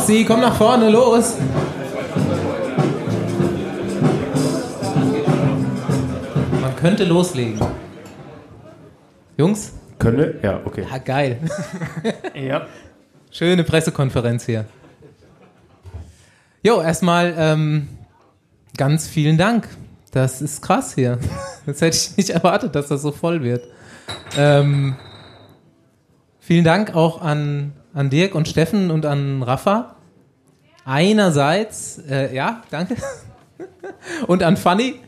Fossi, 0.00 0.24
komm 0.26 0.40
nach 0.40 0.54
vorne, 0.54 0.88
los! 0.88 1.36
Man 6.62 6.74
könnte 6.76 7.04
loslegen. 7.04 7.60
Jungs? 9.36 9.74
Wir? 9.98 10.36
Ja, 10.42 10.60
okay. 10.64 10.86
Ja, 10.90 10.96
geil. 10.96 11.38
Ja. 12.34 12.66
Schöne 13.30 13.62
Pressekonferenz 13.62 14.46
hier. 14.46 14.64
Jo, 16.62 16.80
erstmal 16.80 17.34
ähm, 17.36 17.88
ganz 18.78 19.06
vielen 19.06 19.36
Dank. 19.36 19.68
Das 20.12 20.40
ist 20.40 20.62
krass 20.62 20.94
hier. 20.94 21.18
Das 21.66 21.82
hätte 21.82 21.98
ich 21.98 22.16
nicht 22.16 22.30
erwartet, 22.30 22.74
dass 22.74 22.88
das 22.88 23.02
so 23.02 23.12
voll 23.12 23.42
wird. 23.42 23.68
Ähm, 24.38 24.96
vielen 26.38 26.64
Dank 26.64 26.94
auch 26.94 27.20
an, 27.20 27.74
an 27.92 28.10
Dirk 28.10 28.34
und 28.34 28.48
Steffen 28.48 28.90
und 28.90 29.06
an 29.06 29.42
Rafa. 29.42 29.96
Einerseits, 30.84 31.98
äh, 32.08 32.34
ja, 32.34 32.62
danke. 32.70 32.96
Und 34.26 34.42
an 34.42 34.56
Fanny. 34.56 35.00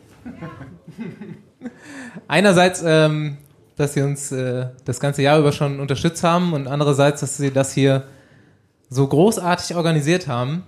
Einerseits, 2.29 2.83
ähm, 2.85 3.39
dass 3.77 3.95
sie 3.95 4.03
uns 4.03 4.31
äh, 4.33 4.67
das 4.85 5.01
ganze 5.01 5.23
Jahr 5.23 5.39
über 5.39 5.53
schon 5.53 5.81
unterstützt 5.81 6.23
haben 6.23 6.53
und 6.53 6.69
andererseits, 6.69 7.21
dass 7.21 7.37
sie 7.37 7.51
das 7.51 7.73
hier 7.73 8.05
so 8.91 9.07
großartig 9.07 9.75
organisiert 9.77 10.29
haben. 10.29 10.65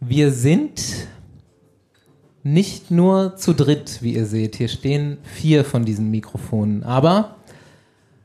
Wir 0.00 0.32
sind 0.32 0.82
nicht 2.42 2.90
nur 2.90 3.36
zu 3.36 3.54
dritt, 3.54 3.98
wie 4.02 4.14
ihr 4.14 4.26
seht. 4.26 4.56
Hier 4.56 4.68
stehen 4.68 5.18
vier 5.22 5.64
von 5.64 5.84
diesen 5.84 6.10
Mikrofonen. 6.10 6.82
Aber 6.82 7.36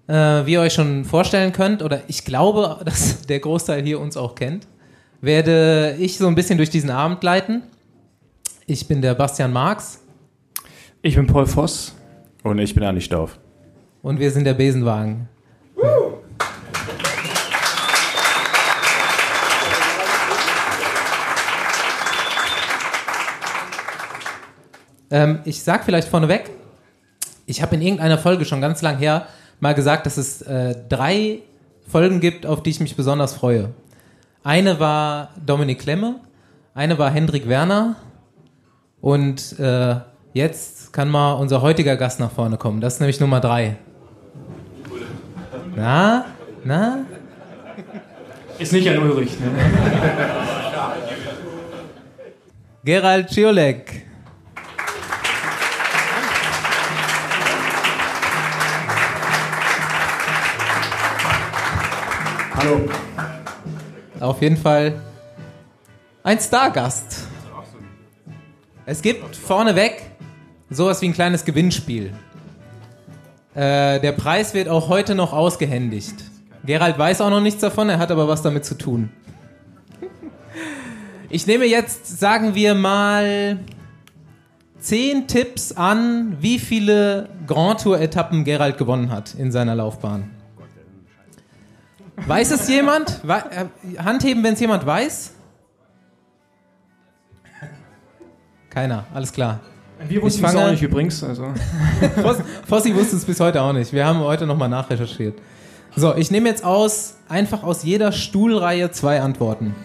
äh, 0.09 0.45
wie 0.45 0.53
ihr 0.53 0.61
euch 0.61 0.73
schon 0.73 1.05
vorstellen 1.05 1.53
könnt, 1.53 1.83
oder 1.83 2.01
ich 2.07 2.25
glaube, 2.25 2.79
dass 2.85 3.21
der 3.21 3.39
Großteil 3.39 3.83
hier 3.83 3.99
uns 3.99 4.17
auch 4.17 4.33
kennt, 4.33 4.67
werde 5.21 5.95
ich 5.99 6.17
so 6.17 6.27
ein 6.27 6.35
bisschen 6.35 6.57
durch 6.57 6.71
diesen 6.71 6.89
Abend 6.89 7.23
leiten. 7.23 7.63
Ich 8.65 8.87
bin 8.87 9.01
der 9.01 9.13
Bastian 9.13 9.53
Marx 9.53 9.99
Ich 11.01 11.15
bin 11.15 11.27
Paul 11.27 11.45
Voss. 11.45 11.93
Und 12.43 12.57
ich 12.57 12.73
bin 12.73 12.83
Andi 12.83 13.01
Stauf. 13.01 13.37
und 14.01 14.19
wir 14.19 14.31
sind 14.31 14.45
der 14.45 14.53
Besenwagen. 14.53 15.27
Ähm, 25.11 25.39
ich 25.43 25.61
sag 25.63 25.83
vielleicht 25.83 26.07
vorneweg, 26.07 26.49
ich 27.45 27.61
habe 27.61 27.75
in 27.75 27.81
irgendeiner 27.81 28.17
Folge 28.17 28.45
schon 28.45 28.61
ganz 28.61 28.81
lang 28.81 28.97
her 28.97 29.27
mal 29.59 29.73
gesagt, 29.73 30.05
dass 30.05 30.17
es 30.17 30.41
äh, 30.41 30.75
drei 30.87 31.39
Folgen 31.87 32.19
gibt, 32.19 32.45
auf 32.45 32.63
die 32.63 32.69
ich 32.69 32.79
mich 32.79 32.95
besonders 32.95 33.33
freue. 33.33 33.69
Eine 34.43 34.79
war 34.79 35.29
Dominik 35.45 35.79
Klemme, 35.79 36.21
eine 36.73 36.97
war 36.97 37.11
Hendrik 37.11 37.47
Werner 37.47 37.95
und 39.01 39.59
äh, 39.59 39.95
jetzt 40.33 40.93
kann 40.93 41.09
mal 41.09 41.33
unser 41.33 41.61
heutiger 41.61 41.97
Gast 41.97 42.19
nach 42.19 42.31
vorne 42.31 42.57
kommen. 42.57 42.81
Das 42.81 42.95
ist 42.95 42.99
nämlich 42.99 43.19
Nummer 43.19 43.39
drei. 43.39 43.77
Na, 45.75 46.25
na, 46.63 47.05
Ist 48.59 48.73
nicht 48.73 48.89
ein 48.89 48.99
Ulrich, 48.99 49.39
ne? 49.39 49.47
Gerald 52.83 53.29
Ciolek. 53.29 54.08
Hallo. 62.59 62.81
Auf 64.19 64.41
jeden 64.41 64.57
Fall 64.57 64.99
ein 66.23 66.39
Stargast. 66.39 67.25
Es 68.85 69.01
gibt 69.01 69.33
vorneweg 69.33 70.01
sowas 70.69 71.01
wie 71.01 71.05
ein 71.05 71.13
kleines 71.13 71.45
Gewinnspiel. 71.45 72.11
Äh, 73.55 74.01
der 74.01 74.11
Preis 74.11 74.53
wird 74.53 74.67
auch 74.67 74.89
heute 74.89 75.15
noch 75.15 75.31
ausgehändigt. 75.31 76.15
Gerald 76.65 76.99
weiß 76.99 77.21
auch 77.21 77.29
noch 77.29 77.39
nichts 77.39 77.61
davon, 77.61 77.87
er 77.87 77.97
hat 77.97 78.11
aber 78.11 78.27
was 78.27 78.41
damit 78.41 78.65
zu 78.65 78.77
tun. 78.77 79.09
Ich 81.29 81.47
nehme 81.47 81.63
jetzt, 81.63 82.19
sagen 82.19 82.55
wir 82.55 82.75
mal, 82.75 83.59
zehn 84.79 85.27
Tipps 85.27 85.71
an, 85.71 86.35
wie 86.41 86.59
viele 86.59 87.29
Grand 87.47 87.83
Tour-Etappen 87.83 88.43
Gerald 88.43 88.77
gewonnen 88.77 89.11
hat 89.11 89.33
in 89.35 89.49
seiner 89.53 89.75
Laufbahn. 89.75 90.38
Weiß 92.27 92.51
es 92.51 92.67
jemand? 92.67 93.21
Äh, 93.27 93.65
Handheben, 93.97 94.43
wenn 94.43 94.53
es 94.53 94.59
jemand 94.59 94.85
weiß? 94.85 95.33
Keiner, 98.69 99.05
alles 99.13 99.31
klar. 99.31 99.59
Wir 100.07 100.21
wussten 100.21 100.45
es 100.45 100.51
fange- 100.51 100.65
auch 100.65 100.71
nicht 100.71 100.81
übrigens. 100.83 101.23
Also. 101.23 101.47
Foss, 102.21 102.37
Fossi 102.67 102.95
wusste 102.95 103.15
es 103.17 103.25
bis 103.25 103.39
heute 103.39 103.61
auch 103.61 103.73
nicht. 103.73 103.91
Wir 103.91 104.05
haben 104.05 104.19
heute 104.19 104.45
nochmal 104.45 104.69
nachrecherchiert. 104.69 105.39
So, 105.95 106.15
ich 106.15 106.29
nehme 106.31 106.47
jetzt 106.47 106.63
aus, 106.63 107.15
einfach 107.27 107.63
aus 107.63 107.83
jeder 107.83 108.11
Stuhlreihe 108.11 108.91
zwei 108.91 109.21
Antworten. 109.21 109.75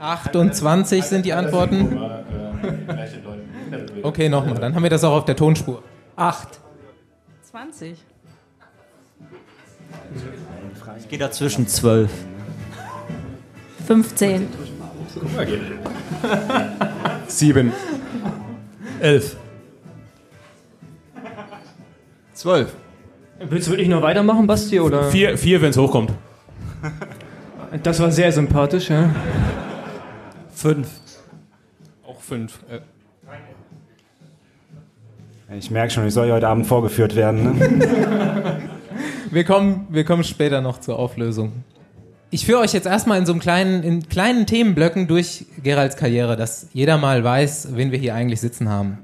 ...28 0.00 1.02
sind 1.02 1.26
die 1.26 1.32
Antworten. 1.32 1.98
Okay, 4.02 4.28
nochmal, 4.28 4.54
dann 4.54 4.74
haben 4.74 4.82
wir 4.82 4.90
das 4.90 5.04
auch 5.04 5.12
auf 5.18 5.24
der 5.26 5.36
Tonspur. 5.36 5.82
Acht. 6.20 6.60
20. 7.44 7.96
Ich 10.98 11.08
gehe 11.08 11.18
dazwischen 11.18 11.66
zwölf. 11.66 12.10
15. 13.86 14.46
Sieben. 17.26 17.72
Elf. 19.00 19.38
Zwölf. 22.34 22.74
Willst 23.38 23.68
du 23.68 23.70
wirklich 23.70 23.88
noch 23.88 24.02
weitermachen, 24.02 24.46
Basti? 24.46 24.78
Oder? 24.78 25.10
Vier, 25.10 25.38
vier 25.38 25.62
wenn 25.62 25.70
es 25.70 25.78
hochkommt. 25.78 26.12
Das 27.82 27.98
war 27.98 28.10
sehr 28.10 28.30
sympathisch, 28.30 28.90
ja. 28.90 29.08
Fünf. 30.52 30.86
Auch 32.06 32.20
fünf. 32.20 32.58
Äh, 32.68 32.80
Ich 35.58 35.70
merke 35.70 35.92
schon, 35.92 36.06
ich 36.06 36.14
soll 36.14 36.26
hier 36.26 36.34
heute 36.34 36.46
Abend 36.46 36.66
vorgeführt 36.66 37.16
werden. 37.16 37.58
Ne? 37.58 38.62
Wir 39.32 39.44
kommen, 39.44 39.86
wir 39.90 40.04
kommen 40.04 40.24
später 40.24 40.60
noch 40.60 40.80
zur 40.80 40.98
Auflösung. 40.98 41.52
Ich 42.30 42.46
führe 42.46 42.62
euch 42.62 42.72
jetzt 42.72 42.86
erstmal 42.86 43.16
in 43.16 43.26
so 43.26 43.32
einem 43.32 43.40
kleinen, 43.40 43.84
in 43.84 44.08
kleinen 44.08 44.44
Themenblöcken 44.44 45.06
durch 45.06 45.46
Geralds 45.62 45.96
Karriere, 45.96 46.36
dass 46.36 46.66
jeder 46.72 46.98
mal 46.98 47.22
weiß, 47.22 47.68
wen 47.76 47.92
wir 47.92 47.98
hier 48.00 48.16
eigentlich 48.16 48.40
sitzen 48.40 48.68
haben. 48.68 48.98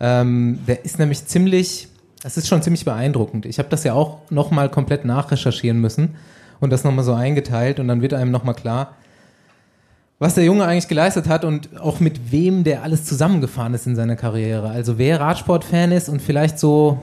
Ähm, 0.00 0.58
der 0.66 0.84
ist 0.84 0.98
nämlich 0.98 1.26
ziemlich, 1.26 1.86
das 2.24 2.36
ist 2.36 2.48
schon 2.48 2.60
ziemlich 2.60 2.84
beeindruckend. 2.84 3.46
Ich 3.46 3.60
habe 3.60 3.68
das 3.68 3.84
ja 3.84 3.92
auch 3.92 4.18
nochmal 4.30 4.68
komplett 4.68 5.04
nachrecherchieren 5.04 5.80
müssen 5.80 6.16
und 6.58 6.70
das 6.70 6.82
nochmal 6.82 7.04
so 7.04 7.14
eingeteilt 7.14 7.78
und 7.78 7.86
dann 7.86 8.02
wird 8.02 8.14
einem 8.14 8.32
nochmal 8.32 8.56
klar, 8.56 8.96
was 10.22 10.36
der 10.36 10.44
Junge 10.44 10.64
eigentlich 10.64 10.86
geleistet 10.86 11.28
hat 11.28 11.44
und 11.44 11.80
auch 11.80 11.98
mit 11.98 12.30
wem 12.30 12.62
der 12.62 12.84
alles 12.84 13.04
zusammengefahren 13.04 13.74
ist 13.74 13.88
in 13.88 13.96
seiner 13.96 14.14
Karriere. 14.14 14.70
Also 14.70 14.96
wer 14.96 15.18
Radsport-Fan 15.18 15.90
ist 15.90 16.08
und 16.08 16.22
vielleicht 16.22 16.60
so 16.60 17.00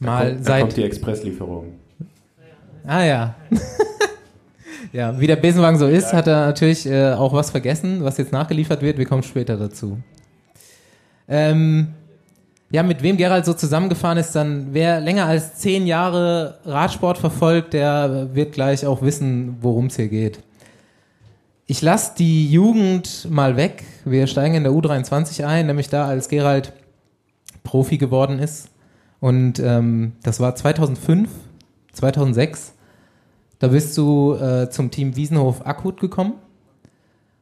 mal 0.00 0.30
kommt, 0.30 0.40
da 0.40 0.44
seit 0.44 0.60
kommt 0.62 0.76
die 0.76 0.82
Expresslieferung. 0.82 1.74
Ah 2.84 3.04
ja. 3.04 3.34
ja, 4.92 5.20
wie 5.20 5.28
der 5.28 5.36
Besenwagen 5.36 5.78
so 5.78 5.86
ist, 5.86 6.12
hat 6.12 6.26
er 6.26 6.46
natürlich 6.46 6.86
äh, 6.86 7.12
auch 7.12 7.32
was 7.32 7.52
vergessen, 7.52 8.02
was 8.02 8.18
jetzt 8.18 8.32
nachgeliefert 8.32 8.82
wird. 8.82 8.98
Wir 8.98 9.06
kommen 9.06 9.22
später 9.22 9.56
dazu. 9.56 9.98
Ähm, 11.28 11.94
ja, 12.72 12.82
mit 12.82 13.00
wem 13.00 13.16
Gerald 13.16 13.44
so 13.44 13.54
zusammengefahren 13.54 14.18
ist, 14.18 14.32
dann 14.32 14.70
wer 14.72 15.00
länger 15.00 15.26
als 15.26 15.54
zehn 15.54 15.86
Jahre 15.86 16.58
Radsport 16.64 17.18
verfolgt, 17.18 17.74
der 17.74 18.30
wird 18.34 18.54
gleich 18.54 18.84
auch 18.84 19.02
wissen, 19.02 19.58
worum 19.60 19.86
es 19.86 19.94
hier 19.94 20.08
geht. 20.08 20.40
Ich 21.70 21.82
lasse 21.82 22.14
die 22.16 22.50
Jugend 22.50 23.28
mal 23.30 23.58
weg. 23.58 23.84
Wir 24.06 24.26
steigen 24.26 24.54
in 24.54 24.62
der 24.62 24.72
U23 24.72 25.44
ein, 25.44 25.66
nämlich 25.66 25.90
da, 25.90 26.06
als 26.06 26.30
Gerald 26.30 26.72
Profi 27.62 27.98
geworden 27.98 28.38
ist. 28.38 28.70
Und 29.20 29.60
ähm, 29.60 30.12
das 30.22 30.40
war 30.40 30.54
2005, 30.54 31.28
2006. 31.92 32.72
Da 33.58 33.68
bist 33.68 33.98
du 33.98 34.32
äh, 34.36 34.70
zum 34.70 34.90
Team 34.90 35.14
Wiesenhof 35.14 35.66
Akut 35.66 36.00
gekommen. 36.00 36.36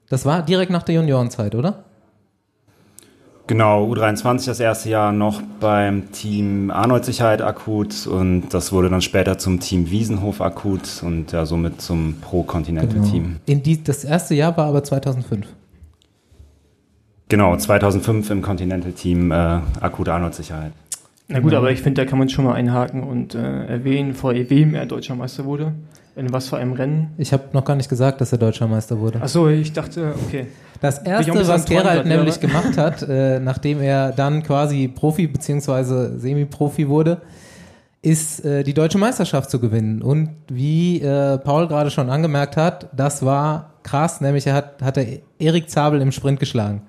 Das 0.09 0.25
war 0.25 0.43
direkt 0.43 0.73
nach 0.73 0.83
der 0.83 0.97
Juniorenzeit, 0.97 1.55
oder? 1.55 1.85
Genau, 3.49 3.87
U23 3.93 4.47
das 4.47 4.59
erste 4.59 4.91
Jahr 4.91 5.13
noch 5.13 5.41
beim 5.61 6.11
Team 6.11 6.73
Arnold 6.73 7.05
Sicherheit 7.05 7.43
akut 7.43 8.07
und 8.09 8.49
das 8.51 8.73
wurde 8.73 8.91
dann 8.91 9.03
später 9.03 9.39
zum 9.39 9.61
Team 9.61 9.89
Wiesenhof 9.89 10.41
akut 10.41 11.03
und 11.03 11.31
ja, 11.31 11.47
somit 11.47 11.81
zum 11.81 12.17
Pro-Continental-Team. 12.21 13.37
In 13.47 13.63
die, 13.63 13.85
das 13.85 14.03
erste 14.03 14.35
Jahr 14.35 14.57
war 14.57 14.67
aber 14.67 14.83
2005. 14.83 15.47
Genau, 17.29 17.57
2005 17.57 18.31
im 18.31 18.43
Continental-Team 18.43 19.31
äh, 19.31 19.35
akut 19.81 20.09
Arnold 20.09 20.35
Sicherheit. 20.35 20.73
Na 21.29 21.39
gut, 21.39 21.55
aber 21.55 21.71
ich 21.71 21.83
finde, 21.83 22.03
da 22.03 22.09
kann 22.09 22.19
man 22.19 22.29
schon 22.29 22.45
mal 22.45 22.55
einhaken 22.55 23.05
und 23.05 23.35
äh, 23.35 23.67
erwähnen, 23.67 24.15
vor 24.15 24.35
wem 24.35 24.75
er 24.75 24.87
deutscher 24.87 25.15
Meister 25.15 25.45
wurde. 25.45 25.73
In 26.17 26.33
was 26.33 26.49
für 26.49 26.57
einem 26.57 26.73
Rennen. 26.73 27.11
Ich 27.19 27.33
habe 27.33 27.45
noch 27.53 27.65
gar 27.65 27.77
nicht 27.77 27.91
gesagt, 27.91 28.21
dass 28.21 28.33
er 28.33 28.39
deutscher 28.39 28.67
Meister 28.67 28.99
wurde. 28.99 29.21
Achso, 29.21 29.49
ich 29.49 29.73
dachte, 29.73 30.15
okay. 30.27 30.47
Das 30.81 30.99
erste, 30.99 31.49
was 31.49 31.65
Gerald 31.65 32.05
enttäuscht, 32.05 32.07
nämlich 32.07 32.35
ja. 32.37 32.41
gemacht 32.41 32.77
hat, 32.77 33.03
äh, 33.09 33.41
nachdem 33.41 33.81
er 33.81 34.13
dann 34.13 34.43
quasi 34.43 34.89
Profi 34.89 35.27
bzw. 35.27 36.19
Semi-Profi 36.19 36.89
wurde, 36.89 37.23
ist 38.03 38.45
äh, 38.45 38.63
die 38.63 38.75
deutsche 38.75 38.99
Meisterschaft 38.99 39.51
zu 39.51 39.59
gewinnen. 39.59 40.03
Und 40.03 40.31
wie 40.49 41.01
äh, 41.01 41.39
Paul 41.39 41.67
gerade 41.67 41.91
schon 41.91 42.11
angemerkt 42.11 42.57
hat, 42.57 42.89
das 42.95 43.25
war 43.25 43.73
krass, 43.83 44.21
nämlich 44.21 44.47
er 44.47 44.55
hat, 44.55 44.83
hat 44.83 44.97
er 44.97 45.07
Erik 45.39 45.71
Zabel 45.71 46.01
im 46.01 46.13
Sprint 46.13 46.41
geschlagen. 46.41 46.83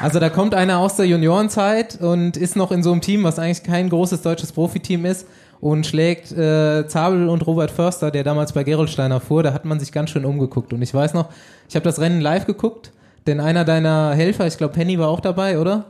Also 0.00 0.18
da 0.18 0.30
kommt 0.30 0.54
einer 0.54 0.78
aus 0.78 0.96
der 0.96 1.06
Juniorenzeit 1.06 2.00
und 2.00 2.38
ist 2.38 2.56
noch 2.56 2.72
in 2.72 2.82
so 2.82 2.90
einem 2.90 3.02
Team, 3.02 3.22
was 3.22 3.38
eigentlich 3.38 3.62
kein 3.62 3.90
großes 3.90 4.22
deutsches 4.22 4.50
Profiteam 4.52 5.04
ist 5.04 5.26
und 5.60 5.86
schlägt 5.86 6.32
äh, 6.32 6.86
Zabel 6.88 7.28
und 7.28 7.46
Robert 7.46 7.70
Förster, 7.70 8.10
der 8.10 8.24
damals 8.24 8.52
bei 8.52 8.64
Gerolsteiner 8.64 9.20
fuhr. 9.20 9.42
Da 9.42 9.52
hat 9.52 9.64
man 9.64 9.78
sich 9.78 9.92
ganz 9.92 10.10
schön 10.10 10.24
umgeguckt. 10.24 10.72
Und 10.72 10.82
ich 10.82 10.94
weiß 10.94 11.14
noch, 11.14 11.28
ich 11.68 11.74
habe 11.74 11.84
das 11.84 12.00
Rennen 12.00 12.20
live 12.20 12.46
geguckt, 12.46 12.92
denn 13.26 13.40
einer 13.40 13.64
deiner 13.64 14.14
Helfer, 14.14 14.46
ich 14.46 14.56
glaube 14.56 14.74
Penny 14.74 14.98
war 14.98 15.08
auch 15.08 15.20
dabei, 15.20 15.58
oder? 15.58 15.86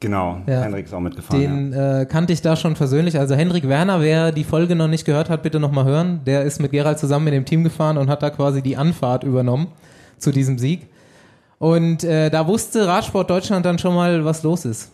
Genau, 0.00 0.40
Ja. 0.46 0.60
Henrik 0.62 0.86
ist 0.86 0.94
auch 0.94 1.00
mitgefahren. 1.00 1.40
Den 1.40 1.72
äh, 1.72 2.06
kannte 2.08 2.32
ich 2.32 2.40
da 2.40 2.54
schon 2.54 2.74
persönlich. 2.74 3.18
Also 3.18 3.34
Henrik 3.34 3.68
Werner, 3.68 4.00
wer 4.00 4.30
die 4.30 4.44
Folge 4.44 4.76
noch 4.76 4.86
nicht 4.86 5.04
gehört 5.04 5.28
hat, 5.28 5.42
bitte 5.42 5.58
nochmal 5.58 5.86
hören. 5.86 6.20
Der 6.24 6.44
ist 6.44 6.60
mit 6.60 6.70
Gerald 6.70 7.00
zusammen 7.00 7.26
in 7.28 7.32
dem 7.34 7.44
Team 7.44 7.64
gefahren 7.64 7.98
und 7.98 8.08
hat 8.08 8.22
da 8.22 8.30
quasi 8.30 8.62
die 8.62 8.76
Anfahrt 8.76 9.24
übernommen 9.24 9.68
zu 10.18 10.30
diesem 10.30 10.56
Sieg. 10.58 10.86
Und 11.58 12.04
äh, 12.04 12.30
da 12.30 12.46
wusste 12.46 12.86
Radsport 12.86 13.28
Deutschland 13.28 13.66
dann 13.66 13.78
schon 13.80 13.94
mal, 13.94 14.24
was 14.24 14.44
los 14.44 14.64
ist. 14.64 14.92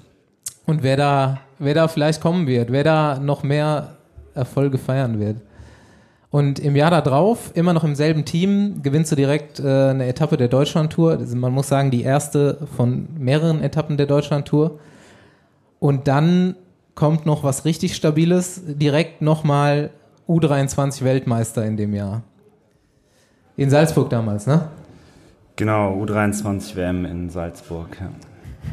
Und 0.66 0.82
wer 0.82 0.96
da, 0.96 1.40
wer 1.58 1.74
da 1.74 1.88
vielleicht 1.88 2.20
kommen 2.20 2.46
wird, 2.46 2.72
wer 2.72 2.84
da 2.84 3.18
noch 3.18 3.42
mehr 3.42 3.96
Erfolge 4.34 4.78
feiern 4.78 5.20
wird. 5.20 5.36
Und 6.30 6.58
im 6.58 6.74
Jahr 6.74 6.90
darauf, 6.90 7.52
immer 7.54 7.72
noch 7.72 7.84
im 7.84 7.94
selben 7.94 8.24
Team, 8.24 8.82
gewinnst 8.82 9.12
du 9.12 9.16
direkt 9.16 9.60
äh, 9.60 9.90
eine 9.90 10.06
Etappe 10.06 10.36
der 10.36 10.48
Deutschlandtour. 10.48 11.12
Also 11.12 11.36
man 11.36 11.52
muss 11.52 11.68
sagen, 11.68 11.92
die 11.92 12.02
erste 12.02 12.66
von 12.76 13.06
mehreren 13.16 13.62
Etappen 13.62 13.96
der 13.96 14.06
Deutschlandtour. 14.06 14.80
Und 15.78 16.08
dann 16.08 16.56
kommt 16.96 17.24
noch 17.24 17.44
was 17.44 17.64
richtig 17.64 17.94
Stabiles, 17.94 18.62
direkt 18.66 19.22
nochmal 19.22 19.90
U23 20.28 21.04
Weltmeister 21.04 21.64
in 21.64 21.76
dem 21.76 21.94
Jahr. 21.94 22.22
In 23.56 23.70
Salzburg 23.70 24.10
damals, 24.10 24.48
ne? 24.48 24.68
Genau, 25.54 25.94
U23 26.02 26.74
WM 26.74 27.04
in 27.04 27.30
Salzburg. 27.30 27.96
Ja. 28.00 28.08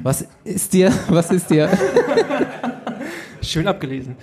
Was 0.04 0.26
ist 0.44 0.74
dir, 0.74 0.92
was 1.10 1.32
ist 1.32 1.50
dir, 1.50 1.70
Schön 3.42 3.68
abgelesen. 3.68 4.16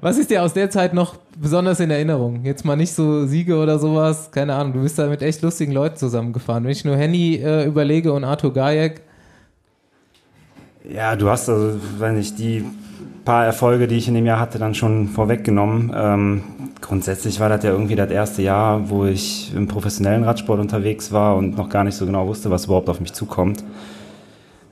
was 0.00 0.18
ist 0.18 0.30
dir 0.30 0.42
aus 0.42 0.52
der 0.52 0.70
Zeit 0.70 0.92
noch 0.92 1.16
besonders 1.40 1.80
in 1.80 1.90
Erinnerung? 1.90 2.44
Jetzt 2.44 2.64
mal 2.64 2.76
nicht 2.76 2.92
so 2.92 3.26
Siege 3.26 3.56
oder 3.56 3.78
sowas, 3.78 4.30
keine 4.30 4.54
Ahnung, 4.54 4.72
du 4.74 4.82
bist 4.82 4.98
da 4.98 5.06
mit 5.06 5.22
echt 5.22 5.42
lustigen 5.42 5.72
Leuten 5.72 5.96
zusammengefahren. 5.96 6.64
Wenn 6.64 6.70
ich 6.72 6.84
nur 6.84 6.96
Henny 6.96 7.36
äh, 7.36 7.64
überlege 7.64 8.12
und 8.12 8.24
Arthur 8.24 8.52
Gajek, 8.52 9.02
Ja, 10.92 11.16
du 11.16 11.28
hast 11.30 11.48
also, 11.48 11.78
wenn 11.98 12.18
ich 12.18 12.34
die 12.34 12.64
paar 13.24 13.46
Erfolge, 13.46 13.86
die 13.88 13.96
ich 13.96 14.06
in 14.08 14.14
dem 14.14 14.26
Jahr 14.26 14.38
hatte, 14.38 14.58
dann 14.58 14.74
schon 14.74 15.08
vorweggenommen. 15.08 15.92
Ähm, 15.96 16.42
grundsätzlich 16.84 17.40
war 17.40 17.48
das 17.48 17.64
ja 17.64 17.70
irgendwie 17.70 17.96
das 17.96 18.10
erste 18.10 18.42
Jahr, 18.42 18.90
wo 18.90 19.06
ich 19.06 19.52
im 19.54 19.66
professionellen 19.66 20.22
Radsport 20.22 20.60
unterwegs 20.60 21.12
war 21.12 21.36
und 21.36 21.56
noch 21.56 21.68
gar 21.68 21.82
nicht 21.82 21.96
so 21.96 22.04
genau 22.06 22.26
wusste, 22.26 22.50
was 22.50 22.66
überhaupt 22.66 22.88
auf 22.88 23.00
mich 23.00 23.12
zukommt. 23.12 23.64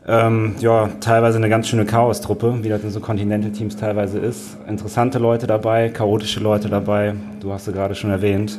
Ähm, 0.06 0.56
ja, 0.58 0.90
teilweise 1.00 1.38
eine 1.38 1.48
ganz 1.48 1.68
schöne 1.68 1.84
Chaos-Truppe, 1.84 2.58
wie 2.62 2.68
das 2.68 2.82
in 2.82 2.90
so 2.90 3.00
Continental-Teams 3.00 3.76
teilweise 3.76 4.18
ist. 4.18 4.58
Interessante 4.68 5.18
Leute 5.18 5.46
dabei, 5.46 5.88
chaotische 5.88 6.40
Leute 6.40 6.68
dabei, 6.68 7.14
du 7.40 7.52
hast 7.52 7.64
sie 7.64 7.72
gerade 7.72 7.94
schon 7.94 8.10
erwähnt. 8.10 8.58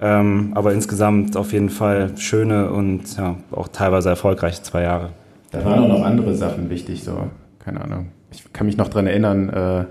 Ähm, 0.00 0.52
aber 0.54 0.72
insgesamt 0.72 1.36
auf 1.36 1.52
jeden 1.52 1.70
Fall 1.70 2.16
schöne 2.16 2.70
und 2.70 3.16
ja, 3.16 3.36
auch 3.50 3.68
teilweise 3.68 4.08
erfolgreiche 4.08 4.62
zwei 4.62 4.82
Jahre. 4.82 5.10
Da 5.50 5.64
waren 5.64 5.84
auch 5.84 5.88
noch 5.88 6.04
andere 6.04 6.34
Sachen 6.34 6.70
wichtig, 6.70 7.04
so, 7.04 7.28
keine 7.58 7.80
Ahnung. 7.82 8.08
Ich 8.32 8.52
kann 8.52 8.66
mich 8.66 8.76
noch 8.76 8.88
dran 8.88 9.06
erinnern, 9.06 9.48
äh, 9.48 9.84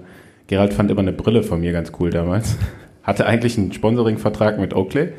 Gerald 0.48 0.74
fand 0.74 0.90
immer 0.90 1.02
eine 1.02 1.14
Brille 1.14 1.44
von 1.44 1.60
mir 1.60 1.74
ganz 1.74 1.92
cool 2.00 2.10
damals. 2.10 2.58
Hatte 3.04 3.26
eigentlich 3.26 3.58
einen 3.58 3.72
Sponsoring-Vertrag 3.74 4.60
mit 4.60 4.74
Oakley, 4.74 5.10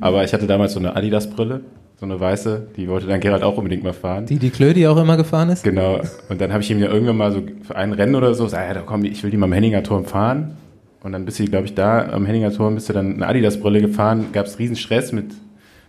aber 0.00 0.24
ich 0.24 0.32
hatte 0.32 0.46
damals 0.46 0.72
so 0.72 0.80
eine 0.80 0.94
Adidas-Brille, 0.96 1.62
so 1.96 2.06
eine 2.06 2.18
weiße, 2.18 2.68
die 2.76 2.88
wollte 2.88 3.06
dann 3.06 3.20
Gerald 3.20 3.42
auch 3.42 3.56
unbedingt 3.56 3.82
mal 3.82 3.92
fahren. 3.92 4.26
die 4.26 4.38
die 4.38 4.50
Klödi 4.50 4.86
auch 4.86 4.96
immer 4.96 5.16
gefahren 5.16 5.48
ist. 5.48 5.64
Genau. 5.64 6.00
Und 6.28 6.40
dann 6.40 6.52
habe 6.52 6.62
ich 6.62 6.70
ihm 6.70 6.78
ja 6.80 6.88
irgendwann 6.88 7.16
mal 7.16 7.32
so 7.32 7.42
für 7.62 7.76
ein 7.76 7.92
Rennen 7.92 8.14
oder 8.14 8.34
so 8.34 8.44
gesagt, 8.44 8.68
ja, 8.68 8.74
da 8.74 8.82
komm, 8.82 9.04
ich 9.04 9.22
will 9.22 9.30
die 9.30 9.36
mal 9.36 9.46
am 9.46 9.52
Henninger 9.52 9.82
Turm 9.82 10.04
fahren. 10.04 10.56
Und 11.02 11.12
dann 11.12 11.24
bist 11.24 11.38
du, 11.38 11.44
glaube 11.44 11.66
ich, 11.66 11.74
da 11.74 12.08
am 12.08 12.26
Henninger 12.26 12.52
Turm, 12.52 12.74
bist 12.74 12.88
du 12.88 12.92
dann 12.92 13.14
eine 13.14 13.26
Adidas-Brille 13.26 13.80
gefahren, 13.80 14.26
gab 14.32 14.46
es 14.46 14.58
riesen 14.58 14.76
Stress 14.76 15.12
mit 15.12 15.26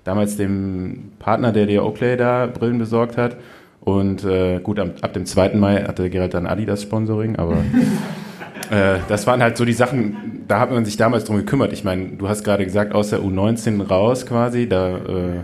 damals 0.04 0.38
dem 0.38 1.12
Partner, 1.19 1.51
der 1.51 1.66
dir 1.66 1.83
Oakley 1.83 2.18
da 2.18 2.48
Brillen 2.48 2.77
besorgt 2.77 3.18
hat. 3.18 3.38
Und 3.81 4.24
äh, 4.24 4.60
gut, 4.60 4.80
ab, 4.80 4.89
ab 5.01 5.13
dem 5.13 5.25
2. 5.25 5.56
Mai 5.56 5.83
hatte 5.83 6.10
Gerald 6.10 6.33
dann 6.33 6.45
Adidas-Sponsoring, 6.45 7.38
aber 7.38 7.57
äh, 8.69 9.00
das 9.07 9.25
waren 9.27 9.42
halt 9.42 9.57
so 9.57 9.66
die 9.66 9.74
Sachen, 9.74 10.44
da 10.48 10.60
hat 10.60 10.71
man 10.71 10.86
sich 10.86 10.98
damals 10.98 11.25
drum 11.25 11.38
gekümmert. 11.38 11.74
Ich 11.74 11.83
meine, 11.83 12.10
du 12.10 12.30
hast 12.30 12.44
gerade 12.44 12.66
gesagt, 12.66 12.94
aus 12.94 13.10
der 13.10 13.19
U19 13.19 13.88
raus 13.88 14.25
quasi, 14.25 14.68
da 14.68 14.98
äh, 14.98 15.44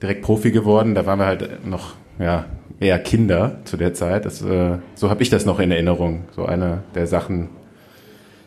direkt 0.00 0.22
Profi 0.22 0.50
geworden, 0.50 0.94
da 0.94 1.06
waren 1.06 1.18
wir 1.18 1.26
halt 1.26 1.66
noch 1.66 1.94
ja, 2.18 2.46
eher 2.80 2.98
Kinder 2.98 3.56
zu 3.64 3.76
der 3.76 3.94
Zeit. 3.94 4.24
Das, 4.24 4.42
äh, 4.42 4.78
so 4.94 5.10
habe 5.10 5.22
ich 5.22 5.30
das 5.30 5.44
noch 5.44 5.60
in 5.60 5.70
Erinnerung, 5.70 6.24
so 6.34 6.46
eine 6.46 6.82
der 6.94 7.06
Sachen. 7.06 7.48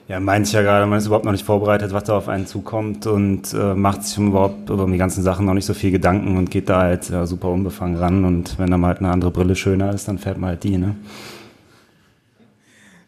Ja, 0.08 0.20
meinte 0.20 0.48
ich 0.48 0.54
ja 0.54 0.62
gerade, 0.62 0.86
man 0.86 1.00
ist 1.00 1.08
überhaupt 1.08 1.26
noch 1.26 1.32
nicht 1.32 1.46
vorbereitet, 1.46 1.92
was 1.92 2.04
da 2.04 2.16
auf 2.16 2.30
einen 2.30 2.46
zukommt 2.46 3.08
und 3.08 3.54
äh, 3.54 3.74
macht 3.74 4.04
sich 4.04 4.18
um 4.20 4.28
überhaupt 4.28 4.70
über 4.70 4.86
die 4.86 4.98
ganzen 4.98 5.24
Sachen 5.24 5.48
noch 5.48 5.56
nicht 5.56 5.66
so 5.66 5.74
viel 5.74 5.90
Gedanken 5.90 6.38
und 6.38 6.52
geht 6.52 6.70
da 6.70 6.82
halt 6.82 7.10
ja, 7.10 7.26
super 7.26 7.50
unbefangen 7.50 7.98
ran 7.98 8.24
und 8.24 8.60
wenn 8.60 8.70
dann 8.70 8.82
mal 8.82 8.90
halt 8.90 9.00
eine 9.00 9.10
andere 9.10 9.32
Brille 9.32 9.56
schöner 9.56 9.92
ist, 9.94 10.08
dann 10.08 10.20
fährt 10.20 10.38
man 10.38 10.52
halt 10.52 10.64
die, 10.64 10.78
ne? 10.78 10.96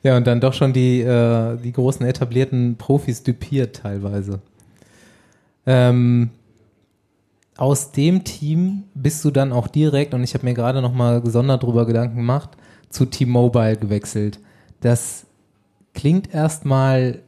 Ja, 0.03 0.15
und 0.15 0.27
dann 0.27 0.39
doch 0.39 0.53
schon 0.53 0.73
die, 0.73 1.01
äh, 1.01 1.57
die 1.57 1.71
großen 1.71 2.05
etablierten 2.05 2.75
Profis 2.77 3.23
düpiert 3.23 3.77
teilweise. 3.77 4.39
Ähm, 5.66 6.30
aus 7.57 7.92
dem 7.92 8.23
Team 8.23 8.83
bist 8.94 9.25
du 9.25 9.31
dann 9.31 9.51
auch 9.51 9.68
direkt, 9.68 10.13
und 10.13 10.23
ich 10.23 10.33
habe 10.33 10.45
mir 10.45 10.54
gerade 10.54 10.81
noch 10.81 10.94
mal 10.94 11.21
gesondert 11.21 11.63
drüber 11.63 11.85
Gedanken 11.85 12.18
gemacht, 12.18 12.51
zu 12.89 13.06
T-Mobile 13.06 13.77
gewechselt. 13.77 14.39
Das 14.81 15.25
klingt 15.94 16.33
erstmal 16.33 17.19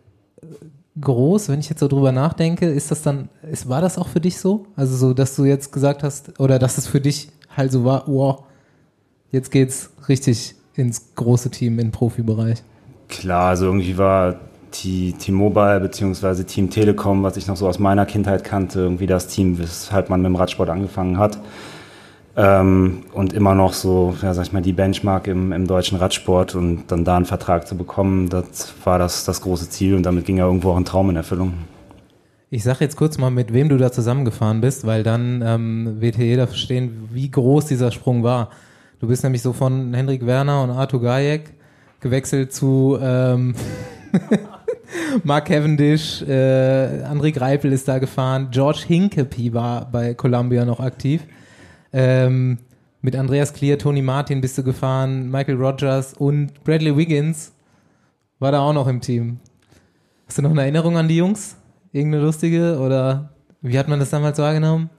groß, 1.02 1.50
wenn 1.50 1.60
ich 1.60 1.70
jetzt 1.70 1.80
so 1.80 1.88
drüber 1.88 2.12
nachdenke. 2.12 2.68
Ist 2.68 2.92
das 2.92 3.02
dann, 3.02 3.30
ist, 3.52 3.68
war 3.68 3.82
das 3.82 3.98
auch 3.98 4.08
für 4.08 4.22
dich 4.22 4.38
so? 4.38 4.68
Also 4.76 4.96
so, 4.96 5.14
dass 5.14 5.36
du 5.36 5.46
jetzt 5.46 5.72
gesagt 5.72 6.04
hast, 6.04 6.40
oder 6.40 6.60
dass 6.60 6.78
es 6.78 6.88
für 6.88 7.02
dich 7.02 7.30
halt 7.56 7.72
so 7.72 7.84
war, 7.84 8.04
wow, 8.08 8.44
jetzt 9.32 9.52
geht's 9.52 9.90
richtig 10.08 10.56
ins 10.80 11.14
große 11.16 11.52
Team 11.52 11.80
im 11.80 11.92
Profibereich. 11.92 12.64
Klar, 13.08 13.50
also 13.50 13.66
irgendwie 13.66 13.98
war 13.98 14.36
T-Mobile 14.72 15.80
bzw. 15.80 16.44
Team 16.44 16.70
Telekom, 16.70 17.24
was 17.24 17.38
ich 17.38 17.48
noch 17.48 17.58
so 17.58 17.68
aus 17.68 17.80
meiner 17.80 18.06
Kindheit 18.06 18.44
kannte, 18.44 18.80
irgendwie 18.80 19.08
das 19.08 19.28
Team, 19.28 19.58
weshalb 19.58 20.10
man 20.10 20.22
mit 20.22 20.30
dem 20.30 20.36
Radsport 20.36 20.70
angefangen 20.70 21.18
hat. 21.18 21.40
Ähm, 22.36 23.04
und 23.12 23.34
immer 23.34 23.56
noch 23.56 23.74
so, 23.74 24.16
ja, 24.22 24.34
sag 24.34 24.46
ich 24.46 24.54
mal, 24.54 24.62
die 24.62 24.72
Benchmark 24.72 25.28
im, 25.28 25.52
im 25.52 25.68
deutschen 25.68 25.98
Radsport 25.98 26.56
und 26.56 26.84
dann 26.88 27.04
da 27.04 27.18
einen 27.18 27.26
Vertrag 27.26 27.68
zu 27.68 27.76
bekommen, 27.76 28.30
das 28.30 28.74
war 28.86 29.00
das, 29.00 29.26
das 29.26 29.42
große 29.42 29.70
Ziel 29.70 29.96
und 29.96 30.04
damit 30.04 30.26
ging 30.26 30.38
ja 30.38 30.46
irgendwo 30.46 30.72
auch 30.72 30.78
ein 30.78 30.86
Traum 30.86 31.10
in 31.10 31.16
Erfüllung. 31.16 31.54
Ich 32.52 32.64
sag 32.64 32.80
jetzt 32.82 32.96
kurz 32.96 33.18
mal, 33.18 33.30
mit 33.30 33.54
wem 33.54 33.70
du 33.70 33.78
da 33.78 33.92
zusammengefahren 33.92 34.62
bist, 34.62 34.86
weil 34.88 35.04
dann 35.04 35.44
ähm, 35.46 35.98
wird 36.00 36.16
hier 36.16 36.26
jeder 36.26 36.48
verstehen, 36.48 37.10
wie 37.12 37.30
groß 37.30 37.66
dieser 37.66 37.92
Sprung 37.92 38.24
war. 38.24 38.50
Du 39.00 39.08
bist 39.08 39.24
nämlich 39.24 39.42
so 39.42 39.54
von 39.54 39.94
Hendrik 39.94 40.26
Werner 40.26 40.62
und 40.62 40.72
Arthur 40.72 41.02
Gajek 41.02 41.54
gewechselt 42.02 42.54
zu 42.54 42.98
ähm, 43.02 43.56
Mark 45.24 45.46
Cavendish, 45.46 46.22
äh, 46.24 47.04
André 47.06 47.32
Greipel 47.32 47.72
ist 47.72 47.88
da 47.88 48.00
gefahren, 48.00 48.50
George 48.52 48.84
Hinkepie 48.86 49.54
war 49.54 49.90
bei 49.90 50.14
Columbia 50.14 50.66
noch 50.66 50.82
aktiv. 50.82 51.24
Ähm, 51.94 52.58
mit 53.02 53.16
Andreas 53.16 53.54
Clear, 53.54 53.78
Tony 53.78 54.02
Martin 54.02 54.42
bist 54.42 54.58
du 54.58 54.64
gefahren, 54.64 55.32
Michael 55.32 55.56
Rogers 55.56 56.14
und 56.14 56.62
Bradley 56.66 56.98
Wiggins 56.98 57.54
war 58.40 58.52
da 58.52 58.60
auch 58.60 58.74
noch 58.74 58.88
im 58.88 59.00
Team. 59.00 59.40
Hast 60.28 60.40
du 60.40 60.42
noch 60.42 60.52
eine 60.52 60.62
Erinnerung 60.62 60.98
an 60.98 61.08
die 61.08 61.18
Jungs? 61.18 61.56
Irgendeine 61.94 62.26
lustige 62.26 62.78
oder 62.80 63.30
wie 63.62 63.80
hat 63.80 63.88
man 63.88 64.00
das 64.00 64.10
damals 64.10 64.38
wahrgenommen? 64.40 64.90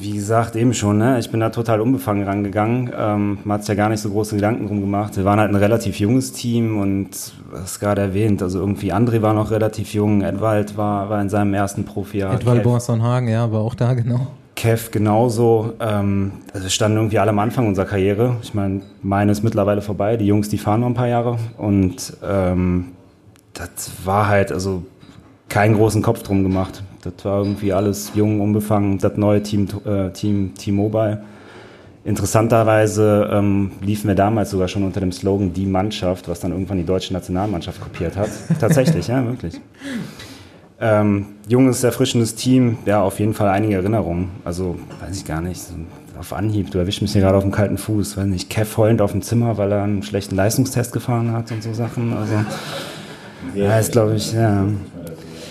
Wie 0.00 0.12
gesagt, 0.12 0.56
eben 0.56 0.74
schon, 0.74 0.98
ne? 0.98 1.18
ich 1.18 1.30
bin 1.30 1.40
da 1.40 1.50
total 1.50 1.80
unbefangen 1.80 2.24
rangegangen. 2.24 2.92
Ähm, 2.96 3.38
man 3.44 3.54
hat 3.54 3.62
sich 3.62 3.68
ja 3.68 3.74
gar 3.74 3.88
nicht 3.88 4.00
so 4.00 4.10
große 4.10 4.36
Gedanken 4.36 4.66
drum 4.66 4.80
gemacht. 4.80 5.16
Wir 5.16 5.24
waren 5.24 5.38
halt 5.38 5.50
ein 5.50 5.56
relativ 5.56 5.98
junges 5.98 6.32
Team 6.32 6.78
und 6.78 7.10
was 7.50 7.80
gerade 7.80 8.02
erwähnt, 8.02 8.42
also 8.42 8.58
irgendwie 8.60 8.92
André 8.92 9.22
war 9.22 9.34
noch 9.34 9.50
relativ 9.50 9.94
jung, 9.94 10.22
Edwald 10.22 10.76
war, 10.76 11.08
war 11.08 11.20
in 11.20 11.28
seinem 11.28 11.54
ersten 11.54 11.84
Profijahr. 11.84 12.34
Edwald 12.34 12.62
Borsonhagen, 12.62 13.28
ja, 13.28 13.50
war 13.50 13.60
auch 13.60 13.74
da, 13.74 13.94
genau. 13.94 14.28
Kev 14.58 14.90
genauso. 14.90 15.74
Ähm, 15.78 16.32
also 16.52 16.64
wir 16.64 16.70
standen 16.70 16.96
irgendwie 16.96 17.20
alle 17.20 17.30
am 17.30 17.38
Anfang 17.38 17.68
unserer 17.68 17.86
Karriere. 17.86 18.36
Ich 18.42 18.54
meine, 18.54 18.80
meine 19.02 19.30
ist 19.30 19.44
mittlerweile 19.44 19.82
vorbei. 19.82 20.16
Die 20.16 20.26
Jungs, 20.26 20.48
die 20.48 20.58
fahren 20.58 20.80
noch 20.80 20.88
ein 20.88 20.94
paar 20.94 21.06
Jahre. 21.06 21.38
Und 21.56 22.16
ähm, 22.28 22.86
das 23.54 23.92
war 24.04 24.26
halt, 24.26 24.50
also 24.50 24.82
keinen 25.48 25.76
großen 25.76 26.02
Kopf 26.02 26.24
drum 26.24 26.42
gemacht. 26.42 26.82
Das 27.02 27.24
war 27.24 27.38
irgendwie 27.38 27.72
alles 27.72 28.12
jung, 28.14 28.40
unbefangen. 28.40 28.98
Das 28.98 29.16
neue 29.16 29.42
Team, 29.42 29.68
äh, 29.84 30.10
Team 30.10 30.54
T-Mobile. 30.54 31.22
Interessanterweise 32.04 33.28
ähm, 33.32 33.72
liefen 33.80 34.08
wir 34.08 34.14
damals 34.14 34.50
sogar 34.50 34.68
schon 34.68 34.82
unter 34.82 35.00
dem 35.00 35.12
Slogan 35.12 35.52
Die 35.52 35.66
Mannschaft, 35.66 36.28
was 36.28 36.40
dann 36.40 36.52
irgendwann 36.52 36.78
die 36.78 36.86
deutsche 36.86 37.12
Nationalmannschaft 37.12 37.80
kopiert 37.80 38.16
hat. 38.16 38.30
Tatsächlich, 38.60 39.08
ja, 39.08 39.24
wirklich. 39.26 39.60
Ähm, 40.80 41.26
junges, 41.48 41.82
erfrischendes 41.82 42.34
Team, 42.34 42.78
ja, 42.86 43.02
auf 43.02 43.18
jeden 43.18 43.34
Fall 43.34 43.48
einige 43.48 43.74
Erinnerungen. 43.74 44.30
Also, 44.44 44.76
weiß 45.00 45.16
ich 45.16 45.24
gar 45.24 45.40
nicht, 45.40 45.60
so 45.60 45.74
auf 46.18 46.32
Anhieb, 46.32 46.70
du 46.70 46.78
erwischst 46.78 47.02
mich 47.02 47.12
hier 47.12 47.20
gerade 47.20 47.36
auf 47.36 47.44
dem 47.44 47.52
kalten 47.52 47.78
Fuß, 47.78 48.16
weiß 48.16 48.26
nicht, 48.26 48.48
Kev 48.48 48.76
heulend 48.76 49.00
auf 49.00 49.12
dem 49.12 49.22
Zimmer, 49.22 49.56
weil 49.56 49.70
er 49.72 49.82
einen 49.82 50.02
schlechten 50.02 50.34
Leistungstest 50.34 50.92
gefahren 50.92 51.32
hat 51.32 51.50
und 51.52 51.62
so 51.62 51.72
Sachen. 51.72 52.12
Also, 52.12 52.34
ja, 53.54 53.78
ist 53.78 53.92
glaube 53.92 54.14
ich, 54.14 54.32
ja, 54.32 54.66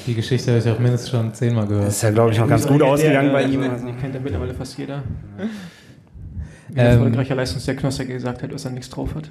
Die 0.08 0.16
Geschichte 0.16 0.52
habe 0.52 0.60
ich 0.60 0.70
auch 0.70 0.80
mindestens 0.80 1.12
schon 1.12 1.34
zehnmal 1.34 1.68
gehört. 1.68 1.90
ist 1.90 2.02
ja 2.02 2.10
glaube 2.10 2.32
ich 2.32 2.40
noch 2.40 2.48
ganz 2.48 2.66
gut 2.66 2.82
ausgegangen 2.82 3.32
bei 3.32 3.44
ihm. 3.44 3.62
Also, 3.62 3.86
kennt 4.02 4.16
ja 4.16 4.22
mittlerweile 4.22 4.54
fast 4.54 4.78
jeder. 4.78 5.04
Wie 6.70 6.80
Ähm, 6.80 6.86
erfolgreicher 6.86 7.36
Leistungsdiagnostiker 7.36 8.14
gesagt 8.14 8.44
hat, 8.44 8.52
dass 8.52 8.66
er 8.66 8.72
nichts 8.72 8.90
drauf 8.90 9.16
hat. 9.16 9.30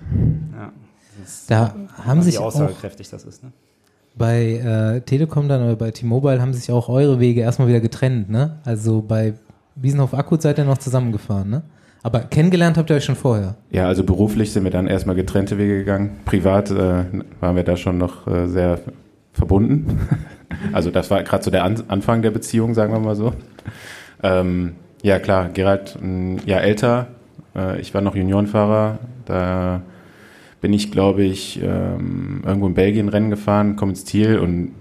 Ja, 0.54 0.73
das 1.21 1.47
Da 1.47 1.75
haben 2.04 2.21
wie 2.21 2.25
sich 2.25 2.38
auch 2.38 2.47
aussagekräftig 2.47 3.11
das 3.11 3.25
ist. 3.25 3.42
Ne? 3.42 3.52
bei 4.16 4.52
äh, 4.97 5.00
Telekom 5.02 5.49
dann 5.49 5.62
oder 5.62 5.76
bei 5.76 5.90
T-Mobile 5.90 6.40
haben 6.40 6.54
sich 6.54 6.71
auch 6.71 6.88
eure 6.88 7.21
Wege 7.21 7.42
erstmal 7.42 7.68
wieder 7.68 7.80
getrennt, 7.80 8.30
ne? 8.30 8.59
Also 8.64 9.02
bei 9.02 9.35
Wiesenhof 9.75 10.14
Akku 10.14 10.37
seid 10.38 10.59
ihr 10.59 10.64
noch 10.64 10.78
zusammengefahren, 10.78 11.50
ne? 11.50 11.62
Aber 12.02 12.21
kennengelernt 12.21 12.78
habt 12.78 12.88
ihr 12.88 12.97
euch 12.97 13.04
schon 13.04 13.16
vorher. 13.16 13.56
Ja, 13.71 13.88
also 13.88 14.04
beruflich 14.04 14.52
sind 14.52 14.64
wir 14.64 14.71
dann 14.71 14.87
erstmal 14.87 15.16
getrennte 15.16 15.59
Wege 15.59 15.78
gegangen. 15.78 16.21
Privat 16.25 16.71
äh, 16.71 17.04
waren 17.40 17.56
wir 17.56 17.64
da 17.64 17.76
schon 17.76 17.99
noch 17.99 18.26
äh, 18.26 18.47
sehr 18.47 18.78
verbunden. 19.37 20.00
also 20.73 20.90
das 20.90 21.11
war 21.11 21.23
gerade 21.23 21.45
so 21.45 21.50
der 21.50 21.64
An 21.64 21.83
Anfang 21.88 22.23
der 22.23 22.31
Beziehung, 22.31 22.75
sagen 22.75 22.93
wir 22.93 23.00
mal 23.00 23.16
so. 23.16 23.35
Ähm, 24.23 24.76
ja 25.02 25.19
klar, 25.19 25.50
Gerald 25.50 25.97
ein 26.00 26.40
Jahr 26.47 26.62
älter. 26.62 27.09
Äh, 27.55 27.81
ich 27.81 27.95
war 27.95 28.00
noch 28.00 28.16
Juniorenfahrer. 28.16 28.99
Da 29.26 29.83
bin 30.61 30.73
ich, 30.73 30.90
glaube 30.90 31.23
ich, 31.23 31.61
ähm, 31.62 32.43
irgendwo 32.45 32.66
in 32.66 32.75
Belgien 32.75 33.09
Rennen 33.09 33.31
gefahren, 33.31 33.76
komme 33.76 33.93
ins 33.93 34.05
Ziel 34.05 34.38
und 34.38 34.73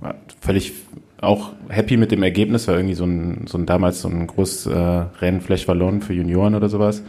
war 0.00 0.16
völlig 0.40 0.72
auch 1.20 1.52
happy 1.68 1.96
mit 1.96 2.10
dem 2.10 2.22
Ergebnis, 2.22 2.66
war 2.66 2.76
irgendwie 2.76 2.94
so 2.94 3.04
ein, 3.04 3.46
so 3.46 3.58
ein 3.58 3.66
damals 3.66 4.02
so 4.02 4.08
ein 4.08 4.26
großes 4.26 4.66
äh, 4.66 4.78
Rennen 5.20 5.40
vielleicht 5.40 5.64
verloren 5.64 6.00
für 6.00 6.14
Junioren 6.14 6.54
oder 6.54 6.68
sowas. 6.68 7.02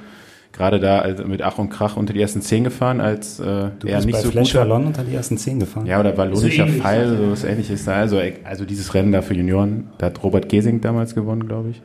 Gerade 0.52 0.80
da 0.80 1.00
also 1.00 1.24
mit 1.26 1.42
Ach 1.42 1.58
und 1.58 1.70
Krach 1.70 1.96
unter 1.96 2.14
die 2.14 2.22
ersten 2.22 2.42
zehn 2.42 2.64
gefahren, 2.64 3.00
als 3.00 3.40
äh, 3.40 3.70
Du 3.80 3.88
bist 3.88 4.06
nicht 4.06 4.16
bei 4.16 4.22
so 4.22 4.32
Flash 4.32 4.52
guter. 4.52 4.66
Ballon 4.66 4.88
unter 4.88 5.04
die 5.04 5.16
ersten 5.16 5.38
zehn 5.38 5.60
gefahren. 5.60 5.86
Ja, 5.86 6.00
oder 6.00 6.18
wallonischer 6.18 6.66
ähnlich, 6.66 6.82
Pfeil, 6.82 7.18
so 7.18 7.32
was 7.32 7.44
ähnliches 7.44 7.86
da. 7.86 7.94
Also, 7.94 8.20
also 8.44 8.66
dieses 8.66 8.94
Rennen 8.94 9.14
da 9.14 9.22
für 9.22 9.34
Junioren, 9.34 9.90
da 9.98 10.08
hat 10.08 10.22
Robert 10.24 10.50
Gesing 10.50 10.82
damals 10.82 11.16
gewonnen, 11.16 11.48
glaube 11.48 11.70
ich. 11.70 11.82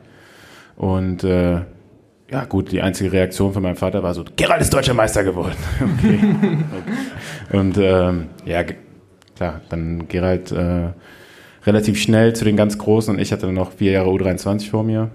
Und 0.75 1.23
äh, 1.23 1.61
ja, 2.29 2.43
gut, 2.43 2.71
die 2.71 2.81
einzige 2.81 3.11
Reaktion 3.11 3.53
von 3.53 3.63
meinem 3.63 3.77
Vater 3.77 4.03
war 4.03 4.13
so, 4.13 4.25
Gerald 4.35 4.61
ist 4.61 4.73
deutscher 4.73 4.93
Meister 4.93 5.23
geworden. 5.23 5.55
okay. 5.97 6.19
Und 7.57 7.77
ähm, 7.77 8.27
ja, 8.45 8.63
klar, 9.35 9.61
dann 9.69 10.09
Gerald 10.09 10.51
äh, 10.51 10.89
relativ 11.65 12.01
schnell 12.01 12.35
zu 12.35 12.43
den 12.43 12.57
ganz 12.57 12.77
Großen 12.77 13.13
und 13.13 13.21
ich 13.21 13.31
hatte 13.31 13.45
dann 13.45 13.55
noch 13.55 13.71
vier 13.71 13.93
Jahre 13.93 14.09
U23 14.09 14.69
vor 14.69 14.83
mir. 14.83 15.09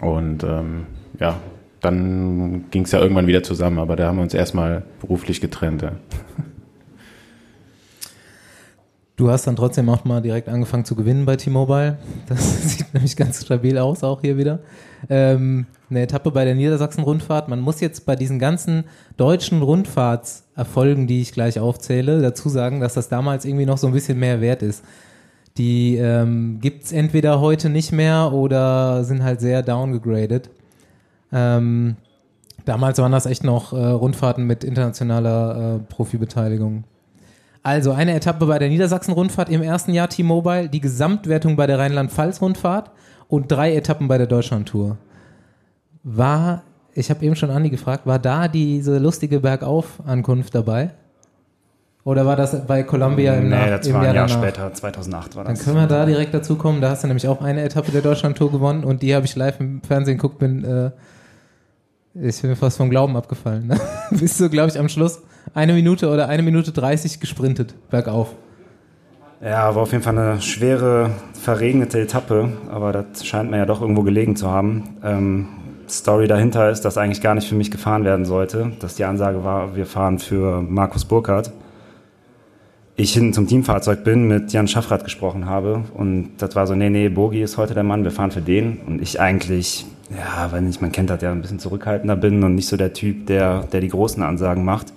Und 0.00 0.42
ähm, 0.42 0.86
ja, 1.20 1.38
dann 1.80 2.64
ging 2.70 2.84
es 2.84 2.92
ja 2.92 3.00
irgendwann 3.00 3.26
wieder 3.26 3.42
zusammen, 3.42 3.78
aber 3.78 3.96
da 3.96 4.08
haben 4.08 4.16
wir 4.16 4.22
uns 4.22 4.34
erstmal 4.34 4.84
beruflich 5.00 5.40
getrennt. 5.40 5.82
Ja. 5.82 5.92
Du 9.16 9.30
hast 9.30 9.46
dann 9.46 9.56
trotzdem 9.56 9.88
auch 9.88 10.04
mal 10.04 10.20
direkt 10.20 10.46
angefangen 10.48 10.84
zu 10.84 10.94
gewinnen 10.94 11.24
bei 11.24 11.36
T-Mobile. 11.36 11.96
Das 12.28 12.62
sieht 12.70 12.92
nämlich 12.92 13.16
ganz 13.16 13.42
stabil 13.42 13.78
aus, 13.78 14.04
auch 14.04 14.20
hier 14.20 14.36
wieder. 14.36 14.58
Ähm, 15.08 15.64
eine 15.88 16.02
Etappe 16.02 16.30
bei 16.30 16.44
der 16.44 16.54
Niedersachsen-Rundfahrt. 16.54 17.48
Man 17.48 17.60
muss 17.60 17.80
jetzt 17.80 18.04
bei 18.04 18.14
diesen 18.14 18.38
ganzen 18.38 18.84
deutschen 19.16 19.62
Rundfahrtserfolgen, 19.62 21.06
die 21.06 21.22
ich 21.22 21.32
gleich 21.32 21.58
aufzähle, 21.58 22.20
dazu 22.20 22.50
sagen, 22.50 22.80
dass 22.80 22.92
das 22.92 23.08
damals 23.08 23.46
irgendwie 23.46 23.64
noch 23.64 23.78
so 23.78 23.86
ein 23.86 23.94
bisschen 23.94 24.18
mehr 24.18 24.42
wert 24.42 24.62
ist. 24.62 24.84
Die 25.56 25.96
ähm, 25.96 26.58
gibt's 26.60 26.92
entweder 26.92 27.40
heute 27.40 27.70
nicht 27.70 27.92
mehr 27.92 28.32
oder 28.34 29.02
sind 29.04 29.22
halt 29.22 29.40
sehr 29.40 29.62
downgegradet. 29.62 30.50
Ähm, 31.36 31.96
damals 32.64 32.98
waren 32.98 33.12
das 33.12 33.26
echt 33.26 33.44
noch 33.44 33.72
äh, 33.74 33.76
Rundfahrten 33.76 34.46
mit 34.46 34.64
internationaler 34.64 35.76
äh, 35.76 35.78
Profibeteiligung. 35.80 36.84
Also 37.62 37.92
eine 37.92 38.14
Etappe 38.14 38.46
bei 38.46 38.58
der 38.58 38.68
Niedersachsen-Rundfahrt 38.68 39.50
im 39.50 39.60
ersten 39.60 39.92
Jahr 39.92 40.08
T-Mobile, 40.08 40.68
die 40.68 40.80
Gesamtwertung 40.80 41.56
bei 41.56 41.66
der 41.66 41.78
Rheinland-Pfalz-Rundfahrt 41.78 42.90
und 43.28 43.50
drei 43.52 43.74
Etappen 43.74 44.08
bei 44.08 44.18
der 44.18 44.28
Deutschland-Tour. 44.28 44.96
War, 46.04 46.62
ich 46.94 47.10
habe 47.10 47.24
eben 47.24 47.34
schon 47.36 47.50
Andi 47.50 47.68
gefragt, 47.68 48.06
war 48.06 48.18
da 48.20 48.48
diese 48.48 48.98
lustige 48.98 49.40
Bergauf-Ankunft 49.40 50.54
dabei? 50.54 50.90
Oder 52.04 52.24
war 52.24 52.36
das 52.36 52.64
bei 52.68 52.84
Columbia 52.84 53.34
im, 53.34 53.48
nee, 53.48 53.56
Nach 53.56 53.66
das 53.66 53.92
war 53.92 53.98
ein 54.00 54.04
Jahr 54.04 54.14
danach? 54.14 54.30
später, 54.30 54.72
2008 54.72 55.34
war 55.34 55.42
Dann 55.42 55.56
das. 55.56 55.64
können 55.64 55.76
wir 55.76 55.88
da 55.88 56.06
direkt 56.06 56.32
dazu 56.32 56.54
kommen. 56.54 56.80
Da 56.80 56.90
hast 56.90 57.02
du 57.02 57.08
nämlich 57.08 57.26
auch 57.26 57.42
eine 57.42 57.62
Etappe 57.62 57.90
der 57.90 58.00
Deutschland-Tour 58.00 58.52
gewonnen 58.52 58.84
und 58.84 59.02
die 59.02 59.12
habe 59.12 59.26
ich 59.26 59.34
live 59.34 59.58
im 59.58 59.82
Fernsehen 59.82 60.18
geguckt, 60.18 60.38
bin, 60.38 60.64
äh, 60.64 60.92
ich 62.22 62.40
bin 62.40 62.50
mir 62.50 62.56
fast 62.56 62.78
vom 62.78 62.90
Glauben 62.90 63.16
abgefallen. 63.16 63.66
Ne? 63.66 63.80
Bist 64.10 64.40
du, 64.40 64.48
glaube 64.48 64.70
ich, 64.70 64.78
am 64.78 64.88
Schluss 64.88 65.22
eine 65.54 65.72
Minute 65.72 66.08
oder 66.08 66.28
eine 66.28 66.42
Minute 66.42 66.72
30 66.72 67.20
gesprintet 67.20 67.74
bergauf. 67.90 68.34
Ja, 69.42 69.74
war 69.74 69.82
auf 69.82 69.92
jeden 69.92 70.02
Fall 70.02 70.18
eine 70.18 70.40
schwere, 70.40 71.10
verregnete 71.34 72.00
Etappe, 72.00 72.52
aber 72.70 72.92
das 72.92 73.26
scheint 73.26 73.50
mir 73.50 73.58
ja 73.58 73.66
doch 73.66 73.82
irgendwo 73.82 74.02
gelegen 74.02 74.34
zu 74.34 74.50
haben. 74.50 74.96
Ähm, 75.04 75.48
Story 75.88 76.26
dahinter 76.26 76.70
ist, 76.70 76.82
dass 76.82 76.96
eigentlich 76.96 77.20
gar 77.20 77.34
nicht 77.34 77.48
für 77.48 77.54
mich 77.54 77.70
gefahren 77.70 78.04
werden 78.04 78.24
sollte, 78.24 78.72
dass 78.80 78.96
die 78.96 79.04
Ansage 79.04 79.44
war, 79.44 79.76
wir 79.76 79.86
fahren 79.86 80.18
für 80.18 80.62
Markus 80.62 81.04
Burkhardt. 81.04 81.52
Ich 82.96 83.12
hinten 83.12 83.34
zum 83.34 83.46
Teamfahrzeug 83.46 84.04
bin, 84.04 84.26
mit 84.26 84.52
Jan 84.54 84.68
Schaffrath 84.68 85.04
gesprochen 85.04 85.44
habe 85.44 85.82
und 85.94 86.30
das 86.38 86.56
war 86.56 86.66
so, 86.66 86.74
nee, 86.74 86.88
nee, 86.88 87.10
Bogi 87.10 87.42
ist 87.42 87.58
heute 87.58 87.74
der 87.74 87.82
Mann, 87.82 88.04
wir 88.04 88.10
fahren 88.10 88.30
für 88.30 88.40
den. 88.40 88.78
Und 88.86 89.02
ich 89.02 89.20
eigentlich, 89.20 89.84
ja, 90.10 90.50
weil 90.52 90.62
nicht, 90.62 90.80
man 90.80 90.92
kennt 90.92 91.10
das 91.10 91.22
ja, 91.22 91.32
ein 91.32 91.42
bisschen 91.42 91.58
zurückhaltender 91.58 92.16
bin 92.16 92.42
und 92.44 92.54
nicht 92.54 92.68
so 92.68 92.76
der 92.76 92.92
Typ, 92.92 93.26
der, 93.26 93.64
der 93.72 93.80
die 93.80 93.88
großen 93.88 94.22
Ansagen 94.22 94.64
macht. 94.64 94.92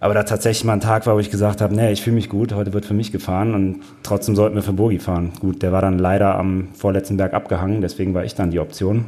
Aber 0.00 0.12
da 0.12 0.24
tatsächlich 0.24 0.64
mal 0.64 0.74
ein 0.74 0.80
Tag 0.80 1.06
war, 1.06 1.14
wo 1.14 1.18
ich 1.18 1.30
gesagt 1.30 1.62
habe, 1.62 1.74
nee, 1.74 1.90
ich 1.90 2.02
fühle 2.02 2.16
mich 2.16 2.28
gut, 2.28 2.52
heute 2.52 2.74
wird 2.74 2.84
für 2.84 2.92
mich 2.92 3.10
gefahren 3.10 3.54
und 3.54 3.80
trotzdem 4.02 4.36
sollten 4.36 4.54
wir 4.54 4.62
für 4.62 4.74
Bogi 4.74 4.98
fahren. 4.98 5.32
Gut, 5.40 5.62
der 5.62 5.72
war 5.72 5.80
dann 5.80 5.98
leider 5.98 6.36
am 6.36 6.68
vorletzten 6.74 7.16
Berg 7.16 7.32
abgehangen, 7.32 7.80
deswegen 7.80 8.12
war 8.12 8.24
ich 8.24 8.34
dann 8.34 8.50
die 8.50 8.60
Option. 8.60 9.06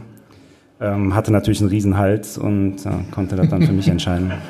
Ähm, 0.80 1.14
hatte 1.14 1.32
natürlich 1.32 1.60
einen 1.60 1.68
riesen 1.68 1.98
Hals 1.98 2.38
und 2.38 2.84
ja, 2.84 3.00
konnte 3.10 3.36
das 3.36 3.48
dann 3.48 3.62
für 3.62 3.72
mich 3.72 3.88
entscheiden. 3.88 4.32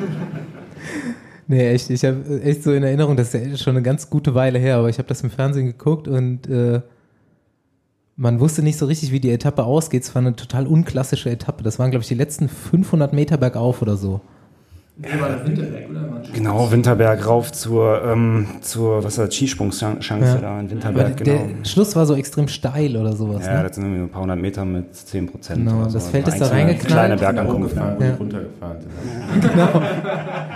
Nee, 1.49 1.69
echt, 1.69 1.91
ich 1.91 2.05
habe 2.05 2.43
echt 2.43 2.65
so 2.65 2.73
in 2.73 2.83
Erinnerung, 2.83 3.17
das 3.17 3.33
ist 3.33 3.47
ja 3.47 3.57
schon 3.57 3.77
eine 3.77 3.83
ganz 3.83 4.11
gute 4.11 4.35
Weile 4.35 4.59
her, 4.59 4.79
aber 4.79 4.89
ich 4.89 4.99
habe 4.99 5.07
das 5.07 5.23
im 5.23 5.31
Fernsehen 5.31 5.67
geguckt 5.67 6.09
und 6.09 6.49
äh, 6.49 6.81
man 8.17 8.41
wusste 8.41 8.63
nicht 8.63 8.79
so 8.79 8.87
richtig, 8.87 9.13
wie 9.13 9.21
die 9.21 9.31
Etappe 9.31 9.65
ausgeht. 9.65 10.03
Es 10.05 10.15
war 10.15 10.23
eine 10.23 10.35
total 10.35 10.67
unklassische 10.67 11.31
Etappe. 11.31 11.63
Das 11.63 11.79
waren, 11.79 11.91
glaube 11.91 12.03
ich, 12.03 12.09
die 12.09 12.15
letzten 12.15 12.49
500 12.49 13.13
Meter 13.13 13.37
bergauf 13.37 13.83
oder 13.83 13.97
so. 13.97 14.21
Genau, 16.33 16.71
Winterberg 16.71 17.27
rauf 17.27 17.53
zur, 17.53 18.03
ähm, 18.03 18.47
zur 18.63 19.05
was 19.05 19.19
war 19.19 19.27
das, 19.27 19.35
Skisprungschance 19.35 20.01
Ja. 20.11 20.37
da 20.37 20.61
in 20.61 20.67
Aber 20.67 20.71
Winterberg, 20.71 21.17
genau. 21.19 21.47
der 21.59 21.65
Schluss 21.67 21.95
war 21.95 22.07
so 22.07 22.15
extrem 22.15 22.49
steil 22.49 22.97
oder 22.97 23.15
sowas. 23.15 23.45
Ja, 23.45 23.59
ne? 23.59 23.63
das 23.65 23.75
sind 23.77 23.85
irgendwie 23.85 24.05
ein 24.05 24.09
paar 24.09 24.23
hundert 24.23 24.39
Meter 24.39 24.65
mit 24.65 24.95
10 24.95 25.27
Prozent. 25.31 25.59
Genau, 25.67 25.83
oder 25.83 25.91
das 25.91 26.05
so. 26.05 26.11
Feld 26.11 26.29
ist 26.29 26.41
da 26.41 26.47
reingeknallt. 26.47 26.87
Kleine 26.89 27.17
Berg 27.19 27.35
Bergankunft. 27.37 27.75
hochgefahren, 27.77 27.97
wo 27.99 28.05
Ja. 28.05 28.15
runtergefahren 28.15 28.77
sind. 28.81 28.91
Genau. 29.53 29.83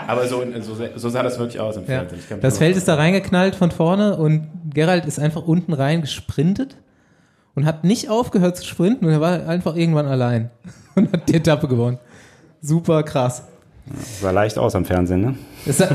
Aber 0.09 0.27
so, 0.27 0.43
so, 0.63 0.73
so 0.97 1.09
sah 1.11 1.23
das 1.23 1.39
wirklich 1.39 1.61
aus 1.61 1.77
im 1.77 1.83
Ja. 1.83 1.99
Fernsehen. 1.99 2.19
Mich 2.31 2.41
Das 2.41 2.57
Feld 2.57 2.77
ist 2.79 2.89
da 2.89 2.95
reingeknallt 2.95 3.55
von 3.55 3.71
vorne 3.71 4.17
und 4.17 4.47
Gerald 4.73 5.05
ist 5.05 5.19
einfach 5.21 5.43
unten 5.43 5.75
rein 5.75 6.01
gesprintet 6.01 6.77
und 7.55 7.67
hat 7.67 7.85
nicht 7.85 8.09
aufgehört 8.09 8.57
zu 8.57 8.65
sprinten 8.65 9.05
und 9.05 9.13
er 9.13 9.21
war 9.21 9.47
einfach 9.47 9.77
irgendwann 9.77 10.07
allein 10.07 10.51
und 10.95 11.13
hat 11.13 11.29
die 11.29 11.35
Etappe 11.35 11.69
gewonnen. 11.69 11.99
Super 12.63 13.03
krass. 13.03 13.45
Sah 14.21 14.31
leicht 14.31 14.59
aus 14.59 14.75
am 14.75 14.85
Fernsehen, 14.85 15.21
ne? 15.21 15.35
Sah, 15.67 15.89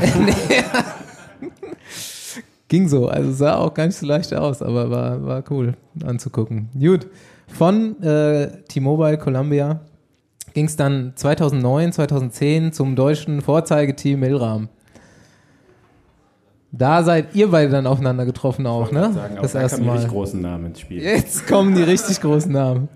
Ging 2.68 2.88
so, 2.88 3.08
also 3.08 3.32
sah 3.32 3.58
auch 3.58 3.72
gar 3.72 3.86
nicht 3.86 3.96
so 3.96 4.06
leicht 4.06 4.34
aus, 4.34 4.60
aber 4.60 4.90
war, 4.90 5.24
war 5.24 5.44
cool 5.50 5.74
anzugucken. 6.04 6.68
Gut. 6.78 7.06
Von 7.46 8.02
äh, 8.02 8.62
T-Mobile 8.68 9.18
Columbia 9.18 9.80
ging 10.52 10.64
es 10.64 10.74
dann 10.74 11.12
2009, 11.14 11.92
2010 11.92 12.72
zum 12.72 12.96
deutschen 12.96 13.40
Vorzeigeteam 13.40 14.18
Milram. 14.18 14.68
Da 16.76 17.02
seid 17.02 17.34
ihr 17.34 17.50
beide 17.50 17.70
dann 17.70 17.86
aufeinander 17.86 18.24
getroffen 18.24 18.66
auch, 18.66 18.90
ne? 18.92 19.12
Sagen, 19.12 19.36
das 19.40 19.52
auch 19.52 19.54
da 19.54 19.62
erste 19.62 19.80
die 19.80 19.86
Mal. 19.86 19.94
richtig 19.94 20.10
großen 20.10 20.40
Namen 20.40 20.66
ins 20.66 20.80
Spiel. 20.80 21.02
Jetzt 21.02 21.46
kommen 21.46 21.74
die 21.74 21.82
richtig 21.82 22.20
großen 22.20 22.52
Namen. 22.52 22.88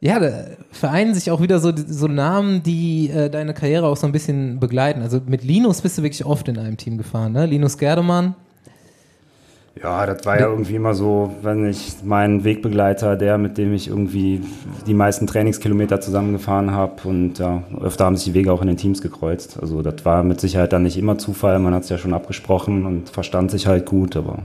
Ja, 0.00 0.18
da 0.18 0.46
vereinen 0.70 1.14
sich 1.14 1.30
auch 1.30 1.40
wieder 1.40 1.60
so, 1.60 1.72
so 1.76 2.08
Namen, 2.08 2.62
die 2.62 3.08
äh, 3.10 3.30
deine 3.30 3.54
Karriere 3.54 3.86
auch 3.86 3.96
so 3.96 4.06
ein 4.06 4.12
bisschen 4.12 4.58
begleiten. 4.58 5.00
Also 5.02 5.20
mit 5.24 5.44
Linus 5.44 5.80
bist 5.80 5.98
du 5.98 6.02
wirklich 6.02 6.24
oft 6.24 6.48
in 6.48 6.58
einem 6.58 6.76
Team 6.76 6.98
gefahren, 6.98 7.32
ne? 7.32 7.46
Linus 7.46 7.78
Gerdemann. 7.78 8.34
Ja, 9.80 10.04
das 10.04 10.26
war 10.26 10.38
ja 10.38 10.48
irgendwie 10.48 10.74
immer 10.74 10.92
so, 10.94 11.34
wenn 11.42 11.66
ich 11.66 12.04
meinen 12.04 12.44
Wegbegleiter, 12.44 13.16
der, 13.16 13.38
mit 13.38 13.56
dem 13.56 13.72
ich 13.72 13.88
irgendwie 13.88 14.42
die 14.86 14.92
meisten 14.92 15.26
Trainingskilometer 15.26 16.00
zusammengefahren 16.00 16.72
habe 16.72 17.08
und 17.08 17.38
ja, 17.38 17.62
öfter 17.80 18.04
haben 18.04 18.16
sich 18.16 18.26
die 18.26 18.34
Wege 18.34 18.52
auch 18.52 18.60
in 18.60 18.68
den 18.68 18.76
Teams 18.76 19.00
gekreuzt. 19.00 19.58
Also 19.60 19.80
das 19.80 20.04
war 20.04 20.22
mit 20.24 20.40
Sicherheit 20.40 20.72
dann 20.72 20.82
nicht 20.82 20.98
immer 20.98 21.16
Zufall, 21.16 21.58
man 21.58 21.72
hat 21.72 21.84
es 21.84 21.88
ja 21.88 21.96
schon 21.96 22.12
abgesprochen 22.12 22.84
und 22.84 23.08
verstand 23.08 23.50
sich 23.50 23.66
halt 23.66 23.86
gut, 23.86 24.14
aber 24.14 24.40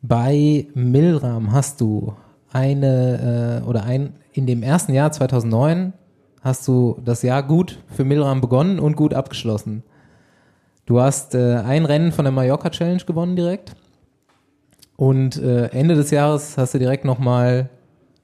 Bei 0.00 0.66
Milram 0.74 1.52
hast 1.52 1.80
du 1.80 2.14
eine 2.52 3.62
äh, 3.62 3.68
oder 3.68 3.84
ein 3.84 4.14
in 4.32 4.46
dem 4.46 4.62
ersten 4.62 4.92
Jahr 4.94 5.10
2009 5.10 5.92
hast 6.42 6.66
du 6.68 6.96
das 7.04 7.22
Jahr 7.22 7.42
gut 7.42 7.78
für 7.88 8.04
Milram 8.04 8.40
begonnen 8.40 8.78
und 8.78 8.96
gut 8.96 9.14
abgeschlossen. 9.14 9.82
Du 10.86 11.00
hast 11.00 11.34
äh, 11.34 11.56
ein 11.56 11.84
Rennen 11.84 12.12
von 12.12 12.24
der 12.24 12.32
Mallorca 12.32 12.70
Challenge 12.70 13.02
gewonnen 13.06 13.36
direkt 13.36 13.74
und 14.96 15.40
äh, 15.40 15.66
Ende 15.66 15.94
des 15.94 16.10
Jahres 16.10 16.58
hast 16.58 16.74
du 16.74 16.78
direkt 16.78 17.04
nochmal 17.04 17.68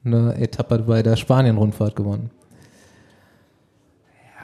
eine 0.03 0.35
Etappe 0.35 0.79
bei 0.79 1.01
der 1.01 1.15
Spanien-Rundfahrt 1.15 1.95
gewonnen. 1.95 2.31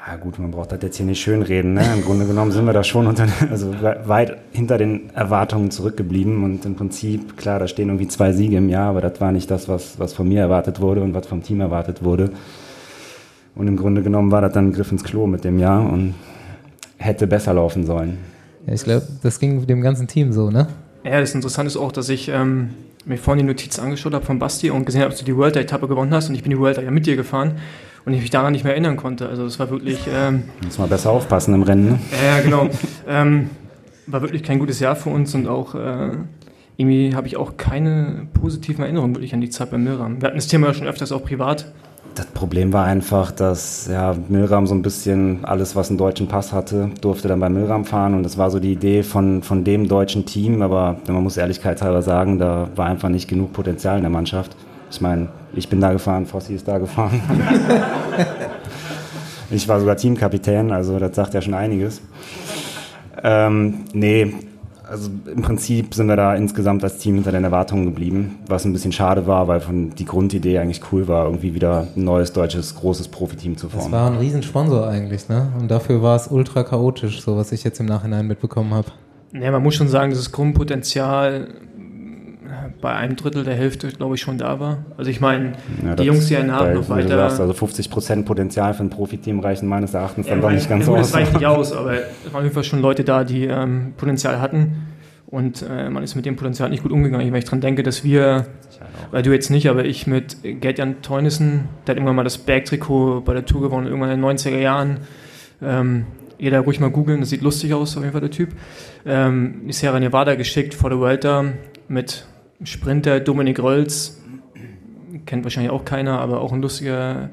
Ja 0.07 0.17
gut, 0.17 0.37
man 0.37 0.51
braucht 0.51 0.71
das 0.71 0.79
jetzt 0.83 0.97
hier 0.97 1.05
nicht 1.05 1.19
schönreden. 1.19 1.73
Ne? 1.73 1.83
Im 1.95 2.03
Grunde 2.03 2.27
genommen 2.27 2.51
sind 2.51 2.65
wir 2.65 2.73
da 2.73 2.83
schon 2.83 3.07
unter, 3.07 3.25
also 3.49 3.73
we- 3.81 4.01
weit 4.05 4.37
hinter 4.51 4.77
den 4.77 5.09
Erwartungen 5.15 5.71
zurückgeblieben 5.71 6.43
und 6.43 6.63
im 6.63 6.75
Prinzip, 6.75 7.35
klar, 7.37 7.57
da 7.57 7.67
stehen 7.67 7.89
irgendwie 7.89 8.07
zwei 8.07 8.31
Siege 8.31 8.57
im 8.57 8.69
Jahr, 8.69 8.89
aber 8.91 9.01
das 9.01 9.19
war 9.19 9.31
nicht 9.31 9.49
das, 9.49 9.67
was, 9.67 9.97
was 9.99 10.13
von 10.13 10.27
mir 10.27 10.41
erwartet 10.41 10.79
wurde 10.79 11.01
und 11.01 11.15
was 11.15 11.25
vom 11.25 11.41
Team 11.41 11.59
erwartet 11.59 12.03
wurde. 12.03 12.29
Und 13.55 13.67
im 13.67 13.77
Grunde 13.77 14.03
genommen 14.03 14.31
war 14.31 14.41
das 14.41 14.53
dann 14.53 14.67
ein 14.67 14.73
Griff 14.73 14.91
ins 14.91 15.03
Klo 15.03 15.25
mit 15.25 15.43
dem 15.43 15.57
Jahr 15.57 15.81
und 15.81 16.13
hätte 16.97 17.27
besser 17.27 17.53
laufen 17.53 17.85
sollen. 17.85 18.17
Ja, 18.67 18.73
ich 18.73 18.83
glaube, 18.83 19.07
das 19.21 19.39
ging 19.39 19.65
dem 19.65 19.81
ganzen 19.81 20.07
Team 20.07 20.33
so, 20.33 20.49
ne? 20.49 20.67
Ja, 21.03 21.19
das 21.19 21.35
Interessante 21.35 21.67
ist 21.67 21.77
auch, 21.77 21.91
dass 21.91 22.09
ich 22.09 22.29
ähm, 22.29 22.69
mir 23.05 23.17
vorhin 23.17 23.45
die 23.45 23.51
Notiz 23.51 23.77
angeschaut 23.77 24.13
habe 24.13 24.25
von 24.25 24.39
Basti 24.39 24.71
und 24.71 24.85
gesehen 24.85 25.01
habe, 25.01 25.11
dass 25.11 25.19
du 25.19 25.25
die 25.25 25.37
World 25.37 25.55
Etappe 25.55 25.87
gewonnen 25.87 26.13
hast 26.13 26.29
und 26.29 26.35
ich 26.35 26.41
bin 26.41 26.49
die 26.49 26.59
World 26.59 26.77
ja 26.77 26.89
mit 26.89 27.05
dir 27.05 27.15
gefahren 27.15 27.55
und 28.05 28.13
ich 28.13 28.21
mich 28.21 28.31
daran 28.31 28.53
nicht 28.53 28.63
mehr 28.63 28.73
erinnern 28.73 28.97
konnte. 28.97 29.29
Also 29.29 29.45
es 29.45 29.59
war 29.59 29.69
wirklich, 29.69 29.99
ähm, 30.11 30.43
Muss 30.63 30.79
mal 30.79 30.87
besser 30.87 31.11
aufpassen 31.11 31.53
im 31.53 31.63
Rennen. 31.63 31.85
Ne? 31.85 31.99
ja, 32.11 32.37
ja, 32.37 32.43
genau, 32.43 32.69
ähm, 33.07 33.49
war 34.07 34.21
wirklich 34.21 34.43
kein 34.43 34.59
gutes 34.59 34.79
Jahr 34.79 34.95
für 34.95 35.09
uns 35.09 35.35
und 35.35 35.47
auch 35.47 35.75
äh, 35.75 36.11
irgendwie 36.77 37.15
habe 37.15 37.27
ich 37.27 37.37
auch 37.37 37.57
keine 37.57 38.27
positiven 38.33 38.83
Erinnerungen 38.83 39.15
wirklich 39.15 39.33
an 39.33 39.41
die 39.41 39.49
Zeit 39.49 39.71
beim 39.71 39.83
Milram. 39.83 40.21
Wir 40.21 40.27
hatten 40.27 40.37
das 40.37 40.47
Thema 40.47 40.67
ja 40.67 40.73
schon 40.73 40.87
öfters 40.87 41.11
auch 41.11 41.23
privat. 41.23 41.71
Das 42.15 42.27
Problem 42.27 42.71
war 42.71 42.85
einfach, 42.85 43.31
dass 43.31 43.89
ja, 43.91 44.15
Milram 44.29 44.67
so 44.67 44.73
ein 44.73 44.81
bisschen 44.81 45.43
alles, 45.43 45.75
was 45.75 45.89
einen 45.89 45.97
deutschen 45.97 46.29
Pass 46.29 46.53
hatte, 46.53 46.89
durfte 47.01 47.27
dann 47.27 47.41
bei 47.41 47.49
Milram 47.49 47.83
fahren. 47.83 48.13
Und 48.13 48.23
das 48.23 48.37
war 48.37 48.49
so 48.49 48.59
die 48.59 48.71
Idee 48.71 49.03
von, 49.03 49.43
von 49.43 49.65
dem 49.65 49.89
deutschen 49.89 50.25
Team. 50.25 50.61
Aber 50.61 50.95
man 51.07 51.23
muss 51.23 51.35
ehrlichkeitshalber 51.35 52.01
sagen, 52.01 52.39
da 52.39 52.69
war 52.75 52.85
einfach 52.85 53.09
nicht 53.09 53.27
genug 53.27 53.51
Potenzial 53.51 53.97
in 53.97 54.03
der 54.03 54.11
Mannschaft. 54.11 54.55
Ich 54.89 55.01
meine, 55.01 55.27
ich 55.53 55.67
bin 55.67 55.81
da 55.81 55.91
gefahren, 55.91 56.25
Fossi 56.25 56.55
ist 56.55 56.69
da 56.69 56.77
gefahren. 56.77 57.21
ich 59.51 59.67
war 59.67 59.81
sogar 59.81 59.97
Teamkapitän, 59.97 60.71
also 60.71 60.97
das 60.99 61.15
sagt 61.15 61.33
ja 61.33 61.41
schon 61.41 61.53
einiges. 61.53 62.01
Ähm, 63.23 63.83
nee, 63.91 64.33
also 64.87 65.09
im 65.25 65.41
Prinzip 65.41 65.93
sind 65.93 66.07
wir 66.07 66.15
da 66.15 66.35
insgesamt 66.35 66.83
als 66.83 66.97
Team 66.97 67.15
hinter 67.15 67.31
den 67.31 67.43
Erwartungen 67.43 67.85
geblieben, 67.85 68.39
was 68.47 68.65
ein 68.65 68.73
bisschen 68.73 68.91
schade 68.91 69.27
war, 69.27 69.47
weil 69.47 69.59
von 69.59 69.91
die 69.95 70.05
Grundidee 70.05 70.59
eigentlich 70.59 70.81
cool 70.91 71.07
war, 71.07 71.25
irgendwie 71.25 71.53
wieder 71.53 71.87
ein 71.95 72.03
neues 72.03 72.33
deutsches 72.33 72.75
großes 72.75 73.07
Profiteam 73.09 73.57
zu 73.57 73.67
Das 73.67 73.75
formen. 73.75 73.91
war 73.91 74.09
ein 74.11 74.17
Riesensponsor 74.17 74.87
eigentlich, 74.87 75.27
ne? 75.29 75.47
Und 75.59 75.69
dafür 75.69 76.01
war 76.01 76.15
es 76.15 76.27
ultra 76.27 76.63
chaotisch, 76.63 77.21
so 77.21 77.35
was 77.37 77.51
ich 77.51 77.63
jetzt 77.63 77.79
im 77.79 77.85
Nachhinein 77.85 78.27
mitbekommen 78.27 78.73
habe. 78.73 78.87
Ja, 79.33 79.51
man 79.51 79.61
muss 79.63 79.75
schon 79.75 79.87
sagen, 79.89 80.11
das 80.11 80.31
Grundpotenzial 80.31 81.47
bei 82.81 82.93
einem 82.93 83.15
Drittel 83.15 83.43
der 83.43 83.55
Hälfte, 83.55 83.87
glaube 83.89 84.15
ich, 84.15 84.21
schon 84.21 84.37
da 84.37 84.59
war. 84.59 84.85
Also 84.97 85.09
ich 85.11 85.21
meine, 85.21 85.53
Ja, 85.83 85.95
die 85.95 86.03
Jungs, 86.03 86.27
die 86.27 86.35
einen 86.37 86.51
haben, 86.51 86.73
noch 86.73 86.89
weiter... 86.89 87.15
sagst, 87.15 87.39
also 87.39 87.53
50 87.53 87.89
Prozent 87.89 88.25
Potenzial 88.25 88.73
für 88.73 88.83
ein 88.83 88.89
Profiteam 88.89 89.39
reichen 89.39 89.67
meines 89.67 89.93
Erachtens 89.93 90.27
dann 90.27 90.37
Ja, 90.39 90.41
doch 90.41 90.51
nicht 90.51 90.69
ganz 90.69 90.87
aus. 90.87 90.97
Das 90.97 91.13
reicht 91.15 91.33
nicht 91.33 91.45
aus, 91.45 91.73
aber 91.73 91.93
es 91.93 92.01
waren 92.31 92.35
auf 92.35 92.43
jeden 92.43 92.53
Fall 92.53 92.63
schon 92.63 92.81
Leute 92.81 93.03
da, 93.03 93.23
die 93.23 93.45
ähm, 93.45 93.93
Potenzial 93.97 94.39
hatten. 94.39 94.87
Und 95.27 95.65
äh, 95.69 95.89
man 95.89 96.03
ist 96.03 96.15
mit 96.15 96.25
dem 96.25 96.35
Potenzial 96.35 96.69
nicht 96.69 96.83
gut 96.83 96.91
umgegangen. 96.91 97.27
Wenn 97.31 97.39
ich 97.39 97.45
dran 97.45 97.59
denke, 97.59 97.83
dass 97.83 98.03
wir, 98.03 98.45
weil 99.11 99.23
du 99.23 99.33
jetzt 99.33 99.49
nicht, 99.49 99.69
aber 99.69 99.83
ich 99.83 100.07
mit 100.07 100.37
Gerd-Jan 100.43 101.01
Teunissen, 101.01 101.67
der 101.85 101.93
hat 101.93 101.97
irgendwann 101.97 102.15
mal 102.15 102.23
das 102.23 102.37
Bergtrikot 102.37 103.21
bei 103.21 103.33
der 103.33 103.45
Tour 103.45 103.61
gewonnen, 103.61 103.87
irgendwann 103.87 104.11
in 104.11 104.21
den 104.21 104.37
90er 104.37 104.59
Jahren. 104.59 104.97
Ähm, 105.61 106.05
jeder 106.37 106.61
ruhig 106.61 106.79
mal 106.79 106.89
googeln, 106.89 107.21
das 107.21 107.29
sieht 107.29 107.41
lustig 107.41 107.73
aus, 107.73 107.95
auf 107.97 108.03
jeden 108.03 108.11
Fall 108.11 108.21
der 108.21 108.31
Typ. 108.31 108.49
Ähm, 109.05 109.61
die 109.67 109.73
Sierra 109.73 109.99
Nevada 109.99 110.35
geschickt 110.35 110.73
vor 110.73 110.89
der 110.89 110.99
Vuelta 110.99 111.45
mit 111.87 112.25
Sprinter 112.65 113.19
Dominik 113.19 113.61
Rölz. 113.61 114.21
Kennt 115.25 115.43
wahrscheinlich 115.43 115.71
auch 115.71 115.85
keiner, 115.85 116.19
aber 116.19 116.41
auch 116.41 116.51
ein 116.51 116.61
lustiger 116.61 117.29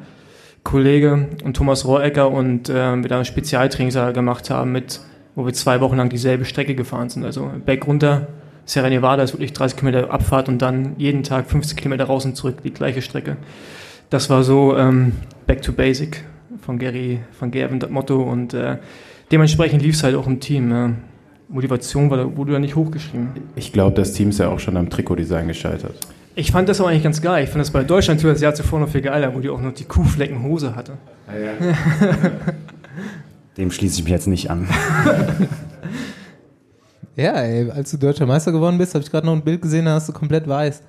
Kollege 0.63 1.29
und 1.45 1.57
Thomas 1.57 1.85
Rohrecker 1.85 2.31
und 2.31 2.69
äh, 2.69 3.03
wir 3.03 3.09
da 3.09 3.25
Spezialtrainingslager 3.25 4.13
gemacht 4.13 4.51
haben, 4.51 4.73
mit, 4.73 5.01
wo 5.35 5.45
wir 5.45 5.53
zwei 5.53 5.81
Wochen 5.81 5.97
lang 5.97 6.09
dieselbe 6.09 6.45
Strecke 6.45 6.75
gefahren 6.75 7.09
sind. 7.09 7.25
Also 7.25 7.51
Berg 7.65 7.87
runter, 7.87 8.29
Sierra 8.65 8.89
Nevada 8.89 9.23
ist 9.23 9.33
wirklich 9.33 9.53
30 9.53 9.79
Kilometer 9.79 10.11
Abfahrt 10.11 10.49
und 10.49 10.63
dann 10.63 10.95
jeden 10.99 11.25
Tag 11.25 11.51
50 11.51 11.77
Kilometer 11.77 12.05
raus 12.05 12.25
und 12.25 12.37
zurück, 12.37 12.63
die 12.63 12.73
gleiche 12.73 13.03
Strecke. 13.03 13.37
Das 14.11 14.31
war 14.31 14.45
so 14.45 14.77
ähm, 14.77 15.13
Back 15.47 15.63
to 15.63 15.73
Basic 15.73 16.25
von 16.61 16.79
Gary, 16.79 17.21
von 17.33 17.51
Gervin, 17.51 17.81
das 17.81 17.91
Motto 17.91 18.23
und 18.23 18.55
äh, 18.55 18.79
dementsprechend 19.33 19.83
lief 19.83 19.97
es 19.97 20.05
halt 20.05 20.15
auch 20.15 20.27
im 20.27 20.39
Team. 20.39 20.73
Äh. 20.73 20.91
Motivation 21.53 22.11
war 22.11 22.17
da, 22.19 22.37
wurde 22.37 22.53
da 22.53 22.59
nicht 22.59 22.75
hochgeschrieben. 22.77 23.29
Ich 23.57 23.73
glaube, 23.73 23.95
das 23.95 24.13
Team 24.13 24.31
ist 24.31 24.39
ja 24.39 24.49
auch 24.49 24.59
schon 24.59 24.77
am 24.77 24.91
Trikotdesign 24.91 25.49
gescheitert. 25.49 25.95
Ich 26.35 26.51
fand 26.51 26.69
das 26.69 26.81
aber 26.81 26.89
eigentlich 26.89 27.03
ganz 27.03 27.21
geil. 27.21 27.45
Ich 27.45 27.51
fand 27.51 27.61
das 27.61 27.71
bei 27.71 27.85
Deutschland 27.85 28.25
das 28.25 28.41
Jahr 28.41 28.55
zuvor 28.55 28.81
noch 28.81 28.89
viel 28.89 29.03
geiler, 29.03 29.35
wo 29.35 29.41
die 29.41 29.51
auch 29.51 29.61
noch 29.61 29.75
die 29.75 29.85
Kuhfleckenhose 29.85 30.75
hatte. 30.75 30.93
Dem 33.59 33.71
schließe 33.71 33.99
ich 33.99 34.05
mich 34.05 34.13
jetzt 34.13 34.27
nicht 34.29 34.51
an. 34.51 34.67
Ja, 37.15 37.35
ey, 37.35 37.71
als 37.71 37.91
du 37.91 37.99
deutscher 37.99 38.25
Meister 38.25 38.53
geworden 38.53 38.79
bist, 38.79 38.95
habe 38.95 39.05
ich 39.05 39.11
gerade 39.11 39.27
noch 39.27 39.35
ein 39.35 39.43
Bild 39.43 39.61
gesehen, 39.61 39.85
da 39.85 39.93
hast 39.97 40.09
du 40.09 40.15
komplett 40.15 40.49
weiß. 40.49 40.83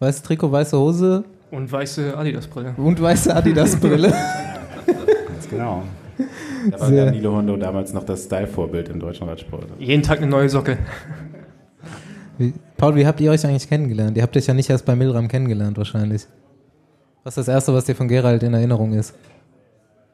Weißes 0.00 0.22
Trikot, 0.22 0.50
weiße 0.50 0.76
Hose 0.76 1.22
Und 1.52 1.70
weiße 1.70 2.16
Adidas-Brille. 2.16 2.74
und 2.76 3.00
weiße 3.00 3.34
Adidas-Brille. 3.34 4.08
Ganz 4.86 5.48
genau. 5.48 5.84
Da 6.70 6.80
war. 6.80 6.90
Danilo 6.90 7.36
Hondo 7.36 7.56
damals 7.56 7.92
noch 7.92 8.04
das 8.04 8.24
Style-Vorbild 8.24 8.88
im 8.88 9.00
deutschen 9.00 9.28
Radsport. 9.28 9.66
Jeden 9.78 10.02
Tag 10.02 10.18
eine 10.18 10.26
neue 10.26 10.48
Socke. 10.48 10.78
Wie, 12.38 12.54
Paul, 12.76 12.94
wie 12.94 13.06
habt 13.06 13.20
ihr 13.20 13.30
euch 13.30 13.44
eigentlich 13.44 13.68
kennengelernt? 13.68 14.16
Ihr 14.16 14.22
habt 14.22 14.36
euch 14.36 14.46
ja 14.46 14.54
nicht 14.54 14.70
erst 14.70 14.84
bei 14.84 14.94
Milram 14.94 15.28
kennengelernt 15.28 15.76
wahrscheinlich. 15.76 16.26
Was 17.24 17.36
ist 17.36 17.48
das 17.48 17.54
Erste, 17.54 17.74
was 17.74 17.84
dir 17.84 17.94
von 17.94 18.08
Gerald 18.08 18.42
in 18.42 18.54
Erinnerung 18.54 18.92
ist? 18.92 19.14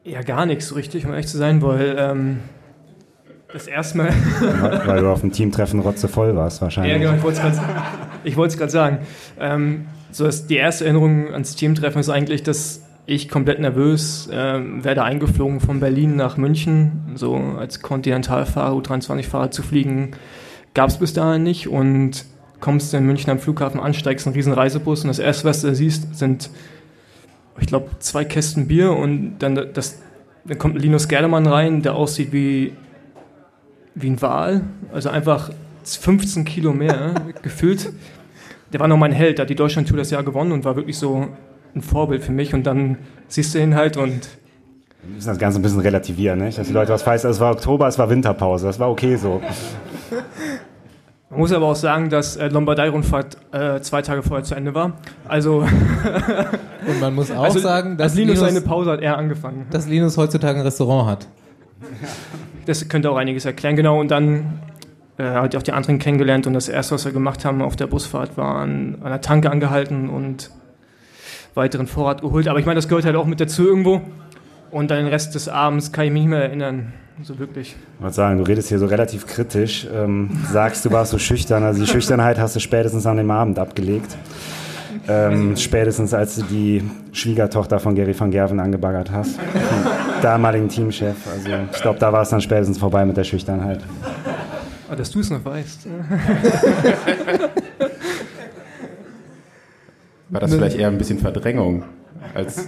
Ja, 0.03 0.21
gar 0.21 0.45
nichts 0.45 0.67
so 0.67 0.75
richtig, 0.75 1.05
um 1.05 1.11
ehrlich 1.11 1.27
zu 1.27 1.37
sein, 1.37 1.61
weil 1.61 1.95
ähm, 1.97 2.39
das 3.53 3.67
erste 3.67 3.97
Mal. 3.97 4.09
Weil 4.61 4.87
weil 4.87 5.01
du 5.01 5.09
auf 5.09 5.21
dem 5.21 5.31
Teamtreffen 5.31 5.79
rotzevoll 5.79 6.35
warst 6.35 6.61
wahrscheinlich. 6.61 6.93
ja, 6.93 6.99
genau, 6.99 7.13
ich 7.15 7.23
wollte 7.23 8.53
es 8.53 8.57
gerade 8.57 8.71
sagen. 8.71 8.99
Ähm, 9.39 9.85
so 10.11 10.25
dass 10.25 10.47
die 10.47 10.55
erste 10.55 10.85
Erinnerung 10.85 11.31
ans 11.31 11.55
Teamtreffen 11.55 11.99
ist 11.99 12.09
eigentlich, 12.09 12.43
dass 12.43 12.84
ich 13.05 13.29
komplett 13.29 13.59
nervös 13.59 14.29
ähm, 14.31 14.83
werde 14.83 15.03
eingeflogen 15.03 15.59
von 15.59 15.79
Berlin 15.79 16.15
nach 16.15 16.37
München. 16.37 17.13
So 17.15 17.35
als 17.35 17.81
Kontinentalfahrer, 17.81 18.75
U23-Fahrer 18.75 19.51
zu 19.51 19.61
fliegen, 19.61 20.11
gab 20.73 20.89
es 20.89 20.97
bis 20.97 21.13
dahin 21.13 21.43
nicht. 21.43 21.67
Und 21.67 22.25
kommst 22.59 22.93
in 22.93 23.05
München 23.05 23.29
am 23.29 23.39
Flughafen 23.39 23.79
an, 23.79 23.93
steigst 23.93 24.25
in 24.25 24.31
einen 24.31 24.37
riesen 24.37 24.53
Reisebus 24.53 25.01
und 25.01 25.09
das 25.09 25.19
erste, 25.19 25.47
was 25.47 25.61
du 25.61 25.75
siehst, 25.75 26.15
sind, 26.15 26.49
ich 27.59 27.67
glaube, 27.67 27.89
zwei 27.99 28.25
Kästen 28.25 28.67
Bier 28.67 28.91
und 28.91 29.37
dann, 29.39 29.55
das, 29.73 30.01
dann 30.45 30.57
kommt 30.57 30.81
Linus 30.81 31.07
Gerdemann 31.07 31.45
rein, 31.45 31.83
der 31.83 31.93
aussieht 31.93 32.31
wie, 32.31 32.73
wie 33.93 34.09
ein 34.09 34.21
Wal. 34.21 34.61
Also 34.91 35.09
einfach 35.09 35.51
15 35.83 36.45
Kilo 36.45 36.73
mehr 36.73 37.13
gefühlt. 37.43 37.91
Der 38.73 38.79
war 38.79 38.87
noch 38.87 38.97
mein 38.97 39.11
Held, 39.11 39.37
der 39.37 39.43
hat 39.43 39.49
die 39.49 39.55
Deutschland-Tour 39.55 39.97
das 39.97 40.09
Jahr 40.09 40.23
gewonnen 40.23 40.51
und 40.51 40.65
war 40.65 40.75
wirklich 40.75 40.97
so 40.97 41.27
ein 41.75 41.81
Vorbild 41.81 42.23
für 42.23 42.31
mich. 42.31 42.53
Und 42.53 42.63
dann 42.63 42.97
siehst 43.27 43.53
du 43.55 43.59
ihn 43.59 43.75
halt 43.75 43.97
und 43.97 44.27
Wir 45.03 45.15
müssen 45.15 45.27
das 45.27 45.37
Ganze 45.37 45.59
ein 45.59 45.61
bisschen 45.61 45.81
relativieren, 45.81 46.39
nicht? 46.39 46.57
dass 46.57 46.67
die 46.67 46.73
Leute 46.73 46.93
was 46.93 47.03
falsch 47.03 47.23
Es 47.23 47.39
war 47.39 47.51
Oktober, 47.51 47.87
es 47.87 47.97
war 47.99 48.09
Winterpause, 48.09 48.67
das 48.67 48.79
war 48.79 48.89
okay 48.89 49.15
so. 49.15 49.41
Man 51.29 51.39
muss 51.39 51.51
aber 51.51 51.65
auch 51.65 51.75
sagen, 51.75 52.09
dass 52.09 52.37
äh, 52.37 52.47
Lombardei-Rundfahrt 52.47 53.37
äh, 53.51 53.81
zwei 53.81 54.01
Tage 54.01 54.23
vorher 54.23 54.43
zu 54.43 54.55
Ende 54.55 54.73
war. 54.73 54.93
Also, 55.27 55.65
Und 56.87 57.01
man 57.01 57.15
muss 57.15 57.31
auch 57.31 57.43
also 57.43 57.59
sagen, 57.59 57.97
dass 57.97 58.11
als 58.11 58.15
Linus, 58.15 58.35
Linus, 58.35 58.53
seine 58.53 58.61
Pause 58.65 58.91
hat 58.91 59.01
er 59.01 59.17
angefangen. 59.17 59.65
dass 59.71 59.87
Linus 59.87 60.17
heutzutage 60.17 60.59
ein 60.59 60.65
Restaurant 60.65 61.09
hat. 61.09 61.27
Das 62.65 62.87
könnte 62.87 63.09
auch 63.11 63.17
einiges 63.17 63.45
erklären, 63.45 63.75
genau. 63.75 63.99
Und 63.99 64.11
dann 64.11 64.59
äh, 65.17 65.23
hat 65.23 65.53
er 65.53 65.59
auch 65.59 65.63
die 65.63 65.71
anderen 65.71 65.99
kennengelernt 65.99 66.47
und 66.47 66.53
das 66.53 66.69
erste, 66.69 66.95
was 66.95 67.05
wir 67.05 67.11
gemacht 67.11 67.45
haben 67.45 67.61
auf 67.61 67.75
der 67.75 67.87
Busfahrt, 67.87 68.37
war 68.37 68.55
an, 68.57 68.97
an 69.01 69.09
der 69.09 69.21
Tanke 69.21 69.49
angehalten 69.49 70.09
und 70.09 70.51
weiteren 71.55 71.87
Vorrat 71.87 72.21
geholt. 72.21 72.47
Aber 72.47 72.59
ich 72.59 72.65
meine, 72.65 72.75
das 72.75 72.87
gehört 72.87 73.05
halt 73.05 73.15
auch 73.15 73.25
mit 73.25 73.39
dazu 73.39 73.65
irgendwo. 73.65 74.01
Und 74.71 74.91
dann 74.91 74.99
den 74.99 75.07
Rest 75.07 75.35
des 75.35 75.47
Abends 75.47 75.91
kann 75.91 76.05
ich 76.05 76.11
mich 76.11 76.23
nicht 76.23 76.29
mehr 76.29 76.43
erinnern, 76.43 76.93
so 77.23 77.39
wirklich. 77.39 77.75
Ich 77.97 78.01
wollte 78.01 78.15
sagen, 78.15 78.37
du 78.37 78.43
redest 78.43 78.69
hier 78.69 78.79
so 78.79 78.87
relativ 78.87 79.25
kritisch, 79.25 79.87
ähm, 79.93 80.29
sagst, 80.51 80.83
du 80.83 80.91
warst 80.91 81.11
so 81.11 81.17
schüchtern. 81.17 81.63
Also 81.63 81.81
die 81.81 81.89
Schüchternheit 81.89 82.37
hast 82.37 82.57
du 82.57 82.59
spätestens 82.59 83.05
an 83.05 83.17
dem 83.17 83.31
Abend 83.31 83.57
abgelegt. 83.57 84.17
Ähm, 85.07 85.55
spätestens 85.55 86.13
als 86.13 86.35
du 86.35 86.43
die 86.43 86.83
Schwiegertochter 87.11 87.79
von 87.79 87.95
Gary 87.95 88.19
van 88.19 88.31
Gerven 88.31 88.59
angebaggert 88.59 89.11
hast, 89.11 89.37
dem 89.37 90.21
damaligen 90.21 90.67
Teamchef. 90.67 91.15
Also 91.31 91.49
ich 91.71 91.81
glaube, 91.81 91.99
da 91.99 92.11
war 92.11 92.23
es 92.23 92.29
dann 92.29 92.41
spätestens 92.41 92.77
vorbei 92.77 93.05
mit 93.05 93.15
der 93.15 93.23
Schüchternheit. 93.23 93.81
Aber 94.87 94.95
dass 94.95 95.11
du 95.11 95.19
es 95.19 95.29
noch 95.29 95.45
weißt. 95.45 95.87
War 100.35 100.41
das 100.41 100.53
vielleicht 100.53 100.77
eher 100.77 100.89
ein 100.89 100.97
bisschen 100.97 101.17
Verdrängung 101.17 101.85
als 102.33 102.67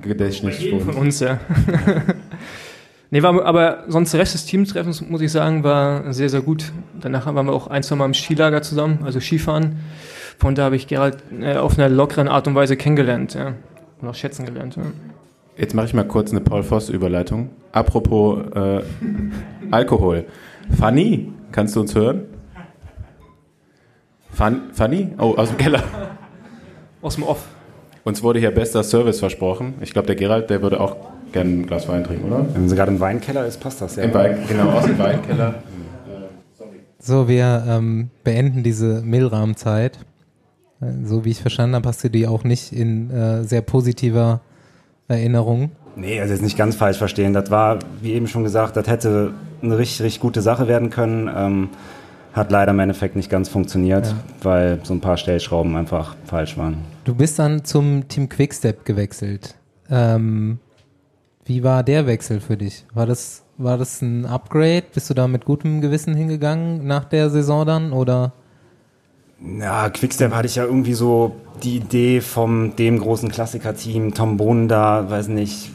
Gedächtnisschwund? 0.00 0.82
Von 0.82 0.94
uns, 0.94 1.18
ja. 1.18 1.40
nee, 3.10 3.20
war, 3.20 3.44
aber 3.44 3.82
sonst 3.88 4.12
der 4.12 4.20
Rest 4.20 4.34
des 4.34 4.46
Teamtreffens, 4.46 5.00
muss 5.00 5.20
ich 5.20 5.32
sagen, 5.32 5.64
war 5.64 6.12
sehr, 6.12 6.28
sehr 6.28 6.40
gut. 6.40 6.70
Danach 7.00 7.26
waren 7.26 7.46
wir 7.46 7.52
auch 7.52 7.66
ein, 7.66 7.82
zwei 7.82 7.96
Mal 7.96 8.04
im 8.04 8.14
Skilager 8.14 8.62
zusammen, 8.62 9.00
also 9.04 9.18
Skifahren. 9.18 9.80
Von 10.38 10.54
da 10.54 10.62
habe 10.62 10.76
ich 10.76 10.86
Gerald 10.86 11.18
äh, 11.40 11.56
auf 11.56 11.80
einer 11.80 11.88
lockeren 11.88 12.28
Art 12.28 12.46
und 12.46 12.54
Weise 12.54 12.76
kennengelernt, 12.76 13.34
ja. 13.34 13.54
Und 14.00 14.06
auch 14.06 14.14
schätzen 14.14 14.46
gelernt, 14.46 14.76
ja. 14.76 14.84
Jetzt 15.56 15.74
mache 15.74 15.86
ich 15.86 15.94
mal 15.94 16.06
kurz 16.06 16.30
eine 16.30 16.40
Paul 16.40 16.62
Voss-Überleitung. 16.62 17.50
Apropos 17.72 18.38
äh, 18.54 18.82
Alkohol. 19.72 20.26
Fanny, 20.78 21.32
kannst 21.50 21.74
du 21.74 21.80
uns 21.80 21.92
hören? 21.96 22.22
Fan, 24.30 24.70
Fanny? 24.74 25.08
Oh, 25.18 25.34
aus 25.36 25.48
dem 25.48 25.58
Keller. 25.58 25.82
Aus 27.02 27.14
dem 27.14 27.24
Off. 27.24 27.44
Uns 28.04 28.22
wurde 28.22 28.38
hier 28.40 28.50
bester 28.50 28.82
Service 28.82 29.20
versprochen. 29.20 29.74
Ich 29.80 29.92
glaube, 29.92 30.06
der 30.06 30.16
Gerald, 30.16 30.50
der 30.50 30.62
würde 30.62 30.80
auch 30.80 30.96
gerne 31.32 31.50
ein 31.50 31.66
Glas 31.66 31.88
Wein 31.88 32.04
trinken, 32.04 32.26
oder? 32.32 32.46
Wenn 32.54 32.68
sie 32.68 32.74
gerade 32.76 32.90
im 32.92 33.00
Weinkeller 33.00 33.46
ist, 33.46 33.60
passt 33.60 33.80
das 33.80 33.96
ja. 33.96 34.04
Im 34.04 34.14
Wein, 34.14 34.38
genau, 34.48 34.70
aus 34.70 34.84
dem 34.86 34.98
Weinkeller. 34.98 35.54
So, 36.98 37.28
wir 37.28 37.64
ähm, 37.66 38.10
beenden 38.24 38.62
diese 38.62 39.00
Milram-Zeit. 39.02 39.98
Äh, 40.80 40.86
So 41.04 41.24
wie 41.24 41.30
ich 41.30 41.40
verstanden 41.40 41.76
habe, 41.76 41.88
hast 41.88 42.02
du 42.04 42.10
die 42.10 42.26
auch 42.26 42.44
nicht 42.44 42.72
in 42.72 43.10
äh, 43.10 43.44
sehr 43.44 43.62
positiver 43.62 44.40
Erinnerung. 45.08 45.70
Nee, 45.96 46.20
also 46.20 46.32
jetzt 46.32 46.42
nicht 46.42 46.56
ganz 46.58 46.76
falsch 46.76 46.98
verstehen. 46.98 47.32
Das 47.32 47.50
war, 47.50 47.78
wie 48.00 48.12
eben 48.12 48.26
schon 48.28 48.44
gesagt, 48.44 48.76
das 48.76 48.86
hätte 48.86 49.32
eine 49.62 49.76
richtig, 49.78 50.02
richtig 50.02 50.20
gute 50.20 50.40
Sache 50.42 50.68
werden 50.68 50.90
können. 50.90 51.30
Ähm, 51.34 51.68
hat 52.32 52.52
leider 52.52 52.70
im 52.70 52.78
Endeffekt 52.78 53.16
nicht 53.16 53.28
ganz 53.28 53.48
funktioniert, 53.48 54.06
Ja. 54.06 54.14
weil 54.42 54.78
so 54.84 54.94
ein 54.94 55.00
paar 55.00 55.16
Stellschrauben 55.16 55.74
einfach 55.76 56.14
falsch 56.26 56.56
waren. 56.56 56.76
Du 57.10 57.16
bist 57.16 57.40
dann 57.40 57.64
zum 57.64 58.06
Team 58.06 58.28
Quickstep 58.28 58.84
gewechselt. 58.84 59.56
Ähm, 59.90 60.60
wie 61.44 61.64
war 61.64 61.82
der 61.82 62.06
Wechsel 62.06 62.38
für 62.38 62.56
dich? 62.56 62.84
War 62.94 63.04
das, 63.04 63.42
war 63.58 63.76
das 63.78 64.00
ein 64.00 64.26
Upgrade? 64.26 64.84
Bist 64.94 65.10
du 65.10 65.14
da 65.14 65.26
mit 65.26 65.44
gutem 65.44 65.80
Gewissen 65.80 66.14
hingegangen 66.14 66.86
nach 66.86 67.04
der 67.04 67.28
Saison 67.28 67.66
dann? 67.66 67.92
Oder? 67.92 68.32
Ja, 69.58 69.90
Quickstep 69.90 70.32
hatte 70.32 70.46
ich 70.46 70.54
ja 70.54 70.64
irgendwie 70.64 70.94
so 70.94 71.34
die 71.64 71.78
Idee 71.78 72.20
vom 72.20 72.76
dem 72.76 73.00
großen 73.00 73.28
Klassiker-Team, 73.28 74.14
Tom 74.14 74.36
Bohnen 74.36 74.68
da, 74.68 75.10
weiß 75.10 75.26
nicht, 75.26 75.72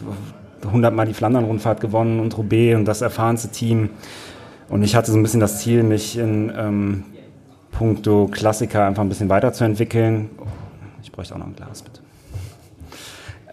100 0.65 0.95
Mal 0.95 1.05
die 1.05 1.13
Flandern-Rundfahrt 1.13 1.81
gewonnen 1.81 2.21
und 2.21 2.37
Roubaix 2.37 2.77
und 2.77 2.85
das 2.85 3.01
erfahrenste 3.01 3.49
Team. 3.49 3.89
Und 4.69 4.83
ich 4.83 4.95
hatte 4.95 5.11
so 5.11 5.17
ein 5.17 5.21
bisschen 5.21 5.41
das 5.41 5.59
Ziel, 5.59 5.83
mich 5.83 6.17
in 6.17 6.49
ähm, 6.57 7.03
puncto 7.71 8.29
Klassiker 8.31 8.85
einfach 8.85 9.03
ein 9.03 9.09
bisschen 9.09 9.27
weiterzuentwickeln. 9.27 10.29
Ich 11.05 11.11
bräuchte 11.11 11.33
auch 11.35 11.39
noch 11.39 11.47
ein 11.47 11.55
Glas, 11.55 11.81
bitte. 11.81 12.01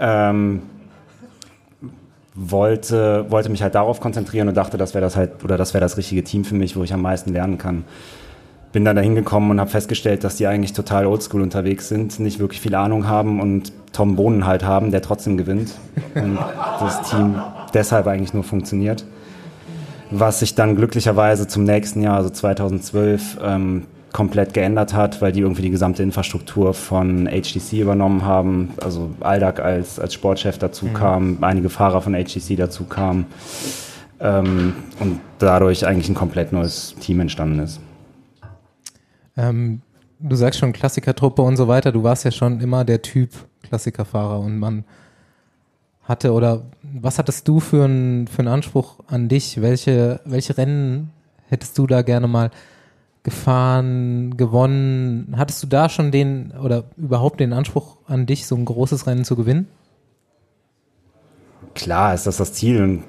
Ähm, 0.01 0.63
wollte, 2.35 3.31
wollte 3.31 3.51
mich 3.51 3.63
halt 3.63 3.75
darauf 3.75 4.01
konzentrieren 4.01 4.49
und 4.49 4.57
dachte, 4.57 4.79
das 4.79 4.95
wäre 4.95 5.03
das 5.03 5.17
halt, 5.17 5.45
oder 5.45 5.57
das 5.57 5.75
wäre 5.75 5.83
das 5.83 5.97
richtige 5.97 6.25
Team 6.25 6.45
für 6.45 6.55
mich, 6.55 6.77
wo 6.77 6.83
ich 6.83 6.93
am 6.93 7.03
meisten 7.03 7.33
lernen 7.33 7.59
kann 7.59 7.85
bin 8.73 8.85
dann 8.85 8.97
da 8.97 9.03
hingekommen 9.03 9.51
und 9.51 9.61
habe 9.61 9.71
festgestellt, 9.71 10.25
dass 10.25 10.37
die 10.37 10.47
eigentlich 10.47 10.73
total 10.73 11.07
oldschool 11.07 11.43
unterwegs 11.43 11.89
sind, 11.89 12.19
nicht 12.19 12.39
wirklich 12.39 12.61
viel 12.61 12.75
Ahnung 12.75 13.07
haben 13.07 13.41
und 13.41 13.73
Tom 13.93 14.17
Bohnen 14.17 14.47
halt 14.47 14.65
haben, 14.65 14.91
der 14.91 15.03
trotzdem 15.03 15.37
gewinnt. 15.37 15.75
Und 16.15 16.39
das 16.81 17.11
Team 17.11 17.41
deshalb 17.75 18.07
eigentlich 18.07 18.33
nur 18.33 18.45
funktioniert. 18.45 19.05
Was 20.11 20.41
sich 20.41 20.55
dann 20.55 20.75
glücklicherweise 20.77 21.47
zum 21.47 21.65
nächsten 21.65 22.03
Jahr, 22.03 22.17
also 22.17 22.31
2012, 22.31 23.39
ähm, 23.43 23.87
komplett 24.13 24.55
geändert 24.55 24.95
hat, 24.95 25.23
weil 25.23 25.33
die 25.33 25.41
irgendwie 25.41 25.63
die 25.63 25.71
gesamte 25.71 26.03
Infrastruktur 26.03 26.75
von 26.75 27.27
HTC 27.27 27.81
übernommen 27.81 28.25
haben. 28.25 28.71
Also 28.83 29.11
Aldag 29.21 29.61
als, 29.61 29.99
als 29.99 30.15
Sportchef 30.15 30.59
dazu 30.59 30.87
kam, 30.89 31.39
einige 31.41 31.71
Fahrer 31.71 32.03
von 32.03 32.15
HTC 32.15 32.57
dazu 32.57 32.85
kamen. 32.85 33.27
Ähm, 34.21 34.75
und 35.01 35.21
dadurch 35.39 35.87
eigentlich 35.87 36.09
ein 36.09 36.15
komplett 36.15 36.53
neues 36.53 36.95
Team 37.01 37.21
entstanden 37.21 37.59
ist. 37.59 37.81
Ähm, 39.37 39.81
du 40.21 40.37
sagst 40.37 40.61
schon 40.61 40.73
Klassikertruppe 40.73 41.43
und 41.43 41.57
so 41.57 41.67
weiter. 41.67 41.91
Du 41.91 42.03
warst 42.03 42.25
ja 42.25 42.31
schon 42.31 42.61
immer 42.61 42.85
der 42.85 43.03
Typ 43.03 43.31
Klassikerfahrer 43.63 44.39
und 44.39 44.59
man 44.59 44.85
hatte 46.05 46.33
oder 46.33 46.65
was 46.83 47.19
hattest 47.19 47.47
du 47.49 47.61
für 47.61 47.85
einen 47.85 48.27
für 48.27 48.41
einen 48.41 48.49
Anspruch 48.49 49.01
an 49.07 49.29
dich? 49.29 49.61
Welche 49.61 50.21
welche 50.25 50.59
Rennen 50.59 51.11
hättest 51.49 51.79
du 51.79 51.87
da 51.87 52.03
gerne 52.03 52.29
mal 52.29 52.51
gefahren, 53.23 54.37
gewonnen? 54.37 55.35
Hattest 55.37 55.63
du 55.63 55.67
da 55.67 55.89
schon 55.89 56.11
den 56.11 56.53
oder 56.63 56.85
überhaupt 56.97 57.41
den 57.41 57.53
Anspruch 57.53 57.99
an 58.07 58.27
dich, 58.27 58.47
so 58.47 58.57
ein 58.57 58.65
großes 58.65 59.07
Rennen 59.07 59.25
zu 59.25 59.37
gewinnen? 59.37 59.69
Klar 61.75 62.15
ist 62.15 62.27
das 62.27 62.37
das 62.37 62.53
Ziel 62.53 62.83
und 62.83 63.05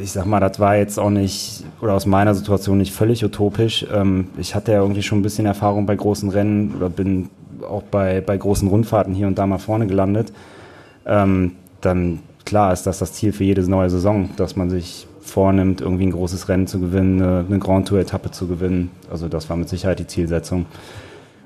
ich 0.00 0.12
sag 0.12 0.26
mal, 0.26 0.40
das 0.40 0.60
war 0.60 0.76
jetzt 0.76 0.98
auch 0.98 1.10
nicht, 1.10 1.64
oder 1.80 1.94
aus 1.94 2.06
meiner 2.06 2.34
Situation 2.34 2.78
nicht 2.78 2.92
völlig 2.92 3.24
utopisch. 3.24 3.86
Ähm, 3.92 4.28
ich 4.38 4.54
hatte 4.54 4.72
ja 4.72 4.80
irgendwie 4.80 5.02
schon 5.02 5.18
ein 5.18 5.22
bisschen 5.22 5.46
Erfahrung 5.46 5.86
bei 5.86 5.96
großen 5.96 6.30
Rennen 6.30 6.74
oder 6.74 6.88
bin 6.88 7.30
auch 7.68 7.82
bei, 7.82 8.20
bei 8.20 8.36
großen 8.36 8.68
Rundfahrten 8.68 9.14
hier 9.14 9.26
und 9.26 9.38
da 9.38 9.46
mal 9.46 9.58
vorne 9.58 9.86
gelandet. 9.86 10.32
Ähm, 11.04 11.56
dann 11.80 12.20
klar 12.44 12.72
ist 12.72 12.86
das 12.86 12.98
das 12.98 13.12
Ziel 13.12 13.32
für 13.32 13.44
jede 13.44 13.68
neue 13.68 13.90
Saison, 13.90 14.30
dass 14.36 14.56
man 14.56 14.70
sich 14.70 15.06
vornimmt, 15.30 15.80
irgendwie 15.80 16.06
ein 16.06 16.12
großes 16.12 16.48
Rennen 16.48 16.66
zu 16.66 16.80
gewinnen, 16.80 17.22
eine, 17.22 17.58
Grand 17.58 17.88
Tour-Etappe 17.88 18.30
zu 18.30 18.46
gewinnen. 18.46 18.90
Also 19.10 19.28
das 19.28 19.48
war 19.48 19.56
mit 19.56 19.68
Sicherheit 19.68 19.98
die 19.98 20.06
Zielsetzung 20.06 20.66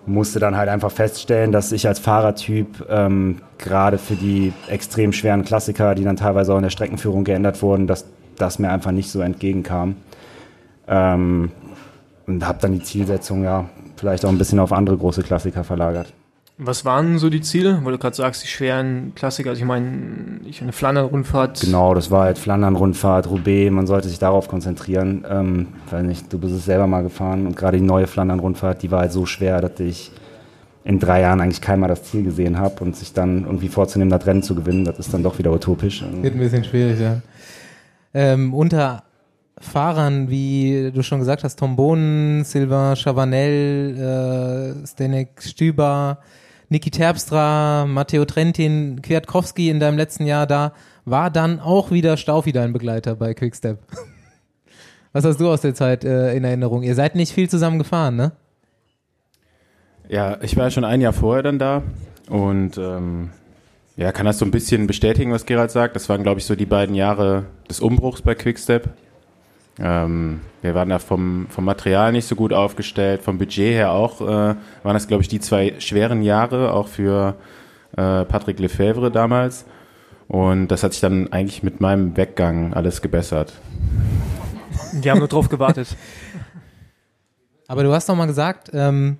musste 0.06 0.40
dann 0.40 0.56
halt 0.56 0.68
einfach 0.68 0.90
feststellen, 0.90 1.52
dass 1.52 1.72
ich 1.72 1.86
als 1.86 1.98
Fahrertyp 1.98 2.86
ähm, 2.88 3.38
gerade 3.58 3.98
für 3.98 4.14
die 4.16 4.52
extrem 4.68 5.12
schweren 5.12 5.44
Klassiker, 5.44 5.94
die 5.94 6.04
dann 6.04 6.16
teilweise 6.16 6.52
auch 6.52 6.56
in 6.56 6.64
der 6.64 6.70
Streckenführung 6.70 7.24
geändert 7.24 7.62
wurden, 7.62 7.86
dass 7.86 8.06
das 8.36 8.58
mir 8.58 8.70
einfach 8.70 8.90
nicht 8.90 9.10
so 9.10 9.20
entgegenkam. 9.20 9.96
Ähm, 10.88 11.52
und 12.26 12.46
habe 12.46 12.58
dann 12.60 12.72
die 12.72 12.82
Zielsetzung 12.82 13.44
ja 13.44 13.66
vielleicht 13.96 14.24
auch 14.24 14.30
ein 14.30 14.38
bisschen 14.38 14.58
auf 14.58 14.72
andere 14.72 14.96
große 14.96 15.22
Klassiker 15.22 15.64
verlagert. 15.64 16.12
Was 16.58 16.84
waren 16.84 17.18
so 17.18 17.30
die 17.30 17.40
Ziele? 17.40 17.80
Weil 17.82 17.92
du 17.92 17.98
gerade 17.98 18.14
sagst, 18.14 18.44
die 18.44 18.48
schweren 18.48 19.12
Klassiker, 19.14 19.50
also 19.50 19.60
ich 19.60 19.66
meine, 19.66 20.40
ich 20.44 20.62
eine 20.62 20.72
Flandern-Rundfahrt. 20.72 21.60
Genau, 21.60 21.94
das 21.94 22.10
war 22.10 22.24
halt 22.24 22.38
Flandern-Rundfahrt, 22.38 23.28
Roubaix, 23.28 23.72
man 23.72 23.86
sollte 23.86 24.08
sich 24.08 24.18
darauf 24.18 24.48
konzentrieren. 24.48 25.24
Ähm, 25.28 25.68
weiß 25.90 26.04
nicht, 26.04 26.32
du 26.32 26.38
bist 26.38 26.54
es 26.54 26.64
selber 26.64 26.86
mal 26.86 27.02
gefahren 27.02 27.46
und 27.46 27.56
gerade 27.56 27.78
die 27.78 27.84
neue 27.84 28.06
Flandern-Rundfahrt, 28.06 28.82
die 28.82 28.90
war 28.90 29.00
halt 29.00 29.12
so 29.12 29.26
schwer, 29.26 29.60
dass 29.60 29.80
ich 29.80 30.12
in 30.84 30.98
drei 30.98 31.20
Jahren 31.20 31.40
eigentlich 31.40 31.60
keinmal 31.60 31.88
das 31.88 32.04
Ziel 32.04 32.22
gesehen 32.22 32.58
habe 32.58 32.82
und 32.84 32.96
sich 32.96 33.12
dann 33.12 33.44
irgendwie 33.44 33.68
vorzunehmen, 33.68 34.10
das 34.10 34.26
Rennen 34.26 34.42
zu 34.42 34.54
gewinnen, 34.54 34.84
das 34.84 34.98
ist 34.98 35.14
dann 35.14 35.22
doch 35.22 35.38
wieder 35.38 35.52
utopisch. 35.52 36.04
Wird 36.20 36.34
ein 36.34 36.40
bisschen 36.40 36.64
schwierig, 36.64 37.00
ja. 37.00 37.20
Ähm, 38.14 38.52
unter 38.52 39.04
Fahrern, 39.58 40.28
wie 40.28 40.90
du 40.92 41.02
schon 41.02 41.20
gesagt 41.20 41.44
hast, 41.44 41.58
Tom 41.58 41.76
Bohnen, 41.76 42.44
Sylvain 42.44 42.96
Chavanel, 42.96 44.76
äh, 44.82 44.86
Stenek 44.86 45.40
Stüber, 45.40 46.18
Niki 46.72 46.90
Terpstra, 46.90 47.86
Matteo 47.86 48.24
Trentin, 48.24 49.02
Kwiatkowski 49.02 49.68
in 49.68 49.78
deinem 49.78 49.96
letzten 49.96 50.26
Jahr 50.26 50.46
da, 50.46 50.72
war 51.04 51.30
dann 51.30 51.60
auch 51.60 51.90
wieder 51.90 52.16
Staufi 52.16 52.52
dein 52.52 52.72
Begleiter 52.72 53.14
bei 53.14 53.34
Quickstep. 53.34 53.78
Was 55.12 55.24
hast 55.24 55.38
du 55.38 55.50
aus 55.50 55.60
der 55.60 55.74
Zeit 55.74 56.04
äh, 56.04 56.34
in 56.34 56.44
Erinnerung? 56.44 56.82
Ihr 56.82 56.94
seid 56.94 57.14
nicht 57.14 57.32
viel 57.32 57.48
zusammen 57.50 57.78
gefahren, 57.78 58.16
ne? 58.16 58.32
Ja, 60.08 60.38
ich 60.42 60.56
war 60.56 60.70
schon 60.70 60.84
ein 60.84 61.00
Jahr 61.00 61.12
vorher 61.12 61.42
dann 61.42 61.58
da 61.58 61.82
und 62.28 62.78
ähm, 62.78 63.30
ja, 63.96 64.10
kann 64.12 64.24
das 64.24 64.38
so 64.38 64.46
ein 64.46 64.50
bisschen 64.50 64.86
bestätigen, 64.86 65.30
was 65.32 65.44
Gerald 65.44 65.70
sagt. 65.70 65.94
Das 65.94 66.08
waren, 66.08 66.22
glaube 66.22 66.40
ich, 66.40 66.46
so 66.46 66.56
die 66.56 66.66
beiden 66.66 66.94
Jahre 66.94 67.44
des 67.68 67.80
Umbruchs 67.80 68.22
bei 68.22 68.34
Quickstep. 68.34 68.88
Ähm, 69.78 70.40
wir 70.60 70.74
waren 70.74 70.90
da 70.90 70.98
vom, 70.98 71.46
vom 71.48 71.64
Material 71.64 72.12
nicht 72.12 72.26
so 72.26 72.36
gut 72.36 72.52
aufgestellt, 72.52 73.22
vom 73.22 73.38
Budget 73.38 73.74
her 73.74 73.92
auch, 73.92 74.20
äh, 74.20 74.24
waren 74.24 74.56
das, 74.82 75.08
glaube 75.08 75.22
ich, 75.22 75.28
die 75.28 75.40
zwei 75.40 75.80
schweren 75.80 76.22
Jahre, 76.22 76.72
auch 76.72 76.88
für 76.88 77.36
äh, 77.92 78.24
Patrick 78.24 78.58
Lefebvre 78.58 79.10
damals. 79.10 79.64
Und 80.28 80.68
das 80.68 80.82
hat 80.82 80.92
sich 80.92 81.00
dann 81.00 81.32
eigentlich 81.32 81.62
mit 81.62 81.80
meinem 81.80 82.16
Weggang 82.16 82.74
alles 82.74 83.02
gebessert. 83.02 83.52
Wir 84.92 85.10
haben 85.10 85.18
nur 85.18 85.28
drauf 85.28 85.48
gewartet. 85.48 85.96
Aber 87.68 87.82
du 87.82 87.92
hast 87.92 88.08
doch 88.08 88.14
mal 88.14 88.26
gesagt, 88.26 88.70
ähm, 88.72 89.18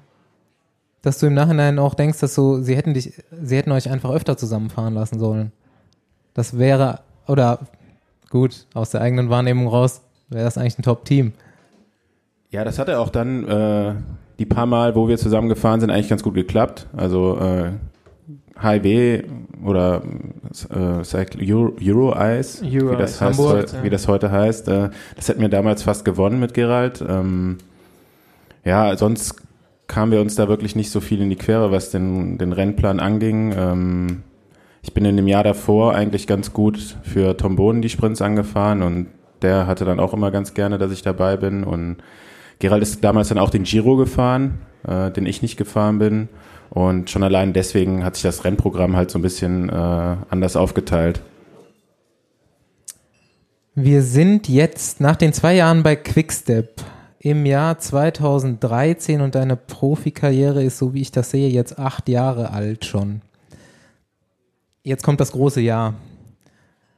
dass 1.03 1.19
du 1.19 1.27
im 1.27 1.35
Nachhinein 1.35 1.79
auch 1.79 1.95
denkst, 1.95 2.21
dass 2.21 2.35
so, 2.35 2.61
sie 2.61 2.77
hätten 2.77 2.95
dich, 2.95 3.15
sie 3.43 3.57
hätten 3.57 3.73
euch 3.73 3.91
einfach 3.91 4.11
öfter 4.11 4.37
zusammenfahren 4.37 4.95
lassen 4.95 5.19
sollen. 5.19 5.53
Das 6.35 6.59
wäre, 6.59 7.01
oder 7.27 7.61
gut, 8.31 8.67
aus 8.73 8.91
der 8.91 9.01
eigenen 9.01 9.29
Wahrnehmung 9.29 9.69
raus, 9.69 10.03
wäre 10.33 10.45
das 10.45 10.59
eigentlich 10.59 10.79
ein 10.79 10.83
Top-Team. 10.83 11.33
Ja, 12.51 12.64
das 12.64 12.79
hatte 12.79 12.99
auch 12.99 13.09
dann 13.09 13.49
äh, 13.49 13.95
die 14.38 14.47
paar 14.47 14.66
Mal, 14.66 14.95
wo 14.95 15.09
wir 15.09 15.18
zusammen 15.18 15.49
gefahren 15.49 15.81
sind, 15.81 15.90
eigentlich 15.90 16.09
ganz 16.09 16.23
gut 16.23 16.35
geklappt. 16.35 16.87
Also 16.97 17.38
äh, 17.38 17.71
HIW 18.61 19.23
oder 19.64 20.03
äh, 20.71 21.05
Cycle- 21.05 21.40
Euro, 21.49 21.75
Euro 21.83 22.14
Ice, 22.18 22.62
Euro 22.64 22.92
wie, 22.92 22.97
das 22.97 23.21
heißt, 23.21 23.38
Hamburg, 23.38 23.83
wie 23.83 23.90
das 23.90 24.09
heute 24.09 24.31
heißt, 24.31 24.68
äh, 24.68 24.90
das 25.16 25.29
hätten 25.29 25.40
wir 25.40 25.49
damals 25.49 25.83
fast 25.83 26.05
gewonnen 26.05 26.40
mit 26.40 26.55
Gerald. 26.55 27.03
Ähm, 27.07 27.59
ja, 28.64 28.97
sonst 28.97 29.37
kamen 29.87 30.12
wir 30.12 30.21
uns 30.21 30.35
da 30.37 30.49
wirklich 30.49 30.77
nicht 30.77 30.90
so 30.90 31.01
viel 31.01 31.21
in 31.21 31.31
die 31.31 31.37
Quere, 31.37 31.71
was 31.73 31.90
den, 31.90 32.38
den 32.38 32.53
Rennplan 32.53 33.01
anging. 33.01 33.55
Ähm, 33.57 34.23
ich 34.83 34.95
bin 34.95 35.05
in 35.05 35.16
dem 35.16 35.29
Jahr 35.29 35.45
davor 35.45 35.95
eigentlich 35.95 36.27
ganz 36.27 36.53
gut 36.53 36.97
für 37.03 37.37
Tom 37.37 37.57
Bohnen 37.57 37.83
die 37.83 37.88
Sprints 37.88 38.21
angefahren 38.21 38.83
und 38.83 39.07
der 39.42 39.66
hatte 39.66 39.85
dann 39.85 40.00
auch 40.00 40.12
immer 40.12 40.31
ganz 40.31 40.55
gerne, 40.55 40.78
dass 40.78 40.92
ich 40.92 41.02
dabei 41.02 41.37
bin 41.37 41.64
und 41.64 41.98
Gerald 42.59 42.83
ist 42.83 43.02
damals 43.02 43.28
dann 43.28 43.38
auch 43.38 43.50
den 43.50 43.64
Giro 43.64 43.96
gefahren, 43.96 44.61
äh, 44.87 45.11
den 45.11 45.26
ich 45.26 45.42
nicht 45.42 45.57
gefahren 45.57 45.98
bin. 45.98 46.28
Und 46.70 47.11
schon 47.11 47.22
allein 47.22 47.52
deswegen 47.52 48.05
hat 48.05 48.14
sich 48.14 48.22
das 48.22 48.44
Rennprogramm 48.44 48.96
halt 48.96 49.11
so 49.11 49.18
ein 49.18 49.22
bisschen 49.22 49.68
äh, 49.68 49.72
anders 49.72 50.57
aufgeteilt. 50.57 51.20
Wir 53.74 54.02
sind 54.02 54.48
jetzt 54.48 55.00
nach 55.00 55.16
den 55.16 55.33
zwei 55.33 55.55
Jahren 55.55 55.83
bei 55.83 55.96
Quickstep 55.96 56.83
im 57.18 57.46
Jahr 57.46 57.78
2013 57.78 59.20
und 59.20 59.35
deine 59.35 59.57
Profikarriere 59.57 60.62
ist, 60.62 60.78
so 60.78 60.94
wie 60.94 61.00
ich 61.00 61.11
das 61.11 61.31
sehe, 61.31 61.48
jetzt 61.48 61.78
acht 61.78 62.09
Jahre 62.09 62.52
alt 62.52 62.85
schon. 62.85 63.22
Jetzt 64.83 65.02
kommt 65.02 65.20
das 65.20 65.33
große 65.33 65.61
Jahr. 65.61 65.94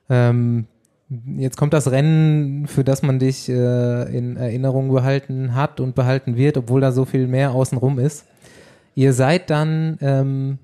Ähm, 0.08 0.66
jetzt 1.36 1.56
kommt 1.56 1.74
das 1.74 1.90
Rennen, 1.90 2.66
für 2.66 2.84
das 2.84 3.02
man 3.02 3.18
dich 3.18 3.48
äh, 3.48 4.16
in 4.16 4.36
Erinnerung 4.36 4.92
behalten 4.92 5.54
hat 5.54 5.80
und 5.80 5.94
behalten 5.94 6.36
wird, 6.36 6.56
obwohl 6.56 6.80
da 6.80 6.92
so 6.92 7.04
viel 7.04 7.26
mehr 7.26 7.52
außenrum 7.52 7.98
ist. 7.98 8.26
Ihr 8.94 9.12
seid 9.12 9.50
dann 9.50 9.98
ähm, 10.00 10.58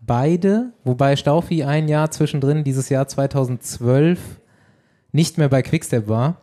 beide, 0.00 0.72
wobei 0.84 1.16
Staufi 1.16 1.64
ein 1.64 1.88
Jahr 1.88 2.10
zwischendrin, 2.10 2.64
dieses 2.64 2.88
Jahr 2.88 3.08
2012, 3.08 4.18
nicht 5.12 5.38
mehr 5.38 5.48
bei 5.48 5.62
Quickstep 5.62 6.08
war. 6.08 6.40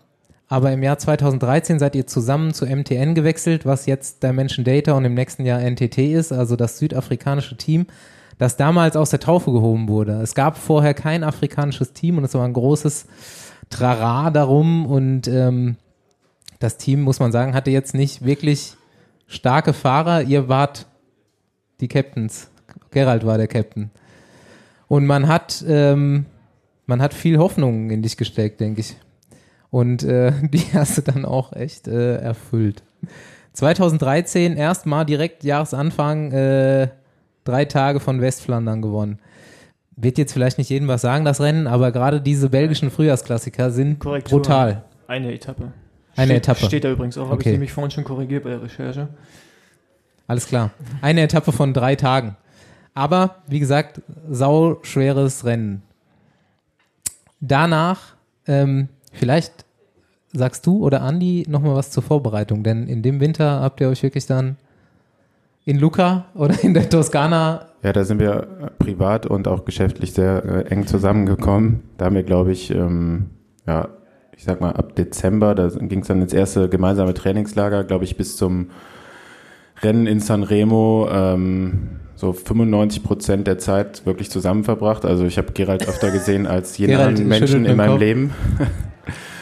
Aber 0.48 0.72
im 0.72 0.84
Jahr 0.84 1.00
2013 1.00 1.80
seid 1.80 1.96
ihr 1.96 2.06
zusammen 2.06 2.54
zu 2.54 2.68
MTN 2.68 3.16
gewechselt, 3.16 3.66
was 3.66 3.88
jetzt 3.88 4.22
Dimension 4.22 4.64
Data 4.64 4.94
und 4.94 5.06
im 5.06 5.16
nächsten 5.16 5.44
Jahr 5.44 5.60
NTT 5.60 5.98
ist, 5.98 6.32
also 6.32 6.56
das 6.56 6.78
südafrikanische 6.78 7.58
Team, 7.58 7.88
das 8.38 8.58
damals 8.58 8.96
aus 8.96 9.10
der 9.10 9.20
Taufe 9.20 9.52
gehoben 9.52 9.88
wurde. 9.88 10.22
Es 10.22 10.36
gab 10.36 10.58
vorher 10.58 10.94
kein 10.94 11.24
afrikanisches 11.24 11.94
Team 11.94 12.18
und 12.18 12.24
es 12.24 12.34
war 12.34 12.46
ein 12.46 12.54
großes 12.54 13.06
Trara 13.70 14.30
darum 14.30 14.86
und 14.86 15.28
ähm, 15.28 15.78
das 16.60 16.78
Team, 16.78 17.02
muss 17.02 17.20
man 17.20 17.32
sagen, 17.32 17.54
hatte 17.54 17.72
jetzt 17.72 17.94
nicht 17.94 18.26
wirklich 18.26 18.76
starke 19.28 19.74
Fahrer. 19.74 20.22
Ihr 20.22 20.48
wart 20.48 20.88
die 21.80 21.88
Captains. 21.88 22.50
Gerald 22.92 23.26
war 23.26 23.38
der 23.38 23.48
Captain. 23.48 23.92
Und 24.88 25.06
man 25.06 25.28
hat, 25.28 25.64
ähm, 25.68 26.26
man 26.86 27.02
hat 27.02 27.14
viel 27.14 27.38
Hoffnung 27.38 27.90
in 27.90 28.02
dich 28.02 28.18
gesteckt, 28.18 28.60
denke 28.62 28.82
ich. 28.82 28.96
Und 29.70 30.04
äh, 30.04 30.32
die 30.42 30.64
hast 30.74 30.98
du 30.98 31.02
dann 31.02 31.26
auch 31.26 31.54
echt 31.54 31.88
äh, 31.88 32.18
erfüllt. 32.18 32.84
2013 33.54 34.58
erstmal 34.58 35.06
direkt 35.06 35.44
Jahresanfang 35.44 36.32
äh, 36.32 36.90
drei 37.46 37.64
Tage 37.66 38.02
von 38.02 38.20
Westflandern 38.22 38.82
gewonnen. 38.82 39.20
Wird 39.96 40.18
jetzt 40.18 40.34
vielleicht 40.34 40.58
nicht 40.58 40.70
jedem 40.70 40.90
was 40.90 41.02
sagen, 41.02 41.24
das 41.24 41.40
Rennen, 41.40 41.68
aber 41.68 41.94
gerade 41.94 42.20
diese 42.20 42.50
belgischen 42.50 42.92
Frühjahrsklassiker 42.92 43.72
sind 43.72 44.00
Korrektur. 44.00 44.40
brutal. 44.40 44.84
Eine 45.08 45.34
Etappe. 45.34 45.72
Eine 46.18 46.32
steht, 46.34 46.38
Etappe. 46.44 46.66
Steht 46.66 46.84
da 46.84 46.92
übrigens 46.92 47.18
auch, 47.18 47.26
habe 47.26 47.36
Okay. 47.36 47.50
ich 47.50 47.54
nämlich 47.54 47.72
vorhin 47.72 47.92
schon 47.92 48.04
korrigiert 48.04 48.44
bei 48.44 48.50
der 48.50 48.62
Recherche. 48.62 49.08
Alles 50.28 50.48
klar. 50.48 50.72
Eine 51.02 51.22
Etappe 51.22 51.52
von 51.54 51.74
drei 51.74 51.96
Tagen. 51.96 52.36
Aber, 52.94 53.36
wie 53.48 53.60
gesagt, 53.60 54.02
sau 54.30 54.80
schweres 54.82 55.46
Rennen. 55.46 55.82
Danach, 57.42 58.16
ähm, 58.48 58.90
vielleicht 59.12 59.66
sagst 60.34 60.66
du 60.66 60.84
oder 60.84 61.02
Andi 61.02 61.46
nochmal 61.48 61.76
was 61.76 61.92
zur 61.92 62.04
Vorbereitung, 62.04 62.64
denn 62.64 62.88
in 62.88 63.02
dem 63.02 63.20
Winter 63.20 63.62
habt 63.62 63.80
ihr 63.82 63.90
euch 63.90 64.04
wirklich 64.04 64.26
dann 64.26 64.58
in 65.66 65.80
Lucca 65.80 66.26
oder 66.36 66.64
in 66.64 66.74
der 66.74 66.90
Toskana, 66.90 67.66
Ja, 67.84 67.92
da 67.92 68.04
sind 68.04 68.20
wir 68.20 68.48
äh, 68.62 68.84
privat 68.84 69.26
und 69.26 69.48
auch 69.48 69.66
geschäftlich 69.66 70.14
sehr 70.14 70.46
äh, 70.46 70.72
eng 70.72 70.86
zusammengekommen. 70.88 71.82
Da 71.98 72.06
haben 72.06 72.16
wir, 72.16 72.24
glaube 72.24 72.52
ich, 72.52 72.72
ähm, 72.72 73.32
ja, 73.68 73.90
ich 74.38 74.44
sag 74.44 74.62
mal, 74.62 74.74
ab 74.74 74.96
Dezember, 74.96 75.56
da 75.56 75.68
ging 75.68 76.02
es 76.02 76.08
dann 76.08 76.22
ins 76.22 76.34
erste 76.34 76.70
gemeinsame 76.70 77.14
Trainingslager, 77.14 77.84
glaube 77.84 78.04
ich, 78.04 78.16
bis 78.16 78.38
zum 78.38 78.70
Rennen 79.82 80.08
in 80.08 80.20
Sanremo 80.20 81.08
ähm, 81.12 82.00
so 82.16 82.32
95 82.32 83.04
Prozent 83.04 83.48
der 83.48 83.58
Zeit 83.58 84.06
wirklich 84.06 84.30
zusammen 84.30 84.64
verbracht. 84.64 85.04
Also 85.04 85.26
ich 85.26 85.38
habe 85.38 85.52
Gerald 85.54 85.88
öfter 85.88 86.12
gesehen 86.12 86.48
als 86.48 86.78
jeden 86.78 86.92
Gerald 86.92 87.10
anderen 87.10 87.28
Menschen 87.28 87.66
in 87.66 87.76
meinem 87.76 87.92
Kopf. 87.92 88.00
Leben. 88.00 88.32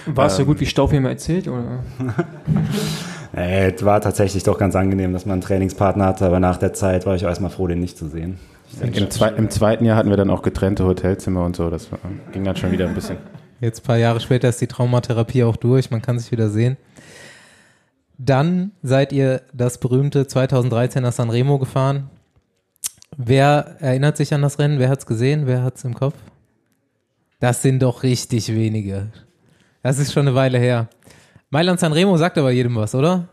War 0.05 0.27
es 0.27 0.37
so 0.37 0.45
gut, 0.45 0.59
wie 0.59 0.65
Staufi 0.65 0.99
mir 0.99 1.09
erzählt? 1.09 1.47
Oder? 1.47 1.83
Äh, 3.35 3.71
es 3.71 3.83
war 3.83 4.01
tatsächlich 4.01 4.43
doch 4.43 4.57
ganz 4.57 4.75
angenehm, 4.75 5.13
dass 5.13 5.25
man 5.25 5.33
einen 5.33 5.41
Trainingspartner 5.41 6.05
hatte, 6.05 6.25
aber 6.25 6.39
nach 6.39 6.57
der 6.57 6.73
Zeit 6.73 7.05
war 7.05 7.15
ich 7.15 7.25
auch 7.25 7.29
erstmal 7.29 7.51
froh, 7.51 7.67
den 7.67 7.79
nicht 7.79 7.97
zu 7.97 8.07
sehen. 8.07 8.39
Im, 8.81 9.09
zwei, 9.11 9.29
Im 9.29 9.49
zweiten 9.49 9.85
Jahr 9.85 9.97
hatten 9.97 10.09
wir 10.09 10.17
dann 10.17 10.29
auch 10.29 10.41
getrennte 10.41 10.85
Hotelzimmer 10.85 11.43
und 11.45 11.55
so. 11.55 11.69
Das 11.69 11.91
war, 11.91 11.99
ging 12.31 12.43
dann 12.43 12.55
schon 12.55 12.71
wieder 12.71 12.87
ein 12.87 12.95
bisschen. 12.95 13.17
jetzt 13.59 13.81
ein 13.81 13.85
paar 13.85 13.97
Jahre 13.97 14.19
später 14.19 14.49
ist 14.49 14.61
die 14.61 14.67
Traumatherapie 14.67 15.43
auch 15.43 15.57
durch, 15.57 15.91
man 15.91 16.01
kann 16.01 16.17
sich 16.17 16.31
wieder 16.31 16.49
sehen. 16.49 16.77
Dann 18.17 18.71
seid 18.81 19.11
ihr 19.11 19.41
das 19.53 19.79
berühmte 19.79 20.27
2013 20.27 21.03
nach 21.03 21.11
Sanremo 21.11 21.59
gefahren. 21.59 22.09
Wer 23.17 23.75
erinnert 23.79 24.17
sich 24.17 24.33
an 24.33 24.41
das 24.41 24.59
Rennen? 24.59 24.79
Wer 24.79 24.89
hat's 24.89 25.05
gesehen? 25.05 25.45
Wer 25.45 25.63
hat's 25.63 25.83
im 25.83 25.93
Kopf? 25.93 26.15
Das 27.39 27.61
sind 27.61 27.79
doch 27.81 28.03
richtig 28.03 28.53
wenige. 28.53 29.07
Das 29.81 29.99
ist 29.99 30.13
schon 30.13 30.27
eine 30.27 30.35
Weile 30.35 30.57
her. 30.57 30.87
Mailand 31.53 31.79
Sanremo 31.79 32.17
sagt 32.17 32.39
aber 32.39 32.49
jedem 32.49 32.75
was, 32.77 32.95
oder? 32.95 33.27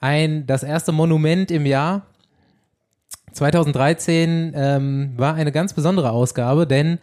Ein, 0.00 0.48
das 0.48 0.64
erste 0.64 0.90
Monument 0.90 1.52
im 1.52 1.64
Jahr. 1.64 2.06
2013 3.30 4.52
ähm, 4.52 5.12
war 5.16 5.34
eine 5.34 5.52
ganz 5.52 5.74
besondere 5.74 6.10
Ausgabe, 6.10 6.66
denn 6.66 6.98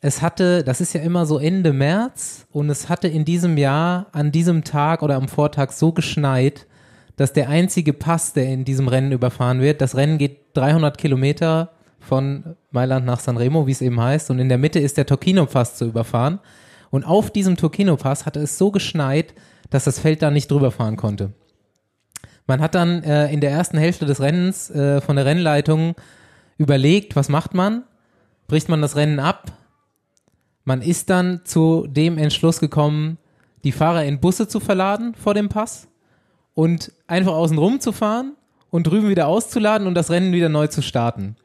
es 0.00 0.22
hatte, 0.22 0.64
das 0.64 0.80
ist 0.80 0.94
ja 0.94 1.02
immer 1.02 1.26
so 1.26 1.38
Ende 1.38 1.74
März 1.74 2.46
und 2.50 2.70
es 2.70 2.88
hatte 2.88 3.08
in 3.08 3.26
diesem 3.26 3.58
Jahr 3.58 4.06
an 4.12 4.32
diesem 4.32 4.64
Tag 4.64 5.02
oder 5.02 5.16
am 5.16 5.28
Vortag 5.28 5.72
so 5.72 5.92
geschneit, 5.92 6.66
dass 7.16 7.34
der 7.34 7.50
einzige 7.50 7.92
Pass, 7.92 8.32
der 8.32 8.46
in 8.46 8.64
diesem 8.64 8.88
Rennen 8.88 9.12
überfahren 9.12 9.60
wird, 9.60 9.82
das 9.82 9.96
Rennen 9.96 10.16
geht 10.16 10.38
300 10.54 10.96
Kilometer 10.96 11.72
von 12.00 12.56
Mailand 12.70 13.04
nach 13.04 13.20
Sanremo, 13.20 13.66
wie 13.66 13.72
es 13.72 13.82
eben 13.82 14.00
heißt, 14.00 14.30
und 14.30 14.38
in 14.38 14.48
der 14.48 14.56
Mitte 14.56 14.78
ist 14.78 14.96
der 14.96 15.04
Tocchino-Pass 15.04 15.76
zu 15.76 15.84
überfahren. 15.84 16.38
Und 16.96 17.04
auf 17.04 17.30
diesem 17.30 17.58
Tocchino-Pass 17.58 18.24
hatte 18.24 18.40
es 18.40 18.56
so 18.56 18.70
geschneit, 18.70 19.34
dass 19.68 19.84
das 19.84 19.98
Feld 19.98 20.22
da 20.22 20.30
nicht 20.30 20.50
drüber 20.50 20.70
fahren 20.70 20.96
konnte. 20.96 21.34
Man 22.46 22.62
hat 22.62 22.74
dann 22.74 23.02
äh, 23.02 23.30
in 23.30 23.42
der 23.42 23.50
ersten 23.50 23.76
Hälfte 23.76 24.06
des 24.06 24.18
Rennens 24.18 24.70
äh, 24.70 25.02
von 25.02 25.16
der 25.16 25.26
Rennleitung 25.26 25.94
überlegt, 26.56 27.14
was 27.14 27.28
macht 27.28 27.52
man? 27.52 27.82
Bricht 28.46 28.70
man 28.70 28.80
das 28.80 28.96
Rennen 28.96 29.20
ab? 29.20 29.52
Man 30.64 30.80
ist 30.80 31.10
dann 31.10 31.42
zu 31.44 31.86
dem 31.86 32.16
Entschluss 32.16 32.60
gekommen, 32.60 33.18
die 33.62 33.72
Fahrer 33.72 34.06
in 34.06 34.18
Busse 34.18 34.48
zu 34.48 34.58
verladen 34.58 35.14
vor 35.16 35.34
dem 35.34 35.50
Pass 35.50 35.88
und 36.54 36.92
einfach 37.08 37.34
außen 37.34 37.58
rum 37.58 37.78
zu 37.78 37.92
fahren 37.92 38.36
und 38.70 38.86
drüben 38.86 39.10
wieder 39.10 39.26
auszuladen 39.26 39.86
und 39.86 39.92
das 39.96 40.10
Rennen 40.10 40.32
wieder 40.32 40.48
neu 40.48 40.68
zu 40.68 40.80
starten. 40.80 41.36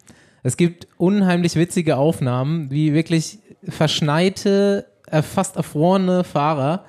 Es 0.44 0.56
gibt 0.56 0.88
unheimlich 0.96 1.56
witzige 1.56 1.98
Aufnahmen, 1.98 2.72
wie 2.72 2.94
wirklich 2.94 3.40
verschneite, 3.68 4.86
äh, 5.12 5.22
fast 5.22 5.56
erfrorene 5.56 6.24
Fahrer 6.24 6.86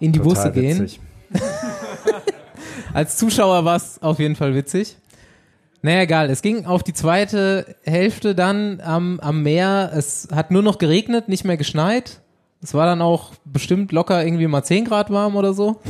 in 0.00 0.12
die 0.12 0.18
Busse 0.18 0.50
gehen. 0.52 0.80
witzig. 0.80 1.00
Als 2.92 3.16
Zuschauer 3.16 3.64
war 3.64 3.76
es 3.76 4.00
auf 4.02 4.18
jeden 4.18 4.36
Fall 4.36 4.54
witzig. 4.54 4.96
Naja, 5.82 6.02
egal. 6.02 6.30
Es 6.30 6.40
ging 6.40 6.64
auf 6.64 6.82
die 6.82 6.94
zweite 6.94 7.76
Hälfte 7.84 8.34
dann 8.34 8.80
am, 8.80 9.20
am 9.20 9.42
Meer. 9.42 9.92
Es 9.94 10.28
hat 10.32 10.50
nur 10.50 10.62
noch 10.62 10.78
geregnet, 10.78 11.28
nicht 11.28 11.44
mehr 11.44 11.56
geschneit. 11.56 12.20
Es 12.62 12.72
war 12.72 12.86
dann 12.86 13.02
auch 13.02 13.32
bestimmt 13.44 13.92
locker 13.92 14.24
irgendwie 14.24 14.46
mal 14.46 14.62
10 14.62 14.86
Grad 14.86 15.10
warm 15.10 15.36
oder 15.36 15.52
so. 15.52 15.80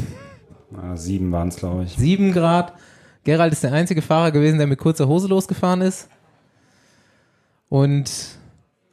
Na, 0.73 0.97
sieben 0.97 1.31
waren 1.31 1.49
es, 1.49 1.57
glaube 1.57 1.85
ich. 1.85 1.95
7 1.95 2.33
Grad. 2.33 2.73
Gerald 3.23 3.53
ist 3.53 3.63
der 3.63 3.73
einzige 3.73 4.03
Fahrer 4.03 4.33
gewesen, 4.33 4.59
der 4.59 4.67
mit 4.67 4.81
kurzer 4.81 5.07
Hose 5.07 5.29
losgefahren 5.29 5.81
ist. 5.81 6.09
Und 7.69 8.11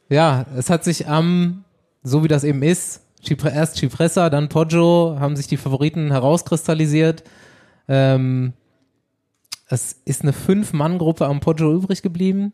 ja, 0.09 0.45
es 0.57 0.69
hat 0.69 0.83
sich 0.83 1.07
am, 1.07 1.63
so 2.03 2.23
wie 2.23 2.27
das 2.27 2.43
eben 2.43 2.63
ist, 2.63 3.01
Cipre- 3.23 3.53
erst 3.53 3.77
Cipressa, 3.77 4.29
dann 4.29 4.49
Poggio, 4.49 5.17
haben 5.19 5.35
sich 5.35 5.47
die 5.47 5.57
Favoriten 5.57 6.11
herauskristallisiert. 6.11 7.23
Ähm, 7.87 8.53
es 9.67 9.93
ist 10.05 10.23
eine 10.23 10.33
Fünf-Mann-Gruppe 10.33 11.25
am 11.25 11.39
Poggio 11.39 11.73
übrig 11.73 12.01
geblieben. 12.01 12.53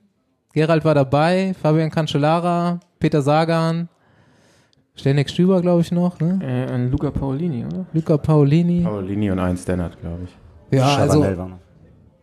Gerald 0.54 0.84
war 0.86 0.96
dabei, 0.96 1.56
Fabian 1.62 1.92
Cancellara, 1.92 2.80
Peter 3.00 3.22
Sagan, 3.22 3.90
Stenek 4.96 5.30
Stüber, 5.30 5.62
glaube 5.62 5.82
ich, 5.82 5.92
noch, 5.92 6.20
ne? 6.20 6.40
Äh, 6.42 6.74
ein 6.74 6.92
Luca 6.92 7.12
Paolini, 7.12 7.66
oder? 7.66 7.86
Luca 7.94 8.18
Paolini. 8.18 8.82
Paulini 8.82 9.30
und 9.30 9.40
ein 9.40 9.56
Stannard, 9.56 10.00
glaube 10.02 10.24
ich. 10.26 10.78
Ja, 10.78 10.98
also 10.98 11.22
Chabanel 11.22 11.38
war 11.38 11.48
noch. 11.50 11.60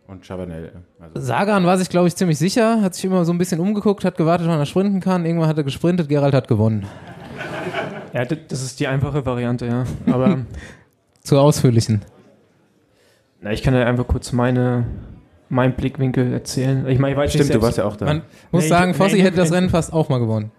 Und 0.07 0.25
Chabanel. 0.25 0.71
Also 0.99 1.25
Sagan 1.25 1.65
war 1.65 1.77
sich, 1.77 1.89
glaube 1.89 2.07
ich, 2.07 2.15
ziemlich 2.15 2.37
sicher, 2.37 2.81
hat 2.81 2.93
sich 2.93 3.05
immer 3.05 3.25
so 3.25 3.31
ein 3.31 3.37
bisschen 3.37 3.59
umgeguckt, 3.59 4.05
hat 4.05 4.17
gewartet, 4.17 4.47
wann 4.47 4.59
er 4.59 4.65
sprinten 4.65 4.99
kann. 4.99 5.25
Irgendwann 5.25 5.47
hat 5.47 5.57
er 5.57 5.63
gesprintet, 5.63 6.09
Gerald 6.09 6.35
hat 6.35 6.47
gewonnen. 6.47 6.85
Ja, 8.13 8.25
das 8.25 8.61
ist 8.61 8.79
die 8.79 8.87
einfache 8.87 9.25
Variante, 9.25 9.65
ja. 9.65 9.85
Aber 10.11 10.39
Zur 11.23 11.41
ausführlichen. 11.41 12.01
na, 13.41 13.51
ich 13.51 13.63
kann 13.63 13.73
ja 13.73 13.85
einfach 13.85 14.07
kurz 14.07 14.31
meine, 14.31 14.85
meinen 15.49 15.73
Blickwinkel 15.73 16.31
erzählen. 16.33 16.87
Ich 16.87 16.99
meine, 16.99 17.13
ich 17.13 17.17
weiß 17.17 17.31
Stimmt, 17.31 17.49
nicht 17.49 17.55
du 17.55 17.61
warst 17.61 17.77
ja 17.77 17.85
auch 17.85 17.95
da. 17.95 18.05
Man 18.05 18.21
muss 18.51 18.63
Nee, 18.63 18.69
sagen, 18.69 18.91
ich- 18.91 18.97
Fossi 18.97 19.15
nee, 19.17 19.23
hätte 19.23 19.37
das. 19.37 19.51
Rennen 19.51 19.69
fast 19.69 19.91
auch 19.93 20.09
mal 20.09 20.19
gewonnen. 20.19 20.51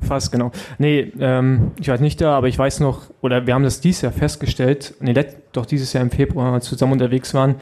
Fast, 0.00 0.30
genau. 0.30 0.52
Nee, 0.78 1.12
ähm, 1.18 1.72
ich 1.80 1.88
war 1.88 1.98
nicht 1.98 2.20
da, 2.20 2.36
aber 2.36 2.46
ich 2.46 2.56
weiß 2.56 2.78
noch, 2.80 3.10
oder 3.20 3.46
wir 3.48 3.54
haben 3.54 3.64
das 3.64 3.80
dieses 3.80 4.02
Jahr 4.02 4.12
festgestellt, 4.12 4.94
nee, 5.00 5.12
doch 5.52 5.66
dieses 5.66 5.92
Jahr 5.92 6.02
im 6.04 6.10
Februar, 6.12 6.52
als 6.52 6.66
wir 6.70 6.76
zusammen 6.78 6.92
unterwegs 6.92 7.34
waren, 7.34 7.56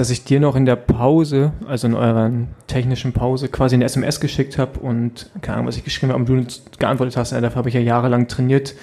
dass 0.00 0.08
ich 0.08 0.24
dir 0.24 0.40
noch 0.40 0.56
in 0.56 0.64
der 0.64 0.76
Pause, 0.76 1.52
also 1.68 1.86
in 1.86 1.92
eurer 1.92 2.30
technischen 2.66 3.12
Pause, 3.12 3.48
quasi 3.48 3.74
eine 3.74 3.84
SMS 3.84 4.18
geschickt 4.18 4.56
habe 4.56 4.80
und 4.80 5.28
keine 5.42 5.58
Ahnung, 5.58 5.66
was 5.66 5.76
ich 5.76 5.84
geschrieben 5.84 6.10
habe, 6.14 6.24
und 6.24 6.30
du 6.30 6.78
geantwortet 6.78 7.18
hast, 7.18 7.32
dafür 7.32 7.56
habe 7.56 7.68
ich 7.68 7.74
ja 7.74 7.82
jahrelang 7.82 8.26
trainiert, 8.26 8.74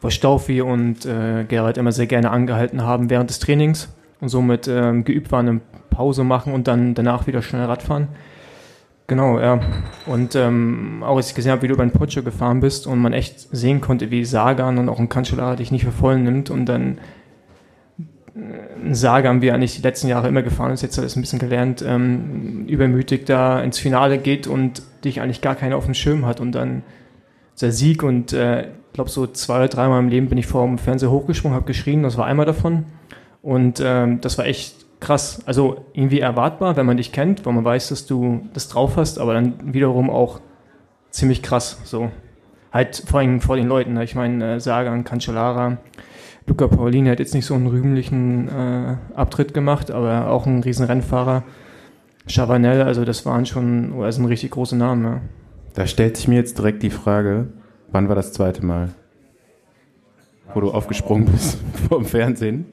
wo 0.00 0.10
Staufi 0.10 0.62
und 0.62 1.04
äh, 1.06 1.42
Gerald 1.48 1.76
immer 1.76 1.90
sehr 1.90 2.06
gerne 2.06 2.30
angehalten 2.30 2.82
haben 2.82 3.10
während 3.10 3.30
des 3.30 3.40
Trainings 3.40 3.88
und 4.20 4.28
somit 4.28 4.68
ähm, 4.68 5.02
geübt 5.02 5.32
waren, 5.32 5.48
eine 5.48 5.60
Pause 5.90 6.22
machen 6.22 6.52
und 6.52 6.68
dann 6.68 6.94
danach 6.94 7.26
wieder 7.26 7.42
schnell 7.42 7.64
Radfahren. 7.64 8.06
Genau, 9.08 9.40
ja. 9.40 9.58
Und 10.06 10.36
ähm, 10.36 11.02
auch 11.04 11.16
als 11.16 11.30
ich 11.30 11.34
gesehen 11.34 11.50
habe, 11.50 11.62
wie 11.62 11.66
du 11.66 11.74
über 11.74 11.84
den 11.84 11.90
Poggio 11.90 12.22
gefahren 12.22 12.60
bist 12.60 12.86
und 12.86 13.00
man 13.00 13.12
echt 13.12 13.48
sehen 13.50 13.80
konnte, 13.80 14.12
wie 14.12 14.24
Sagan 14.24 14.78
und 14.78 14.88
auch 14.88 15.00
ein 15.00 15.08
Cancellara 15.08 15.56
dich 15.56 15.72
nicht 15.72 15.84
für 15.84 15.90
voll 15.90 16.20
nimmt 16.20 16.48
und 16.48 16.66
dann 16.66 16.98
äh, 18.34 18.94
Sagan, 18.94 19.42
wie 19.42 19.48
er 19.48 19.54
eigentlich 19.54 19.76
die 19.76 19.82
letzten 19.82 20.08
Jahre 20.08 20.28
immer 20.28 20.42
gefahren 20.42 20.72
ist, 20.72 20.82
jetzt 20.82 20.96
hat 20.96 21.04
er 21.04 21.06
es 21.06 21.16
ein 21.16 21.20
bisschen 21.20 21.38
gelernt, 21.38 21.84
ähm, 21.86 22.66
übermütig 22.66 23.26
da 23.26 23.60
ins 23.60 23.78
Finale 23.78 24.18
geht 24.18 24.46
und 24.46 24.82
dich 25.04 25.20
eigentlich 25.20 25.40
gar 25.40 25.54
keiner 25.54 25.76
auf 25.76 25.84
dem 25.84 25.94
Schirm 25.94 26.26
hat 26.26 26.40
und 26.40 26.52
dann 26.52 26.82
der 27.60 27.72
Sieg 27.72 28.02
und 28.02 28.32
äh, 28.32 28.62
ich 28.62 28.92
glaube 28.94 29.10
so 29.10 29.26
zwei 29.26 29.56
oder 29.56 29.68
dreimal 29.68 30.00
im 30.00 30.08
Leben 30.08 30.28
bin 30.28 30.38
ich 30.38 30.46
vor 30.46 30.66
dem 30.66 30.78
Fernseher 30.78 31.10
hochgesprungen, 31.10 31.54
habe 31.54 31.66
geschrien, 31.66 32.02
das 32.02 32.16
war 32.16 32.26
einmal 32.26 32.46
davon 32.46 32.86
und 33.42 33.82
ähm, 33.84 34.20
das 34.20 34.38
war 34.38 34.46
echt 34.46 34.86
krass. 35.00 35.42
Also 35.46 35.84
irgendwie 35.92 36.20
erwartbar, 36.20 36.76
wenn 36.76 36.86
man 36.86 36.96
dich 36.96 37.12
kennt, 37.12 37.46
weil 37.46 37.52
man 37.52 37.64
weiß, 37.64 37.88
dass 37.88 38.06
du 38.06 38.48
das 38.52 38.68
drauf 38.68 38.96
hast, 38.96 39.18
aber 39.18 39.34
dann 39.34 39.54
wiederum 39.74 40.10
auch 40.10 40.40
ziemlich 41.10 41.42
krass. 41.42 41.80
So 41.84 42.10
halt 42.72 43.02
vor 43.06 43.20
allem 43.20 43.40
vor 43.40 43.56
den 43.56 43.68
Leuten. 43.68 43.94
ne? 43.94 44.04
Ich 44.04 44.14
meine, 44.14 44.54
äh, 44.54 44.60
Sagan, 44.60 45.04
Cancellara, 45.04 45.78
Luca 46.50 46.66
Paulini 46.66 47.08
hat 47.08 47.20
jetzt 47.20 47.32
nicht 47.32 47.46
so 47.46 47.54
einen 47.54 47.68
rühmlichen 47.68 48.48
äh, 48.48 48.96
Abtritt 49.14 49.54
gemacht, 49.54 49.92
aber 49.92 50.28
auch 50.30 50.46
ein 50.46 50.64
riesen 50.64 50.84
Rennfahrer. 50.84 51.44
Chavanel, 52.26 52.82
also 52.82 53.04
das 53.04 53.24
waren 53.24 53.46
schon, 53.46 53.92
oder 53.92 54.10
sind 54.10 54.24
richtig 54.24 54.50
große 54.50 54.76
Namen. 54.76 55.04
Ja. 55.04 55.20
Da 55.74 55.86
stellt 55.86 56.16
sich 56.16 56.26
mir 56.26 56.34
jetzt 56.34 56.58
direkt 56.58 56.82
die 56.82 56.90
Frage, 56.90 57.46
wann 57.92 58.08
war 58.08 58.16
das 58.16 58.32
zweite 58.32 58.66
Mal, 58.66 58.88
wo 60.52 60.60
du 60.60 60.72
aufgesprungen 60.72 61.26
bist 61.26 61.58
vom 61.88 62.04
Fernsehen? 62.04 62.66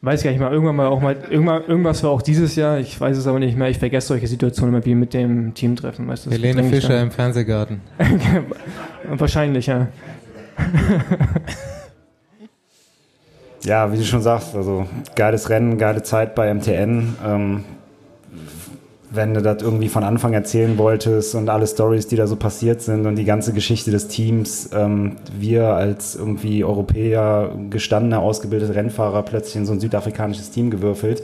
Weiß 0.00 0.22
gar 0.22 0.30
nicht 0.30 0.40
mal, 0.40 0.50
irgendwann 0.50 0.76
mal 0.76 0.86
auch 0.86 1.02
mal, 1.02 1.16
irgendwann, 1.28 1.64
irgendwas 1.66 2.02
war 2.02 2.10
auch 2.10 2.22
dieses 2.22 2.56
Jahr, 2.56 2.78
ich 2.78 2.98
weiß 2.98 3.18
es 3.18 3.26
aber 3.26 3.38
nicht 3.38 3.56
mehr, 3.56 3.68
ich 3.68 3.78
vergesse 3.78 4.08
solche 4.08 4.26
Situationen 4.26 4.74
immer 4.74 4.84
wie 4.86 4.94
mit 4.94 5.12
dem 5.12 5.52
Teamtreffen. 5.52 6.08
Weißt 6.08 6.24
du, 6.24 6.30
das 6.30 6.38
Helene 6.38 6.62
ich 6.62 6.68
Fischer 6.70 7.02
im 7.02 7.10
Fernsehgarten. 7.10 7.82
Wahrscheinlich, 9.10 9.66
ja. 9.66 9.88
Ja, 13.64 13.92
wie 13.92 13.96
du 13.96 14.04
schon 14.04 14.22
sagst, 14.22 14.56
also 14.56 14.86
geiles 15.14 15.48
Rennen, 15.48 15.78
geile 15.78 16.02
Zeit 16.02 16.34
bei 16.34 16.52
MTN. 16.52 17.16
Ähm, 17.24 17.64
wenn 19.14 19.34
du 19.34 19.42
das 19.42 19.62
irgendwie 19.62 19.88
von 19.88 20.04
Anfang 20.04 20.32
erzählen 20.32 20.78
wolltest 20.78 21.34
und 21.34 21.48
alle 21.48 21.66
Stories, 21.66 22.08
die 22.08 22.16
da 22.16 22.26
so 22.26 22.36
passiert 22.36 22.80
sind 22.80 23.06
und 23.06 23.16
die 23.16 23.24
ganze 23.24 23.52
Geschichte 23.52 23.90
des 23.90 24.08
Teams, 24.08 24.70
ähm, 24.74 25.16
wir 25.38 25.66
als 25.68 26.16
irgendwie 26.16 26.64
Europäer, 26.64 27.50
gestandene, 27.70 28.18
ausgebildete 28.20 28.74
Rennfahrer 28.74 29.22
plötzlich 29.22 29.56
in 29.56 29.66
so 29.66 29.72
ein 29.74 29.80
südafrikanisches 29.80 30.50
Team 30.50 30.70
gewürfelt 30.70 31.22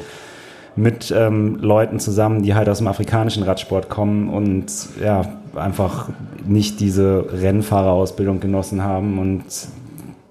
mit 0.76 1.12
ähm, 1.16 1.56
Leuten 1.60 1.98
zusammen, 1.98 2.42
die 2.42 2.54
halt 2.54 2.68
aus 2.68 2.78
dem 2.78 2.86
afrikanischen 2.86 3.42
Radsport 3.42 3.88
kommen 3.88 4.28
und 4.28 4.70
ja, 5.02 5.24
einfach 5.56 6.10
nicht 6.46 6.78
diese 6.78 7.24
Rennfahrerausbildung 7.32 8.38
genossen 8.38 8.84
haben 8.84 9.18
und 9.18 9.42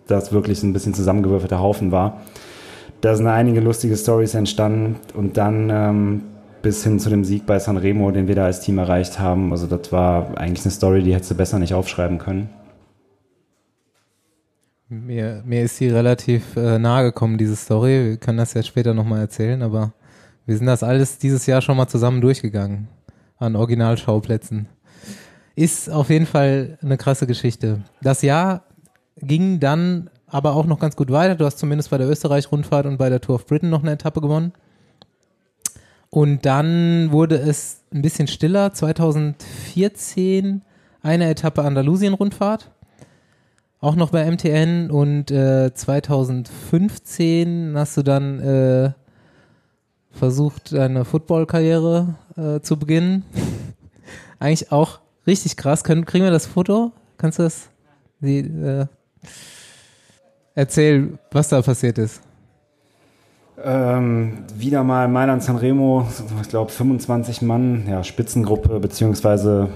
das 0.07 0.31
wirklich 0.31 0.63
ein 0.63 0.73
bisschen 0.73 0.93
zusammengewürfelter 0.93 1.59
Haufen 1.59 1.91
war. 1.91 2.21
Da 3.01 3.15
sind 3.15 3.27
einige 3.27 3.59
lustige 3.59 3.95
Stories 3.95 4.33
entstanden 4.33 4.95
und 5.13 5.37
dann 5.37 5.69
ähm, 5.71 6.23
bis 6.61 6.83
hin 6.83 6.99
zu 6.99 7.09
dem 7.09 7.23
Sieg 7.23 7.45
bei 7.45 7.59
Sanremo, 7.59 8.11
den 8.11 8.27
wir 8.27 8.35
da 8.35 8.45
als 8.45 8.61
Team 8.61 8.77
erreicht 8.77 9.19
haben. 9.19 9.51
Also 9.51 9.67
das 9.67 9.91
war 9.91 10.37
eigentlich 10.37 10.65
eine 10.65 10.71
Story, 10.71 11.03
die 11.03 11.13
hättest 11.13 11.31
du 11.31 11.35
besser 11.35 11.59
nicht 11.59 11.73
aufschreiben 11.73 12.17
können. 12.17 12.49
Mir, 14.89 15.43
mir 15.45 15.63
ist 15.63 15.77
sie 15.77 15.89
relativ 15.89 16.55
äh, 16.55 16.79
nahe 16.79 17.03
gekommen, 17.03 17.37
diese 17.37 17.55
Story. 17.55 18.11
Wir 18.11 18.17
können 18.17 18.37
das 18.37 18.53
ja 18.53 18.63
später 18.63 18.93
nochmal 18.93 19.19
erzählen, 19.19 19.61
aber 19.61 19.93
wir 20.45 20.57
sind 20.57 20.65
das 20.65 20.81
alles 20.81 21.17
dieses 21.17 21.45
Jahr 21.45 21.61
schon 21.61 21.75
mal 21.75 21.87
zusammen 21.87 22.21
durchgegangen. 22.21 22.87
An 23.37 23.55
Originalschauplätzen. 23.55 24.67
Ist 25.55 25.89
auf 25.89 26.09
jeden 26.09 26.25
Fall 26.25 26.77
eine 26.81 26.97
krasse 26.97 27.27
Geschichte. 27.27 27.83
Das 28.01 28.21
Jahr 28.21 28.63
ging 29.21 29.59
dann 29.59 30.09
aber 30.27 30.55
auch 30.55 30.65
noch 30.65 30.79
ganz 30.79 30.95
gut 30.95 31.11
weiter. 31.11 31.35
Du 31.35 31.45
hast 31.45 31.59
zumindest 31.59 31.89
bei 31.89 31.97
der 31.97 32.09
Österreich-Rundfahrt 32.09 32.85
und 32.85 32.97
bei 32.97 33.09
der 33.09 33.19
Tour 33.21 33.35
of 33.35 33.45
Britain 33.45 33.69
noch 33.69 33.81
eine 33.81 33.93
Etappe 33.93 34.21
gewonnen. 34.21 34.51
Und 36.09 36.45
dann 36.45 37.11
wurde 37.11 37.37
es 37.37 37.83
ein 37.93 38.01
bisschen 38.01 38.27
stiller. 38.27 38.73
2014 38.73 40.61
eine 41.01 41.29
Etappe 41.29 41.63
Andalusien-Rundfahrt. 41.63 42.71
Auch 43.79 43.95
noch 43.95 44.09
bei 44.11 44.29
MTN. 44.29 44.91
Und 44.91 45.31
äh, 45.31 45.73
2015 45.73 47.73
hast 47.75 47.95
du 47.97 48.03
dann 48.03 48.39
äh, 48.39 48.91
versucht, 50.11 50.73
deine 50.73 51.05
Football-Karriere 51.05 52.15
äh, 52.35 52.59
zu 52.61 52.77
beginnen. 52.77 53.23
Eigentlich 54.39 54.71
auch 54.71 54.99
richtig 55.25 55.57
krass. 55.57 55.83
Können, 55.83 56.05
kriegen 56.05 56.25
wir 56.25 56.31
das 56.31 56.47
Foto? 56.47 56.91
Kannst 57.17 57.39
du 57.39 57.43
das? 57.43 57.69
Die, 58.19 58.39
äh, 58.39 58.87
erzähl, 60.55 61.17
was 61.31 61.49
da 61.49 61.61
passiert 61.61 61.97
ist. 61.97 62.21
Ähm, 63.63 64.43
wieder 64.55 64.83
mal 64.83 65.07
Mailand 65.07 65.41
Sanremo, 65.41 66.07
ich 66.43 66.49
glaube 66.49 66.71
25 66.71 67.41
Mann, 67.41 67.87
ja, 67.89 68.03
Spitzengruppe, 68.03 68.79
beziehungsweise 68.79 69.69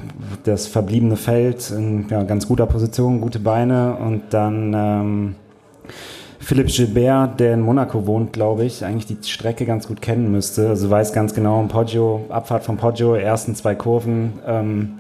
das 0.44 0.68
verbliebene 0.68 1.16
Feld 1.16 1.72
in 1.72 2.08
ja, 2.10 2.22
ganz 2.24 2.48
guter 2.48 2.68
Position, 2.68 3.22
gute 3.22 3.40
Beine 3.40 3.96
und 3.96 4.22
dann 4.30 4.74
ähm, 4.76 5.36
Philipp 6.40 6.68
Gilbert, 6.68 7.40
der 7.40 7.56
in 7.56 7.62
Monaco 7.62 8.06
wohnt, 8.06 8.34
glaube 8.34 8.66
ich, 8.66 8.86
eigentlich 8.86 9.06
die 9.06 9.28
Strecke 9.28 9.66
ganz 9.66 9.88
gut 9.88 10.00
kennen 10.00 10.32
müsste. 10.32 10.70
Also 10.70 10.90
weiß 10.90 11.12
ganz 11.14 11.34
genau, 11.34 11.64
Poggio, 11.68 12.26
Abfahrt 12.30 12.64
von 12.64 12.78
Poggio, 12.78 13.16
ersten 13.16 13.56
zwei 13.56 13.74
Kurven, 13.74 14.34
ähm, 14.46 15.00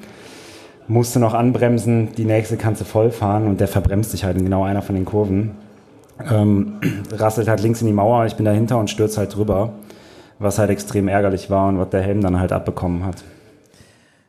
musste 0.88 1.20
noch 1.20 1.34
anbremsen, 1.34 2.10
die 2.17 2.25
nächste 2.25 2.58
kannst 2.58 2.82
du 2.82 2.86
voll 2.86 3.12
fahren 3.12 3.48
und 3.48 3.60
der 3.60 3.67
verbremst 3.67 4.12
sich 4.12 4.23
halt 4.23 4.38
in 4.38 4.44
genau 4.44 4.63
einer 4.63 4.82
von 4.82 4.96
den 4.96 5.06
Kurven 5.06 5.52
ähm, 6.29 6.79
rasselt 7.12 7.48
halt 7.48 7.62
links 7.62 7.82
in 7.82 7.88
die 7.88 7.94
Mauer, 7.94 8.25
ich 8.25 8.36
bin 8.36 8.46
dahinter 8.46 8.77
und 8.77 8.90
stürze 8.90 9.19
halt 9.19 9.36
drüber, 9.36 9.73
was 10.40 10.60
halt 10.60 10.69
extrem 10.69 11.08
ärgerlich 11.08 11.50
war 11.50 11.69
und 11.69 11.77
was 11.77 11.90
der 11.90 12.02
Helm 12.02 12.21
dann 12.21 12.40
halt 12.40 12.52
abbekommen 12.52 13.06
hat. 13.06 13.23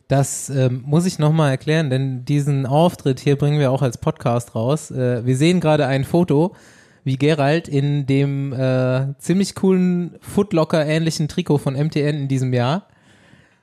Das 0.09 0.51
ähm, 0.51 0.83
muss 0.85 1.07
ich 1.07 1.19
nochmal 1.19 1.51
erklären, 1.51 1.89
denn 1.89 2.25
diesen 2.27 2.67
Auftritt 2.67 3.19
hier 3.19 3.37
bringen 3.37 3.59
wir 3.59 3.71
auch 3.71 3.83
als 3.83 3.97
Podcast 3.97 4.55
raus. 4.55 4.91
Äh, 4.91 5.25
wir 5.25 5.37
sehen 5.37 5.61
gerade 5.61 5.87
ein 5.87 6.05
Foto, 6.05 6.55
wie 7.03 7.17
Gerald 7.17 7.67
in 7.67 8.07
dem 8.07 8.53
äh, 8.53 9.19
ziemlich 9.19 9.55
coolen 9.55 10.17
Footlocker-ähnlichen 10.21 11.29
Trikot 11.29 11.59
von 11.59 11.75
MTN 11.75 12.17
in 12.17 12.29
diesem 12.29 12.53
Jahr 12.53 12.87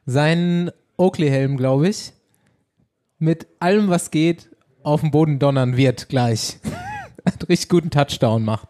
seinen 0.06 0.72
Oakley-Helm, 0.98 1.56
glaube 1.56 1.88
ich, 1.88 2.14
mit 3.20 3.48
allem, 3.60 3.90
was 3.90 4.12
geht, 4.12 4.50
auf 4.82 5.02
den 5.02 5.12
Boden 5.12 5.40
donnern 5.40 5.78
wird 5.78 6.10
gleich. 6.10 6.58
Hat 7.26 7.48
richtig 7.50 7.70
guten 7.70 7.90
Touchdown 7.90 8.44
macht. 8.44 8.68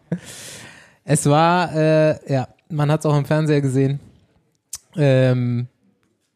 Es 1.04 1.26
war, 1.26 1.74
äh, 1.74 2.32
ja, 2.32 2.48
man 2.68 2.90
hat 2.90 3.00
es 3.00 3.06
auch 3.06 3.16
im 3.16 3.24
Fernseher 3.24 3.60
gesehen. 3.60 4.00
Ähm, 4.96 5.68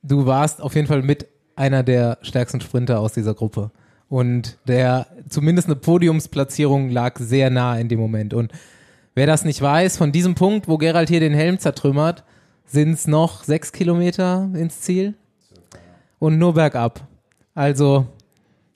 du 0.02 0.26
warst 0.26 0.62
auf 0.62 0.74
jeden 0.74 0.86
Fall 0.86 1.02
mit 1.02 1.26
einer 1.56 1.82
der 1.82 2.18
stärksten 2.22 2.60
Sprinter 2.60 3.00
aus 3.00 3.12
dieser 3.12 3.34
Gruppe. 3.34 3.70
Und 4.08 4.58
der, 4.66 5.06
zumindest 5.28 5.68
eine 5.68 5.76
Podiumsplatzierung 5.76 6.90
lag 6.90 7.18
sehr 7.18 7.50
nah 7.50 7.78
in 7.78 7.88
dem 7.88 7.98
Moment. 8.00 8.34
Und 8.34 8.52
wer 9.14 9.26
das 9.26 9.44
nicht 9.44 9.60
weiß, 9.60 9.96
von 9.96 10.12
diesem 10.12 10.34
Punkt, 10.34 10.68
wo 10.68 10.78
Gerald 10.78 11.08
hier 11.08 11.20
den 11.20 11.34
Helm 11.34 11.58
zertrümmert, 11.58 12.24
sind 12.64 12.92
es 12.92 13.06
noch 13.06 13.44
sechs 13.44 13.72
Kilometer 13.72 14.50
ins 14.54 14.80
Ziel 14.80 15.14
und 16.18 16.38
nur 16.38 16.54
bergab. 16.54 17.06
Also 17.54 18.06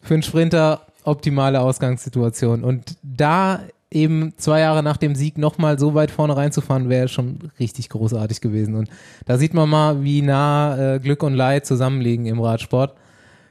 für 0.01 0.15
einen 0.15 0.23
Sprinter 0.23 0.83
optimale 1.05 1.61
Ausgangssituation. 1.61 2.63
Und 2.63 2.97
da 3.03 3.61
eben 3.91 4.35
zwei 4.37 4.61
Jahre 4.61 4.83
nach 4.83 4.99
dem 4.99 5.15
Sieg 5.15 5.39
nochmal 5.39 5.79
so 5.79 5.95
weit 5.95 6.11
vorne 6.11 6.37
reinzufahren, 6.37 6.89
wäre 6.89 7.09
schon 7.09 7.51
richtig 7.59 7.89
großartig 7.89 8.41
gewesen. 8.41 8.75
Und 8.75 8.91
da 9.25 9.39
sieht 9.39 9.55
man 9.55 9.69
mal, 9.69 10.03
wie 10.03 10.23
nah 10.23 10.95
äh, 10.95 11.01
Glück 11.01 11.23
und 11.23 11.35
Leid 11.35 11.67
zusammenliegen 11.67 12.27
im 12.27 12.41
Radsport. 12.41 12.95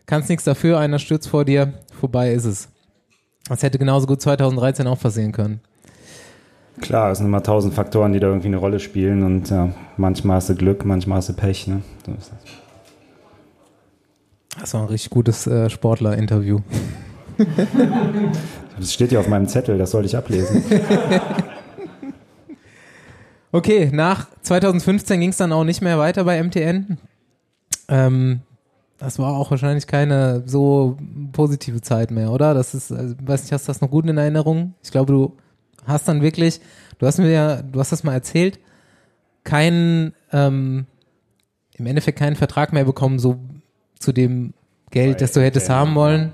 Kannst 0.05 0.30
nichts 0.30 0.45
dafür, 0.45 0.80
einer 0.80 0.99
stürzt 0.99 1.28
vor 1.28 1.43
dir, 1.43 1.73
vorbei 1.99 2.32
ist 2.32 2.45
es. 2.45 2.69
Das 3.49 3.63
hätte 3.63 3.80
genauso 3.80 4.07
gut 4.07 4.21
2013 4.21 4.88
auch 4.88 4.99
passieren 4.99 5.32
können. 5.32 5.59
Klar, 6.80 7.11
es 7.11 7.17
sind 7.17 7.28
immer 7.28 7.41
tausend 7.41 7.73
Faktoren, 7.73 8.13
die 8.13 8.19
da 8.19 8.28
irgendwie 8.28 8.47
eine 8.47 8.57
Rolle 8.57 8.80
spielen 8.80 9.23
und 9.23 9.49
ja, 9.49 9.69
manchmal 9.97 10.38
hast 10.38 10.49
du 10.49 10.55
Glück, 10.55 10.86
manchmal 10.86 11.17
hast 11.17 11.30
du 11.30 11.34
Pech. 11.34 11.67
Ne? 11.67 11.82
So 12.05 12.11
das. 14.60 14.74
War 14.74 14.82
ein 14.82 14.88
richtig 14.88 15.10
gutes 15.10 15.47
äh, 15.47 15.70
Sportler-Interview. 15.70 16.60
Das 18.80 18.93
steht 18.93 19.12
ja 19.12 19.20
auf 19.20 19.28
meinem 19.28 19.47
Zettel, 19.47 19.80
das 19.80 19.89
soll 19.89 20.05
ich 20.05 20.16
ablesen. 20.16 20.64
Okay, 23.51 23.89
nach 23.93 24.28
2015 24.41 25.20
ging 25.20 25.30
es 25.30 25.38
dann 25.38 25.53
auch 25.53 25.64
nicht 25.64 25.82
mehr 25.82 25.97
weiter 25.97 26.26
bei 26.26 26.41
MTN. 26.43 26.97
Ähm, 27.88 28.41
das 28.97 29.20
war 29.20 29.36
auch 29.36 29.51
wahrscheinlich 29.51 29.88
keine 29.88 30.43
so 30.45 30.97
positive 31.32 31.82
Zeit 31.82 32.12
mehr, 32.12 32.32
oder? 32.32 32.53
Das 32.53 32.74
ist, 32.74 32.91
also, 32.91 33.16
weiß 33.24 33.43
nicht, 33.43 33.53
hast 33.53 33.68
du 33.68 33.72
das 33.72 33.82
noch 33.82 33.89
gut 33.89 34.05
in 34.05 34.18
Erinnerung? 34.18 34.74
Ich 34.84 34.91
glaube, 34.91 35.14
du 35.14 35.38
hast 35.86 36.08
dann 36.08 36.22
wirklich, 36.22 36.60
du 36.99 37.08
hast 37.08 37.20
mir 37.20 37.32
ja, 37.32 37.62
du 37.62 37.80
hast 37.80 37.91
das 37.91 38.03
mal 38.03 38.14
erzählt, 38.14 38.60
keinen, 39.43 40.14
ähm, 40.34 40.86
im 41.78 41.86
Endeffekt 41.86 42.20
keinen 42.20 42.36
Vertrag 42.36 42.74
mehr 42.74 42.86
bekommen, 42.86 43.18
so 43.18 43.39
zu 44.00 44.12
dem 44.12 44.54
Geld, 44.91 45.22
das 45.22 45.34
du 45.34 45.41
hättest 45.41 45.70
haben 45.70 45.95
wollen. 45.95 46.32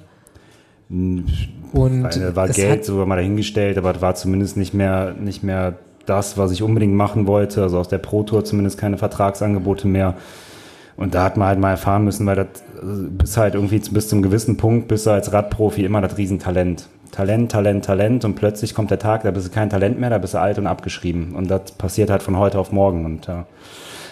Und 0.89 1.25
Und 1.73 2.35
war 2.35 2.47
Geld 2.49 2.85
sogar 2.85 3.05
mal 3.05 3.15
dahingestellt, 3.15 3.77
aber 3.77 3.95
es 3.95 4.01
war 4.01 4.15
zumindest 4.15 4.57
nicht 4.57 4.73
mehr, 4.73 5.15
nicht 5.19 5.43
mehr 5.43 5.75
das, 6.05 6.37
was 6.37 6.51
ich 6.51 6.61
unbedingt 6.61 6.93
machen 6.93 7.25
wollte. 7.25 7.63
Also 7.63 7.79
aus 7.79 7.87
der 7.87 7.97
Pro 7.97 8.23
Tour 8.23 8.45
zumindest 8.45 8.77
keine 8.77 8.97
Vertragsangebote 8.97 9.87
mehr. 9.87 10.15
Und 10.95 11.15
da 11.15 11.23
hat 11.23 11.37
man 11.37 11.47
halt 11.47 11.59
mal 11.59 11.71
erfahren 11.71 12.03
müssen, 12.03 12.25
weil 12.27 12.35
das 12.35 12.47
äh, 12.81 13.09
bis 13.09 13.37
halt 13.37 13.55
irgendwie 13.55 13.79
bis 13.79 14.07
zum 14.09 14.21
gewissen 14.21 14.57
Punkt 14.57 14.87
bist 14.87 15.07
du 15.07 15.09
als 15.09 15.33
Radprofi 15.33 15.83
immer 15.83 16.01
das 16.01 16.17
Riesentalent. 16.17 16.87
Talent, 17.11 17.51
Talent, 17.51 17.85
Talent 17.85 18.25
und 18.25 18.35
plötzlich 18.35 18.73
kommt 18.73 18.91
der 18.91 18.99
Tag, 18.99 19.23
da 19.23 19.31
bist 19.31 19.47
du 19.47 19.51
kein 19.51 19.69
Talent 19.69 19.99
mehr, 19.99 20.09
da 20.09 20.17
bist 20.17 20.33
du 20.33 20.39
alt 20.39 20.57
und 20.57 20.67
abgeschrieben. 20.67 21.35
Und 21.35 21.49
das 21.49 21.71
passiert 21.73 22.09
halt 22.09 22.23
von 22.23 22.37
heute 22.37 22.59
auf 22.59 22.71
morgen. 22.71 23.05
Und 23.05 23.27
äh, 23.29 23.43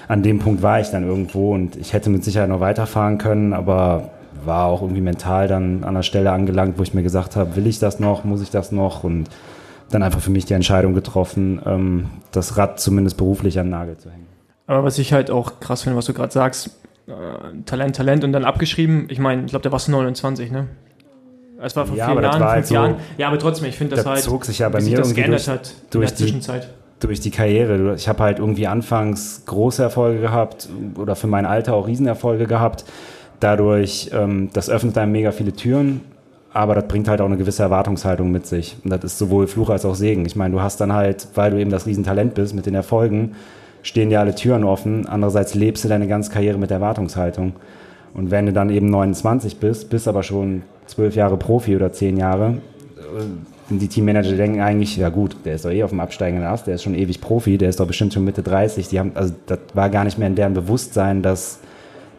an 0.08 0.24
dem 0.24 0.40
Punkt 0.40 0.62
war 0.62 0.80
ich 0.80 0.90
dann 0.90 1.04
irgendwo 1.08 1.54
und 1.54 1.76
ich 1.76 1.94
hätte 1.94 2.10
mit 2.10 2.24
Sicherheit 2.24 2.50
noch 2.50 2.60
weiterfahren 2.60 3.18
können, 3.18 3.54
aber 3.54 4.10
war 4.46 4.66
auch 4.66 4.82
irgendwie 4.82 5.02
mental 5.02 5.48
dann 5.48 5.84
an 5.84 5.94
der 5.94 6.04
Stelle 6.04 6.32
angelangt, 6.32 6.78
wo 6.80 6.84
ich 6.84 6.94
mir 6.94 7.04
gesagt 7.04 7.36
habe, 7.36 7.56
will 7.56 7.68
ich 7.68 7.80
das 7.80 8.00
noch, 8.00 8.24
muss 8.24 8.42
ich 8.42 8.50
das 8.50 8.72
noch 8.72 9.04
und 9.04 9.26
dann 9.92 10.04
einfach 10.04 10.22
für 10.22 10.32
mich 10.32 10.46
die 10.46 10.54
Entscheidung 10.54 10.94
getroffen, 10.94 11.62
ähm, 11.66 12.10
das 12.32 12.58
Rad 12.58 12.80
zumindest 12.80 13.18
beruflich 13.18 13.60
an 13.60 13.68
den 13.68 13.72
Nagel 13.72 13.98
zu 13.98 14.10
hängen. 14.10 14.26
Aber 14.68 14.84
was 14.84 14.98
ich 14.98 15.12
halt 15.14 15.30
auch 15.30 15.60
krass 15.60 15.84
finde, 15.84 15.98
was 15.98 16.06
du 16.06 16.14
gerade 16.14 16.32
sagst, 16.32 16.70
äh, 17.08 17.12
Talent, 17.66 17.96
Talent 17.98 18.24
und 18.24 18.32
dann 18.32 18.46
abgeschrieben. 18.46 19.08
Ich 19.10 19.20
meine, 19.20 19.42
ich 19.44 19.50
glaube, 19.50 19.64
der 19.64 19.72
du 19.88 19.92
29, 19.92 20.50
ne? 20.52 20.68
Es 21.60 21.76
war 21.76 21.86
vor 21.86 21.96
Ja, 21.98 22.06
vier 22.08 22.16
Jahren, 22.16 22.24
war 22.24 22.32
fünf 22.40 22.46
halt 22.52 22.68
so- 22.68 22.74
Jahren. 22.74 22.96
Ja, 23.18 23.28
aber 23.28 23.38
trotzdem, 23.38 23.68
ich 23.68 23.78
finde 23.78 23.96
das, 23.96 24.06
Das 24.06 24.14
halt, 24.14 24.24
zog 24.24 24.46
sich 24.46 24.60
ja 24.60 24.70
bei 24.70 24.80
wie 24.80 24.84
sich 24.84 24.92
mir 24.94 24.98
das 25.00 25.14
geändert 25.14 25.46
durch- 25.46 25.50
hat 25.50 25.68
in 25.70 25.88
durch 25.92 26.10
der 26.10 26.18
die- 26.18 26.24
Zwischenzeit. 26.24 26.70
Durch 27.02 27.20
die 27.20 27.32
Karriere. 27.32 27.96
Ich 27.96 28.08
habe 28.08 28.24
halt 28.24 28.40
irgendwie 28.40 28.68
anfangs 28.68 29.44
große 29.46 29.84
Erfolge 29.84 30.22
gehabt 30.22 30.70
oder 30.98 31.16
für 31.16 31.28
mein 31.28 31.46
Alter 31.46 31.74
auch 31.74 31.88
Riesenerfolge 31.88 32.46
gehabt. 32.46 32.86
Dadurch, 33.40 34.12
ähm, 34.14 34.50
das 34.54 34.70
öffnet 34.70 34.98
einem 34.98 35.12
mega 35.12 35.32
viele 35.32 35.52
Türen, 35.52 36.02
aber 36.54 36.76
das 36.76 36.88
bringt 36.88 37.08
halt 37.08 37.20
auch 37.22 37.26
eine 37.26 37.38
gewisse 37.38 37.64
Erwartungshaltung 37.64 38.32
mit 38.32 38.46
sich. 38.46 38.78
Und 38.84 38.92
das 38.92 39.04
ist 39.04 39.18
sowohl 39.18 39.48
Fluch 39.48 39.70
als 39.70 39.84
auch 39.84 39.96
Segen. 39.96 40.26
Ich 40.26 40.36
meine, 40.36 40.54
du 40.54 40.62
hast 40.62 40.80
dann 40.80 40.94
halt, 40.94 41.28
weil 41.36 41.52
du 41.52 41.60
eben 41.60 41.72
das 41.72 41.88
Riesentalent 41.88 42.36
bist 42.36 42.54
mit 42.54 42.68
den 42.68 42.76
Erfolgen, 42.76 43.36
stehen 43.82 44.10
dir 44.10 44.20
alle 44.20 44.36
Türen 44.36 44.64
offen. 44.64 45.08
Andererseits 45.08 45.56
lebst 45.56 45.84
du 45.84 45.90
deine 45.90 46.08
ganze 46.08 46.32
Karriere 46.32 46.60
mit 46.60 46.70
Erwartungshaltung. 46.70 47.54
Und 48.14 48.30
wenn 48.30 48.46
du 48.46 48.54
dann 48.54 48.70
eben 48.70 48.90
29 48.90 49.58
bist, 49.58 49.90
bist 49.90 50.08
aber 50.08 50.22
schon 50.22 50.64
zwölf 50.86 51.16
Jahre 51.16 51.38
Profi 51.38 51.76
oder 51.76 51.92
zehn 51.94 52.18
Jahre, 52.18 52.58
die 53.80 53.88
Teammanager 53.88 54.36
denken 54.36 54.62
eigentlich, 54.62 54.98
ja 54.98 55.10
gut, 55.10 55.36
der 55.46 55.56
ist 55.56 55.66
doch 55.66 55.72
eh 55.72 55.84
auf 55.84 55.92
dem 55.92 56.00
absteigenden 56.00 56.46
Ast, 56.46 56.68
der 56.68 56.76
ist 56.76 56.84
schon 56.84 56.96
ewig 56.96 57.22
Profi, 57.22 57.58
der 57.58 57.70
ist 57.70 57.80
doch 57.80 57.88
bestimmt 57.88 58.14
schon 58.14 58.24
Mitte 58.24 58.44
30. 58.44 58.88
Die 58.88 59.00
haben, 59.00 59.12
also 59.16 59.34
das 59.46 59.60
war 59.74 59.90
gar 59.90 60.04
nicht 60.04 60.18
mehr 60.18 60.28
in 60.28 60.36
deren 60.36 60.54
Bewusstsein, 60.54 61.22
dass 61.22 61.60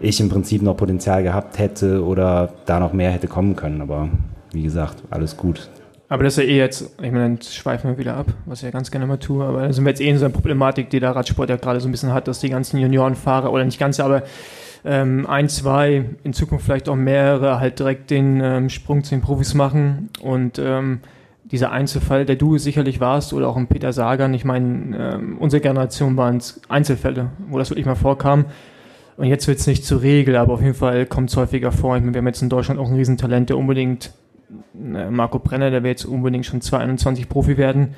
ich 0.01 0.21
im 0.21 0.29
Prinzip 0.29 0.63
noch 0.63 0.77
Potenzial 0.77 1.23
gehabt 1.23 1.59
hätte 1.59 2.05
oder 2.05 2.53
da 2.67 2.81
noch 2.81 2.93
mehr 2.93 3.11
hätte 3.11 3.29
kommen 3.29 3.57
können. 3.57 3.81
Aber 3.81 4.09
wie 4.53 4.63
gesagt, 4.63 5.03
alles 5.11 5.37
gut. 5.37 5.69
Aber 6.09 6.25
das 6.25 6.37
ist 6.37 6.45
ja 6.45 6.51
eh 6.51 6.59
jetzt, 6.59 6.83
ich 6.99 7.11
meine, 7.11 7.21
dann 7.21 7.41
schweifen 7.41 7.89
wir 7.89 7.97
wieder 7.97 8.17
ab, 8.17 8.27
was 8.45 8.59
ich 8.59 8.65
ja 8.65 8.71
ganz 8.71 8.91
gerne 8.91 9.07
mal 9.07 9.17
tue, 9.17 9.43
aber 9.43 9.63
da 9.63 9.73
sind 9.73 9.85
wir 9.85 9.91
jetzt 9.91 10.01
eh 10.03 10.11
in 10.11 10.19
so 10.19 10.27
einer 10.27 10.35
Problematik, 10.35 10.91
die 10.91 11.01
der 11.01 11.17
Radsport 11.17 11.49
ja 11.49 11.57
gerade 11.57 11.81
so 11.81 11.89
ein 11.89 11.93
bisschen 11.93 12.13
hat, 12.13 12.29
dass 12.29 12.41
die 12.41 12.51
ganzen 12.51 12.79
Juniorenfahrer, 12.79 13.51
oder 13.51 13.65
nicht 13.65 13.79
ganze, 13.79 14.05
aber 14.05 14.23
ähm, 14.85 15.27
ein, 15.27 15.49
zwei, 15.49 16.05
in 16.23 16.35
Zukunft 16.35 16.67
vielleicht 16.67 16.91
auch 16.91 16.97
mehrere 16.97 17.61
halt 17.61 17.79
direkt 17.79 18.11
den 18.11 18.43
ähm, 18.43 18.69
Sprung 18.69 19.05
zu 19.05 19.15
den 19.15 19.23
Profis 19.23 19.55
machen 19.55 20.11
und 20.21 20.59
ähm, 20.59 21.01
dieser 21.53 21.71
Einzelfall, 21.71 22.25
der 22.25 22.37
du 22.37 22.59
sicherlich 22.59 22.99
warst, 22.99 23.33
oder 23.33 23.49
auch 23.49 23.57
ein 23.57 23.69
Peter 23.69 23.93
Sagan, 23.93 24.33
ich 24.35 24.45
meine, 24.45 25.15
ähm, 25.15 25.37
unsere 25.39 25.61
Generation 25.61 26.17
waren 26.17 26.39
es 26.39 26.61
Einzelfälle, 26.69 27.31
wo 27.49 27.59
das 27.59 27.71
wirklich 27.71 27.87
mal 27.87 27.95
vorkam. 27.95 28.47
Und 29.19 29.27
jetzt 29.27 29.47
wird 29.47 29.59
es 29.59 29.67
nicht 29.67 29.85
zur 29.85 30.03
Regel, 30.03 30.37
aber 30.37 30.55
auf 30.55 30.63
jeden 30.63 30.75
Fall 30.75 31.05
kommt 31.05 31.29
es 31.29 31.37
häufiger 31.37 31.71
vor. 31.71 31.95
Ich 31.97 32.03
meine, 32.03 32.15
wir 32.15 32.19
haben 32.19 32.27
jetzt 32.27 32.43
in 32.43 32.49
Deutschland 32.49 32.81
auch 32.81 32.89
ein 32.89 32.97
Riesentalent, 32.97 33.51
der 33.51 33.59
unbedingt 33.59 34.13
äh, 34.75 35.11
Marco 35.11 35.39
Brenner, 35.39 35.71
der 35.71 35.83
will 35.83 35.91
jetzt 35.91 36.07
unbedingt 36.07 36.47
schon 36.47 36.63
221 36.63 37.29
Profi 37.29 37.59
werden 37.59 37.95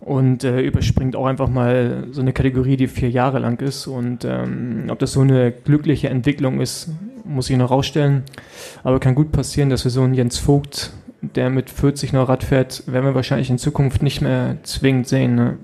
und 0.00 0.42
äh, 0.44 0.60
überspringt 0.60 1.16
auch 1.16 1.26
einfach 1.26 1.48
mal 1.48 2.08
so 2.10 2.20
eine 2.20 2.32
Kategorie, 2.32 2.76
die 2.76 2.88
vier 2.88 3.08
Jahre 3.08 3.38
lang 3.38 3.60
ist. 3.60 3.86
Und 3.86 4.24
ähm, 4.24 4.86
ob 4.90 4.98
das 4.98 5.12
so 5.12 5.20
eine 5.20 5.52
glückliche 5.52 6.08
Entwicklung 6.10 6.60
ist, 6.60 6.90
muss 7.24 7.48
ich 7.48 7.56
noch 7.56 7.70
rausstellen. 7.70 8.24
Aber 8.82 9.00
kann 9.00 9.14
gut 9.14 9.32
passieren, 9.32 9.70
dass 9.70 9.84
wir 9.84 9.90
so 9.90 10.02
einen 10.02 10.14
Jens 10.14 10.38
Vogt, 10.38 10.92
der 11.34 11.50
mit 11.50 11.70
40 11.70 12.12
noch 12.12 12.28
Rad 12.28 12.44
fährt, 12.44 12.84
werden 12.86 13.04
wir 13.04 13.14
wahrscheinlich 13.14 13.50
in 13.50 13.58
Zukunft 13.58 14.02
nicht 14.02 14.20
mehr 14.20 14.56
zwingend 14.62 15.08
sehen. 15.08 15.34
Ne? 15.34 15.56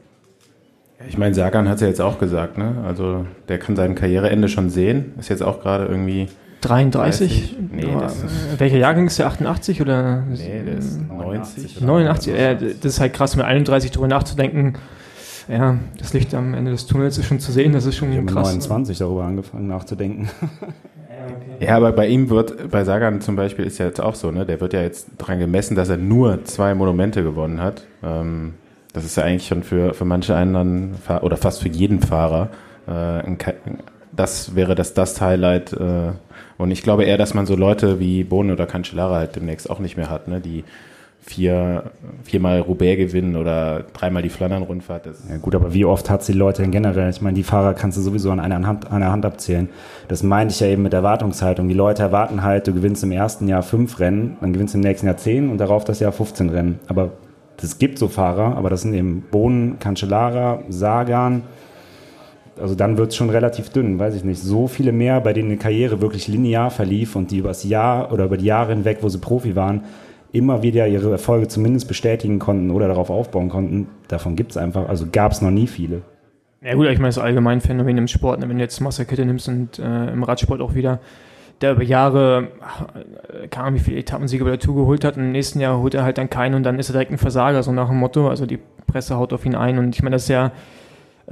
Ich 1.08 1.16
meine, 1.18 1.34
Sagan 1.34 1.68
hat 1.68 1.76
es 1.76 1.80
ja 1.80 1.88
jetzt 1.88 2.00
auch 2.00 2.18
gesagt, 2.18 2.58
ne? 2.58 2.82
Also 2.86 3.24
der 3.48 3.58
kann 3.58 3.74
sein 3.76 3.94
Karriereende 3.94 4.48
schon 4.48 4.68
sehen. 4.70 5.14
Ist 5.18 5.28
jetzt 5.30 5.42
auch 5.42 5.60
gerade 5.62 5.86
irgendwie. 5.86 6.28
33? 6.62 7.56
30? 7.56 7.56
Nee, 7.72 7.86
Oder, 7.86 8.00
das 8.02 8.22
ist- 8.22 8.60
welcher 8.60 8.76
Jahrgang 8.76 9.06
ist 9.06 9.18
der? 9.18 9.26
88 9.28 9.80
oder? 9.80 10.24
Nee, 10.28 10.62
der 10.66 10.76
ist 10.76 11.00
90. 11.08 11.80
89, 11.80 12.34
ja, 12.38 12.52
das 12.54 12.84
ist 12.84 13.00
halt 13.00 13.14
krass, 13.14 13.34
mit 13.34 13.46
31 13.46 13.90
drüber 13.92 14.08
nachzudenken. 14.08 14.74
Ja, 15.48 15.78
das 15.98 16.12
Licht 16.12 16.34
am 16.34 16.52
Ende 16.52 16.70
des 16.72 16.86
Tunnels 16.86 17.16
ist 17.16 17.24
schon 17.26 17.40
zu 17.40 17.50
sehen, 17.50 17.72
das 17.72 17.86
ist 17.86 17.96
schon 17.96 18.10
Ich 18.10 18.16
habe 18.16 18.26
mit 18.26 18.34
krass. 18.34 18.46
29 18.48 18.98
darüber 18.98 19.24
angefangen 19.24 19.68
nachzudenken. 19.68 20.28
Ja, 21.60 21.76
aber 21.76 21.92
bei 21.92 22.06
ihm 22.06 22.30
wird, 22.30 22.70
bei 22.70 22.84
Sagan 22.84 23.20
zum 23.20 23.36
Beispiel 23.36 23.66
ist 23.66 23.78
ja 23.78 23.86
jetzt 23.86 24.00
auch 24.00 24.14
so, 24.14 24.30
ne? 24.30 24.46
Der 24.46 24.60
wird 24.60 24.72
ja 24.72 24.82
jetzt 24.82 25.08
dran 25.18 25.38
gemessen, 25.38 25.74
dass 25.74 25.88
er 25.88 25.98
nur 25.98 26.44
zwei 26.44 26.74
Monumente 26.74 27.22
gewonnen 27.22 27.60
hat. 27.60 27.86
Ähm, 28.02 28.54
das 28.92 29.04
ist 29.04 29.16
ja 29.16 29.24
eigentlich 29.24 29.46
schon 29.46 29.62
für, 29.62 29.94
für 29.94 30.04
manche 30.04 30.34
anderen, 30.34 30.94
oder 31.20 31.36
fast 31.36 31.62
für 31.62 31.68
jeden 31.68 32.00
Fahrer, 32.00 32.48
äh, 32.88 32.92
ein, 32.92 33.38
das 34.12 34.54
wäre 34.54 34.74
das, 34.74 34.94
das 34.94 35.20
Highlight. 35.20 35.72
Äh, 35.72 36.12
und 36.58 36.70
ich 36.70 36.82
glaube 36.82 37.04
eher, 37.04 37.18
dass 37.18 37.34
man 37.34 37.46
so 37.46 37.56
Leute 37.56 38.00
wie 38.00 38.24
Bohnen 38.24 38.50
oder 38.50 38.66
Cancellara 38.66 39.16
halt 39.16 39.36
demnächst 39.36 39.70
auch 39.70 39.78
nicht 39.78 39.96
mehr 39.96 40.10
hat, 40.10 40.28
ne? 40.28 40.40
Die 40.40 40.64
vier, 41.20 41.90
viermal 42.24 42.60
Roubaix 42.60 42.96
gewinnen 42.96 43.36
oder 43.36 43.84
dreimal 43.92 44.22
die 44.22 44.30
Flandern-Rundfahrt. 44.30 45.06
Das 45.06 45.22
Ja 45.28 45.36
gut, 45.36 45.54
aber 45.54 45.74
wie 45.74 45.84
oft 45.84 46.08
hat 46.08 46.26
die 46.26 46.32
Leute 46.32 46.62
denn 46.62 46.70
generell? 46.70 47.10
Ich 47.10 47.20
meine, 47.20 47.34
die 47.34 47.42
Fahrer 47.42 47.74
kannst 47.74 47.98
du 47.98 48.02
sowieso 48.02 48.30
an 48.30 48.40
einer 48.40 48.66
Hand, 48.66 48.86
an 48.86 48.94
einer 49.02 49.12
Hand 49.12 49.26
abzählen. 49.26 49.68
Das 50.08 50.22
meinte 50.22 50.54
ich 50.54 50.60
ja 50.60 50.66
eben 50.66 50.82
mit 50.82 50.94
Erwartungshaltung. 50.94 51.68
Die 51.68 51.74
Leute 51.74 52.02
erwarten 52.02 52.42
halt, 52.42 52.66
du 52.66 52.72
gewinnst 52.72 53.04
im 53.04 53.12
ersten 53.12 53.48
Jahr 53.48 53.62
fünf 53.62 54.00
Rennen, 54.00 54.38
dann 54.40 54.52
gewinnst 54.52 54.74
du 54.74 54.78
im 54.78 54.82
nächsten 54.82 55.06
Jahr 55.06 55.18
zehn 55.18 55.50
und 55.50 55.58
darauf 55.58 55.84
das 55.84 56.00
Jahr 56.00 56.12
15 56.12 56.48
Rennen. 56.48 56.80
Aber 56.88 57.12
es 57.62 57.78
gibt 57.78 57.98
so 57.98 58.08
Fahrer, 58.08 58.56
aber 58.56 58.70
das 58.70 58.82
sind 58.82 58.94
eben 58.94 59.22
Bohnen, 59.30 59.78
Cancellara, 59.78 60.62
Sagan. 60.68 61.42
Also 62.60 62.74
dann 62.74 62.98
wird 62.98 63.10
es 63.10 63.16
schon 63.16 63.30
relativ 63.30 63.70
dünn, 63.70 63.98
weiß 63.98 64.14
ich 64.14 64.24
nicht. 64.24 64.40
So 64.40 64.68
viele 64.68 64.92
mehr, 64.92 65.20
bei 65.20 65.32
denen 65.32 65.48
eine 65.48 65.58
Karriere 65.58 66.00
wirklich 66.00 66.28
linear 66.28 66.70
verlief 66.70 67.14
und 67.16 67.30
die 67.30 67.38
übers 67.38 67.64
Jahr 67.64 68.12
oder 68.12 68.24
über 68.24 68.36
die 68.36 68.46
Jahre 68.46 68.72
hinweg, 68.72 68.98
wo 69.02 69.08
sie 69.08 69.18
Profi 69.18 69.54
waren, 69.56 69.82
immer 70.32 70.62
wieder 70.62 70.86
ihre 70.86 71.10
Erfolge 71.10 71.48
zumindest 71.48 71.88
bestätigen 71.88 72.38
konnten 72.38 72.70
oder 72.70 72.88
darauf 72.88 73.10
aufbauen 73.10 73.48
konnten, 73.48 73.88
davon 74.08 74.36
gibt 74.36 74.52
es 74.52 74.56
einfach, 74.56 74.88
also 74.88 75.06
gab 75.10 75.32
es 75.32 75.42
noch 75.42 75.50
nie 75.50 75.66
viele. 75.66 76.02
Ja 76.62 76.74
gut, 76.74 76.86
ich 76.86 76.98
meine, 76.98 77.08
das 77.08 77.18
allgemein 77.18 77.60
Phänomen 77.60 77.96
im 77.96 78.06
Sport. 78.06 78.40
Ne? 78.40 78.48
Wenn 78.48 78.58
du 78.58 78.62
jetzt 78.62 78.80
Marcel 78.80 79.06
Kittel 79.06 79.24
nimmst 79.24 79.48
und 79.48 79.78
äh, 79.78 80.12
im 80.12 80.22
Radsport 80.22 80.60
auch 80.60 80.74
wieder, 80.74 81.00
der 81.62 81.72
über 81.72 81.82
Jahre, 81.82 82.48
äh, 83.42 83.48
keine 83.48 83.66
Ahnung, 83.66 83.80
wie 83.80 83.84
viele 83.84 83.98
Etappensiege 83.98 84.44
bei 84.44 84.50
der 84.50 84.58
Tour 84.58 84.74
geholt 84.74 85.04
hat, 85.04 85.16
und 85.16 85.24
im 85.24 85.32
nächsten 85.32 85.60
Jahr 85.60 85.78
holt 85.78 85.94
er 85.94 86.04
halt 86.04 86.18
dann 86.18 86.28
keinen 86.28 86.54
und 86.54 86.62
dann 86.62 86.78
ist 86.78 86.90
er 86.90 86.92
direkt 86.92 87.12
ein 87.12 87.18
Versager, 87.18 87.62
so 87.62 87.72
nach 87.72 87.88
dem 87.88 87.98
Motto. 87.98 88.28
Also 88.28 88.44
die 88.44 88.58
Presse 88.86 89.16
haut 89.16 89.32
auf 89.32 89.46
ihn 89.46 89.54
ein 89.54 89.78
und 89.78 89.94
ich 89.94 90.02
meine, 90.02 90.16
das 90.16 90.24
ist 90.24 90.28
ja 90.28 90.52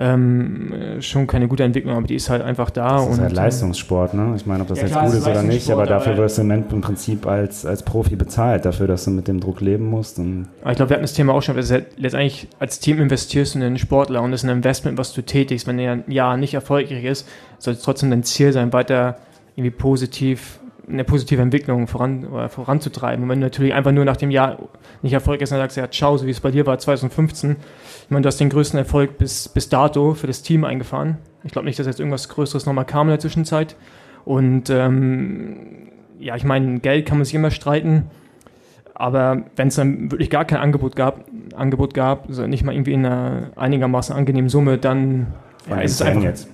ähm, 0.01 0.73
schon 1.01 1.27
keine 1.27 1.49
gute 1.49 1.65
Entwicklung, 1.65 1.97
aber 1.97 2.07
die 2.07 2.15
ist 2.15 2.31
halt 2.31 2.41
einfach 2.41 2.71
da. 2.71 2.99
Das 2.99 3.03
ist 3.03 3.09
und, 3.15 3.21
halt 3.21 3.33
äh, 3.33 3.35
Leistungssport, 3.35 4.15
ne? 4.15 4.33
Ich 4.37 4.47
meine, 4.47 4.63
ob 4.63 4.69
das 4.69 4.79
Ja, 4.79 4.85
jetzt 4.85 4.93
klar, 4.93 5.05
gut 5.07 5.13
ist 5.15 5.19
ist 5.21 5.27
oder 5.27 5.43
nicht, 5.43 5.71
aber 5.71 5.87
dafür 5.87 6.13
aber- 6.13 6.23
wirst 6.23 6.39
du 6.39 6.43
im 6.43 6.51
im 6.53 6.81
Prinzip 6.81 7.27
als, 7.27 7.67
als 7.67 7.83
Profi 7.83 8.15
bezahlt, 8.15 8.65
dafür, 8.65 8.87
dass 8.87 9.05
du 9.05 9.11
mit 9.11 9.27
dem 9.27 9.41
Druck 9.41 9.61
leben 9.61 9.87
musst. 9.91 10.19
Und 10.21 10.47
Aber 10.63 10.71
ich 10.71 10.77
glaube, 10.77 10.91
wir 10.91 10.95
hatten 10.95 11.03
das 11.05 11.15
Thema 11.15 11.35
auch 11.35 11.43
schon, 11.43 11.57
dass 11.57 11.69
du 11.69 11.85
letztendlich 11.97 12.47
als 12.61 12.79
Team 12.79 13.01
investierst 13.01 13.55
du 13.55 13.59
in 13.59 13.65
einen 13.65 13.79
Sportler 13.79 14.23
und 14.23 14.31
das 14.31 14.45
ist 14.45 14.49
ein 14.49 14.57
Investment, 14.57 14.99
was 14.99 15.13
du 15.13 15.23
tätigst. 15.23 15.67
Wenn 15.67 15.79
er 15.81 15.93
ein 15.93 16.05
Jahr 16.07 16.37
nicht 16.37 16.55
erfolgreich 16.55 17.03
ist, 17.03 17.27
soll 17.59 17.75
es 17.75 17.83
trotzdem 17.83 18.11
dein 18.11 18.23
Ziel 18.23 18.53
sein, 18.53 18.73
weiter 18.73 19.19
irgendwie 19.57 19.73
positiv, 19.77 20.58
eine 20.89 21.05
positive 21.05 21.41
Entwicklung 21.43 21.87
voran, 21.87 22.25
oder 22.27 22.49
voranzutreiben. 22.49 23.25
Und 23.25 23.29
wenn 23.31 23.41
du 23.41 23.47
natürlich 23.47 23.75
einfach 23.75 23.93
nur 23.93 24.05
nach 24.05 24.17
dem 24.17 24.31
Jahr 24.31 24.59
nicht 25.03 25.13
erfolgreich 25.13 25.43
ist, 25.43 25.53
dann 25.53 25.59
sagst 25.59 25.77
du 25.77 25.81
ja, 25.81 25.91
ciao, 25.91 26.17
so 26.17 26.27
wie 26.27 26.31
es 26.31 26.41
bei 26.41 26.51
dir 26.51 26.67
war 26.67 26.79
2015. 26.79 27.57
Ich 28.05 28.11
meine, 28.11 28.23
du 28.23 28.27
hast 28.27 28.39
den 28.39 28.49
größten 28.49 28.79
Erfolg 28.79 29.19
bis, 29.19 29.49
bis 29.49 29.69
dato 29.69 30.15
für 30.15 30.27
das 30.27 30.43
Team 30.43 30.65
eingefahren. 30.65 31.19
Ich 31.45 31.53
glaube 31.53 31.67
nicht, 31.67 31.79
dass 31.79 31.87
jetzt 31.87 32.01
irgendwas 32.01 32.29
Größeres 32.29 32.67
nochmal 32.67 32.85
kam 32.85 33.09
in 33.09 33.13
der 33.13 33.21
Zwischenzeit. 33.21 33.77
Und 34.25 34.71
ähm, 34.71 35.89
ja, 36.19 36.37
ich 36.37 36.45
meine, 36.45 36.81
Geld 36.81 37.07
kann 37.07 37.19
man 37.19 37.25
sich 37.25 37.35
immer 37.35 37.51
streiten. 37.51 38.11
Aber 38.95 39.45
wenn 39.55 39.69
es 39.69 39.77
dann 39.77 40.11
wirklich 40.11 40.29
gar 40.29 40.45
kein 40.45 40.59
Angebot 40.59 40.97
gab, 40.97 41.25
Angebot 41.55 41.95
gab, 41.95 42.29
also 42.29 42.47
nicht 42.47 42.65
mal 42.65 42.73
irgendwie 42.73 42.93
in 42.93 43.07
einer 43.07 43.51
einigermaßen 43.55 44.15
angenehmen 44.15 44.49
Summe, 44.49 44.77
dann 44.77 45.29
ja, 45.71 45.81
ist 45.81 45.93
es 45.93 46.03
einfach. 46.03 46.23
jetzt. 46.23 46.49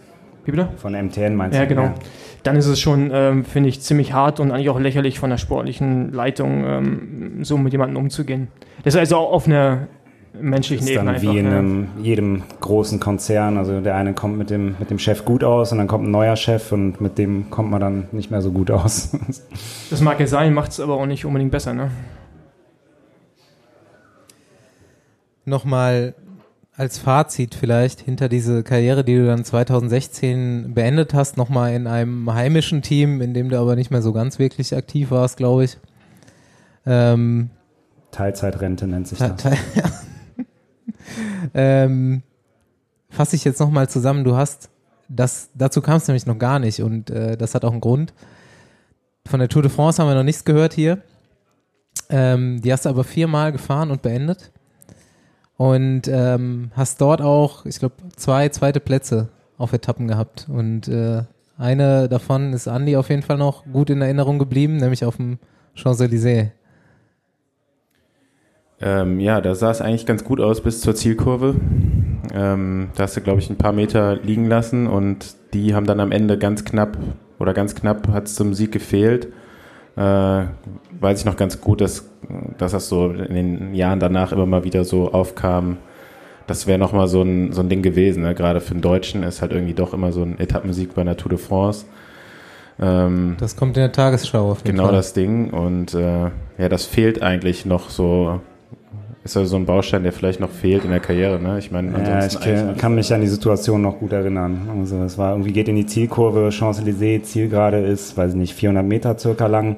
Wie 0.44 0.50
bitte? 0.50 0.68
Von 0.76 0.92
MTN 0.92 1.34
meinst 1.36 1.56
Ja, 1.56 1.62
du? 1.62 1.68
genau. 1.68 1.94
Dann 2.42 2.56
ist 2.56 2.66
es 2.66 2.78
schon, 2.78 3.10
ähm, 3.12 3.44
finde 3.44 3.70
ich, 3.70 3.80
ziemlich 3.80 4.12
hart 4.12 4.38
und 4.38 4.50
eigentlich 4.50 4.68
auch 4.68 4.78
lächerlich 4.78 5.18
von 5.18 5.30
der 5.30 5.38
sportlichen 5.38 6.12
Leitung, 6.12 6.64
ähm, 6.66 7.38
so 7.42 7.56
mit 7.56 7.72
jemandem 7.72 7.96
umzugehen. 7.96 8.48
Das 8.82 8.94
ist 8.94 9.00
also 9.00 9.16
auch 9.16 9.32
auf 9.32 9.46
einer 9.46 9.88
menschlichen 10.38 10.84
ist 10.84 10.90
Ebene 10.92 11.06
dann 11.06 11.14
einfach. 11.14 11.32
wie 11.32 11.38
in 11.38 11.46
ja. 11.46 11.58
einem, 11.58 11.88
jedem 12.02 12.42
großen 12.60 13.00
Konzern. 13.00 13.56
Also 13.56 13.80
der 13.80 13.94
eine 13.94 14.12
kommt 14.14 14.36
mit 14.36 14.50
dem, 14.50 14.76
mit 14.78 14.90
dem 14.90 14.98
Chef 14.98 15.24
gut 15.24 15.44
aus 15.44 15.72
und 15.72 15.78
dann 15.78 15.86
kommt 15.86 16.06
ein 16.06 16.10
neuer 16.10 16.36
Chef 16.36 16.72
und 16.72 17.00
mit 17.00 17.18
dem 17.18 17.50
kommt 17.50 17.70
man 17.70 17.80
dann 17.80 18.08
nicht 18.12 18.30
mehr 18.30 18.42
so 18.42 18.50
gut 18.50 18.70
aus. 18.70 19.16
Das 19.90 20.00
mag 20.00 20.18
ja 20.18 20.26
sein, 20.26 20.52
macht 20.52 20.72
es 20.72 20.80
aber 20.80 20.94
auch 20.94 21.06
nicht 21.06 21.24
unbedingt 21.24 21.52
besser, 21.52 21.72
ne? 21.72 21.90
Nochmal 25.44 26.14
als 26.76 26.98
Fazit 26.98 27.54
vielleicht 27.54 28.00
hinter 28.00 28.28
diese 28.28 28.62
Karriere, 28.64 29.04
die 29.04 29.16
du 29.16 29.26
dann 29.26 29.44
2016 29.44 30.74
beendet 30.74 31.14
hast, 31.14 31.36
nochmal 31.36 31.72
in 31.74 31.86
einem 31.86 32.32
heimischen 32.32 32.82
Team, 32.82 33.20
in 33.20 33.32
dem 33.32 33.48
du 33.48 33.58
aber 33.58 33.76
nicht 33.76 33.90
mehr 33.90 34.02
so 34.02 34.12
ganz 34.12 34.38
wirklich 34.38 34.74
aktiv 34.76 35.10
warst, 35.10 35.36
glaube 35.36 35.64
ich. 35.64 35.78
Ähm, 36.84 37.50
Teilzeitrente 38.10 38.86
nennt 38.86 39.08
sich 39.08 39.18
das. 39.18 39.36
Te- 39.36 39.56
ja. 39.74 39.84
ähm, 41.54 42.22
fasse 43.08 43.36
ich 43.36 43.44
jetzt 43.44 43.60
nochmal 43.60 43.88
zusammen. 43.88 44.24
Du 44.24 44.36
hast, 44.36 44.68
das, 45.08 45.50
dazu 45.54 45.80
kam 45.80 45.96
es 45.96 46.08
nämlich 46.08 46.26
noch 46.26 46.38
gar 46.38 46.58
nicht 46.58 46.80
und 46.82 47.10
äh, 47.10 47.36
das 47.36 47.54
hat 47.54 47.64
auch 47.64 47.72
einen 47.72 47.80
Grund. 47.80 48.12
Von 49.26 49.40
der 49.40 49.48
Tour 49.48 49.62
de 49.62 49.70
France 49.70 50.02
haben 50.02 50.08
wir 50.08 50.14
noch 50.14 50.24
nichts 50.24 50.44
gehört 50.44 50.74
hier. 50.74 50.98
Ähm, 52.10 52.60
die 52.60 52.72
hast 52.72 52.84
du 52.84 52.88
aber 52.88 53.04
viermal 53.04 53.52
gefahren 53.52 53.90
und 53.90 54.02
beendet. 54.02 54.50
Und 55.56 56.02
ähm, 56.08 56.70
hast 56.74 57.00
dort 57.00 57.22
auch, 57.22 57.64
ich 57.64 57.78
glaube, 57.78 57.94
zwei 58.16 58.48
zweite 58.48 58.80
Plätze 58.80 59.28
auf 59.56 59.72
Etappen 59.72 60.08
gehabt. 60.08 60.46
Und 60.48 60.88
äh, 60.88 61.22
eine 61.56 62.08
davon 62.08 62.52
ist 62.52 62.66
Andy 62.66 62.96
auf 62.96 63.08
jeden 63.10 63.22
Fall 63.22 63.38
noch 63.38 63.64
gut 63.64 63.90
in 63.90 64.02
Erinnerung 64.02 64.38
geblieben, 64.38 64.76
nämlich 64.76 65.04
auf 65.04 65.16
dem 65.16 65.38
Champs-Élysées. 65.76 66.50
Ähm, 68.80 69.20
ja, 69.20 69.40
da 69.40 69.54
sah 69.54 69.70
es 69.70 69.80
eigentlich 69.80 70.06
ganz 70.06 70.24
gut 70.24 70.40
aus 70.40 70.60
bis 70.60 70.80
zur 70.80 70.94
Zielkurve. 70.94 71.54
Ähm, 72.34 72.88
da 72.96 73.04
hast 73.04 73.16
du, 73.16 73.20
glaube 73.20 73.38
ich, 73.38 73.48
ein 73.48 73.56
paar 73.56 73.72
Meter 73.72 74.16
liegen 74.16 74.46
lassen 74.46 74.86
und 74.88 75.36
die 75.52 75.74
haben 75.74 75.86
dann 75.86 76.00
am 76.00 76.10
Ende 76.10 76.36
ganz 76.38 76.64
knapp 76.64 76.98
oder 77.38 77.54
ganz 77.54 77.74
knapp 77.74 78.08
hat 78.08 78.26
es 78.26 78.34
zum 78.34 78.54
Sieg 78.54 78.72
gefehlt. 78.72 79.28
Äh, 79.96 80.00
weiß 81.00 81.20
ich 81.20 81.24
noch 81.24 81.36
ganz 81.36 81.60
gut, 81.60 81.80
dass, 81.80 82.08
dass 82.58 82.72
das 82.72 82.88
so 82.88 83.10
in 83.10 83.34
den 83.34 83.74
Jahren 83.74 84.00
danach 84.00 84.32
immer 84.32 84.46
mal 84.46 84.64
wieder 84.64 84.84
so 84.84 85.12
aufkam. 85.12 85.76
Das 86.46 86.66
wäre 86.66 86.78
nochmal 86.78 87.08
so 87.08 87.22
ein, 87.22 87.52
so 87.52 87.60
ein 87.62 87.68
Ding 87.68 87.82
gewesen. 87.82 88.22
Ne? 88.22 88.34
Gerade 88.34 88.60
für 88.60 88.72
einen 88.72 88.82
Deutschen 88.82 89.22
ist 89.22 89.40
halt 89.40 89.52
irgendwie 89.52 89.74
doch 89.74 89.94
immer 89.94 90.12
so 90.12 90.22
ein 90.22 90.38
Etappensieg 90.38 90.94
bei 90.94 91.00
einer 91.02 91.16
Tour 91.16 91.30
de 91.30 91.38
France. 91.38 91.86
Ähm, 92.80 93.36
Das 93.38 93.56
kommt 93.56 93.76
in 93.76 93.82
der 93.82 93.92
Tagesschau 93.92 94.50
auf 94.50 94.58
jeden 94.58 94.72
Genau 94.72 94.84
Fall. 94.86 94.92
das 94.94 95.12
Ding. 95.12 95.50
Und 95.50 95.94
äh, 95.94 96.30
ja, 96.58 96.68
das 96.68 96.86
fehlt 96.86 97.22
eigentlich 97.22 97.64
noch 97.64 97.88
so. 97.88 98.40
Ist 99.24 99.38
also 99.38 99.48
so 99.48 99.56
ein 99.56 99.64
Baustein, 99.64 100.02
der 100.02 100.12
vielleicht 100.12 100.38
noch 100.38 100.50
fehlt 100.50 100.84
in 100.84 100.90
der 100.90 101.00
Karriere. 101.00 101.40
Ne? 101.40 101.58
Ich 101.58 101.70
meine, 101.70 101.92
Ja, 101.92 102.26
ich 102.26 102.38
kann, 102.38 102.76
kann 102.76 102.94
mich 102.94 103.10
an 103.12 103.22
die 103.22 103.26
Situation 103.26 103.80
noch 103.80 103.98
gut 103.98 104.12
erinnern. 104.12 104.68
Also 104.78 105.02
es 105.02 105.16
war 105.16 105.32
irgendwie 105.32 105.52
geht 105.52 105.66
in 105.68 105.76
die 105.76 105.86
Zielkurve, 105.86 106.50
Champs-Élysées, 106.50 107.22
Zielgerade 107.22 107.78
ist, 107.78 108.18
weiß 108.18 108.32
ich 108.32 108.36
nicht, 108.36 108.52
400 108.52 108.84
Meter 108.84 109.18
circa 109.18 109.46
lang. 109.46 109.76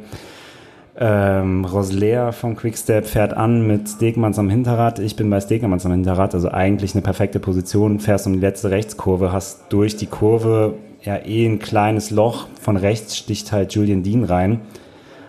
Ähm, 0.99 1.65
Rosler 1.65 2.33
von 2.33 2.57
Quickstep 2.57 3.07
fährt 3.07 3.35
an 3.35 3.67
mit 3.67 3.89
Stegmanns 3.89 4.39
am 4.39 4.51
Hinterrad. 4.51 4.99
Ich 4.99 5.15
bin 5.15 5.31
bei 5.31 5.41
Stegmanns 5.41 5.87
am 5.87 5.93
Hinterrad, 5.93 6.35
also 6.35 6.51
eigentlich 6.51 6.95
eine 6.95 7.03
perfekte 7.03 7.39
Position. 7.39 8.01
Fährst 8.01 8.27
um 8.27 8.33
die 8.33 8.41
letzte 8.41 8.71
Rechtskurve, 8.71 9.31
hast 9.31 9.67
durch 9.69 9.97
die 9.97 10.07
Kurve 10.07 10.75
ja 11.03 11.19
eh 11.25 11.47
ein 11.47 11.61
kleines 11.61 12.11
Loch. 12.11 12.49
Von 12.61 12.77
rechts 12.77 13.17
sticht 13.17 13.53
halt 13.53 13.75
Julian 13.75 14.03
Dean 14.03 14.25
rein. 14.25 14.63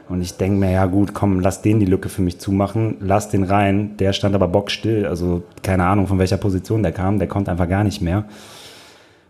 Und 0.09 0.21
ich 0.21 0.37
denke 0.37 0.57
mir, 0.57 0.71
ja 0.71 0.85
gut, 0.85 1.13
komm, 1.13 1.39
lass 1.39 1.61
den 1.61 1.79
die 1.79 1.85
Lücke 1.85 2.09
für 2.09 2.21
mich 2.21 2.39
zumachen, 2.39 2.97
lass 3.01 3.29
den 3.29 3.43
rein. 3.43 3.97
Der 3.97 4.13
stand 4.13 4.35
aber 4.35 4.47
bockstill, 4.47 5.05
also 5.05 5.43
keine 5.63 5.85
Ahnung, 5.85 6.07
von 6.07 6.19
welcher 6.19 6.37
Position 6.37 6.81
der 6.81 6.93
kam, 6.93 7.19
der 7.19 7.27
konnte 7.27 7.51
einfach 7.51 7.67
gar 7.67 7.83
nicht 7.83 8.01
mehr. 8.01 8.25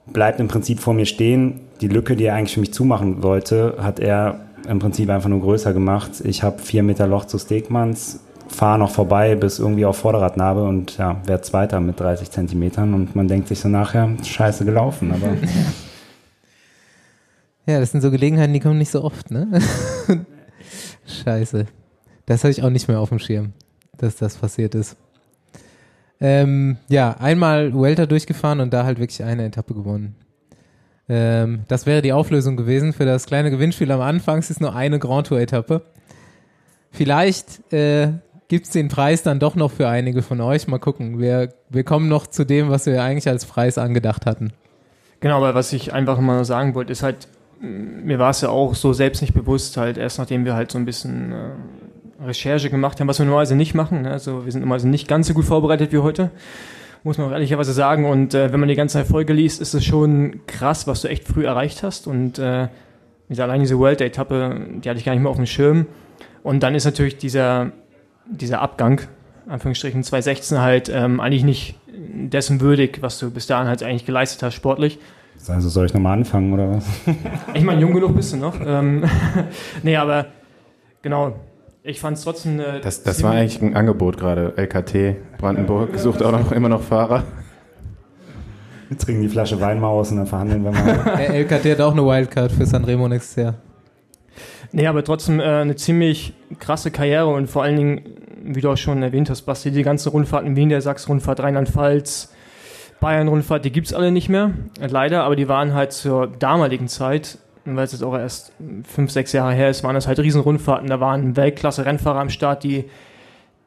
Bleibt 0.05 0.39
im 0.39 0.47
Prinzip 0.47 0.79
vor 0.79 0.93
mir 0.93 1.05
stehen. 1.05 1.61
Die 1.81 1.87
Lücke, 1.87 2.15
die 2.15 2.25
er 2.25 2.35
eigentlich 2.35 2.53
für 2.53 2.59
mich 2.59 2.73
zumachen 2.73 3.23
wollte, 3.23 3.75
hat 3.79 3.99
er 3.99 4.39
im 4.67 4.79
Prinzip 4.79 5.09
einfach 5.09 5.29
nur 5.29 5.41
größer 5.41 5.73
gemacht. 5.73 6.21
Ich 6.23 6.43
habe 6.43 6.59
vier 6.59 6.83
Meter 6.83 7.07
Loch 7.07 7.25
zu 7.25 7.37
Stegmanns, 7.39 8.21
fahre 8.47 8.79
noch 8.79 8.91
vorbei 8.91 9.35
bis 9.35 9.59
irgendwie 9.59 9.85
auf 9.85 9.97
Vorderradnabe 9.97 10.63
und 10.63 10.97
ja, 10.97 11.17
werde 11.25 11.43
Zweiter 11.43 11.79
mit 11.79 11.99
30 11.99 12.31
Zentimetern 12.31 12.93
und 12.93 13.15
man 13.15 13.27
denkt 13.27 13.47
sich 13.47 13.59
so 13.59 13.67
nachher, 13.67 14.09
scheiße 14.23 14.63
gelaufen, 14.63 15.11
aber 15.11 15.29
Ja, 17.69 17.81
das 17.81 17.91
sind 17.91 17.99
so 17.99 18.11
Gelegenheiten, 18.11 18.53
die 18.53 18.61
kommen 18.61 18.77
nicht 18.77 18.91
so 18.91 19.03
oft, 19.03 19.29
ne? 19.29 19.59
Scheiße. 21.07 21.65
Das 22.25 22.43
habe 22.43 22.51
ich 22.51 22.63
auch 22.63 22.69
nicht 22.69 22.87
mehr 22.87 22.99
auf 22.99 23.09
dem 23.09 23.19
Schirm, 23.19 23.53
dass 23.97 24.15
das 24.17 24.35
passiert 24.35 24.75
ist. 24.75 24.97
Ähm, 26.19 26.77
ja, 26.89 27.15
einmal 27.19 27.73
Vuelta 27.73 28.05
durchgefahren 28.05 28.59
und 28.59 28.73
da 28.73 28.83
halt 28.83 28.99
wirklich 28.99 29.23
eine 29.23 29.45
Etappe 29.45 29.73
gewonnen. 29.73 30.15
Ähm, 31.09 31.61
das 31.67 31.85
wäre 31.85 32.01
die 32.01 32.13
Auflösung 32.13 32.57
gewesen 32.57 32.91
für 32.91 33.05
das 33.05 33.25
kleine 33.25 33.51
Gewinnspiel 33.51 33.91
am 33.91 34.01
Anfang. 34.01 34.39
Es 34.39 34.49
ist 34.49 34.59
nur 34.59 34.75
eine 34.75 34.99
Grand 34.99 35.27
Tour-Etappe. 35.27 35.83
Vielleicht 36.91 37.71
äh, 37.71 38.13
gibt 38.47 38.65
es 38.65 38.71
den 38.71 38.87
Preis 38.87 39.23
dann 39.23 39.39
doch 39.39 39.55
noch 39.55 39.71
für 39.71 39.87
einige 39.87 40.21
von 40.21 40.41
euch. 40.41 40.67
Mal 40.67 40.79
gucken. 40.79 41.19
Wir, 41.19 41.53
wir 41.69 41.83
kommen 41.83 42.09
noch 42.09 42.27
zu 42.27 42.45
dem, 42.45 42.69
was 42.69 42.85
wir 42.85 43.01
eigentlich 43.03 43.29
als 43.29 43.45
Preis 43.45 43.77
angedacht 43.77 44.25
hatten. 44.25 44.51
Genau, 45.19 45.37
aber 45.37 45.55
was 45.55 45.73
ich 45.73 45.93
einfach 45.93 46.19
mal 46.19 46.43
sagen 46.45 46.75
wollte, 46.75 46.91
ist 46.91 47.03
halt, 47.03 47.27
mir 47.59 48.19
war 48.19 48.29
es 48.29 48.41
ja 48.41 48.49
auch 48.49 48.75
so 48.75 48.93
selbst 48.93 49.21
nicht 49.21 49.33
bewusst, 49.33 49.77
halt 49.77 49.97
erst 49.97 50.19
nachdem 50.19 50.45
wir 50.45 50.55
halt 50.55 50.71
so 50.71 50.77
ein 50.77 50.85
bisschen 50.85 51.31
äh, 51.31 52.23
Recherche 52.23 52.69
gemacht 52.69 52.99
haben, 52.99 53.07
was 53.07 53.19
wir 53.19 53.25
normalerweise 53.25 53.55
nicht 53.55 53.73
machen. 53.73 54.03
Ne? 54.03 54.11
Also 54.11 54.45
wir 54.45 54.51
sind 54.51 54.61
normalerweise 54.61 54.89
nicht 54.89 55.07
ganz 55.07 55.27
so 55.27 55.33
gut 55.33 55.45
vorbereitet 55.45 55.91
wie 55.91 55.99
heute, 55.99 56.31
muss 57.03 57.17
man 57.17 57.27
auch 57.27 57.31
ehrlicherweise 57.31 57.73
sagen. 57.73 58.05
Und 58.05 58.33
äh, 58.33 58.51
wenn 58.51 58.59
man 58.59 58.69
die 58.69 58.75
ganze 58.75 59.05
Folge 59.05 59.33
liest, 59.33 59.61
ist 59.61 59.73
es 59.73 59.85
schon 59.85 60.41
krass, 60.47 60.87
was 60.87 61.01
du 61.01 61.07
echt 61.07 61.27
früh 61.27 61.45
erreicht 61.45 61.83
hast. 61.83 62.07
Und 62.07 62.39
äh, 62.39 62.67
diese, 63.29 63.43
allein 63.43 63.61
diese 63.61 63.77
World-Etappe, 63.77 64.79
die 64.83 64.89
hatte 64.89 64.99
ich 64.99 65.05
gar 65.05 65.13
nicht 65.13 65.21
mehr 65.21 65.31
auf 65.31 65.37
dem 65.37 65.45
Schirm. 65.45 65.85
Und 66.43 66.63
dann 66.63 66.75
ist 66.75 66.85
natürlich 66.85 67.17
dieser, 67.17 67.71
dieser 68.25 68.61
Abgang, 68.61 69.01
Anführungsstrichen 69.47 70.03
2016, 70.03 70.61
halt 70.61 70.89
ähm, 70.89 71.19
eigentlich 71.19 71.43
nicht 71.43 71.75
dessen 71.87 72.61
würdig, 72.61 73.01
was 73.01 73.19
du 73.19 73.31
bis 73.31 73.47
dahin 73.47 73.67
halt 73.67 73.83
eigentlich 73.83 74.05
geleistet 74.05 74.43
hast, 74.43 74.53
sportlich. 74.53 74.99
Also 75.47 75.69
soll 75.69 75.85
ich 75.85 75.93
nochmal 75.93 76.17
anfangen 76.17 76.53
oder 76.53 76.71
was? 76.71 76.85
Ich 77.53 77.63
meine, 77.63 77.81
jung 77.81 77.93
genug 77.93 78.15
bist 78.15 78.33
du 78.33 78.37
noch. 78.37 78.55
Ähm, 78.65 79.03
nee, 79.83 79.95
aber 79.95 80.27
genau. 81.01 81.35
Ich 81.83 82.01
fand 82.01 82.17
es 82.17 82.23
trotzdem 82.23 82.59
eine. 82.59 82.81
das, 82.81 83.03
das 83.03 83.23
war 83.23 83.31
eigentlich 83.31 83.61
ein 83.61 83.75
Angebot 83.75 84.17
gerade. 84.17 84.53
LKT 84.57 85.37
Brandenburg 85.37 85.97
sucht 85.97 86.21
auch 86.21 86.33
noch 86.33 86.51
immer 86.51 86.67
noch 86.67 86.81
Fahrer. 86.81 87.23
Wir 88.89 88.97
trinken 88.97 89.21
die 89.21 89.29
Flasche 89.29 89.59
Wein 89.59 89.79
mal 89.79 89.87
aus 89.87 90.11
und 90.11 90.17
dann 90.17 90.27
verhandeln 90.27 90.63
wir 90.63 90.71
mal. 90.71 90.99
Der 91.17 91.33
LKT 91.33 91.65
hat 91.71 91.81
auch 91.81 91.93
eine 91.93 92.05
Wildcard 92.05 92.51
für 92.51 92.65
Sanremo 92.65 93.07
nächstes 93.07 93.35
Jahr. 93.35 93.55
Nee, 94.71 94.87
aber 94.87 95.03
trotzdem 95.03 95.39
äh, 95.39 95.43
eine 95.43 95.75
ziemlich 95.75 96.33
krasse 96.59 96.91
Karriere 96.91 97.27
und 97.27 97.47
vor 97.47 97.63
allen 97.63 97.77
Dingen, 97.77 98.01
wie 98.43 98.61
du 98.61 98.69
auch 98.69 98.77
schon 98.77 99.01
erwähnt 99.01 99.29
hast, 99.29 99.43
Basti, 99.43 99.71
die 99.71 99.83
ganzen 99.83 100.09
Rundfahrten, 100.09 100.55
Wien, 100.55 100.69
der 100.69 100.81
Sachs-Rundfahrt, 100.81 101.39
Rheinland-Pfalz, 101.39 102.33
Bayern-Rundfahrt, 102.99 103.63
die 103.65 103.71
gibt's 103.71 103.93
alle 103.93 104.11
nicht 104.11 104.29
mehr, 104.29 104.51
leider, 104.79 105.23
aber 105.23 105.35
die 105.35 105.47
waren 105.47 105.73
halt 105.73 105.91
zur 105.93 106.27
damaligen 106.27 106.87
Zeit, 106.87 107.37
weil 107.65 107.83
es 107.83 107.91
jetzt 107.91 108.03
auch 108.03 108.17
erst 108.17 108.53
fünf, 108.83 109.11
sechs 109.11 109.33
Jahre 109.33 109.53
her 109.53 109.69
ist, 109.69 109.83
waren 109.83 109.93
das 109.95 110.07
halt 110.07 110.19
Riesenrundfahrten, 110.19 110.89
da 110.89 110.99
waren 110.99 111.35
Weltklasse-Rennfahrer 111.35 112.19
am 112.19 112.29
Start, 112.29 112.63
die 112.63 112.85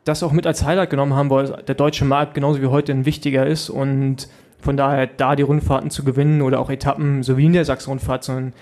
das 0.05 0.23
auch 0.23 0.33
mit 0.33 0.47
als 0.47 0.65
Highlight 0.65 0.91
genommen 0.91 1.15
haben, 1.15 1.31
weil 1.31 1.63
der 1.69 1.75
deutsche 1.75 2.05
Markt 2.05 2.35
genauso 2.35 2.61
wie 2.63 2.67
heute 2.67 2.93
ein 2.93 3.05
wichtiger 3.05 3.47
ist 3.47 3.69
und 3.71 4.29
von 4.59 4.77
daher 4.77 5.07
da 5.07 5.37
die 5.37 5.43
Rundfahrten 5.43 5.91
zu 5.91 6.05
gewinnen 6.05 6.43
oder 6.43 6.59
auch 6.59 6.71
Etappen, 6.71 7.23
so 7.23 7.37
wie 7.37 7.47
in 7.47 7.53
der 7.53 7.65
Sachs-Rundfahrt, 7.65 8.25
so 8.25 8.33
ein 8.33 8.53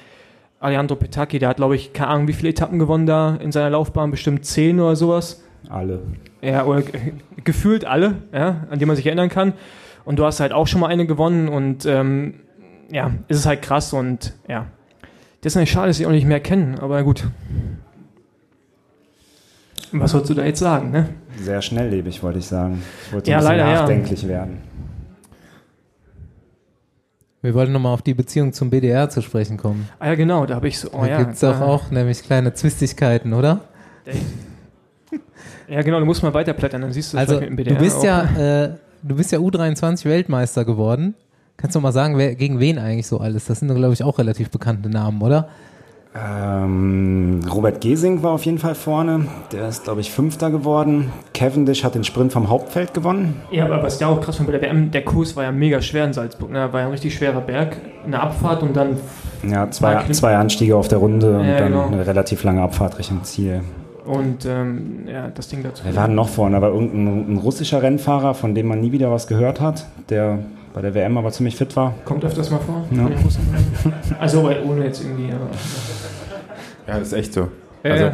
Alejandro 0.60 0.96
Petacchi, 0.96 1.38
der 1.38 1.50
hat, 1.50 1.56
glaube 1.58 1.76
ich, 1.76 1.92
keine 1.92 2.10
Ahnung, 2.10 2.28
wie 2.28 2.32
viele 2.32 2.50
Etappen 2.50 2.78
gewonnen 2.80 3.06
da 3.06 3.36
in 3.36 3.52
seiner 3.52 3.70
Laufbahn, 3.70 4.10
bestimmt 4.10 4.44
zehn 4.44 4.80
oder 4.80 4.96
sowas. 4.96 5.42
Alle. 5.68 6.00
Ja, 6.42 6.64
oder 6.64 6.82
ge- 6.82 7.12
gefühlt 7.44 7.84
alle, 7.84 8.16
ja, 8.32 8.66
an 8.70 8.78
die 8.80 8.86
man 8.86 8.96
sich 8.96 9.06
erinnern 9.06 9.28
kann. 9.28 9.52
Und 10.08 10.18
du 10.18 10.24
hast 10.24 10.40
halt 10.40 10.52
auch 10.54 10.66
schon 10.66 10.80
mal 10.80 10.86
eine 10.86 11.04
gewonnen 11.04 11.48
und 11.48 11.84
ähm, 11.84 12.40
ja, 12.90 13.10
es 13.28 13.36
ist 13.40 13.44
halt 13.46 13.60
krass 13.60 13.92
und 13.92 14.32
ja. 14.48 14.64
Das 15.42 15.52
ist 15.52 15.58
eigentlich 15.58 15.70
schade, 15.70 15.88
dass 15.88 15.98
sie 15.98 16.06
auch 16.06 16.10
nicht 16.10 16.26
mehr 16.26 16.40
kennen, 16.40 16.78
aber 16.78 17.02
gut. 17.02 17.28
Was 19.92 20.12
sollst 20.12 20.30
du 20.30 20.34
da 20.34 20.46
jetzt 20.46 20.60
sagen, 20.60 20.92
ne? 20.92 21.10
Sehr 21.38 21.60
schnelllebig, 21.60 22.22
wollte 22.22 22.38
ich 22.38 22.46
sagen. 22.46 22.82
Ich 23.06 23.12
wollte 23.12 23.30
Ja, 23.30 23.36
ein 23.36 23.40
bisschen 23.44 23.56
leider, 23.58 23.70
ja. 23.70 23.80
nachdenklich 23.82 24.26
werden. 24.26 24.62
Wir 27.42 27.52
wollten 27.52 27.72
nochmal 27.72 27.92
auf 27.92 28.00
die 28.00 28.14
Beziehung 28.14 28.54
zum 28.54 28.70
BDR 28.70 29.10
zu 29.10 29.20
sprechen 29.20 29.58
kommen. 29.58 29.90
Ah 29.98 30.06
ja, 30.06 30.14
genau, 30.14 30.46
da 30.46 30.54
habe 30.54 30.68
ich 30.68 30.78
so, 30.78 30.88
oh 30.90 31.02
da 31.02 31.06
ja. 31.06 31.18
gibt's 31.22 31.40
doch 31.40 31.58
da- 31.60 31.66
auch 31.66 31.90
nämlich 31.90 32.22
kleine 32.22 32.54
Zwistigkeiten, 32.54 33.34
oder? 33.34 33.60
Ja, 35.68 35.82
genau, 35.82 36.00
du 36.00 36.06
musst 36.06 36.22
mal 36.22 36.32
weiterblättern, 36.32 36.80
dann 36.80 36.92
siehst 36.94 37.12
du 37.12 37.18
das 37.18 37.28
Also, 37.28 37.38
vielleicht 37.40 37.54
mit 37.54 37.66
du 37.66 37.70
dem 37.74 37.76
BDR 37.76 37.82
bist 37.82 37.98
auch. 37.98 38.04
ja, 38.04 38.64
äh, 38.64 38.70
du 39.02 39.14
bist 39.16 39.32
ja 39.32 39.38
U23 39.38 40.04
Weltmeister 40.04 40.64
geworden. 40.64 41.14
Kannst 41.56 41.74
du 41.74 41.80
mal 41.80 41.92
sagen, 41.92 42.16
wer, 42.18 42.34
gegen 42.34 42.60
wen 42.60 42.78
eigentlich 42.78 43.06
so 43.06 43.18
alles? 43.18 43.46
Das 43.46 43.60
sind, 43.60 43.74
glaube 43.74 43.92
ich, 43.92 44.04
auch 44.04 44.18
relativ 44.18 44.50
bekannte 44.50 44.88
Namen, 44.88 45.20
oder? 45.22 45.48
Ähm, 46.14 47.40
Robert 47.52 47.80
Gesing 47.80 48.22
war 48.22 48.32
auf 48.32 48.44
jeden 48.46 48.58
Fall 48.58 48.74
vorne. 48.74 49.26
Der 49.52 49.68
ist, 49.68 49.84
glaube 49.84 50.00
ich, 50.00 50.10
Fünfter 50.10 50.50
geworden. 50.50 51.12
Cavendish 51.34 51.84
hat 51.84 51.94
den 51.94 52.04
Sprint 52.04 52.32
vom 52.32 52.48
Hauptfeld 52.48 52.94
gewonnen. 52.94 53.36
Ja, 53.50 53.66
aber 53.66 53.82
was 53.82 54.00
ja 54.00 54.06
auch 54.08 54.20
krass 54.20 54.38
war 54.40 54.46
bei 54.46 54.52
der 54.52 54.62
WM, 54.62 54.90
der 54.90 55.04
Kurs 55.04 55.36
war 55.36 55.44
ja 55.44 55.52
mega 55.52 55.80
schwer 55.82 56.04
in 56.06 56.12
Salzburg. 56.12 56.50
Ne? 56.50 56.72
War 56.72 56.80
ja 56.80 56.86
ein 56.86 56.92
richtig 56.92 57.14
schwerer 57.14 57.40
Berg, 57.40 57.76
eine 58.06 58.20
Abfahrt 58.20 58.62
und 58.62 58.74
dann 58.76 58.96
Ja, 59.48 59.70
zwei, 59.70 60.02
zwei 60.12 60.36
Anstiege 60.36 60.76
auf 60.76 60.88
der 60.88 60.98
Runde 60.98 61.38
und 61.38 61.46
Ja, 61.46 61.58
dann 61.58 61.72
genau. 61.72 61.86
eine 61.86 62.06
relativ 62.06 62.42
lange 62.42 62.62
Abfahrt 62.62 62.98
Richtung 62.98 63.22
Ziel. 63.24 63.60
Und 64.08 64.46
ähm, 64.46 65.04
ja, 65.06 65.28
das 65.28 65.48
Ding 65.48 65.62
dazu. 65.62 65.82
Wer 65.84 65.94
war 65.96 66.06
denn 66.06 66.16
noch 66.16 66.28
vorne? 66.28 66.56
Da 66.56 66.62
war 66.62 66.70
irgendein 66.72 67.32
ein 67.34 67.36
russischer 67.36 67.82
Rennfahrer, 67.82 68.34
von 68.34 68.54
dem 68.54 68.66
man 68.68 68.80
nie 68.80 68.92
wieder 68.92 69.10
was 69.10 69.26
gehört 69.26 69.60
hat, 69.60 69.86
der 70.10 70.38
bei 70.74 70.80
der 70.82 70.94
WM 70.94 71.16
aber 71.18 71.30
ziemlich 71.30 71.56
fit 71.56 71.74
war. 71.76 71.94
Kommt 72.04 72.24
öfters 72.24 72.50
mal 72.50 72.58
vor. 72.60 72.84
Ja. 72.90 73.02
von 73.02 73.10
den 73.12 73.18
Russen. 73.22 73.40
Also 74.18 74.42
weil 74.44 74.62
ohne 74.64 74.84
jetzt 74.84 75.02
irgendwie. 75.04 75.32
Aber, 75.32 75.48
Ja, 76.86 76.98
das 76.98 77.08
ist 77.08 77.12
echt 77.14 77.32
so. 77.34 77.48
äh, 77.82 77.90
Also- 77.90 78.10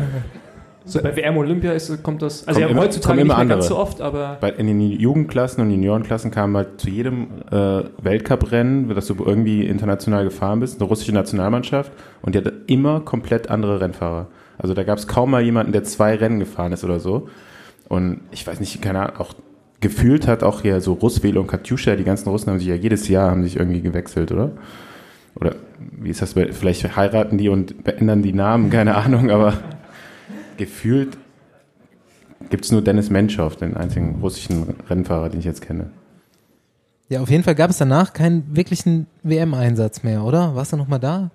so 0.86 1.00
bei 1.00 1.16
WM 1.16 1.38
Olympia 1.38 1.72
ist, 1.72 2.02
kommt 2.02 2.20
das. 2.20 2.46
Also 2.46 2.60
Kommt 2.60 2.70
ja, 2.70 2.76
immer- 2.76 2.82
heutzutage 2.82 3.06
kommen 3.16 3.26
nicht 3.26 3.34
immer 3.34 3.44
mehr 3.44 3.56
ganz 3.56 3.64
andere. 3.70 3.76
so 3.76 3.78
oft, 3.82 4.00
aber 4.02 4.36
Bei, 4.40 4.50
in 4.50 4.66
den 4.66 4.80
Jugendklassen 4.82 5.62
und 5.62 5.70
Juniorenklassen 5.70 6.30
kam 6.30 6.54
halt 6.56 6.78
zu 6.78 6.90
jedem 6.90 7.28
äh, 7.50 7.84
Weltcuprennen, 8.02 8.94
dass 8.94 9.06
du 9.06 9.14
irgendwie 9.24 9.64
international 9.64 10.24
gefahren 10.24 10.60
bist, 10.60 10.80
eine 10.80 10.88
russische 10.88 11.12
Nationalmannschaft 11.12 11.90
und 12.20 12.34
die 12.34 12.38
hatte 12.38 12.52
immer 12.66 13.00
komplett 13.00 13.48
andere 13.50 13.80
Rennfahrer. 13.80 14.26
Also 14.64 14.72
da 14.72 14.82
gab 14.82 14.96
es 14.96 15.06
kaum 15.06 15.30
mal 15.30 15.42
jemanden, 15.42 15.72
der 15.72 15.84
zwei 15.84 16.14
Rennen 16.14 16.38
gefahren 16.38 16.72
ist 16.72 16.84
oder 16.84 16.98
so. 16.98 17.28
Und 17.86 18.20
ich 18.30 18.46
weiß 18.46 18.60
nicht, 18.60 18.80
keine 18.80 19.00
Ahnung, 19.00 19.16
auch 19.18 19.34
gefühlt 19.80 20.26
hat 20.26 20.42
auch 20.42 20.62
hier 20.62 20.80
so 20.80 20.94
Russwele 20.94 21.38
und 21.38 21.48
Katjuscha, 21.48 21.96
die 21.96 22.04
ganzen 22.04 22.30
Russen 22.30 22.50
haben 22.50 22.58
sich 22.58 22.68
ja 22.68 22.74
jedes 22.74 23.06
Jahr 23.08 23.30
haben 23.30 23.42
sich 23.42 23.56
irgendwie 23.56 23.82
gewechselt, 23.82 24.32
oder? 24.32 24.52
Oder 25.34 25.56
wie 26.00 26.08
ist 26.08 26.22
das? 26.22 26.32
Vielleicht 26.32 26.96
heiraten 26.96 27.36
die 27.36 27.50
und 27.50 27.86
ändern 27.86 28.22
die 28.22 28.32
Namen, 28.32 28.70
keine 28.70 28.94
Ahnung, 28.96 29.30
aber 29.30 29.52
gefühlt 30.56 31.18
gibt 32.48 32.64
es 32.64 32.72
nur 32.72 32.80
Dennis 32.80 33.10
Menschow, 33.10 33.54
den 33.54 33.76
einzigen 33.76 34.20
russischen 34.22 34.76
Rennfahrer, 34.88 35.28
den 35.28 35.40
ich 35.40 35.44
jetzt 35.44 35.60
kenne. 35.60 35.90
Ja, 37.10 37.20
auf 37.20 37.28
jeden 37.28 37.44
Fall 37.44 37.54
gab 37.54 37.68
es 37.68 37.76
danach 37.76 38.14
keinen 38.14 38.56
wirklichen 38.56 39.08
WM-Einsatz 39.24 40.04
mehr, 40.04 40.24
oder? 40.24 40.54
Warst 40.54 40.72
du 40.72 40.78
noch 40.78 40.88
mal 40.88 40.98
da? 40.98 41.30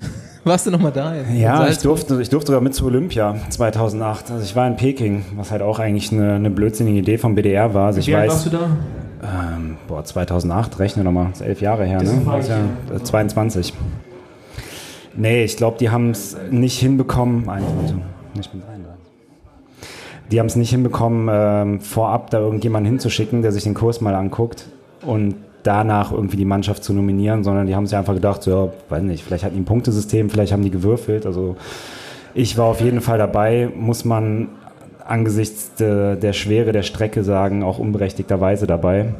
Warst 0.44 0.66
du 0.66 0.70
noch 0.70 0.80
mal 0.80 0.90
da? 0.90 1.14
in 1.14 1.38
Ja, 1.38 1.68
ich 1.68 1.78
durfte, 1.78 2.20
ich 2.22 2.30
durfte 2.30 2.48
sogar 2.48 2.62
mit 2.62 2.74
zu 2.74 2.86
Olympia 2.86 3.36
2008. 3.50 4.30
Also 4.30 4.42
ich 4.44 4.56
war 4.56 4.66
in 4.66 4.76
Peking, 4.76 5.24
was 5.36 5.50
halt 5.50 5.60
auch 5.62 5.78
eigentlich 5.78 6.12
eine, 6.12 6.34
eine 6.34 6.50
blödsinnige 6.50 6.98
Idee 6.98 7.18
vom 7.18 7.34
BDR 7.34 7.74
war. 7.74 7.88
Also 7.88 8.00
ich 8.00 8.06
wie 8.06 8.14
alt 8.14 8.30
weiß, 8.30 8.34
warst 8.34 8.46
du 8.46 8.50
da? 8.50 8.70
ähm, 9.22 9.76
boah, 9.86 10.02
2008, 10.02 10.78
rechne 10.78 11.04
nochmal, 11.04 11.26
das 11.30 11.40
ist 11.42 11.46
elf 11.46 11.60
Jahre 11.60 11.84
her, 11.84 11.98
Das 12.00 12.10
ne? 12.10 12.38
ist 12.38 12.44
ich, 12.44 12.48
ja, 12.48 12.96
äh, 12.96 13.02
22. 13.02 13.74
Nee, 15.14 15.44
ich 15.44 15.56
glaube, 15.56 15.76
die 15.78 15.90
haben 15.90 16.10
es 16.10 16.36
nicht 16.50 16.78
hinbekommen. 16.78 17.40
Ich 18.40 18.48
bin 18.48 18.60
33. 18.62 18.86
Die 20.30 20.38
haben 20.38 20.46
es 20.46 20.56
nicht 20.56 20.70
hinbekommen, 20.70 21.28
ähm, 21.30 21.80
vorab 21.80 22.30
da 22.30 22.38
irgendjemanden 22.38 22.90
hinzuschicken, 22.90 23.42
der 23.42 23.52
sich 23.52 23.64
den 23.64 23.74
Kurs 23.74 24.00
mal 24.00 24.14
anguckt 24.14 24.66
und 25.04 25.34
danach 25.62 26.12
irgendwie 26.12 26.36
die 26.36 26.44
Mannschaft 26.44 26.84
zu 26.84 26.92
nominieren, 26.92 27.44
sondern 27.44 27.66
die 27.66 27.74
haben 27.74 27.86
sich 27.86 27.96
einfach 27.96 28.14
gedacht, 28.14 28.42
so, 28.42 28.50
ja, 28.50 28.72
weiß 28.88 29.02
nicht, 29.02 29.24
vielleicht 29.24 29.44
hatten 29.44 29.54
die 29.54 29.60
ein 29.60 29.66
Punktesystem, 29.66 30.30
vielleicht 30.30 30.52
haben 30.52 30.62
die 30.62 30.70
gewürfelt. 30.70 31.26
Also 31.26 31.56
ich 32.34 32.56
war 32.56 32.66
auf 32.66 32.80
jeden 32.80 33.00
Fall 33.00 33.18
dabei, 33.18 33.70
muss 33.76 34.04
man 34.04 34.48
angesichts 35.06 35.74
de, 35.74 36.16
der 36.16 36.32
Schwere 36.32 36.72
der 36.72 36.82
Strecke 36.82 37.24
sagen, 37.24 37.62
auch 37.62 37.78
unberechtigterweise 37.78 38.66
dabei. 38.66 39.14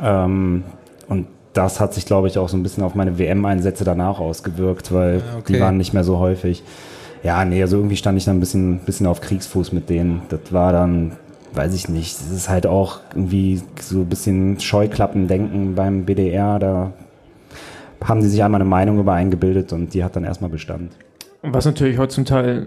Ähm, 0.00 0.64
und 1.08 1.26
das 1.52 1.80
hat 1.80 1.94
sich, 1.94 2.04
glaube 2.04 2.28
ich, 2.28 2.38
auch 2.38 2.48
so 2.48 2.56
ein 2.56 2.62
bisschen 2.62 2.82
auf 2.82 2.94
meine 2.94 3.18
WM-Einsätze 3.18 3.84
danach 3.84 4.18
ausgewirkt, 4.18 4.92
weil 4.92 5.22
okay. 5.38 5.54
die 5.54 5.60
waren 5.60 5.76
nicht 5.76 5.94
mehr 5.94 6.04
so 6.04 6.18
häufig. 6.18 6.62
Ja, 7.22 7.44
nee, 7.44 7.62
also 7.62 7.76
irgendwie 7.76 7.96
stand 7.96 8.18
ich 8.18 8.24
dann 8.24 8.36
ein 8.36 8.40
bisschen, 8.40 8.78
bisschen 8.80 9.06
auf 9.06 9.20
Kriegsfuß 9.20 9.72
mit 9.72 9.88
denen. 9.88 10.22
Das 10.28 10.52
war 10.52 10.72
dann, 10.72 11.12
weiß 11.56 11.74
ich 11.74 11.88
nicht, 11.88 12.20
das 12.20 12.30
ist 12.30 12.48
halt 12.48 12.66
auch 12.66 13.00
irgendwie 13.12 13.62
so 13.80 14.00
ein 14.00 14.08
bisschen 14.08 14.60
Scheuklappendenken 14.60 15.74
beim 15.74 16.04
BDR. 16.04 16.58
Da 16.58 16.92
haben 18.04 18.20
die 18.20 18.28
sich 18.28 18.42
einmal 18.42 18.60
eine 18.60 18.68
Meinung 18.68 18.98
über 18.98 19.14
eingebildet 19.14 19.72
und 19.72 19.94
die 19.94 20.04
hat 20.04 20.16
dann 20.16 20.24
erstmal 20.24 20.50
Bestand. 20.50 20.92
Was 21.42 21.64
natürlich 21.64 21.98
Teil 22.24 22.66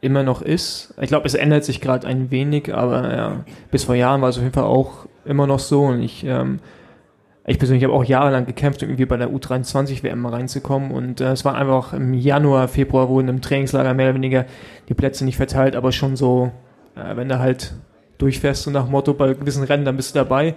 immer 0.00 0.22
noch 0.22 0.42
ist. 0.42 0.94
Ich 1.00 1.08
glaube, 1.08 1.26
es 1.26 1.34
ändert 1.34 1.64
sich 1.64 1.80
gerade 1.80 2.06
ein 2.06 2.30
wenig, 2.30 2.74
aber 2.74 3.16
ja, 3.16 3.44
bis 3.70 3.84
vor 3.84 3.94
Jahren 3.94 4.20
war 4.20 4.28
es 4.28 4.36
auf 4.36 4.42
jeden 4.42 4.54
Fall 4.54 4.64
auch 4.64 5.06
immer 5.24 5.46
noch 5.46 5.58
so. 5.58 5.82
Und 5.84 6.02
ich, 6.02 6.24
ähm, 6.24 6.60
ich 7.46 7.58
persönlich 7.58 7.84
habe 7.84 7.94
auch 7.94 8.04
jahrelang 8.04 8.46
gekämpft, 8.46 8.82
irgendwie 8.82 9.06
bei 9.06 9.16
der 9.16 9.30
U23 9.30 10.02
WM 10.02 10.26
reinzukommen. 10.26 10.90
Und 10.90 11.20
äh, 11.20 11.32
es 11.32 11.44
war 11.44 11.54
einfach 11.54 11.92
im 11.92 12.14
Januar, 12.14 12.68
Februar 12.68 13.08
wurden 13.08 13.28
im 13.28 13.40
Trainingslager 13.40 13.94
mehr 13.94 14.06
oder 14.06 14.16
weniger 14.16 14.44
die 14.88 14.94
Plätze 14.94 15.24
nicht 15.24 15.36
verteilt, 15.36 15.74
aber 15.74 15.92
schon 15.92 16.16
so, 16.16 16.52
äh, 16.94 17.16
wenn 17.16 17.28
du 17.28 17.38
halt 17.38 17.74
durchfährst, 18.18 18.62
so 18.64 18.70
nach 18.70 18.88
Motto, 18.88 19.14
bei 19.14 19.34
gewissen 19.34 19.64
Rennen, 19.64 19.84
dann 19.84 19.96
bist 19.96 20.14
du 20.14 20.18
dabei. 20.18 20.54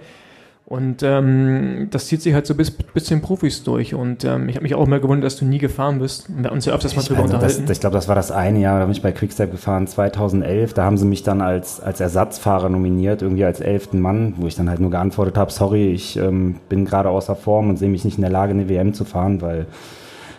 Und 0.66 1.02
ähm, 1.02 1.88
das 1.90 2.06
zieht 2.06 2.22
sich 2.22 2.32
halt 2.32 2.46
so 2.46 2.54
bis, 2.54 2.70
bis 2.70 3.04
zu 3.04 3.14
den 3.14 3.22
Profis 3.22 3.64
durch. 3.64 3.92
Und 3.92 4.24
ähm, 4.24 4.48
ich 4.48 4.54
habe 4.54 4.62
mich 4.62 4.76
auch 4.76 4.86
mal 4.86 5.00
gewundert, 5.00 5.26
dass 5.26 5.36
du 5.36 5.44
nie 5.44 5.58
gefahren 5.58 5.98
bist. 5.98 6.28
Wir 6.28 6.44
haben 6.44 6.54
uns 6.54 6.64
ja 6.64 6.72
öfters 6.72 6.94
mal 6.94 7.02
drüber 7.02 7.22
Also 7.22 7.32
das, 7.38 7.42
unterhalten. 7.54 7.72
ich 7.72 7.80
glaube, 7.80 7.94
das 7.94 8.06
war 8.06 8.14
das 8.14 8.30
eine 8.30 8.60
Jahr, 8.60 8.78
da 8.78 8.84
bin 8.84 8.92
ich 8.92 9.02
bei 9.02 9.10
Quickstep 9.10 9.50
gefahren, 9.50 9.88
2011. 9.88 10.72
Da 10.74 10.84
haben 10.84 10.96
sie 10.96 11.06
mich 11.06 11.24
dann 11.24 11.40
als, 11.40 11.80
als 11.80 11.98
Ersatzfahrer 11.98 12.68
nominiert, 12.68 13.20
irgendwie 13.20 13.44
als 13.44 13.58
elften 13.58 14.00
Mann, 14.00 14.34
wo 14.36 14.46
ich 14.46 14.54
dann 14.54 14.70
halt 14.70 14.78
nur 14.78 14.92
geantwortet 14.92 15.36
habe, 15.36 15.50
sorry, 15.50 15.90
ich 15.90 16.16
ähm, 16.16 16.60
bin 16.68 16.84
gerade 16.84 17.08
außer 17.08 17.34
Form 17.34 17.68
und 17.68 17.76
sehe 17.76 17.88
mich 17.88 18.04
nicht 18.04 18.18
in 18.18 18.22
der 18.22 18.30
Lage, 18.30 18.52
eine 18.52 18.68
WM 18.68 18.94
zu 18.94 19.04
fahren, 19.04 19.42
weil 19.42 19.66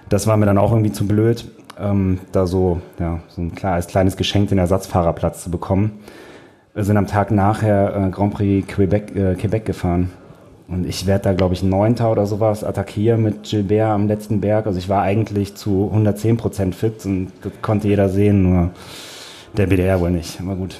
das 0.07 0.27
war 0.27 0.37
mir 0.37 0.45
dann 0.45 0.57
auch 0.57 0.71
irgendwie 0.71 0.93
zu 0.93 1.05
blöd, 1.07 1.43
ähm, 1.77 2.19
da 2.31 2.47
so, 2.47 2.79
ja, 2.99 3.19
so 3.27 3.41
ein 3.41 3.53
klar, 3.53 3.73
als 3.73 3.87
kleines 3.87 4.15
Geschenk 4.15 4.47
den 4.47 4.59
Ersatzfahrerplatz 4.59 5.43
zu 5.43 5.51
bekommen. 5.51 5.99
Wir 6.73 6.85
sind 6.85 6.95
am 6.95 7.07
Tag 7.07 7.31
nachher 7.31 7.95
äh, 7.95 8.09
Grand 8.11 8.33
Prix 8.33 8.65
Quebec, 8.65 9.13
äh, 9.15 9.35
Quebec 9.35 9.65
gefahren. 9.65 10.09
Und 10.69 10.85
ich 10.87 11.05
werde 11.05 11.25
da, 11.25 11.33
glaube 11.33 11.53
ich, 11.53 11.63
Neunter 11.63 12.09
oder 12.09 12.25
sowas, 12.25 12.63
attackiere 12.63 13.17
mit 13.17 13.43
Gilbert 13.43 13.89
am 13.89 14.07
letzten 14.07 14.39
Berg. 14.39 14.67
Also 14.67 14.79
ich 14.79 14.87
war 14.87 15.01
eigentlich 15.01 15.55
zu 15.55 15.89
110 15.89 16.37
Prozent 16.37 16.75
fit 16.75 17.05
und 17.05 17.33
das 17.41 17.51
konnte 17.61 17.89
jeder 17.89 18.07
sehen, 18.07 18.43
nur 18.43 18.71
der 19.57 19.67
BDR 19.67 19.99
wohl 19.99 20.11
nicht. 20.11 20.39
Aber 20.39 20.55
gut. 20.55 20.79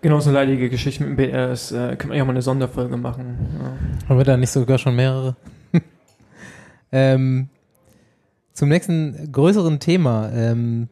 Genau, 0.00 0.18
so 0.18 0.30
eine 0.30 0.40
leidige 0.40 0.68
Geschichte 0.68 1.04
mit 1.04 1.10
dem 1.10 1.16
BR 1.16 1.52
ist, 1.52 1.70
äh, 1.70 1.94
können 1.94 2.10
wir 2.10 2.18
ja 2.18 2.24
mal 2.24 2.32
eine 2.32 2.42
Sonderfolge 2.42 2.96
machen. 2.96 3.38
Ja. 3.62 4.08
Haben 4.08 4.18
wir 4.18 4.24
da 4.24 4.36
nicht 4.36 4.50
sogar 4.50 4.78
schon 4.78 4.96
mehrere? 4.96 5.36
ähm, 6.92 7.48
zum 8.52 8.68
nächsten 8.68 9.30
größeren 9.30 9.78
Thema. 9.78 10.30
Ähm, 10.34 10.88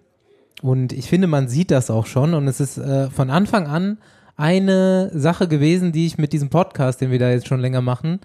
und 0.62 0.92
ich 0.92 1.08
finde, 1.08 1.26
man 1.26 1.48
sieht 1.48 1.70
das 1.70 1.90
auch 1.90 2.06
schon. 2.06 2.34
Und 2.34 2.46
es 2.46 2.60
ist 2.60 2.78
äh, 2.78 3.10
von 3.10 3.30
Anfang 3.30 3.66
an 3.66 3.98
eine 4.36 5.10
Sache 5.12 5.48
gewesen, 5.48 5.92
die 5.92 6.06
ich 6.06 6.18
mit 6.18 6.32
diesem 6.32 6.48
Podcast, 6.48 7.00
den 7.00 7.10
wir 7.10 7.18
da 7.18 7.30
jetzt 7.30 7.48
schon 7.48 7.60
länger 7.60 7.82
machen, 7.82 8.20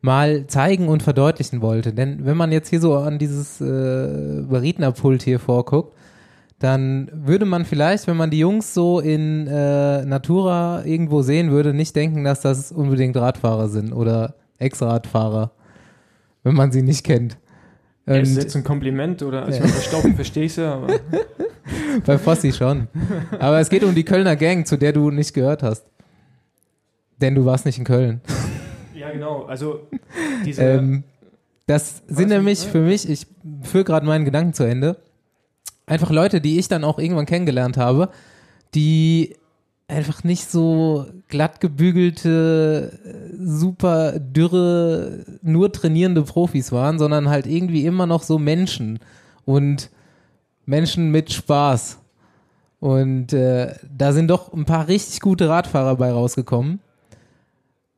mal 0.00 0.46
zeigen 0.48 0.88
und 0.88 1.02
verdeutlichen 1.02 1.62
wollte. 1.62 1.92
Denn 1.92 2.24
wenn 2.24 2.36
man 2.36 2.50
jetzt 2.50 2.68
hier 2.68 2.80
so 2.80 2.96
an 2.96 3.18
dieses 3.18 3.60
äh, 3.60 3.64
Rednerpult 3.64 5.22
hier 5.22 5.38
vorguckt, 5.38 5.96
dann 6.58 7.10
würde 7.14 7.46
man 7.46 7.64
vielleicht, 7.64 8.06
wenn 8.06 8.16
man 8.16 8.30
die 8.30 8.40
Jungs 8.40 8.74
so 8.74 9.00
in 9.00 9.46
äh, 9.46 10.04
Natura 10.04 10.84
irgendwo 10.84 11.22
sehen 11.22 11.50
würde, 11.52 11.72
nicht 11.72 11.94
denken, 11.96 12.24
dass 12.24 12.40
das 12.40 12.72
unbedingt 12.72 13.16
Radfahrer 13.16 13.68
sind 13.68 13.92
oder 13.92 14.34
Ex-Radfahrer, 14.58 15.52
wenn 16.42 16.54
man 16.54 16.72
sie 16.72 16.82
nicht 16.82 17.04
kennt. 17.04 17.38
Ja, 18.16 18.22
ist 18.22 18.36
jetzt 18.36 18.56
ein 18.56 18.64
Kompliment 18.64 19.22
oder? 19.22 19.44
Also, 19.44 19.62
ich 19.62 19.92
meine, 19.92 20.02
bei 20.02 20.14
verstehe 20.14 20.44
ich 20.44 20.56
ja, 20.56 20.74
aber. 20.74 20.98
bei 22.06 22.18
Fossi 22.18 22.52
schon. 22.52 22.88
Aber 23.38 23.60
es 23.60 23.70
geht 23.70 23.84
um 23.84 23.94
die 23.94 24.04
Kölner 24.04 24.34
Gang, 24.36 24.66
zu 24.66 24.76
der 24.76 24.92
du 24.92 25.10
nicht 25.10 25.32
gehört 25.32 25.62
hast. 25.62 25.84
Denn 27.20 27.34
du 27.34 27.44
warst 27.44 27.66
nicht 27.66 27.78
in 27.78 27.84
Köln. 27.84 28.20
Ja, 28.94 29.10
genau. 29.10 29.44
Also, 29.44 29.86
diese. 30.44 30.62
Ähm, 30.62 31.04
das 31.66 32.02
sind 32.08 32.30
nämlich 32.30 32.60
für 32.66 32.80
mich, 32.80 33.08
ich 33.08 33.28
führe 33.62 33.84
gerade 33.84 34.04
meinen 34.04 34.24
Gedanken 34.24 34.54
zu 34.54 34.64
Ende, 34.64 34.96
einfach 35.86 36.10
Leute, 36.10 36.40
die 36.40 36.58
ich 36.58 36.66
dann 36.66 36.82
auch 36.82 36.98
irgendwann 36.98 37.26
kennengelernt 37.26 37.76
habe, 37.76 38.08
die 38.74 39.36
einfach 39.90 40.24
nicht 40.24 40.48
so 40.50 41.06
glatt 41.28 41.60
gebügelte, 41.60 42.98
äh, 43.04 43.36
super 43.38 44.18
dürre, 44.18 45.24
nur 45.42 45.72
trainierende 45.72 46.22
Profis 46.22 46.72
waren, 46.72 46.98
sondern 46.98 47.28
halt 47.28 47.46
irgendwie 47.46 47.84
immer 47.84 48.06
noch 48.06 48.22
so 48.22 48.38
Menschen 48.38 49.00
und 49.44 49.90
Menschen 50.64 51.10
mit 51.10 51.32
Spaß. 51.32 51.98
Und 52.78 53.32
äh, 53.32 53.74
da 53.96 54.12
sind 54.12 54.28
doch 54.28 54.52
ein 54.52 54.64
paar 54.64 54.88
richtig 54.88 55.20
gute 55.20 55.48
Radfahrer 55.48 55.96
bei 55.96 56.10
rausgekommen. 56.10 56.80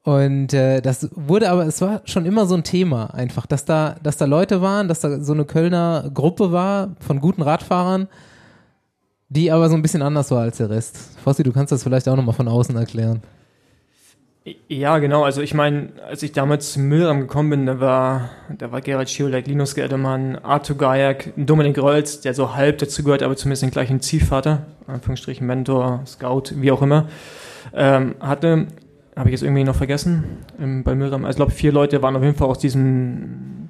Und 0.04 0.52
äh, 0.52 0.80
das 0.80 1.08
wurde 1.14 1.48
aber, 1.50 1.66
es 1.66 1.80
war 1.80 2.02
schon 2.04 2.26
immer 2.26 2.46
so 2.46 2.56
ein 2.56 2.64
Thema 2.64 3.14
einfach, 3.14 3.46
dass 3.46 3.64
da, 3.64 3.96
dass 4.02 4.16
da 4.16 4.24
Leute 4.24 4.60
waren, 4.60 4.88
dass 4.88 5.00
da 5.00 5.20
so 5.20 5.32
eine 5.32 5.44
Kölner 5.44 6.10
Gruppe 6.12 6.50
war 6.50 6.96
von 6.98 7.20
guten 7.20 7.42
Radfahrern, 7.42 8.08
die 9.34 9.50
aber 9.50 9.68
so 9.68 9.74
ein 9.74 9.82
bisschen 9.82 10.02
anders 10.02 10.30
war 10.30 10.42
als 10.42 10.58
der 10.58 10.70
Rest. 10.70 11.18
Fossi, 11.22 11.42
du 11.42 11.52
kannst 11.52 11.72
das 11.72 11.82
vielleicht 11.82 12.08
auch 12.08 12.16
nochmal 12.16 12.34
von 12.34 12.48
außen 12.48 12.76
erklären. 12.76 13.22
Ja, 14.68 14.98
genau. 14.98 15.22
Also 15.22 15.40
ich 15.40 15.54
meine, 15.54 15.90
als 16.08 16.22
ich 16.22 16.32
damals 16.32 16.72
zu 16.72 16.80
Milram 16.80 17.20
gekommen 17.20 17.50
bin, 17.50 17.66
da 17.66 17.78
war, 17.78 18.30
da 18.58 18.72
war 18.72 18.80
Gerald 18.80 19.08
Schiolek, 19.08 19.46
Linus 19.46 19.74
Gerdemann, 19.74 20.36
Arthur 20.36 20.76
Gajak, 20.76 21.32
Dominik 21.36 21.78
Rolz, 21.78 22.20
der 22.20 22.34
so 22.34 22.54
halb 22.54 22.78
dazu 22.78 23.04
gehört, 23.04 23.22
aber 23.22 23.36
zumindest 23.36 23.62
den 23.62 23.70
gleichen 23.70 24.00
Ziehvater, 24.00 24.66
Anführungsstrichen 24.88 25.46
Mentor, 25.46 26.02
Scout, 26.06 26.54
wie 26.56 26.72
auch 26.72 26.82
immer, 26.82 27.08
ähm, 27.72 28.16
hatte, 28.18 28.66
habe 29.14 29.28
ich 29.28 29.32
jetzt 29.32 29.42
irgendwie 29.44 29.62
noch 29.62 29.76
vergessen, 29.76 30.24
ähm, 30.60 30.82
bei 30.82 30.96
Milram. 30.96 31.24
Also 31.24 31.30
ich 31.30 31.36
glaube, 31.36 31.52
vier 31.52 31.70
Leute 31.70 32.02
waren 32.02 32.16
auf 32.16 32.22
jeden 32.22 32.36
Fall 32.36 32.48
aus 32.48 32.58
diesem 32.58 33.61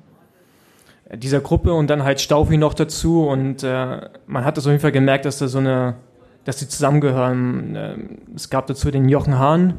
dieser 1.15 1.41
Gruppe 1.41 1.73
und 1.75 1.89
dann 1.89 2.05
halt 2.05 2.21
Staufi 2.21 2.57
noch 2.57 2.75
dazu 2.75 3.27
und 3.27 3.63
äh, 3.63 4.01
man 4.27 4.45
hat 4.45 4.57
das 4.57 4.67
auf 4.67 4.71
jeden 4.71 4.81
Fall 4.81 4.93
gemerkt, 4.93 5.25
dass 5.25 5.39
da 5.39 5.49
so 5.49 5.59
eine, 5.59 5.97
dass 6.45 6.57
die 6.57 6.69
zusammengehören. 6.69 7.77
Ähm, 7.77 8.09
es 8.35 8.51
gab 8.51 8.67
dazu 8.67 8.91
den 8.91 9.09
Jochen 9.09 9.39
Hahn, 9.39 9.75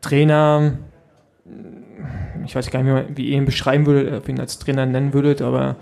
Trainer, 0.00 0.72
ich 2.44 2.54
weiß 2.54 2.70
gar 2.70 2.82
nicht 2.82 2.92
mehr, 2.92 3.04
wie 3.14 3.30
ihr 3.30 3.36
ihn 3.36 3.44
beschreiben 3.44 3.84
würdet, 3.86 4.14
ob 4.14 4.28
ihr 4.28 4.34
ihn 4.34 4.40
als 4.40 4.58
Trainer 4.58 4.86
nennen 4.86 5.12
würdet, 5.12 5.42
aber 5.42 5.76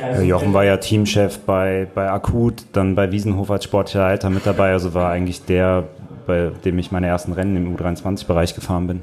Äh, 0.00 0.22
Jochen 0.22 0.54
war 0.54 0.64
ja 0.64 0.76
Teamchef 0.76 1.40
bei, 1.40 1.88
bei 1.92 2.08
Akut, 2.08 2.64
dann 2.72 2.94
bei 2.94 3.10
Wiesenhof 3.10 3.50
als 3.50 3.64
sportlicher 3.64 3.98
Leiter 4.00 4.30
mit 4.30 4.46
dabei, 4.46 4.70
also 4.70 4.94
war 4.94 5.10
eigentlich 5.10 5.44
der, 5.44 5.84
bei 6.26 6.52
dem 6.64 6.78
ich 6.78 6.92
meine 6.92 7.08
ersten 7.08 7.32
Rennen 7.32 7.56
im 7.56 7.76
U23-Bereich 7.76 8.54
gefahren 8.54 8.86
bin. 8.86 9.02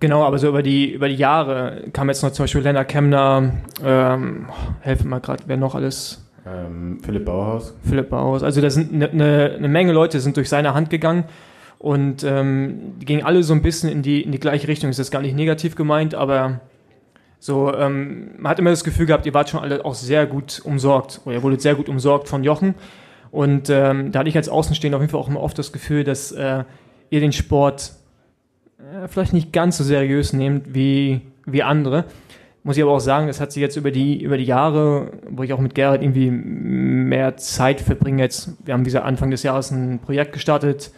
Genau, 0.00 0.24
aber 0.24 0.38
so 0.38 0.48
über 0.48 0.62
die, 0.62 0.92
über 0.92 1.08
die 1.08 1.16
Jahre 1.16 1.84
kam 1.92 2.08
jetzt 2.08 2.22
noch 2.22 2.32
zum 2.32 2.44
Beispiel 2.44 2.62
Lennart 2.62 2.88
Kemner, 2.88 3.52
ähm, 3.84 4.46
helfen 4.80 5.08
mal 5.08 5.20
gerade, 5.20 5.44
wer 5.46 5.56
noch 5.56 5.74
alles, 5.74 6.22
Ähm, 6.46 7.00
Philipp 7.02 7.24
Bauhaus. 7.24 7.74
Philipp 7.82 8.10
Bauhaus. 8.10 8.42
Also 8.42 8.60
da 8.60 8.70
sind 8.70 8.92
eine 8.92 9.12
ne, 9.12 9.56
ne 9.60 9.68
Menge 9.68 9.92
Leute 9.92 10.20
sind 10.20 10.36
durch 10.36 10.48
seine 10.48 10.74
Hand 10.74 10.90
gegangen 10.90 11.24
und 11.78 12.22
ähm, 12.22 12.94
die 13.00 13.04
gingen 13.04 13.24
alle 13.24 13.42
so 13.42 13.52
ein 13.52 13.62
bisschen 13.62 13.90
in 13.90 14.02
die, 14.02 14.22
in 14.22 14.30
die 14.30 14.38
gleiche 14.38 14.68
Richtung. 14.68 14.90
Das 14.90 14.98
ist 14.98 15.10
gar 15.10 15.22
nicht 15.22 15.34
negativ 15.34 15.74
gemeint, 15.74 16.14
aber 16.14 16.60
so, 17.38 17.74
ähm, 17.74 18.30
man 18.38 18.50
hat 18.50 18.58
immer 18.58 18.70
das 18.70 18.84
Gefühl 18.84 19.06
gehabt, 19.06 19.26
ihr 19.26 19.34
wart 19.34 19.50
schon 19.50 19.60
alle 19.60 19.84
auch 19.84 19.94
sehr 19.94 20.26
gut 20.26 20.62
umsorgt 20.64 21.20
oder 21.24 21.34
ihr 21.34 21.42
wurdet 21.42 21.62
sehr 21.62 21.74
gut 21.74 21.88
umsorgt 21.88 22.28
von 22.28 22.44
Jochen. 22.44 22.74
Und 23.30 23.68
ähm, 23.68 24.12
da 24.12 24.20
hatte 24.20 24.28
ich 24.28 24.36
als 24.36 24.48
Außenstehender 24.48 24.96
auf 24.96 25.02
jeden 25.02 25.10
Fall 25.10 25.20
auch 25.20 25.28
immer 25.28 25.42
oft 25.42 25.58
das 25.58 25.72
Gefühl, 25.72 26.04
dass 26.04 26.32
äh, 26.32 26.64
ihr 27.10 27.20
den 27.20 27.32
Sport 27.32 27.92
äh, 28.78 29.08
vielleicht 29.08 29.32
nicht 29.32 29.52
ganz 29.52 29.78
so 29.78 29.84
seriös 29.84 30.32
nehmt 30.32 30.74
wie, 30.74 31.20
wie 31.46 31.62
andere. 31.62 32.04
Muss 32.62 32.76
ich 32.76 32.82
aber 32.82 32.92
auch 32.92 33.00
sagen, 33.00 33.28
das 33.28 33.40
hat 33.40 33.52
sich 33.52 33.60
jetzt 33.60 33.76
über 33.76 33.92
die, 33.92 34.20
über 34.20 34.36
die 34.36 34.44
Jahre, 34.44 35.12
wo 35.30 35.44
ich 35.44 35.52
auch 35.52 35.60
mit 35.60 35.74
Gerhard 35.74 36.02
irgendwie 36.02 36.30
mehr 36.30 37.36
Zeit 37.36 37.80
verbringe 37.80 38.22
jetzt, 38.22 38.50
wir 38.64 38.74
haben 38.74 38.82
dieser 38.82 39.04
Anfang 39.04 39.30
des 39.30 39.44
Jahres 39.44 39.70
ein 39.70 40.00
Projekt 40.00 40.32
gestartet 40.32 40.90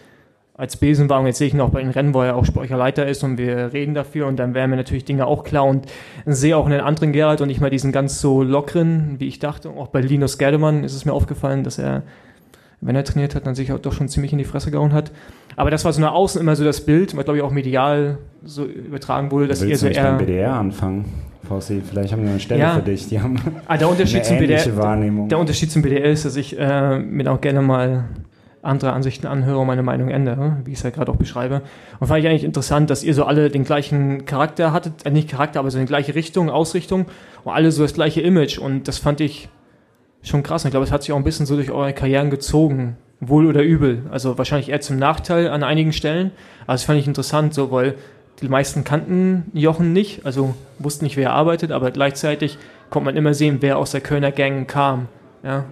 als 0.54 0.76
Besenwagen, 0.76 1.26
jetzt 1.26 1.38
sehe 1.38 1.46
ich 1.46 1.54
ihn 1.54 1.60
auch 1.60 1.70
bei 1.70 1.80
den 1.80 1.90
Rennen, 1.90 2.14
wo 2.14 2.22
er 2.22 2.34
auch 2.34 2.44
sportlicher 2.44 2.76
Leiter 2.76 3.06
ist 3.06 3.22
und 3.22 3.38
wir 3.38 3.72
reden 3.72 3.94
dafür 3.94 4.26
und 4.26 4.38
dann 4.38 4.54
wären 4.54 4.70
mir 4.70 4.76
natürlich 4.76 5.04
Dinge 5.04 5.26
auch 5.26 5.44
klar 5.44 5.64
und 5.64 5.86
sehe 6.26 6.56
auch 6.56 6.66
einen 6.66 6.80
anderen 6.80 7.12
Gerhard 7.12 7.40
und 7.42 7.46
nicht 7.46 7.60
mal 7.60 7.70
diesen 7.70 7.92
ganz 7.92 8.20
so 8.20 8.42
lockeren, 8.42 9.20
wie 9.20 9.28
ich 9.28 9.38
dachte. 9.38 9.70
Auch 9.70 9.88
bei 9.88 10.00
Linus 10.00 10.36
Gerdemann 10.36 10.82
ist 10.82 10.94
es 10.94 11.04
mir 11.04 11.12
aufgefallen, 11.12 11.62
dass 11.62 11.78
er, 11.78 12.02
wenn 12.80 12.94
er 12.96 13.04
trainiert 13.04 13.34
hat, 13.34 13.46
dann 13.46 13.54
sich 13.54 13.72
auch 13.72 13.78
doch 13.78 13.92
schon 13.92 14.08
ziemlich 14.08 14.32
in 14.32 14.38
die 14.38 14.44
Fresse 14.44 14.70
gehauen 14.70 14.92
hat. 14.92 15.10
Aber 15.56 15.70
das 15.70 15.84
war 15.84 15.92
so 15.92 16.00
nach 16.00 16.12
außen 16.12 16.40
immer 16.40 16.54
so 16.56 16.64
das 16.64 16.80
Bild, 16.82 17.16
was 17.16 17.24
glaube 17.24 17.38
ich 17.38 17.42
auch 17.44 17.50
medial 17.50 18.18
so 18.44 18.64
übertragen 18.64 19.30
wurde, 19.30 19.48
dass 19.48 19.62
ihr 19.62 19.76
so 19.76 19.88
eher... 19.88 20.02
beim 20.04 20.18
BDR 20.18 20.54
anfangen, 20.54 21.04
Fossi? 21.48 21.82
Vielleicht 21.84 22.12
haben 22.12 22.22
wir 22.22 22.30
eine 22.30 22.40
Stelle 22.40 22.60
Ja. 22.60 22.74
für 22.76 22.82
dich. 22.82 23.08
Die 23.08 23.20
haben 23.20 23.36
Ah, 23.66 23.76
der 23.76 23.88
Unterschied 23.90 24.16
eine 24.18 24.24
zum 24.24 24.38
BDR, 24.38 24.76
Wahrnehmung. 24.76 25.28
Der 25.28 25.38
Unterschied 25.38 25.72
zum 25.72 25.82
BDL 25.82 26.12
ist, 26.12 26.24
dass 26.24 26.36
ich 26.36 26.56
äh, 26.58 26.98
mir 26.98 27.30
auch 27.32 27.40
gerne 27.40 27.62
mal 27.62 28.04
andere 28.62 28.92
Ansichten 28.92 29.26
anhöre 29.26 29.58
und 29.58 29.66
meine 29.66 29.82
Meinung 29.84 30.08
ändere, 30.08 30.58
wie 30.64 30.72
ich 30.72 30.78
es 30.78 30.82
ja 30.82 30.90
gerade 30.90 31.10
auch 31.10 31.16
beschreibe. 31.16 31.62
Und 32.00 32.08
fand 32.08 32.20
ich 32.20 32.28
eigentlich 32.28 32.44
interessant, 32.44 32.90
dass 32.90 33.02
ihr 33.04 33.14
so 33.14 33.24
alle 33.24 33.50
den 33.50 33.64
gleichen 33.64 34.24
Charakter 34.24 34.72
hattet, 34.72 35.04
äh, 35.06 35.10
nicht 35.10 35.28
Charakter, 35.28 35.60
aber 35.60 35.70
so 35.70 35.78
eine 35.78 35.86
gleiche 35.86 36.14
Richtung, 36.14 36.50
Ausrichtung 36.50 37.06
und 37.44 37.52
alle 37.52 37.72
so 37.72 37.82
das 37.82 37.94
gleiche 37.94 38.20
Image. 38.20 38.58
Und 38.58 38.86
das 38.86 38.98
fand 38.98 39.20
ich 39.20 39.48
schon 40.28 40.42
krass. 40.42 40.64
Ich 40.64 40.70
glaube, 40.70 40.84
es 40.84 40.92
hat 40.92 41.02
sich 41.02 41.12
auch 41.12 41.16
ein 41.16 41.24
bisschen 41.24 41.46
so 41.46 41.56
durch 41.56 41.70
eure 41.70 41.92
Karrieren 41.92 42.30
gezogen, 42.30 42.96
wohl 43.20 43.46
oder 43.46 43.62
übel. 43.62 44.02
Also 44.10 44.38
wahrscheinlich 44.38 44.68
eher 44.68 44.80
zum 44.80 44.98
Nachteil 44.98 45.48
an 45.48 45.62
einigen 45.62 45.92
Stellen. 45.92 46.30
Aber 46.64 46.74
das 46.74 46.84
fand 46.84 46.98
ich 46.98 47.06
interessant, 47.06 47.54
so 47.54 47.70
weil 47.70 47.94
die 48.40 48.48
meisten 48.48 48.84
kannten 48.84 49.50
Jochen 49.52 49.92
nicht, 49.92 50.24
also 50.24 50.54
wussten 50.78 51.04
nicht, 51.04 51.16
wer 51.16 51.30
er 51.30 51.34
arbeitet, 51.34 51.72
aber 51.72 51.90
gleichzeitig 51.90 52.58
konnte 52.90 53.06
man 53.06 53.16
immer 53.16 53.34
sehen, 53.34 53.58
wer 53.60 53.78
aus 53.78 53.90
der 53.90 54.00
Kölner 54.00 54.30
Gang 54.30 54.68
kam. 54.68 55.08
Ja, 55.42 55.64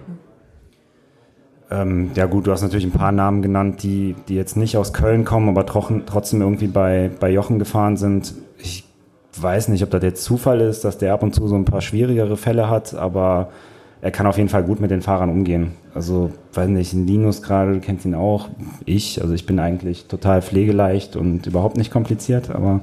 Ähm, 1.69 2.11
ja 2.15 2.25
gut, 2.25 2.47
du 2.47 2.51
hast 2.51 2.61
natürlich 2.61 2.85
ein 2.85 2.91
paar 2.91 3.11
Namen 3.11 3.41
genannt, 3.41 3.83
die, 3.83 4.15
die 4.27 4.35
jetzt 4.35 4.55
nicht 4.55 4.77
aus 4.77 4.93
Köln 4.93 5.25
kommen, 5.25 5.49
aber 5.49 5.65
trotzdem 5.65 6.41
irgendwie 6.41 6.67
bei, 6.67 7.09
bei 7.19 7.29
Jochen 7.29 7.59
gefahren 7.59 7.97
sind. 7.97 8.33
Ich 8.57 8.85
weiß 9.37 9.67
nicht, 9.67 9.83
ob 9.83 9.89
das 9.91 10.03
jetzt 10.03 10.23
Zufall 10.23 10.61
ist, 10.61 10.83
dass 10.83 10.97
der 10.97 11.13
ab 11.13 11.23
und 11.23 11.33
zu 11.33 11.47
so 11.47 11.55
ein 11.55 11.65
paar 11.65 11.81
schwierigere 11.81 12.37
Fälle 12.37 12.69
hat, 12.69 12.95
aber 12.95 13.49
er 14.01 14.11
kann 14.11 14.27
auf 14.27 14.37
jeden 14.37 14.49
Fall 14.49 14.63
gut 14.63 14.79
mit 14.79 14.91
den 14.91 15.01
Fahrern 15.01 15.29
umgehen. 15.29 15.71
Also, 15.93 16.31
weiß 16.53 16.69
nicht, 16.69 16.93
Linus 16.93 17.41
gerade, 17.41 17.73
du 17.73 17.79
kennst 17.79 18.05
ihn 18.05 18.15
auch, 18.15 18.49
ich, 18.85 19.21
also 19.21 19.33
ich 19.33 19.45
bin 19.45 19.59
eigentlich 19.59 20.05
total 20.05 20.41
pflegeleicht 20.41 21.15
und 21.15 21.47
überhaupt 21.47 21.77
nicht 21.77 21.91
kompliziert, 21.91 22.51
aber 22.51 22.81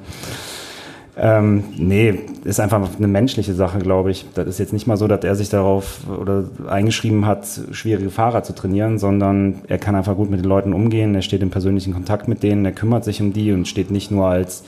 ähm, 1.16 1.62
nee, 1.76 2.18
ist 2.42 2.58
einfach 2.58 2.88
eine 2.96 3.06
menschliche 3.06 3.54
Sache, 3.54 3.78
glaube 3.78 4.10
ich. 4.10 4.26
Das 4.34 4.48
ist 4.48 4.58
jetzt 4.58 4.72
nicht 4.72 4.88
mal 4.88 4.96
so, 4.96 5.06
dass 5.06 5.22
er 5.22 5.36
sich 5.36 5.48
darauf 5.48 6.00
oder 6.08 6.44
eingeschrieben 6.66 7.24
hat, 7.24 7.46
schwierige 7.70 8.10
Fahrer 8.10 8.42
zu 8.42 8.52
trainieren, 8.52 8.98
sondern 8.98 9.60
er 9.68 9.78
kann 9.78 9.94
einfach 9.94 10.16
gut 10.16 10.30
mit 10.30 10.40
den 10.40 10.48
Leuten 10.48 10.72
umgehen. 10.72 11.14
Er 11.14 11.22
steht 11.22 11.42
im 11.42 11.50
persönlichen 11.50 11.92
Kontakt 11.92 12.26
mit 12.26 12.42
denen, 12.42 12.64
er 12.64 12.72
kümmert 12.72 13.04
sich 13.04 13.22
um 13.22 13.32
die 13.32 13.52
und 13.52 13.68
steht 13.68 13.92
nicht 13.92 14.10
nur 14.10 14.26
als, 14.26 14.64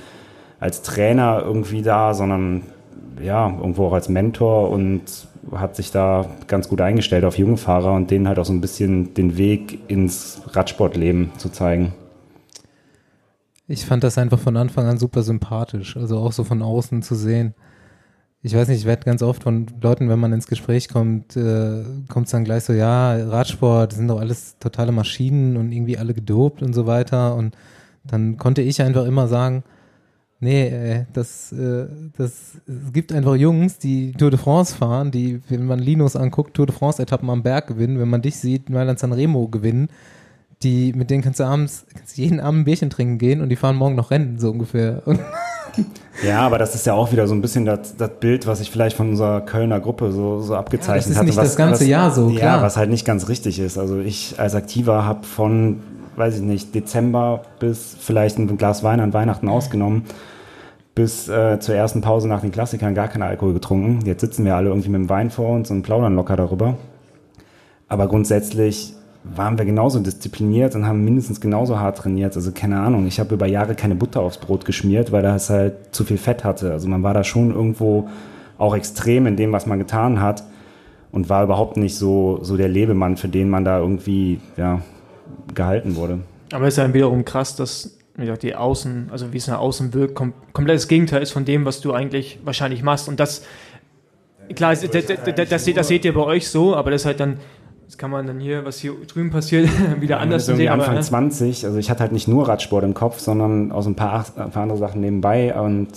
als 0.60 0.82
Trainer 0.82 1.42
irgendwie 1.44 1.82
da, 1.82 2.14
sondern 2.14 2.62
ja, 3.20 3.48
irgendwo 3.48 3.86
auch 3.86 3.94
als 3.94 4.08
Mentor 4.08 4.70
und 4.70 5.02
hat 5.52 5.76
sich 5.76 5.90
da 5.90 6.26
ganz 6.46 6.68
gut 6.68 6.80
eingestellt 6.80 7.24
auf 7.24 7.38
junge 7.38 7.56
Fahrer 7.56 7.92
und 7.94 8.10
denen 8.10 8.28
halt 8.28 8.38
auch 8.38 8.44
so 8.44 8.52
ein 8.52 8.60
bisschen 8.60 9.14
den 9.14 9.36
Weg 9.36 9.78
ins 9.88 10.42
Radsportleben 10.46 11.30
zu 11.38 11.48
zeigen. 11.50 11.92
Ich 13.68 13.84
fand 13.84 14.04
das 14.04 14.16
einfach 14.18 14.38
von 14.38 14.56
Anfang 14.56 14.86
an 14.86 14.98
super 14.98 15.22
sympathisch, 15.22 15.96
also 15.96 16.18
auch 16.18 16.32
so 16.32 16.44
von 16.44 16.62
außen 16.62 17.02
zu 17.02 17.14
sehen. 17.14 17.54
Ich 18.42 18.54
weiß 18.54 18.68
nicht, 18.68 18.78
ich 18.78 18.86
werde 18.86 19.04
ganz 19.04 19.22
oft 19.22 19.42
von 19.42 19.66
Leuten, 19.80 20.08
wenn 20.08 20.20
man 20.20 20.32
ins 20.32 20.46
Gespräch 20.46 20.88
kommt, 20.88 21.36
äh, 21.36 21.82
kommt 22.08 22.26
es 22.26 22.32
dann 22.32 22.44
gleich 22.44 22.62
so, 22.62 22.72
ja, 22.72 23.16
Radsport, 23.16 23.92
sind 23.92 24.06
doch 24.06 24.20
alles 24.20 24.56
totale 24.58 24.92
Maschinen 24.92 25.56
und 25.56 25.72
irgendwie 25.72 25.98
alle 25.98 26.14
gedopt 26.14 26.62
und 26.62 26.72
so 26.72 26.86
weiter. 26.86 27.34
Und 27.34 27.56
dann 28.04 28.36
konnte 28.36 28.62
ich 28.62 28.80
einfach 28.82 29.04
immer 29.04 29.26
sagen, 29.26 29.64
nee, 30.40 30.68
äh, 30.68 31.04
das, 31.12 31.52
äh, 31.52 31.86
das, 32.16 32.32
es 32.66 32.92
gibt 32.92 33.12
einfach 33.12 33.34
Jungs, 33.34 33.78
die 33.78 34.12
Tour 34.12 34.30
de 34.30 34.38
France 34.38 34.74
fahren, 34.74 35.10
die, 35.10 35.40
wenn 35.48 35.66
man 35.66 35.78
Linus 35.78 36.16
anguckt, 36.16 36.54
Tour 36.54 36.66
de 36.66 36.74
France-Etappen 36.74 37.28
am 37.30 37.42
Berg 37.42 37.66
gewinnen, 37.68 37.98
wenn 37.98 38.08
man 38.08 38.22
dich 38.22 38.36
sieht, 38.36 38.70
Mailand 38.70 38.98
Sanremo 38.98 39.48
gewinnen, 39.48 39.88
die, 40.62 40.92
mit 40.94 41.10
denen 41.10 41.22
kannst 41.22 41.40
du 41.40 41.44
abends, 41.44 41.86
kannst 41.94 42.16
du 42.16 42.22
jeden 42.22 42.40
Abend 42.40 42.60
ein 42.60 42.64
Bierchen 42.64 42.90
trinken 42.90 43.18
gehen 43.18 43.40
und 43.40 43.48
die 43.48 43.56
fahren 43.56 43.76
morgen 43.76 43.94
noch 43.94 44.10
Rennen, 44.10 44.38
so 44.38 44.50
ungefähr. 44.50 45.02
Ja, 46.24 46.40
aber 46.40 46.58
das 46.58 46.74
ist 46.74 46.86
ja 46.86 46.94
auch 46.94 47.12
wieder 47.12 47.26
so 47.26 47.34
ein 47.34 47.42
bisschen 47.42 47.66
das, 47.66 47.96
das 47.96 48.10
Bild, 48.20 48.46
was 48.46 48.60
ich 48.60 48.70
vielleicht 48.70 48.96
von 48.96 49.10
unserer 49.10 49.42
Kölner 49.42 49.80
Gruppe 49.80 50.12
so, 50.12 50.40
so 50.40 50.56
abgezeichnet 50.56 51.04
das 51.04 51.10
ist 51.10 51.16
hatte. 51.16 51.26
nicht 51.26 51.36
was, 51.36 51.48
das 51.48 51.56
ganze 51.56 51.80
was, 51.82 51.88
Jahr 51.88 52.10
so, 52.10 52.30
ja, 52.30 52.38
klar. 52.38 52.62
was 52.62 52.76
halt 52.76 52.90
nicht 52.90 53.04
ganz 53.04 53.28
richtig 53.28 53.58
ist. 53.58 53.76
Also 53.76 53.98
ich 54.00 54.38
als 54.38 54.54
Aktiver 54.54 55.04
habe 55.04 55.26
von, 55.26 55.80
weiß 56.16 56.36
ich 56.36 56.42
nicht, 56.42 56.74
Dezember 56.74 57.42
bis 57.58 57.96
vielleicht 57.98 58.38
ein 58.38 58.56
Glas 58.56 58.82
Wein 58.82 59.00
an 59.00 59.12
Weihnachten 59.12 59.48
ausgenommen, 59.48 60.04
bis 60.94 61.28
äh, 61.28 61.58
zur 61.60 61.74
ersten 61.74 62.00
Pause 62.00 62.28
nach 62.28 62.40
den 62.40 62.52
Klassikern 62.52 62.94
gar 62.94 63.08
keinen 63.08 63.22
Alkohol 63.22 63.52
getrunken. 63.52 64.04
Jetzt 64.06 64.22
sitzen 64.22 64.44
wir 64.44 64.56
alle 64.56 64.68
irgendwie 64.68 64.88
mit 64.88 65.00
dem 65.00 65.08
Wein 65.08 65.30
vor 65.30 65.50
uns 65.50 65.70
und 65.70 65.82
plaudern 65.82 66.14
locker 66.14 66.36
darüber. 66.36 66.76
Aber 67.88 68.08
grundsätzlich 68.08 68.94
waren 69.34 69.58
wir 69.58 69.64
genauso 69.64 70.00
diszipliniert 70.00 70.74
und 70.74 70.86
haben 70.86 71.04
mindestens 71.04 71.40
genauso 71.40 71.80
hart 71.80 71.98
trainiert. 71.98 72.36
Also 72.36 72.52
keine 72.52 72.80
Ahnung, 72.80 73.06
ich 73.06 73.18
habe 73.18 73.34
über 73.34 73.46
Jahre 73.46 73.74
keine 73.74 73.94
Butter 73.94 74.20
aufs 74.20 74.38
Brot 74.38 74.64
geschmiert, 74.64 75.12
weil 75.12 75.22
das 75.22 75.50
halt 75.50 75.94
zu 75.94 76.04
viel 76.04 76.18
Fett 76.18 76.44
hatte. 76.44 76.72
Also 76.72 76.88
man 76.88 77.02
war 77.02 77.14
da 77.14 77.24
schon 77.24 77.52
irgendwo 77.52 78.08
auch 78.58 78.74
extrem 78.74 79.26
in 79.26 79.36
dem, 79.36 79.52
was 79.52 79.66
man 79.66 79.78
getan 79.78 80.20
hat 80.20 80.44
und 81.12 81.28
war 81.28 81.44
überhaupt 81.44 81.76
nicht 81.76 81.96
so, 81.96 82.38
so 82.42 82.56
der 82.56 82.68
Lebemann, 82.68 83.16
für 83.16 83.28
den 83.28 83.50
man 83.50 83.64
da 83.64 83.78
irgendwie 83.78 84.40
ja, 84.56 84.80
gehalten 85.54 85.96
wurde. 85.96 86.20
Aber 86.52 86.66
es 86.66 86.74
ist 86.74 86.78
ja 86.78 86.94
wiederum 86.94 87.24
krass, 87.24 87.56
dass 87.56 87.96
wie 88.16 88.22
gesagt, 88.22 88.42
die 88.42 88.54
Außen, 88.54 89.08
also 89.10 89.32
wie 89.32 89.36
es 89.36 89.46
nach 89.46 89.58
außen 89.58 89.92
wirkt, 89.92 90.14
kom 90.14 90.32
komplett 90.52 90.76
das 90.76 90.88
Gegenteil 90.88 91.22
ist 91.22 91.32
von 91.32 91.44
dem, 91.44 91.64
was 91.64 91.80
du 91.80 91.92
eigentlich 91.92 92.38
wahrscheinlich 92.44 92.82
machst. 92.82 93.08
Und 93.08 93.20
das, 93.20 93.42
klar, 94.54 94.74
das, 94.74 94.88
das, 94.90 95.04
das, 95.06 95.64
das, 95.64 95.88
seht, 95.88 96.04
ihr 96.04 96.14
bei 96.14 96.22
euch 96.22 96.48
so, 96.48 96.74
aber 96.74 96.90
das 96.90 97.02
ist 97.02 97.06
halt 97.06 97.20
dann, 97.20 97.38
das 97.84 97.98
kann 97.98 98.10
man 98.10 98.26
dann 98.26 98.40
hier, 98.40 98.64
was 98.64 98.78
hier 98.78 98.94
drüben 99.06 99.30
passiert, 99.30 99.68
wieder 100.00 100.18
anders 100.18 100.42
ist 100.42 100.48
irgendwie 100.48 100.64
sehen. 100.64 100.72
Aber, 100.72 100.82
Anfang 100.82 100.94
ne? 100.94 101.02
20, 101.02 101.66
also 101.66 101.78
ich 101.78 101.90
hatte 101.90 102.00
halt 102.00 102.12
nicht 102.12 102.26
nur 102.26 102.48
Radsport 102.48 102.84
im 102.84 102.94
Kopf, 102.94 103.18
sondern 103.18 103.70
auch 103.70 103.82
so 103.82 103.90
ein 103.90 103.96
paar, 103.96 104.24
ein 104.36 104.50
paar 104.50 104.62
andere 104.62 104.78
Sachen 104.78 105.02
nebenbei 105.02 105.54
und 105.54 105.88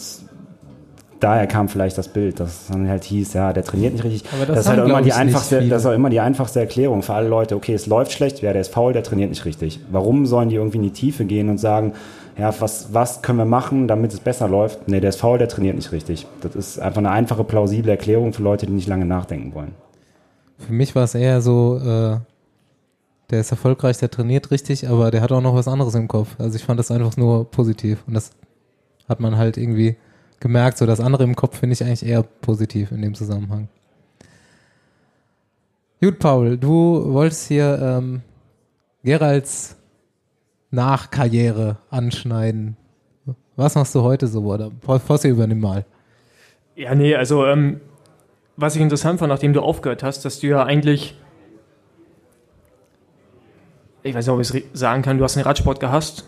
daher 1.19 1.47
kam 1.47 1.69
vielleicht 1.69 1.97
das 1.97 2.07
Bild, 2.07 2.39
dass 2.39 2.49
es 2.49 2.67
dann 2.67 2.87
halt 2.87 3.03
hieß, 3.03 3.33
ja, 3.33 3.53
der 3.53 3.63
trainiert 3.63 3.93
nicht 3.93 4.03
richtig. 4.03 4.31
Aber 4.33 4.45
das 4.45 4.55
das, 4.55 4.65
ist 4.65 4.71
halt 4.71 4.87
immer 4.87 5.01
die 5.01 5.13
einfachste, 5.13 5.67
das 5.67 5.81
ist 5.81 5.85
auch 5.85 5.93
immer 5.93 6.09
die 6.09 6.19
einfachste 6.19 6.59
Erklärung 6.59 7.01
für 7.01 7.13
alle 7.13 7.27
Leute. 7.27 7.55
Okay, 7.55 7.73
es 7.73 7.87
läuft 7.87 8.11
schlecht, 8.11 8.41
ja, 8.41 8.53
der 8.53 8.61
ist 8.61 8.73
faul, 8.73 8.93
der 8.93 9.03
trainiert 9.03 9.29
nicht 9.29 9.45
richtig. 9.45 9.79
Warum 9.91 10.25
sollen 10.25 10.49
die 10.49 10.55
irgendwie 10.55 10.77
in 10.77 10.83
die 10.83 10.91
Tiefe 10.91 11.25
gehen 11.25 11.49
und 11.49 11.57
sagen, 11.57 11.93
ja, 12.37 12.53
was, 12.59 12.93
was 12.93 13.21
können 13.21 13.37
wir 13.37 13.45
machen, 13.45 13.87
damit 13.87 14.13
es 14.13 14.21
besser 14.21 14.47
läuft? 14.47 14.87
Nee, 14.87 15.01
der 15.01 15.09
ist 15.09 15.19
faul, 15.19 15.37
der 15.37 15.49
trainiert 15.49 15.75
nicht 15.75 15.91
richtig. 15.91 16.25
Das 16.41 16.55
ist 16.55 16.79
einfach 16.79 16.99
eine 16.99 17.11
einfache, 17.11 17.43
plausible 17.43 17.91
Erklärung 17.91 18.33
für 18.33 18.43
Leute, 18.43 18.65
die 18.65 18.71
nicht 18.71 18.87
lange 18.87 19.05
nachdenken 19.05 19.53
wollen. 19.53 19.73
Für 20.57 20.73
mich 20.73 20.95
war 20.95 21.03
es 21.03 21.15
eher 21.15 21.41
so, 21.41 21.77
äh, 21.77 22.17
der 23.29 23.41
ist 23.41 23.51
erfolgreich, 23.51 23.97
der 23.97 24.09
trainiert 24.09 24.51
richtig, 24.51 24.87
aber 24.87 25.11
der 25.11 25.21
hat 25.21 25.31
auch 25.31 25.41
noch 25.41 25.55
was 25.55 25.67
anderes 25.67 25.95
im 25.95 26.07
Kopf. 26.07 26.35
Also 26.39 26.55
ich 26.55 26.63
fand 26.63 26.79
das 26.79 26.91
einfach 26.91 27.17
nur 27.17 27.49
positiv 27.49 28.03
und 28.07 28.13
das 28.13 28.31
hat 29.07 29.19
man 29.19 29.37
halt 29.37 29.57
irgendwie 29.57 29.97
gemerkt. 30.39 30.77
So 30.77 30.85
das 30.85 30.99
andere 30.99 31.23
im 31.23 31.35
Kopf 31.35 31.59
finde 31.59 31.73
ich 31.73 31.83
eigentlich 31.83 32.05
eher 32.05 32.23
positiv 32.23 32.91
in 32.91 33.01
dem 33.01 33.15
Zusammenhang. 33.15 33.67
Gut, 36.01 36.19
Paul, 36.19 36.57
du 36.57 37.11
wolltest 37.13 37.47
hier 37.47 37.77
ähm, 37.81 38.21
Geralds 39.03 39.75
Nachkarriere 40.71 41.77
anschneiden. 41.89 42.77
Was 43.55 43.75
machst 43.75 43.93
du 43.95 44.01
heute 44.01 44.27
so? 44.27 44.43
Oder 44.43 44.71
Fossi, 44.81 45.27
übernimm 45.27 45.59
mal. 45.59 45.85
Ja, 46.75 46.95
nee, 46.95 47.15
also 47.15 47.45
ähm, 47.45 47.81
was 48.55 48.75
ich 48.75 48.81
interessant 48.81 49.19
fand, 49.19 49.29
nachdem 49.29 49.53
du 49.53 49.61
aufgehört 49.61 50.03
hast, 50.03 50.23
dass 50.23 50.39
du 50.39 50.47
ja 50.47 50.63
eigentlich, 50.63 51.17
ich 54.03 54.15
weiß 54.15 54.25
nicht, 54.25 54.33
ob 54.33 54.39
ich 54.39 54.53
es 54.53 54.79
sagen 54.79 55.01
kann, 55.01 55.17
du 55.17 55.23
hast 55.23 55.35
den 55.35 55.43
Radsport 55.43 55.79
gehasst. 55.79 56.25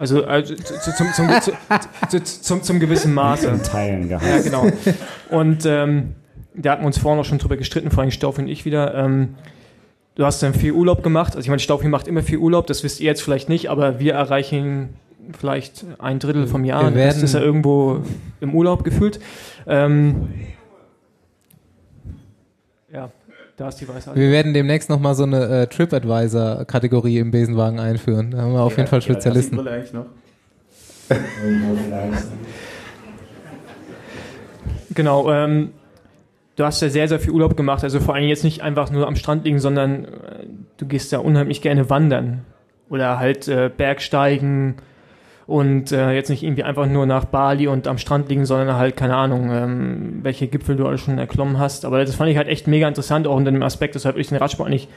Also, 0.00 0.24
also 0.24 0.54
zu, 0.54 0.94
zum, 0.96 1.06
zum, 1.12 1.28
zu, 1.42 1.52
zu, 2.08 2.22
zum, 2.24 2.62
zum 2.62 2.80
gewissen 2.80 3.12
Maße. 3.12 3.46
In 3.48 3.62
Teilen 3.62 4.08
gehabt. 4.08 4.26
Ja, 4.26 4.40
genau. 4.40 4.66
Und 5.28 5.66
ähm, 5.66 6.14
da 6.54 6.72
hatten 6.72 6.82
wir 6.82 6.86
uns 6.86 6.98
vorhin 6.98 7.20
auch 7.20 7.24
schon 7.24 7.36
drüber 7.38 7.58
gestritten, 7.58 7.90
vor 7.90 8.00
allem 8.02 8.10
Staufi 8.10 8.40
und 8.40 8.48
ich 8.48 8.64
wieder. 8.64 8.94
Ähm, 8.94 9.34
du 10.14 10.24
hast 10.24 10.42
dann 10.42 10.54
viel 10.54 10.72
Urlaub 10.72 11.02
gemacht. 11.02 11.36
Also 11.36 11.40
ich 11.40 11.48
meine, 11.48 11.60
Staufi 11.60 11.86
macht 11.88 12.08
immer 12.08 12.22
viel 12.22 12.38
Urlaub, 12.38 12.66
das 12.66 12.82
wisst 12.82 12.98
ihr 13.00 13.06
jetzt 13.06 13.22
vielleicht 13.22 13.50
nicht, 13.50 13.68
aber 13.68 14.00
wir 14.00 14.14
erreichen 14.14 14.94
vielleicht 15.38 15.84
ein 15.98 16.18
Drittel 16.18 16.46
vom 16.46 16.64
Jahr. 16.64 16.82
Wir 16.88 16.94
werden- 16.94 17.22
ist 17.22 17.34
er 17.34 17.42
irgendwo 17.42 18.00
im 18.40 18.54
Urlaub 18.54 18.84
gefühlt. 18.84 19.20
Ähm, 19.66 20.28
ja, 22.92 23.10
da 23.56 23.68
ist 23.68 23.76
die 23.76 23.88
Weisheit. 23.88 24.16
Wir 24.16 24.30
werden 24.30 24.54
demnächst 24.54 24.90
nochmal 24.90 25.14
so 25.14 25.24
eine 25.24 25.62
äh, 25.62 25.66
TripAdvisor-Kategorie 25.66 27.18
im 27.18 27.30
Besenwagen 27.30 27.78
einführen. 27.78 28.30
Da 28.30 28.38
haben 28.38 28.52
wir 28.52 28.60
auf 28.60 28.76
jeden 28.76 28.88
Fall 28.88 29.02
Spezialisten. 29.02 29.56
Brille 29.56 29.70
eigentlich 29.72 29.92
noch? 29.92 30.06
Genau, 34.92 35.30
ähm, 35.30 35.70
du 36.56 36.64
hast 36.64 36.82
ja 36.82 36.88
sehr, 36.88 37.06
sehr 37.06 37.20
viel 37.20 37.30
Urlaub 37.30 37.56
gemacht, 37.56 37.84
also 37.84 38.00
vor 38.00 38.14
allem 38.14 38.28
jetzt 38.28 38.42
nicht 38.42 38.62
einfach 38.62 38.90
nur 38.90 39.06
am 39.06 39.14
Strand 39.14 39.44
liegen, 39.44 39.60
sondern 39.60 40.04
äh, 40.04 40.08
du 40.78 40.86
gehst 40.86 41.12
ja 41.12 41.20
unheimlich 41.20 41.62
gerne 41.62 41.88
wandern 41.88 42.44
oder 42.88 43.18
halt 43.20 43.46
äh, 43.46 43.70
Bergsteigen 43.74 44.76
und 45.50 45.90
äh, 45.90 46.12
jetzt 46.12 46.30
nicht 46.30 46.44
irgendwie 46.44 46.62
einfach 46.62 46.86
nur 46.86 47.06
nach 47.06 47.24
Bali 47.24 47.66
und 47.66 47.88
am 47.88 47.98
Strand 47.98 48.28
liegen, 48.28 48.46
sondern 48.46 48.76
halt, 48.76 48.96
keine 48.96 49.16
Ahnung, 49.16 49.50
ähm, 49.50 50.20
welche 50.22 50.46
Gipfel 50.46 50.76
du 50.76 50.86
alle 50.86 50.96
schon 50.96 51.18
erklommen 51.18 51.58
hast. 51.58 51.84
Aber 51.84 52.04
das 52.04 52.14
fand 52.14 52.30
ich 52.30 52.36
halt 52.36 52.46
echt 52.46 52.68
mega 52.68 52.86
interessant, 52.86 53.26
auch 53.26 53.34
unter 53.34 53.50
dem 53.50 53.64
Aspekt, 53.64 53.96
deshalb 53.96 54.16
ich 54.16 54.28
den 54.28 54.38
Radsport 54.38 54.70
nicht, 54.70 54.88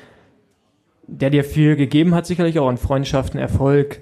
der 1.08 1.32
dir 1.32 1.44
viel 1.44 1.76
gegeben 1.76 2.14
hat, 2.14 2.28
sicherlich 2.28 2.60
auch 2.60 2.68
an 2.68 2.78
Freundschaften, 2.78 3.40
Erfolg, 3.40 4.02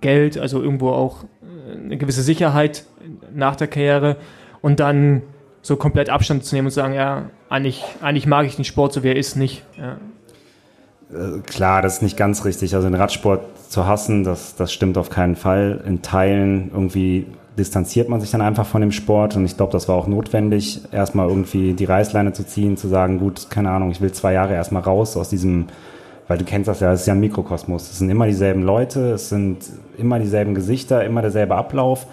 Geld, 0.00 0.38
also 0.38 0.62
irgendwo 0.62 0.90
auch 0.90 1.24
äh, 1.24 1.76
eine 1.76 1.96
gewisse 1.96 2.22
Sicherheit 2.22 2.84
nach 3.34 3.56
der 3.56 3.66
Karriere 3.66 4.18
und 4.62 4.78
dann 4.78 5.22
so 5.62 5.74
komplett 5.74 6.10
Abstand 6.10 6.44
zu 6.44 6.54
nehmen 6.54 6.66
und 6.66 6.70
zu 6.70 6.76
sagen, 6.76 6.94
ja, 6.94 7.30
eigentlich, 7.48 7.82
eigentlich 8.02 8.28
mag 8.28 8.46
ich 8.46 8.54
den 8.54 8.64
Sport 8.64 8.92
so 8.92 9.02
wie 9.02 9.08
er 9.08 9.16
ist 9.16 9.34
nicht. 9.34 9.64
Ja. 9.76 9.98
Äh, 11.12 11.40
Klar, 11.46 11.82
das 11.82 11.94
ist 11.94 12.02
nicht 12.02 12.16
ganz 12.16 12.44
richtig. 12.44 12.74
Also 12.74 12.88
den 12.88 12.94
Radsport 12.94 13.42
zu 13.70 13.86
hassen, 13.86 14.24
das, 14.24 14.54
das 14.56 14.72
stimmt 14.72 14.98
auf 14.98 15.10
keinen 15.10 15.36
Fall. 15.36 15.82
In 15.86 16.02
Teilen 16.02 16.70
irgendwie 16.72 17.26
distanziert 17.58 18.08
man 18.08 18.20
sich 18.20 18.30
dann 18.30 18.42
einfach 18.42 18.66
von 18.66 18.80
dem 18.80 18.92
Sport 18.92 19.36
und 19.36 19.44
ich 19.44 19.56
glaube, 19.56 19.72
das 19.72 19.88
war 19.88 19.96
auch 19.96 20.06
notwendig, 20.06 20.82
erstmal 20.92 21.28
irgendwie 21.28 21.72
die 21.72 21.86
Reißleine 21.86 22.32
zu 22.32 22.44
ziehen, 22.44 22.76
zu 22.76 22.88
sagen, 22.88 23.18
gut, 23.18 23.48
keine 23.48 23.70
Ahnung, 23.70 23.90
ich 23.90 24.00
will 24.02 24.12
zwei 24.12 24.34
Jahre 24.34 24.52
erstmal 24.54 24.82
raus 24.82 25.16
aus 25.16 25.30
diesem, 25.30 25.66
weil 26.28 26.36
du 26.36 26.44
kennst 26.44 26.68
das 26.68 26.80
ja, 26.80 26.92
es 26.92 27.00
ist 27.00 27.06
ja 27.06 27.14
ein 27.14 27.20
Mikrokosmos. 27.20 27.90
Es 27.90 27.98
sind 27.98 28.10
immer 28.10 28.26
dieselben 28.26 28.62
Leute, 28.62 29.12
es 29.12 29.30
sind 29.30 29.58
immer 29.96 30.18
dieselben 30.18 30.54
Gesichter, 30.54 31.04
immer 31.04 31.22
derselbe 31.22 31.54
Ablauf. 31.54 32.06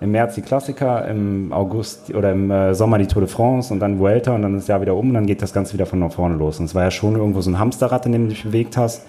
Im 0.00 0.10
März 0.10 0.34
die 0.34 0.42
Klassiker, 0.42 1.06
im 1.06 1.52
August 1.52 2.14
oder 2.14 2.32
im 2.32 2.50
äh, 2.50 2.74
Sommer 2.74 2.98
die 2.98 3.06
Tour 3.06 3.22
de 3.22 3.30
France 3.30 3.72
und 3.72 3.80
dann 3.80 3.98
Vuelta 3.98 4.34
und 4.34 4.42
dann 4.42 4.54
ist 4.54 4.64
das 4.64 4.68
Jahr 4.68 4.80
wieder 4.80 4.96
um 4.96 5.08
und 5.08 5.14
dann 5.14 5.26
geht 5.26 5.40
das 5.40 5.52
Ganze 5.52 5.74
wieder 5.74 5.86
von 5.86 6.10
vorne 6.10 6.34
los. 6.34 6.58
Und 6.58 6.66
es 6.66 6.74
war 6.74 6.82
ja 6.82 6.90
schon 6.90 7.16
irgendwo 7.16 7.40
so 7.40 7.50
ein 7.50 7.58
Hamsterrad, 7.58 8.04
in 8.06 8.12
dem 8.12 8.22
du 8.24 8.28
dich 8.30 8.44
bewegt 8.44 8.76
hast. 8.76 9.06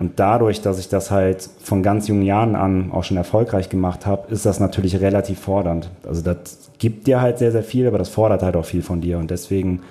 Und 0.00 0.18
dadurch, 0.18 0.62
dass 0.62 0.78
ich 0.78 0.88
das 0.88 1.10
halt 1.10 1.46
von 1.62 1.82
ganz 1.82 2.08
jungen 2.08 2.22
Jahren 2.22 2.56
an 2.56 2.90
auch 2.90 3.04
schon 3.04 3.18
erfolgreich 3.18 3.68
gemacht 3.68 4.06
habe, 4.06 4.32
ist 4.32 4.46
das 4.46 4.58
natürlich 4.58 5.00
relativ 5.00 5.40
fordernd. 5.40 5.90
Also 6.06 6.22
das 6.22 6.70
gibt 6.78 7.06
dir 7.06 7.20
halt 7.20 7.38
sehr, 7.38 7.52
sehr 7.52 7.62
viel, 7.62 7.86
aber 7.86 7.98
das 7.98 8.08
fordert 8.08 8.42
halt 8.42 8.56
auch 8.56 8.64
viel 8.64 8.82
von 8.82 9.02
dir. 9.02 9.18
Und 9.18 9.30
deswegen 9.30 9.82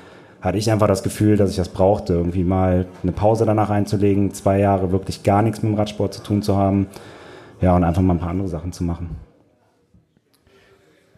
hatte 0.41 0.57
ich 0.57 0.71
einfach 0.71 0.87
das 0.87 1.03
Gefühl, 1.03 1.37
dass 1.37 1.51
ich 1.51 1.57
das 1.57 1.69
brauchte, 1.69 2.13
irgendwie 2.13 2.43
mal 2.43 2.87
eine 3.03 3.11
Pause 3.11 3.45
danach 3.45 3.69
einzulegen, 3.69 4.33
zwei 4.33 4.59
Jahre 4.59 4.91
wirklich 4.91 5.21
gar 5.23 5.41
nichts 5.41 5.61
mit 5.61 5.73
dem 5.73 5.77
Radsport 5.77 6.13
zu 6.13 6.23
tun 6.23 6.41
zu 6.41 6.55
haben. 6.57 6.87
Ja, 7.61 7.75
und 7.75 7.83
einfach 7.83 8.01
mal 8.01 8.13
ein 8.13 8.19
paar 8.19 8.29
andere 8.29 8.47
Sachen 8.47 8.71
zu 8.71 8.83
machen. 8.83 9.28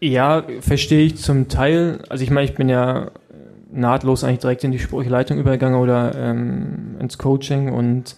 Ja, 0.04 0.43
verstehe 0.62 1.06
ich 1.06 1.18
zum 1.18 1.47
Teil. 1.47 1.99
Also 2.10 2.24
ich 2.24 2.32
meine, 2.32 2.45
ich 2.45 2.56
bin 2.56 2.70
ja 2.70 3.12
nahtlos 3.72 4.24
eigentlich 4.24 4.39
direkt 4.39 4.64
in 4.64 4.72
die 4.72 4.80
sportliche 4.80 5.12
Leitung 5.12 5.38
übergegangen 5.38 5.80
oder 5.80 6.16
ähm, 6.16 6.95
ins 6.99 7.20
Coaching 7.20 7.72
und 7.72 8.16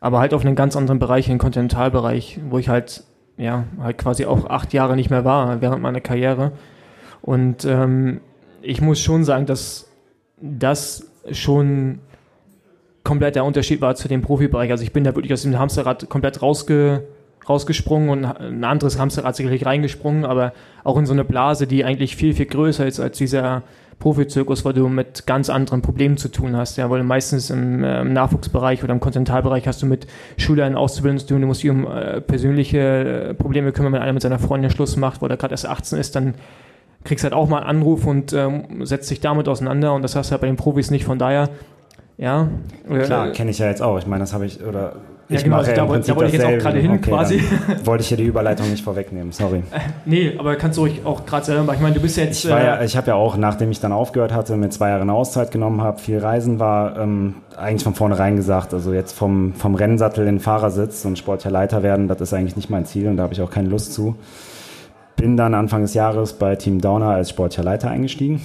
aber 0.00 0.20
halt 0.20 0.32
auf 0.32 0.44
einen 0.44 0.56
ganz 0.56 0.74
anderen 0.74 0.98
Bereich, 0.98 1.26
den 1.26 1.38
Kontinentalbereich, 1.38 2.40
wo 2.48 2.58
ich 2.58 2.70
halt 2.70 3.04
ja 3.36 3.64
halt 3.78 3.98
quasi 3.98 4.24
auch 4.24 4.48
acht 4.48 4.72
Jahre 4.72 4.96
nicht 4.96 5.10
mehr 5.10 5.24
war 5.26 5.60
während 5.60 5.82
meiner 5.82 6.00
Karriere. 6.00 6.52
Und 7.20 7.64
ähm, 7.66 8.22
ich 8.62 8.80
muss 8.80 8.98
schon 8.98 9.22
sagen, 9.24 9.44
dass 9.44 9.86
das 10.40 11.10
schon 11.30 11.98
komplett 13.04 13.36
der 13.36 13.44
Unterschied 13.44 13.82
war 13.82 13.94
zu 13.96 14.08
dem 14.08 14.22
Profibereich. 14.22 14.70
Also 14.70 14.82
ich 14.82 14.92
bin 14.92 15.04
da 15.04 15.14
wirklich 15.14 15.32
aus 15.34 15.42
dem 15.42 15.58
Hamsterrad 15.58 16.08
komplett 16.08 16.40
rausge, 16.40 17.06
rausgesprungen 17.48 18.10
und 18.10 18.24
ein 18.24 18.64
anderes 18.64 18.98
Hamsterrad 18.98 19.36
sicherlich 19.36 19.66
reingesprungen, 19.66 20.24
aber 20.24 20.52
auch 20.84 20.96
in 20.96 21.06
so 21.06 21.12
eine 21.12 21.24
Blase, 21.24 21.66
die 21.66 21.84
eigentlich 21.84 22.16
viel, 22.16 22.34
viel 22.34 22.46
größer 22.46 22.86
ist 22.86 23.00
als 23.00 23.18
dieser 23.18 23.62
Profizirkus, 23.98 24.64
weil 24.64 24.74
du 24.74 24.88
mit 24.88 25.26
ganz 25.26 25.50
anderen 25.50 25.82
Problemen 25.82 26.16
zu 26.16 26.28
tun 26.28 26.56
hast. 26.56 26.76
Ja, 26.76 26.88
weil 26.88 27.02
meistens 27.02 27.50
im, 27.50 27.82
äh, 27.82 28.00
im 28.00 28.12
Nachwuchsbereich 28.12 28.84
oder 28.84 28.92
im 28.92 29.00
Kontinentalbereich 29.00 29.66
hast 29.66 29.82
du 29.82 29.86
mit 29.86 30.06
Schülern 30.36 30.76
Auszubildenden 30.76 31.26
zu 31.26 31.34
tun, 31.34 31.40
du 31.40 31.46
musst 31.48 31.62
dich 31.62 31.70
um 31.70 31.86
äh, 31.86 32.20
persönliche 32.20 32.78
äh, 33.30 33.34
Probleme 33.34 33.72
kümmern, 33.72 33.92
wenn 33.92 34.02
einer 34.02 34.12
mit 34.12 34.22
seiner 34.22 34.38
Freundin 34.38 34.70
Schluss 34.70 34.96
macht, 34.96 35.20
weil 35.20 35.30
er 35.30 35.36
gerade 35.36 35.52
erst 35.52 35.66
18 35.66 35.98
ist, 35.98 36.14
dann 36.14 36.34
kriegst 37.04 37.24
halt 37.24 37.34
auch 37.34 37.48
mal 37.48 37.58
einen 37.60 37.78
Anruf 37.78 38.06
und 38.06 38.32
ähm, 38.32 38.84
setzt 38.84 39.10
dich 39.10 39.20
damit 39.20 39.48
auseinander 39.48 39.94
und 39.94 40.02
das 40.02 40.14
hast 40.14 40.28
du 40.28 40.32
halt 40.32 40.42
bei 40.42 40.46
den 40.46 40.56
Profis 40.56 40.90
nicht. 40.90 41.04
Von 41.04 41.18
daher, 41.18 41.48
ja. 42.18 42.48
äh, 42.88 42.98
Klar, 43.00 43.30
kenne 43.30 43.50
ich 43.50 43.58
ja 43.58 43.66
jetzt 43.66 43.82
auch. 43.82 43.98
Ich 43.98 44.06
meine, 44.06 44.20
das 44.20 44.32
habe 44.32 44.46
ich, 44.46 44.62
oder 44.62 44.96
Ja, 45.30 45.42
genau, 45.42 45.56
also 45.58 45.72
da 45.72 45.82
da 45.82 45.88
wollte 45.88 46.26
ich 46.26 46.32
jetzt 46.32 46.44
auch 46.46 46.58
gerade 46.58 46.78
hin, 46.78 47.00
quasi. 47.02 47.42
dann 47.66 47.86
Wollte 47.86 48.00
ich 48.02 48.08
hier 48.08 48.16
die 48.16 48.24
Überleitung 48.24 48.70
nicht 48.70 48.82
vorwegnehmen, 48.82 49.30
sorry. 49.30 49.62
Nee, 50.06 50.32
aber 50.38 50.56
kannst 50.56 50.78
du 50.78 50.82
ruhig 50.82 51.02
auch 51.04 51.26
gerade 51.26 51.44
selber 51.44 51.64
machen. 51.64 51.76
Ich 51.76 51.82
meine, 51.82 51.94
du 51.94 52.00
bist 52.00 52.16
jetzt. 52.16 52.44
Ich, 52.44 52.50
war 52.50 52.62
ja, 52.62 52.76
äh, 52.76 52.86
ich 52.86 52.96
habe 52.96 53.08
ja 53.08 53.14
auch, 53.14 53.36
nachdem 53.36 53.70
ich 53.70 53.78
dann 53.78 53.92
aufgehört 53.92 54.32
hatte, 54.32 54.56
mir 54.56 54.70
zwei 54.70 54.88
Jahre 54.88 55.02
eine 55.02 55.12
Auszeit 55.12 55.50
genommen 55.50 55.82
habe, 55.82 55.98
viel 55.98 56.18
Reisen 56.18 56.58
war, 56.58 56.98
ähm, 56.98 57.34
eigentlich 57.58 57.84
von 57.84 57.94
vornherein 57.94 58.36
gesagt, 58.36 58.72
also 58.72 58.94
jetzt 58.94 59.12
vom, 59.12 59.52
vom 59.52 59.74
Rennsattel 59.74 60.26
in 60.26 60.36
den 60.36 60.40
Fahrersitz 60.40 61.04
und 61.04 61.18
sportlicher 61.18 61.50
Leiter 61.50 61.82
werden, 61.82 62.08
das 62.08 62.22
ist 62.22 62.32
eigentlich 62.32 62.56
nicht 62.56 62.70
mein 62.70 62.86
Ziel 62.86 63.06
und 63.08 63.18
da 63.18 63.24
habe 63.24 63.34
ich 63.34 63.42
auch 63.42 63.50
keine 63.50 63.68
Lust 63.68 63.92
zu. 63.92 64.16
Bin 65.16 65.36
dann 65.36 65.52
Anfang 65.52 65.82
des 65.82 65.92
Jahres 65.92 66.32
bei 66.32 66.56
Team 66.56 66.80
Downer 66.80 67.08
als 67.08 67.30
sportlicher 67.30 67.64
Leiter 67.64 67.90
eingestiegen. 67.90 68.40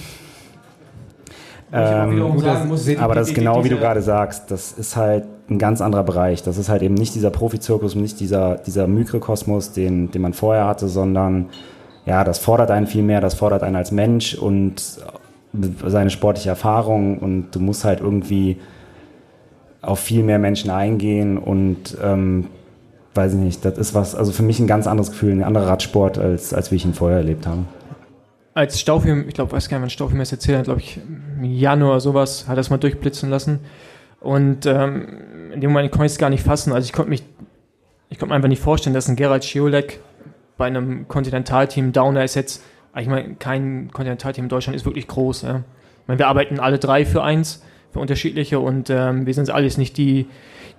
Ähm, 1.76 2.20
gut, 2.20 2.44
sagen 2.44 2.70
das 2.70 2.86
muss, 2.86 2.98
aber 2.98 3.14
das 3.16 3.28
ist 3.28 3.34
genau 3.34 3.64
wie 3.64 3.68
du 3.68 3.76
gerade 3.76 4.00
sagst, 4.00 4.50
das 4.50 4.72
ist 4.72 4.96
halt 4.96 5.24
ein 5.50 5.58
ganz 5.58 5.80
anderer 5.80 6.04
Bereich. 6.04 6.42
Das 6.42 6.56
ist 6.56 6.68
halt 6.68 6.82
eben 6.82 6.94
nicht 6.94 7.14
dieser 7.14 7.30
Profizirkus 7.30 7.96
nicht 7.96 8.20
dieser, 8.20 8.56
dieser 8.56 8.86
Mikrokosmos, 8.86 9.72
den, 9.72 10.10
den 10.10 10.22
man 10.22 10.34
vorher 10.34 10.66
hatte, 10.66 10.88
sondern 10.88 11.46
ja, 12.06 12.22
das 12.22 12.38
fordert 12.38 12.70
einen 12.70 12.86
viel 12.86 13.02
mehr, 13.02 13.20
das 13.20 13.34
fordert 13.34 13.62
einen 13.62 13.76
als 13.76 13.90
Mensch 13.90 14.34
und 14.34 15.00
seine 15.86 16.10
sportliche 16.10 16.50
Erfahrung 16.50 17.18
und 17.18 17.50
du 17.52 17.60
musst 17.60 17.84
halt 17.84 18.00
irgendwie 18.00 18.58
auf 19.82 19.98
viel 19.98 20.22
mehr 20.22 20.38
Menschen 20.38 20.70
eingehen 20.70 21.38
und 21.38 21.96
ähm, 22.02 22.46
weiß 23.14 23.34
ich 23.34 23.38
nicht, 23.38 23.64
das 23.64 23.78
ist 23.78 23.94
was, 23.94 24.14
also 24.14 24.32
für 24.32 24.42
mich 24.42 24.58
ein 24.58 24.66
ganz 24.66 24.86
anderes 24.86 25.10
Gefühl, 25.10 25.32
ein 25.32 25.44
anderer 25.44 25.68
Radsport, 25.68 26.18
als, 26.18 26.52
als 26.54 26.70
wie 26.70 26.76
ich 26.76 26.84
ihn 26.84 26.94
vorher 26.94 27.18
erlebt 27.18 27.46
habe. 27.46 27.64
Als 28.54 28.80
Staufim, 28.80 29.26
ich 29.28 29.34
glaube, 29.34 29.52
weiß 29.52 29.68
gar 29.68 29.78
nicht, 29.78 29.82
wann 29.82 29.90
Staufim 29.90 30.20
es 30.20 30.30
erzählt 30.32 30.58
hat, 30.58 30.64
glaube 30.64 30.80
ich, 30.80 30.98
im 30.98 31.44
Januar 31.44 32.00
sowas, 32.00 32.46
hat 32.46 32.56
es 32.56 32.70
mal 32.70 32.78
durchblitzen 32.78 33.28
lassen. 33.28 33.60
Und 34.20 34.64
ähm, 34.64 35.50
in 35.52 35.60
dem 35.60 35.72
Moment 35.72 35.90
konnte 35.92 36.06
ich 36.06 36.12
es 36.12 36.18
gar 36.18 36.30
nicht 36.30 36.44
fassen. 36.44 36.72
Also 36.72 36.86
ich 36.86 36.92
konnte 36.92 37.10
mich, 37.10 37.24
ich 38.08 38.18
konnte 38.18 38.30
mir 38.30 38.36
einfach 38.36 38.48
nicht 38.48 38.62
vorstellen, 38.62 38.94
dass 38.94 39.08
ein 39.08 39.16
Gerald 39.16 39.44
Schiolek 39.44 40.00
bei 40.56 40.66
einem 40.66 41.08
Kontinentalteam, 41.08 41.92
Downer 41.92 42.24
ist 42.24 42.36
jetzt, 42.36 42.62
ich 42.96 43.08
meine, 43.08 43.34
kein 43.34 43.90
Kontinentalteam 43.92 44.44
in 44.44 44.48
Deutschland 44.48 44.76
ist 44.76 44.84
wirklich 44.84 45.08
groß. 45.08 45.42
Ja. 45.42 45.56
Ich 46.02 46.08
meine, 46.08 46.20
wir 46.20 46.28
arbeiten 46.28 46.60
alle 46.60 46.78
drei 46.78 47.04
für 47.04 47.24
eins, 47.24 47.62
für 47.92 47.98
unterschiedliche 47.98 48.60
und 48.60 48.88
ähm, 48.88 49.26
wir 49.26 49.34
sind 49.34 49.50
alles 49.50 49.78
nicht 49.78 49.96
die, 49.96 50.28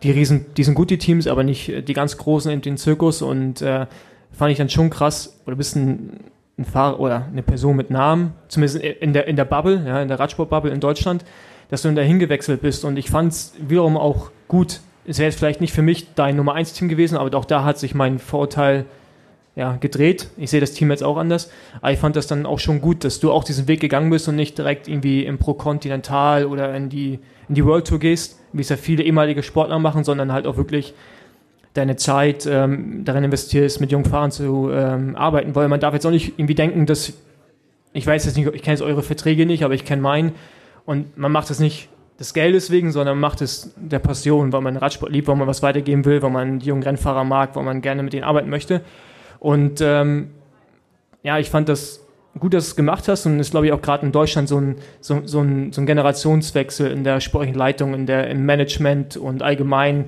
die 0.02 0.12
riesen, 0.12 0.46
die 0.56 0.64
sind 0.64 0.76
gut, 0.76 0.90
die 0.90 0.98
Teams, 0.98 1.28
aber 1.28 1.44
nicht 1.44 1.88
die 1.88 1.94
ganz 1.94 2.18
großen 2.18 2.52
in 2.52 2.62
den 2.62 2.78
Zirkus 2.78 3.22
und 3.22 3.62
äh, 3.62 3.86
fand 4.32 4.52
ich 4.52 4.58
dann 4.58 4.70
schon 4.70 4.90
krass, 4.90 5.42
oder 5.46 5.58
ein, 5.76 6.20
ein 6.58 6.66
Fahrer 6.66 7.00
oder 7.00 7.26
eine 7.32 7.44
Person 7.44 7.76
mit 7.76 7.90
Namen, 7.90 8.34
zumindest 8.48 8.78
in 8.82 9.14
der, 9.14 9.28
in 9.28 9.36
der 9.36 9.46
Bubble, 9.46 9.84
ja, 9.86 10.02
in 10.02 10.08
der 10.08 10.20
Radsportbubble 10.20 10.72
in 10.72 10.80
Deutschland, 10.80 11.26
dass 11.70 11.82
du 11.82 11.94
dahin 11.94 12.20
gewechselt 12.20 12.62
bist. 12.62 12.86
Und 12.86 12.98
ich 12.98 13.10
fand 13.10 13.34
es 13.34 13.54
wiederum 13.60 13.98
auch 13.98 14.32
gut. 14.48 14.80
Es 15.06 15.20
wäre 15.20 15.30
jetzt 15.30 15.38
vielleicht 15.38 15.62
nicht 15.62 15.74
für 15.74 15.82
mich 15.82 16.14
dein 16.16 16.36
Nummer 16.36 16.54
1 16.54 16.74
Team 16.74 16.88
gewesen, 16.88 17.18
aber 17.18 17.36
auch 17.38 17.46
da 17.46 17.64
hat 17.64 17.78
sich 17.78 17.94
mein 17.94 18.20
Vorurteil 18.20 18.86
ja, 19.56 19.78
gedreht. 19.78 20.30
Ich 20.38 20.50
sehe 20.50 20.60
das 20.60 20.74
Team 20.74 20.92
jetzt 20.92 21.04
auch 21.04 21.18
anders. 21.18 21.50
Aber 21.82 21.92
ich 21.92 22.00
fand 22.00 22.16
das 22.16 22.28
dann 22.28 22.46
auch 22.46 22.60
schon 22.60 22.82
gut, 22.82 23.04
dass 23.04 23.20
du 23.20 23.32
auch 23.32 23.44
diesen 23.44 23.68
Weg 23.68 23.80
gegangen 23.80 24.10
bist 24.10 24.28
und 24.28 24.36
nicht 24.36 24.58
direkt 24.58 24.88
irgendwie 24.88 25.26
im 25.26 25.38
Pro 25.38 25.54
Continental 25.54 26.46
oder 26.46 26.76
in 26.76 26.90
die, 26.90 27.20
in 27.48 27.56
die 27.56 27.66
World 27.66 27.88
Tour 27.88 28.00
gehst, 28.00 28.40
wie 28.54 28.62
es 28.62 28.70
ja 28.70 28.78
viele 28.78 29.04
ehemalige 29.04 29.44
Sportler 29.44 29.80
machen, 29.80 30.04
sondern 30.04 30.32
halt 30.32 30.46
auch 30.46 30.58
wirklich 30.58 30.94
deine 31.76 31.98
Zeit 31.98 32.48
ähm, 32.50 33.04
darin 33.04 33.26
investierst, 33.26 33.80
mit 33.80 33.92
jungen 33.92 34.06
Fahrern 34.06 34.32
zu 34.32 34.72
ähm, 34.72 35.16
arbeiten, 35.16 35.54
weil 35.56 35.68
man 35.68 35.80
darf 35.80 35.94
jetzt 35.94 36.06
auch 36.06 36.12
nicht 36.12 36.40
irgendwie 36.40 36.56
denken, 36.56 36.86
dass 36.86 37.14
ich 37.94 38.06
weiß 38.06 38.26
jetzt 38.26 38.36
nicht, 38.36 38.48
ich 38.54 38.62
kenne 38.62 38.74
jetzt 38.74 38.82
eure 38.82 39.04
Verträge 39.04 39.46
nicht, 39.46 39.64
aber 39.64 39.74
ich 39.74 39.86
kenne 39.86 40.02
meinen. 40.02 40.34
Und 40.86 41.18
man 41.18 41.32
macht 41.32 41.50
das 41.50 41.60
nicht 41.60 41.88
des 42.20 42.34
Geldes 42.34 42.70
wegen, 42.70 42.92
sondern 42.92 43.18
man 43.18 43.30
macht 43.30 43.42
es 43.42 43.74
der 43.78 44.00
Passion, 44.00 44.52
weil 44.52 44.62
man 44.62 44.76
Radsport 44.76 45.12
liebt, 45.12 45.28
weil 45.28 45.36
man 45.36 45.48
was 45.48 45.64
weitergeben 45.64 46.04
will, 46.04 46.22
weil 46.22 46.30
man 46.30 46.60
die 46.60 46.68
jungen 46.68 46.84
Rennfahrer 46.84 47.24
mag, 47.24 47.56
weil 47.56 47.64
man 47.64 47.82
gerne 47.82 48.04
mit 48.04 48.14
denen 48.14 48.24
arbeiten 48.24 48.50
möchte. 48.50 48.82
Und 49.40 49.80
ähm, 49.82 50.32
ja, 51.24 51.40
ich 51.40 51.50
fand 51.50 51.70
das 51.70 52.02
gut, 52.38 52.54
dass 52.54 52.66
du 52.66 52.70
es 52.72 52.76
gemacht 52.76 53.08
hast 53.08 53.26
und 53.26 53.40
ist, 53.40 53.52
glaube 53.52 53.68
ich, 53.68 53.72
auch 53.72 53.82
gerade 53.82 54.06
in 54.06 54.12
Deutschland 54.12 54.50
so 54.50 54.60
ein, 54.60 54.76
so, 55.00 55.22
so, 55.26 55.40
ein, 55.40 55.72
so 55.72 55.82
ein 55.82 55.86
Generationswechsel 55.86 56.92
in 56.92 57.04
der 57.04 57.22
sportlichen 57.22 57.58
Leitung, 57.58 57.94
in 57.94 58.06
der, 58.06 58.30
im 58.30 58.46
Management 58.46 59.16
und 59.16 59.42
allgemein 59.42 60.06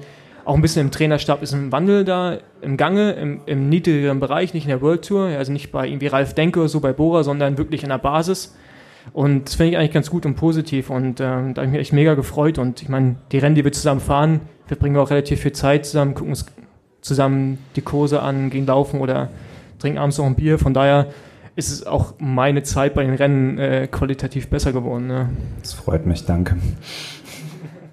auch 0.48 0.56
ein 0.56 0.62
bisschen 0.62 0.88
im 0.88 0.92
Trainerstab 0.92 1.44
ist 1.44 1.54
ein 1.54 1.74
Wandel 1.74 2.06
da 2.06 2.38
im 2.62 2.78
Gange, 2.78 3.12
im, 3.12 3.42
im 3.46 3.68
niedrigeren 3.68 4.22
Bereich, 4.22 4.54
nicht 4.54 4.64
in 4.64 4.70
der 4.70 4.82
World 4.82 5.06
Tour, 5.06 5.28
also 5.28 5.52
nicht 5.52 5.74
bei 5.74 5.86
irgendwie 5.86 6.08
Ralf 6.08 6.34
Denke 6.36 6.62
oder 6.62 6.70
so 6.70 6.80
bei 6.80 6.94
Bora, 6.94 7.24
sondern 7.24 7.58
wirklich 7.58 7.84
in 7.84 7.90
der 7.90 7.98
Basis. 7.98 8.56
Und 9.12 9.46
das 9.46 9.56
finde 9.56 9.72
ich 9.72 9.78
eigentlich 9.78 9.92
ganz 9.92 10.10
gut 10.10 10.26
und 10.26 10.36
positiv 10.36 10.90
und 10.90 11.20
ähm, 11.20 11.54
da 11.54 11.62
habe 11.62 11.66
ich 11.66 11.72
mich 11.72 11.82
echt 11.82 11.94
mega 11.94 12.14
gefreut 12.14 12.60
und 12.60 12.82
ich 12.82 12.88
meine, 12.88 13.18
die 13.34 13.40
Rennen, 13.40 13.56
die 13.56 13.66
wir 13.66 13.74
zusammen 13.74 14.00
fahren, 14.00 14.42
verbringen 14.66 14.96
auch 14.98 15.10
relativ 15.10 15.42
viel 15.42 15.52
Zeit 15.52 15.86
zusammen, 15.86 16.14
gucken 16.14 16.30
uns 16.30 16.46
zusammen 17.02 17.58
die 17.76 17.82
Kurse 17.82 18.22
an, 18.22 18.50
gehen 18.50 18.66
laufen 18.66 19.02
oder 19.02 19.30
trinken 19.80 19.98
abends 19.98 20.18
noch 20.18 20.26
ein 20.26 20.36
Bier, 20.36 20.60
von 20.60 20.74
daher 20.74 21.08
ist 21.58 21.72
es 21.72 21.86
auch 21.86 22.14
meine 22.20 22.64
Zeit 22.64 22.94
bei 22.94 23.04
den 23.04 23.16
Rennen 23.16 23.58
äh, 23.58 23.88
qualitativ 23.88 24.48
besser 24.48 24.72
geworden. 24.72 25.08
Ne? 25.08 25.30
Das 25.62 25.74
freut 25.74 26.06
mich, 26.06 26.24
danke. 26.24 26.56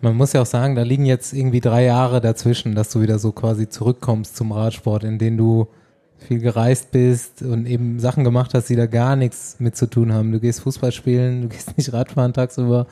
Man 0.05 0.19
muss 0.19 0.35
ja 0.35 0.43
auch 0.43 0.47
sagen, 0.47 0.75
da 0.75 0.83
liegen 0.83 1.07
jetzt 1.07 1.33
irgendwie 1.33 1.63
drei 1.63 1.85
Jahre 1.85 2.21
dazwischen, 2.21 2.75
dass 2.75 2.91
du 2.91 3.01
wieder 3.01 3.19
so 3.19 3.33
quasi 3.33 3.71
zurückkommst 3.71 4.37
zum 4.37 4.53
Radsport, 4.53 5.03
in 5.03 5.19
denen 5.19 5.39
du 5.39 5.69
viel 6.19 6.41
gereist 6.41 6.91
bist 6.91 7.41
und 7.41 7.65
eben 7.65 7.99
Sachen 7.99 8.23
gemacht 8.23 8.53
hast, 8.53 8.69
die 8.69 8.77
da 8.77 8.85
gar 8.85 9.17
nichts 9.17 9.57
mit 9.61 9.77
zu 9.77 9.87
tun 9.87 10.13
haben. 10.13 10.31
Du 10.31 10.41
gehst 10.41 10.61
Fußball 10.61 10.93
spielen, 10.93 11.41
du 11.41 11.49
gehst 11.49 11.79
nicht 11.79 11.95
Radfahren 11.95 12.35
tagsüber. 12.35 12.87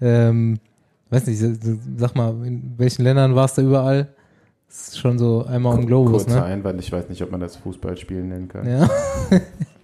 Ähm, 0.00 0.58
weiß 1.10 1.28
nicht, 1.28 1.40
sag 1.98 2.16
mal, 2.16 2.30
in 2.44 2.74
welchen 2.76 3.04
Ländern 3.04 3.36
warst 3.36 3.58
du 3.58 3.62
überall? 3.62 4.08
Das 4.66 4.88
ist 4.88 4.98
schon 4.98 5.20
so 5.20 5.44
einmal 5.44 5.78
um 5.78 5.86
Globus, 5.86 6.24
Kurzer 6.24 6.40
ne? 6.40 6.46
Einwand, 6.46 6.80
ich 6.80 6.90
weiß 6.90 7.08
nicht, 7.08 7.22
ob 7.22 7.30
man 7.30 7.40
das 7.40 7.54
Fußballspielen 7.54 8.28
nennen 8.28 8.48
kann. 8.48 8.68
Ja. 8.68 8.90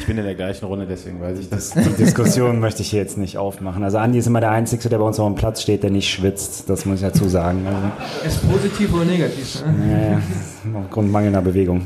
Ich 0.00 0.06
bin 0.06 0.18
in 0.18 0.24
der 0.24 0.34
gleichen 0.34 0.66
Runde, 0.66 0.86
deswegen 0.86 1.20
weiß 1.20 1.38
ich 1.38 1.48
das. 1.48 1.70
Die 1.70 1.92
Diskussion 1.96 2.58
möchte 2.58 2.82
ich 2.82 2.90
hier 2.90 3.00
jetzt 3.00 3.16
nicht 3.16 3.38
aufmachen. 3.38 3.84
Also 3.84 3.98
Andi 3.98 4.18
ist 4.18 4.26
immer 4.26 4.40
der 4.40 4.50
Einzige, 4.50 4.88
der 4.88 4.98
bei 4.98 5.04
uns 5.04 5.20
auf 5.20 5.26
dem 5.26 5.36
Platz 5.36 5.62
steht, 5.62 5.82
der 5.82 5.90
nicht 5.90 6.10
schwitzt. 6.10 6.68
Das 6.68 6.84
muss 6.84 6.96
ich 6.96 7.02
dazu 7.02 7.28
sagen. 7.28 7.64
Also, 7.66 8.26
Ist 8.26 8.50
positiv 8.50 8.92
oder 8.92 9.04
negativ? 9.04 9.62
Ne? 9.64 9.92
ja, 9.92 10.10
ja, 10.72 10.80
aufgrund 10.80 11.12
mangelnder 11.12 11.42
Bewegung. 11.42 11.82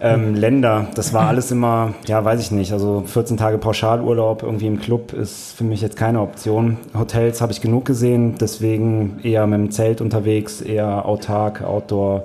Ähm, 0.00 0.34
Länder, 0.34 0.88
das 0.94 1.12
war 1.12 1.28
alles 1.28 1.50
immer, 1.50 1.94
ja, 2.06 2.24
weiß 2.24 2.40
ich 2.40 2.50
nicht. 2.50 2.72
Also 2.72 3.04
14 3.06 3.36
Tage 3.36 3.58
Pauschalurlaub 3.58 4.42
irgendwie 4.42 4.66
im 4.66 4.80
Club 4.80 5.12
ist 5.12 5.52
für 5.52 5.64
mich 5.64 5.82
jetzt 5.82 5.96
keine 5.96 6.20
Option. 6.20 6.78
Hotels 6.94 7.40
habe 7.40 7.52
ich 7.52 7.60
genug 7.60 7.84
gesehen, 7.84 8.36
deswegen 8.40 9.20
eher 9.22 9.46
mit 9.46 9.58
dem 9.58 9.70
Zelt 9.70 10.00
unterwegs, 10.00 10.60
eher 10.62 11.04
autark, 11.04 11.62
Outdoor. 11.62 12.24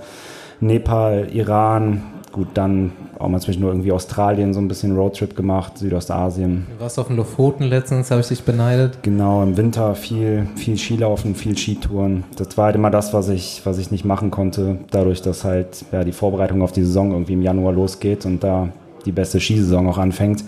Nepal, 0.59 1.27
Iran, 1.33 2.01
gut, 2.31 2.47
dann 2.55 2.91
auch 3.19 3.29
mal 3.29 3.39
zwischendurch 3.39 3.73
irgendwie 3.73 3.91
Australien 3.91 4.53
so 4.53 4.59
ein 4.59 4.67
bisschen 4.67 4.95
Roadtrip 4.95 5.35
gemacht, 5.35 5.77
Südostasien. 5.77 6.67
Du 6.77 6.83
warst 6.83 6.99
auf 6.99 7.07
den 7.07 7.15
Lofoten 7.15 7.63
letztens, 7.63 8.11
habe 8.11 8.21
ich 8.21 8.27
dich 8.27 8.43
beneidet. 8.43 9.03
Genau, 9.03 9.43
im 9.43 9.57
Winter 9.57 9.95
viel, 9.95 10.47
viel 10.55 10.77
Skilaufen, 10.77 11.35
viel 11.35 11.57
Skitouren. 11.57 12.23
Das 12.35 12.57
war 12.57 12.65
halt 12.65 12.75
immer 12.75 12.91
das, 12.91 13.13
was 13.13 13.29
ich, 13.29 13.61
was 13.65 13.77
ich 13.77 13.91
nicht 13.91 14.05
machen 14.05 14.31
konnte, 14.31 14.79
dadurch, 14.91 15.21
dass 15.21 15.43
halt 15.43 15.85
ja, 15.91 16.03
die 16.03 16.11
Vorbereitung 16.11 16.61
auf 16.61 16.71
die 16.71 16.83
Saison 16.83 17.11
irgendwie 17.11 17.33
im 17.33 17.41
Januar 17.41 17.73
losgeht 17.73 18.25
und 18.25 18.43
da 18.43 18.69
die 19.05 19.11
beste 19.11 19.39
Skisaison 19.39 19.87
auch 19.87 19.97
anfängt, 19.97 20.43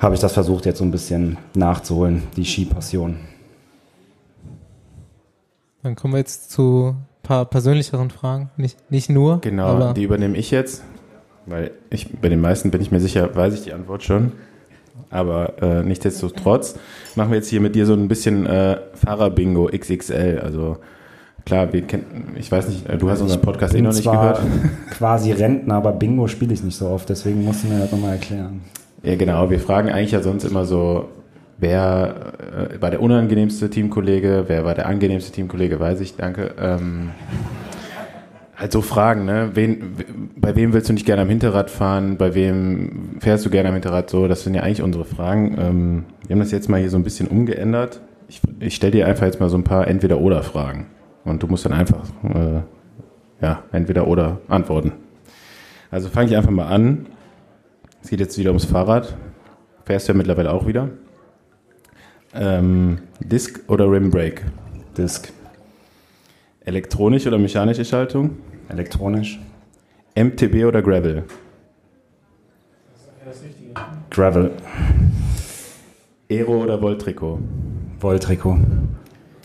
habe 0.00 0.14
ich 0.14 0.20
das 0.20 0.32
versucht 0.32 0.66
jetzt 0.66 0.78
so 0.78 0.84
ein 0.84 0.90
bisschen 0.90 1.36
nachzuholen, 1.54 2.22
die 2.36 2.44
Skipassion. 2.44 3.16
Dann 5.82 5.94
kommen 5.96 6.14
wir 6.14 6.18
jetzt 6.18 6.50
zu 6.50 6.94
ein 6.96 7.22
paar 7.22 7.44
persönlicheren 7.46 8.10
Fragen. 8.10 8.50
Nicht, 8.56 8.90
nicht 8.90 9.08
nur. 9.08 9.40
Genau, 9.40 9.66
aber 9.66 9.94
die 9.94 10.02
übernehme 10.02 10.36
ich 10.36 10.50
jetzt, 10.50 10.82
weil 11.50 11.72
ich 11.90 12.08
bei 12.20 12.28
den 12.28 12.40
meisten 12.40 12.70
bin 12.70 12.80
ich 12.80 12.90
mir 12.90 13.00
sicher, 13.00 13.34
weiß 13.34 13.54
ich 13.54 13.62
die 13.62 13.72
Antwort 13.72 14.02
schon. 14.02 14.32
Aber 15.10 15.60
äh, 15.60 15.82
nichtsdestotrotz 15.82 16.76
machen 17.16 17.30
wir 17.30 17.36
jetzt 17.36 17.48
hier 17.48 17.60
mit 17.60 17.74
dir 17.74 17.84
so 17.84 17.94
ein 17.94 18.06
bisschen 18.06 18.46
äh, 18.46 18.78
Fahrer-Bingo 18.94 19.68
XXL. 19.76 20.40
Also 20.42 20.76
klar, 21.44 21.72
wir 21.72 21.82
kennen, 21.82 22.34
ich 22.38 22.50
weiß 22.50 22.68
nicht, 22.68 22.88
äh, 22.88 22.96
du 22.96 23.10
hast 23.10 23.20
unseren 23.20 23.40
Podcast 23.40 23.74
eh 23.74 23.82
noch 23.82 23.92
nicht 23.92 24.04
zwar 24.04 24.34
gehört. 24.34 24.40
quasi 24.90 25.32
Rentner, 25.32 25.74
aber 25.74 25.92
Bingo 25.92 26.28
spiele 26.28 26.54
ich 26.54 26.62
nicht 26.62 26.76
so 26.76 26.88
oft, 26.88 27.08
deswegen 27.08 27.44
musst 27.44 27.64
du 27.64 27.68
mir 27.68 27.80
das 27.80 27.90
nochmal 27.90 28.12
erklären. 28.12 28.60
Ja, 29.02 29.16
genau. 29.16 29.50
Wir 29.50 29.58
fragen 29.58 29.90
eigentlich 29.90 30.12
ja 30.12 30.22
sonst 30.22 30.44
immer 30.44 30.64
so, 30.64 31.08
wer 31.58 32.34
äh, 32.72 32.80
war 32.80 32.90
der 32.90 33.02
unangenehmste 33.02 33.68
Teamkollege, 33.68 34.44
wer 34.46 34.64
war 34.64 34.74
der 34.74 34.86
angenehmste 34.86 35.32
Teamkollege, 35.32 35.80
weiß 35.80 36.00
ich, 36.00 36.16
danke. 36.16 36.52
Ähm, 36.60 37.10
halt 38.60 38.72
so 38.72 38.82
Fragen, 38.82 39.24
ne? 39.24 39.50
Wen, 39.54 39.96
bei 40.36 40.54
wem 40.54 40.74
willst 40.74 40.90
du 40.90 40.92
nicht 40.92 41.06
gerne 41.06 41.22
am 41.22 41.28
Hinterrad 41.28 41.70
fahren? 41.70 42.18
Bei 42.18 42.34
wem 42.34 43.16
fährst 43.18 43.46
du 43.46 43.50
gerne 43.50 43.70
am 43.70 43.74
Hinterrad? 43.74 44.10
So, 44.10 44.28
das 44.28 44.44
sind 44.44 44.54
ja 44.54 44.62
eigentlich 44.62 44.82
unsere 44.82 45.06
Fragen. 45.06 45.56
Ähm, 45.58 46.04
wir 46.26 46.34
haben 46.34 46.40
das 46.40 46.50
jetzt 46.50 46.68
mal 46.68 46.78
hier 46.78 46.90
so 46.90 46.98
ein 46.98 47.02
bisschen 47.02 47.26
umgeändert. 47.26 48.02
Ich, 48.28 48.42
ich 48.60 48.74
stelle 48.74 48.92
dir 48.92 49.06
einfach 49.06 49.24
jetzt 49.24 49.40
mal 49.40 49.48
so 49.48 49.56
ein 49.56 49.64
paar 49.64 49.88
Entweder-Oder-Fragen. 49.88 50.86
Und 51.24 51.42
du 51.42 51.46
musst 51.46 51.64
dann 51.64 51.72
einfach, 51.72 52.04
äh, 52.22 52.60
ja, 53.40 53.64
Entweder-Oder 53.72 54.40
antworten. 54.48 54.92
Also 55.90 56.10
fange 56.10 56.28
ich 56.28 56.36
einfach 56.36 56.50
mal 56.50 56.68
an. 56.68 57.06
Es 58.02 58.10
geht 58.10 58.20
jetzt 58.20 58.36
wieder 58.38 58.50
ums 58.50 58.66
Fahrrad. 58.66 59.16
Fährst 59.86 60.06
du 60.06 60.12
ja 60.12 60.18
mittlerweile 60.18 60.52
auch 60.52 60.66
wieder. 60.66 60.90
Ähm, 62.34 62.98
Disc 63.20 63.60
oder 63.68 63.90
Rim 63.90 64.10
Brake? 64.10 64.42
Disc. 64.96 65.32
Elektronische 66.60 67.28
oder 67.28 67.38
mechanische 67.38 67.86
Schaltung? 67.86 68.36
Elektronisch. 68.70 69.40
MTB 70.14 70.64
oder 70.64 70.82
Gravel? 70.82 71.24
Gravel. 74.10 74.52
Aero 76.30 76.62
oder 76.62 76.80
Voltrikot? 76.80 77.40
Wolltrikot. 78.00 78.58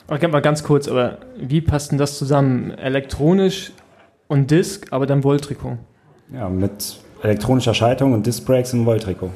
Okay, 0.07 0.27
mal 0.27 0.41
ganz 0.41 0.63
kurz, 0.63 0.87
aber 0.87 1.17
wie 1.37 1.61
passt 1.61 1.91
denn 1.91 1.97
das 1.97 2.17
zusammen? 2.17 2.71
Elektronisch 2.71 3.71
und 4.27 4.51
Disk, 4.51 4.87
aber 4.91 5.07
dann 5.07 5.23
Wolltrikot. 5.23 5.77
Ja, 6.31 6.47
mit 6.47 6.99
elektronischer 7.23 7.73
Schaltung 7.73 8.13
und 8.13 8.25
Disc 8.25 8.45
Brakes 8.45 8.73
im 8.73 8.85
Wolltrikot. 8.85 9.31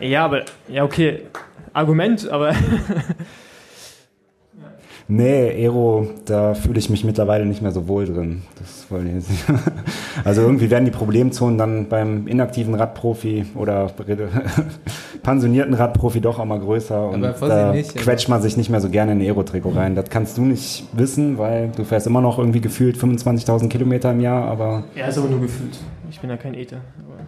Ja, 0.00 0.24
aber, 0.24 0.42
ja, 0.68 0.82
okay. 0.82 1.26
Argument, 1.72 2.28
aber 2.28 2.54
Nee, 5.12 5.50
Aero, 5.50 6.06
da 6.24 6.54
fühle 6.54 6.78
ich 6.78 6.88
mich 6.88 7.04
mittlerweile 7.04 7.44
nicht 7.44 7.62
mehr 7.62 7.72
so 7.72 7.88
wohl 7.88 8.06
drin. 8.06 8.42
Das 8.60 8.88
wollen 8.90 9.06
die 9.06 9.12
jetzt 9.14 9.28
nicht. 9.28 9.44
Also 10.24 10.42
irgendwie 10.42 10.70
werden 10.70 10.84
die 10.84 10.90
Problemzonen 10.90 11.56
dann 11.58 11.88
beim 11.88 12.26
inaktiven 12.26 12.74
Radprofi 12.74 13.46
oder 13.56 13.90
pensionierten 15.22 15.74
Radprofi 15.74 16.20
doch 16.20 16.38
auch 16.38 16.44
mal 16.44 16.60
größer 16.60 17.08
und 17.08 17.22
da 17.22 17.72
nicht, 17.72 17.96
quetscht 17.96 18.28
man 18.28 18.42
sich 18.42 18.56
nicht 18.56 18.70
mehr 18.70 18.80
so 18.80 18.88
gerne 18.88 19.12
in 19.12 19.18
ein 19.18 19.22
Aero-Trikot 19.22 19.70
rein. 19.70 19.94
Das 19.94 20.10
kannst 20.10 20.36
du 20.36 20.42
nicht 20.42 20.84
wissen, 20.92 21.38
weil 21.38 21.72
du 21.76 21.84
fährst 21.84 22.06
immer 22.06 22.20
noch 22.20 22.38
irgendwie 22.38 22.60
gefühlt 22.60 22.96
25.000 22.96 23.68
Kilometer 23.68 24.12
im 24.12 24.20
Jahr, 24.20 24.44
aber 24.44 24.84
er 24.94 25.08
ist 25.08 25.18
aber 25.18 25.28
nur 25.28 25.40
gefühlt. 25.40 25.76
Ich 26.10 26.20
bin 26.20 26.30
ja 26.30 26.36
kein 26.36 26.54
Ether. 26.54 26.78
Aber 26.98 27.26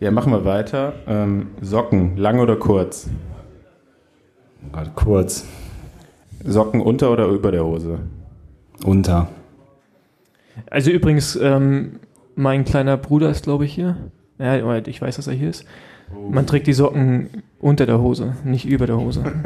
Ja, 0.00 0.10
machen 0.10 0.32
wir 0.32 0.44
weiter. 0.44 0.94
Ähm, 1.06 1.48
Socken, 1.60 2.16
lang 2.16 2.40
oder 2.40 2.56
kurz? 2.56 3.08
gerade 4.72 4.90
kurz 4.94 5.44
Also 5.44 5.61
Socken 6.44 6.80
unter 6.80 7.12
oder 7.12 7.26
über 7.26 7.52
der 7.52 7.64
Hose? 7.64 8.00
unter. 8.84 9.28
Also 10.70 10.90
übrigens, 10.90 11.36
ähm, 11.36 12.00
mein 12.34 12.64
kleiner 12.64 12.96
Bruder 12.96 13.30
ist, 13.30 13.44
glaube 13.44 13.64
ich, 13.64 13.72
hier. 13.72 13.96
Ja, 14.38 14.78
ich 14.78 15.00
weiß, 15.00 15.16
dass 15.16 15.26
er 15.26 15.34
hier 15.34 15.50
ist. 15.50 15.64
Man 16.30 16.46
trägt 16.46 16.66
die 16.66 16.72
Socken 16.72 17.42
unter 17.58 17.86
der 17.86 18.00
Hose, 18.00 18.36
nicht 18.44 18.66
über 18.66 18.86
der 18.86 18.98
Hose. 18.98 19.24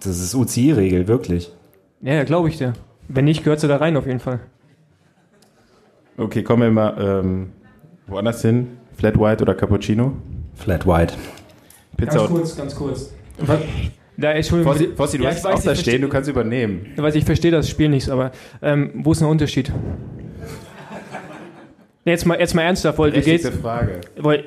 Das 0.00 0.20
ist 0.20 0.32
UCI-Regel, 0.32 1.08
wirklich. 1.08 1.50
Ja, 2.02 2.14
ja, 2.14 2.22
glaube 2.22 2.48
ich 2.48 2.56
dir. 2.56 2.74
Wenn 3.08 3.24
nicht, 3.24 3.42
gehört 3.42 3.58
sie 3.58 3.66
da 3.66 3.78
rein 3.78 3.96
auf 3.96 4.06
jeden 4.06 4.20
Fall. 4.20 4.38
Okay, 6.16 6.44
kommen 6.44 6.62
wir 6.62 6.70
mal 6.70 6.94
ähm, 7.00 7.50
woanders 8.06 8.40
hin. 8.40 8.68
Flat 8.96 9.18
White 9.18 9.42
oder 9.42 9.56
Cappuccino? 9.56 10.12
Flat 10.54 10.86
White. 10.86 11.14
Pizza 11.96 12.20
oder... 12.20 12.28
kurz, 12.28 12.56
ganz 12.56 12.76
kurz. 12.76 13.12
Was? 13.38 13.58
Ja, 14.20 14.30
Entschuldigung. 14.32 14.72
Fossi, 14.72 14.88
Fossi 14.96 15.18
du 15.18 15.24
Ja, 15.24 15.30
hast 15.30 15.36
ich 15.38 15.44
es 15.44 15.44
weiß, 15.44 15.60
auch 15.60 15.62
da 15.64 15.74
stehen, 15.76 16.00
du 16.02 16.08
verstehe- 16.08 16.08
kannst 16.08 16.30
übernehmen. 16.30 16.86
Ich 16.96 17.00
weiß, 17.02 17.14
ich 17.14 17.24
verstehe 17.24 17.50
das 17.52 17.68
Spiel 17.70 17.88
nicht, 17.88 18.08
aber 18.10 18.32
ähm, 18.62 18.90
wo 18.94 19.12
ist 19.12 19.20
der 19.20 19.28
Unterschied? 19.28 19.70
Nee, 22.04 22.12
Jetzt 22.12 22.26
mal, 22.26 22.38
jetzt 22.38 22.54
mal 22.54 22.62
ernsthaft, 22.62 22.98
weil 22.98 23.10
du 23.10 23.20
Berechtigte 23.20 23.50
gehst, 23.50 23.62
Frage. 23.62 24.00
weil 24.16 24.44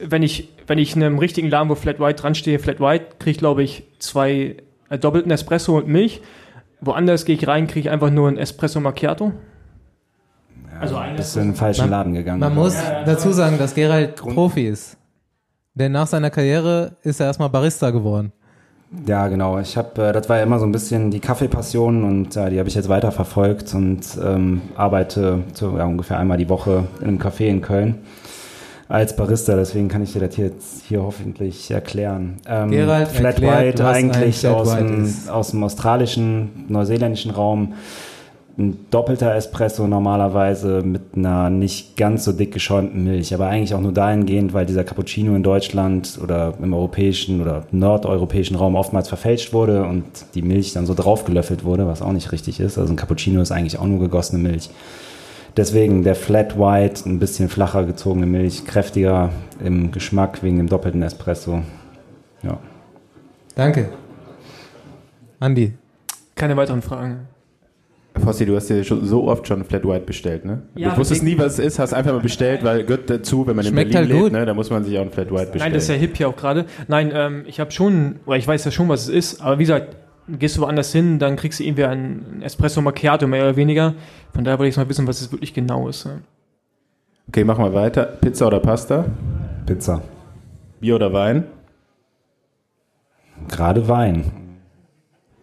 wenn 0.00 0.22
ich, 0.22 0.50
wenn 0.66 0.78
ich 0.78 0.94
in 0.94 1.02
einem 1.02 1.18
richtigen 1.18 1.48
Laden, 1.50 1.68
wo 1.68 1.74
Flat 1.74 1.98
White 1.98 2.22
dran 2.22 2.34
stehe, 2.34 2.58
Flat 2.58 2.78
White, 2.80 3.06
kriege 3.18 3.30
ich 3.32 3.38
glaube 3.38 3.62
ich 3.62 3.84
zwei 3.98 4.56
äh, 4.90 4.98
doppelten 4.98 5.30
Espresso 5.30 5.76
und 5.76 5.88
Milch. 5.88 6.20
Woanders 6.80 7.24
gehe 7.24 7.34
ich 7.34 7.48
rein, 7.48 7.66
kriege 7.66 7.80
ich 7.88 7.90
einfach 7.90 8.10
nur 8.10 8.28
ein 8.28 8.36
Espresso 8.38 8.78
Macchiato. 8.80 9.32
Also 10.80 10.94
Ein 10.96 11.08
eine 11.08 11.16
bisschen 11.16 11.42
in 11.42 11.48
den 11.48 11.56
falschen 11.56 11.82
Man- 11.82 11.90
Laden 11.90 12.14
gegangen. 12.14 12.38
Man 12.38 12.54
muss 12.54 12.76
dazu 13.04 13.32
sagen, 13.32 13.58
dass 13.58 13.74
Gerald 13.74 14.14
Profi 14.14 14.68
ist. 14.68 14.96
Denn 15.74 15.90
nach 15.92 16.06
seiner 16.06 16.30
Karriere 16.30 16.96
ist 17.02 17.18
er 17.18 17.26
erstmal 17.26 17.48
Barista 17.50 17.90
geworden. 17.90 18.32
Ja, 19.06 19.28
genau. 19.28 19.58
Ich 19.58 19.76
habe, 19.76 20.08
äh, 20.08 20.12
das 20.12 20.28
war 20.28 20.38
ja 20.38 20.42
immer 20.42 20.58
so 20.58 20.64
ein 20.64 20.72
bisschen 20.72 21.10
die 21.10 21.20
Kaffeepassion 21.20 22.04
und 22.04 22.36
äh, 22.36 22.50
die 22.50 22.58
habe 22.58 22.68
ich 22.68 22.74
jetzt 22.74 22.88
weiter 22.88 23.12
verfolgt 23.12 23.74
und 23.74 24.00
ähm, 24.24 24.62
arbeite 24.76 25.40
so, 25.52 25.76
ja, 25.76 25.84
ungefähr 25.84 26.18
einmal 26.18 26.38
die 26.38 26.48
Woche 26.48 26.84
in 27.00 27.08
einem 27.08 27.18
Café 27.18 27.46
in 27.46 27.60
Köln 27.60 27.96
als 28.88 29.14
Barista. 29.14 29.56
Deswegen 29.56 29.88
kann 29.88 30.02
ich 30.02 30.12
dir 30.12 30.20
das 30.20 30.34
hier, 30.34 30.46
jetzt 30.46 30.84
hier 30.86 31.02
hoffentlich 31.02 31.70
erklären. 31.70 32.36
Ähm, 32.46 32.70
Gerald 32.70 33.08
Flat 33.08 33.34
erklärt, 33.34 33.78
White 33.78 33.86
ein 33.86 34.10
eigentlich 34.10 34.38
Flat 34.38 34.54
aus, 34.54 34.74
White 34.74 34.84
dem, 34.86 35.14
aus 35.28 35.50
dem 35.50 35.62
australischen, 35.62 36.64
neuseeländischen 36.68 37.30
Raum. 37.30 37.74
Ein 38.58 38.86
doppelter 38.90 39.36
Espresso 39.36 39.86
normalerweise 39.86 40.82
mit 40.82 41.14
einer 41.14 41.48
nicht 41.48 41.96
ganz 41.96 42.24
so 42.24 42.32
dick 42.32 42.52
geschäumten 42.52 43.04
Milch, 43.04 43.32
aber 43.32 43.46
eigentlich 43.46 43.72
auch 43.72 43.80
nur 43.80 43.92
dahingehend, 43.92 44.52
weil 44.52 44.66
dieser 44.66 44.82
Cappuccino 44.82 45.36
in 45.36 45.44
Deutschland 45.44 46.18
oder 46.20 46.54
im 46.60 46.74
europäischen 46.74 47.40
oder 47.40 47.66
nordeuropäischen 47.70 48.56
Raum 48.56 48.74
oftmals 48.74 49.06
verfälscht 49.06 49.52
wurde 49.52 49.84
und 49.84 50.04
die 50.34 50.42
Milch 50.42 50.72
dann 50.72 50.86
so 50.86 50.94
draufgelöffelt 50.94 51.62
wurde, 51.62 51.86
was 51.86 52.02
auch 52.02 52.10
nicht 52.10 52.32
richtig 52.32 52.58
ist. 52.58 52.78
Also 52.78 52.92
ein 52.92 52.96
Cappuccino 52.96 53.40
ist 53.40 53.52
eigentlich 53.52 53.78
auch 53.78 53.86
nur 53.86 54.00
gegossene 54.00 54.42
Milch. 54.42 54.70
Deswegen 55.56 56.02
der 56.02 56.16
Flat 56.16 56.58
White, 56.58 57.08
ein 57.08 57.20
bisschen 57.20 57.48
flacher 57.48 57.84
gezogene 57.84 58.26
Milch, 58.26 58.64
kräftiger 58.64 59.30
im 59.64 59.92
Geschmack 59.92 60.42
wegen 60.42 60.56
dem 60.56 60.68
doppelten 60.68 61.02
Espresso. 61.02 61.62
Ja. 62.42 62.58
Danke. 63.54 63.88
Andi. 65.38 65.74
Keine 66.34 66.56
weiteren 66.56 66.82
Fragen. 66.82 67.28
Fossi, 68.20 68.46
du 68.46 68.56
hast 68.56 68.68
dir 68.68 68.82
schon 68.84 69.04
so 69.04 69.28
oft 69.28 69.46
schon 69.46 69.64
Flat 69.64 69.84
White 69.84 70.04
bestellt, 70.06 70.44
ne? 70.44 70.62
Ja, 70.74 70.90
du 70.90 70.96
wusstest 70.98 71.22
nie, 71.22 71.38
was 71.38 71.54
es 71.54 71.58
ist, 71.58 71.78
hast 71.78 71.92
einfach 71.94 72.12
mal 72.12 72.20
bestellt, 72.20 72.62
weil 72.64 72.84
gehört 72.84 73.08
dazu, 73.10 73.46
wenn 73.46 73.56
man 73.56 73.64
in 73.64 73.72
Schmeckt 73.72 73.92
Berlin 73.92 74.08
halt 74.10 74.18
gut. 74.20 74.24
lebt, 74.32 74.36
ne? 74.40 74.46
Da 74.46 74.54
muss 74.54 74.70
man 74.70 74.84
sich 74.84 74.96
auch 74.98 75.02
ein 75.02 75.10
Flat 75.10 75.30
White 75.30 75.52
bestellen. 75.52 75.60
Nein, 75.60 75.72
das 75.74 75.84
ist 75.84 75.88
ja 75.88 75.94
hip 75.94 76.16
hier 76.16 76.28
auch 76.28 76.36
gerade. 76.36 76.66
Nein, 76.86 77.10
ähm, 77.14 77.44
ich 77.46 77.60
habe 77.60 77.70
schon, 77.70 78.16
oder 78.26 78.36
ich 78.36 78.46
weiß 78.46 78.64
ja 78.64 78.70
schon, 78.70 78.88
was 78.88 79.02
es 79.02 79.08
ist, 79.08 79.40
aber 79.40 79.58
wie 79.58 79.64
gesagt, 79.64 79.96
gehst 80.28 80.56
du 80.56 80.60
woanders 80.62 80.92
hin, 80.92 81.18
dann 81.18 81.36
kriegst 81.36 81.58
du 81.60 81.64
irgendwie 81.64 81.84
einen 81.84 82.42
Espresso 82.42 82.80
Macchiato, 82.82 83.26
mehr 83.26 83.42
oder 83.44 83.56
weniger. 83.56 83.94
Von 84.34 84.44
daher 84.44 84.58
wollte 84.58 84.68
ich 84.70 84.76
mal 84.76 84.88
wissen, 84.88 85.06
was 85.06 85.20
es 85.20 85.32
wirklich 85.32 85.54
genau 85.54 85.88
ist. 85.88 86.04
ja. 86.04 86.18
Okay, 87.28 87.44
machen 87.44 87.64
wir 87.64 87.74
weiter. 87.74 88.04
Pizza 88.04 88.46
oder 88.46 88.60
Pasta? 88.60 89.04
Pizza. 89.66 90.02
Bier 90.80 90.94
oder 90.96 91.12
Wein? 91.12 91.44
Gerade 93.48 93.88
Wein. 93.88 94.24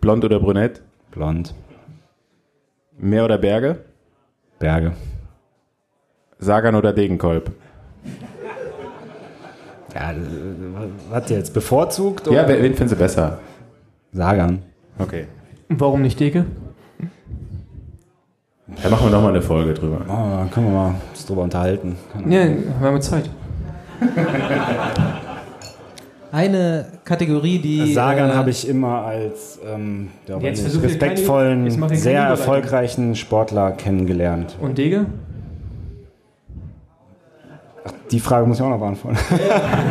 Blond 0.01 0.23
oder 0.25 0.39
Brünett? 0.39 0.81
Blond. 1.11 1.53
Meer 2.97 3.25
oder 3.25 3.37
Berge? 3.37 3.77
Berge. 4.59 4.93
Sagan 6.39 6.75
oder 6.75 6.93
Degenkolb? 6.93 7.51
Ja, 9.93 10.11
äh, 10.11 10.15
was 11.09 11.29
jetzt? 11.29 11.53
Bevorzugt? 11.53 12.27
Ja, 12.27 12.31
oder? 12.43 12.47
wer- 12.49 12.63
wen 12.63 12.73
findest 12.73 12.93
du 12.95 12.97
besser? 13.03 13.39
Sagern. 14.11 14.61
Okay. 14.99 15.27
Warum 15.69 16.01
nicht 16.01 16.19
Deke? 16.19 16.45
Da 18.81 18.89
machen 18.89 19.07
wir 19.07 19.11
nochmal 19.11 19.31
eine 19.31 19.41
Folge 19.41 19.73
drüber. 19.73 20.01
Oh, 20.07 20.37
dann 20.37 20.51
können 20.51 20.67
wir 20.67 20.73
mal 20.73 20.95
uns 21.11 21.25
drüber 21.25 21.43
unterhalten. 21.43 21.95
Ja, 22.27 22.45
wir 22.47 22.87
haben 22.87 23.01
Zeit. 23.01 23.29
Eine 26.35 26.87
Kategorie, 27.05 27.59
die. 27.59 27.93
Sagan 27.93 28.29
äh, 28.29 28.33
habe 28.33 28.49
ich 28.49 28.67
immer 28.67 29.05
als 29.05 29.57
ähm, 29.65 30.09
ja, 30.27 30.35
respektvollen, 30.35 31.69
keine 31.69 31.95
sehr 31.95 32.23
erfolgreichen 32.23 33.15
Sportler 33.15 33.71
kennengelernt. 33.71 34.57
Und 34.59 34.77
Dege? 34.77 35.05
Die 38.11 38.19
Frage 38.19 38.45
muss 38.47 38.57
ich 38.57 38.63
auch 38.63 38.69
noch 38.69 38.79
beantworten. 38.79 39.17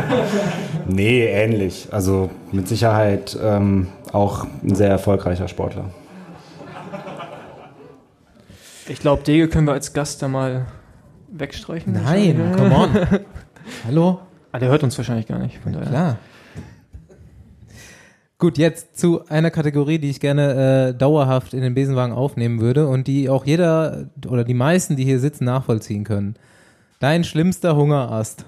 nee, 0.87 1.25
ähnlich. 1.25 1.87
Also 1.89 2.29
mit 2.51 2.67
Sicherheit 2.67 3.35
ähm, 3.43 3.87
auch 4.11 4.45
ein 4.63 4.75
sehr 4.75 4.89
erfolgreicher 4.89 5.47
Sportler. 5.47 5.85
Ich 8.87 8.99
glaube, 8.99 9.23
Dege 9.23 9.47
können 9.47 9.65
wir 9.65 9.73
als 9.73 9.93
Gast 9.93 10.21
da 10.21 10.27
mal 10.27 10.67
wegstreichen. 11.27 11.93
Nein, 11.93 12.53
come 12.55 12.75
on. 12.75 12.89
Hallo? 13.87 14.19
Ah, 14.51 14.59
der 14.59 14.69
hört 14.69 14.83
uns 14.83 14.95
wahrscheinlich 14.95 15.25
gar 15.25 15.39
nicht. 15.39 15.57
Von 15.57 15.73
daher. 15.73 15.87
Klar. 15.87 16.17
Gut, 18.37 18.57
jetzt 18.57 18.97
zu 18.99 19.25
einer 19.29 19.49
Kategorie, 19.49 19.97
die 19.97 20.09
ich 20.09 20.19
gerne 20.19 20.89
äh, 20.89 20.97
dauerhaft 20.97 21.53
in 21.53 21.61
den 21.61 21.73
Besenwagen 21.73 22.13
aufnehmen 22.13 22.59
würde 22.59 22.87
und 22.87 23.07
die 23.07 23.29
auch 23.29 23.45
jeder 23.45 24.07
oder 24.27 24.43
die 24.43 24.53
meisten, 24.53 24.97
die 24.97 25.05
hier 25.05 25.19
sitzen, 25.19 25.45
nachvollziehen 25.45 26.03
können. 26.03 26.35
Dein 26.99 27.23
schlimmster 27.23 27.75
Hungerast. 27.77 28.43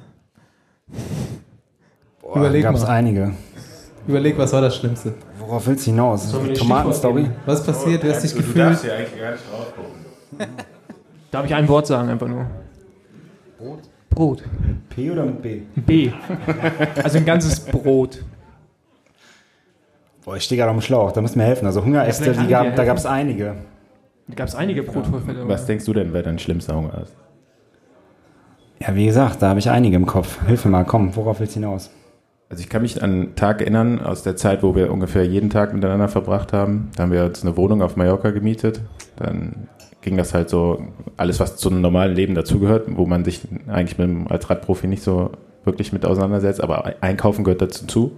Boah, 2.21 2.37
Überleg 2.37 2.63
gab's 2.63 2.81
mal. 2.81 2.89
einige. 2.89 3.31
Überleg, 4.07 4.37
was 4.37 4.51
war 4.53 4.61
das 4.61 4.75
Schlimmste? 4.75 5.13
Worauf 5.39 5.67
willst 5.67 5.85
du 5.87 5.91
hinaus? 5.91 6.31
Tomatenstory? 6.57 7.29
Was 7.45 7.65
passiert? 7.65 8.03
Du 8.03 8.09
hast 8.09 8.23
dich 8.23 8.31
Du 8.31 8.37
gefühlt. 8.37 8.57
darfst 8.57 8.85
ja 8.85 8.93
eigentlich 8.95 9.19
gar 9.19 9.31
nicht 9.31 9.43
drauf 9.51 9.73
gucken. 9.75 10.55
Darf 11.31 11.45
ich 11.45 11.53
ein 11.55 11.67
Wort 11.67 11.87
sagen, 11.87 12.09
einfach 12.09 12.27
nur? 12.27 12.45
Brot. 13.57 13.79
Brot. 14.09 14.43
P 14.89 15.11
oder 15.11 15.25
mit 15.25 15.41
B? 15.41 15.61
B. 15.75 16.11
Also 17.03 17.17
ein 17.17 17.25
ganzes 17.25 17.59
Brot. 17.59 18.23
Boah, 20.27 20.35
ich 20.35 20.43
stehe 20.43 20.59
gerade 20.59 20.71
am 20.71 20.81
Schlauch, 20.81 21.13
da 21.13 21.21
müsst 21.21 21.37
ihr 21.37 21.37
mir 21.37 21.45
helfen. 21.45 21.65
Also 21.67 21.85
Hungeräste, 21.85 22.31
ich 22.31 22.49
gab, 22.49 22.75
da 22.75 22.83
gab 22.83 22.97
es 22.97 23.05
einige. 23.05 23.55
Da 24.27 24.35
gab 24.35 24.49
es 24.49 24.55
einige 24.55 24.83
Brotvorfälle. 24.83 25.47
Was 25.47 25.65
denkst 25.65 25.85
du 25.85 25.93
denn, 25.93 26.11
wer 26.11 26.21
dein 26.21 26.37
schlimmster 26.37 26.75
Hunger 26.75 27.01
ist? 27.01 27.15
Ja, 28.81 28.93
wie 28.93 29.05
gesagt, 29.05 29.41
da 29.41 29.47
habe 29.47 29.59
ich 29.59 29.69
einige 29.69 29.95
im 29.95 30.05
Kopf. 30.05 30.45
Hilf 30.45 30.65
mir 30.65 30.71
mal, 30.71 30.83
komm, 30.83 31.15
worauf 31.15 31.39
willst 31.39 31.55
du 31.55 31.61
hinaus? 31.61 31.91
Also 32.49 32.61
ich 32.61 32.67
kann 32.67 32.81
mich 32.81 33.01
an 33.01 33.09
einen 33.09 33.35
Tag 33.35 33.61
erinnern 33.61 34.01
aus 34.01 34.23
der 34.23 34.35
Zeit, 34.35 34.63
wo 34.63 34.75
wir 34.75 34.91
ungefähr 34.91 35.25
jeden 35.25 35.49
Tag 35.49 35.73
miteinander 35.73 36.09
verbracht 36.09 36.51
haben. 36.51 36.91
Da 36.97 37.03
haben 37.03 37.13
wir 37.13 37.23
uns 37.23 37.43
eine 37.43 37.55
Wohnung 37.55 37.81
auf 37.81 37.95
Mallorca 37.95 38.31
gemietet. 38.31 38.81
Dann 39.15 39.69
ging 40.01 40.17
das 40.17 40.33
halt 40.33 40.49
so, 40.49 40.87
alles 41.15 41.39
was 41.39 41.55
zu 41.55 41.69
einem 41.69 41.79
normalen 41.79 42.13
Leben 42.13 42.35
dazugehört, 42.35 42.89
wo 42.97 43.05
man 43.05 43.23
sich 43.23 43.47
eigentlich 43.69 43.97
mit, 43.97 44.29
als 44.29 44.49
Radprofi 44.49 44.87
nicht 44.87 45.03
so 45.03 45.31
wirklich 45.63 45.93
mit 45.93 46.05
auseinandersetzt, 46.05 46.61
aber 46.61 46.95
Einkaufen 46.99 47.45
gehört 47.45 47.61
dazu 47.61 47.87
zu. 47.87 48.11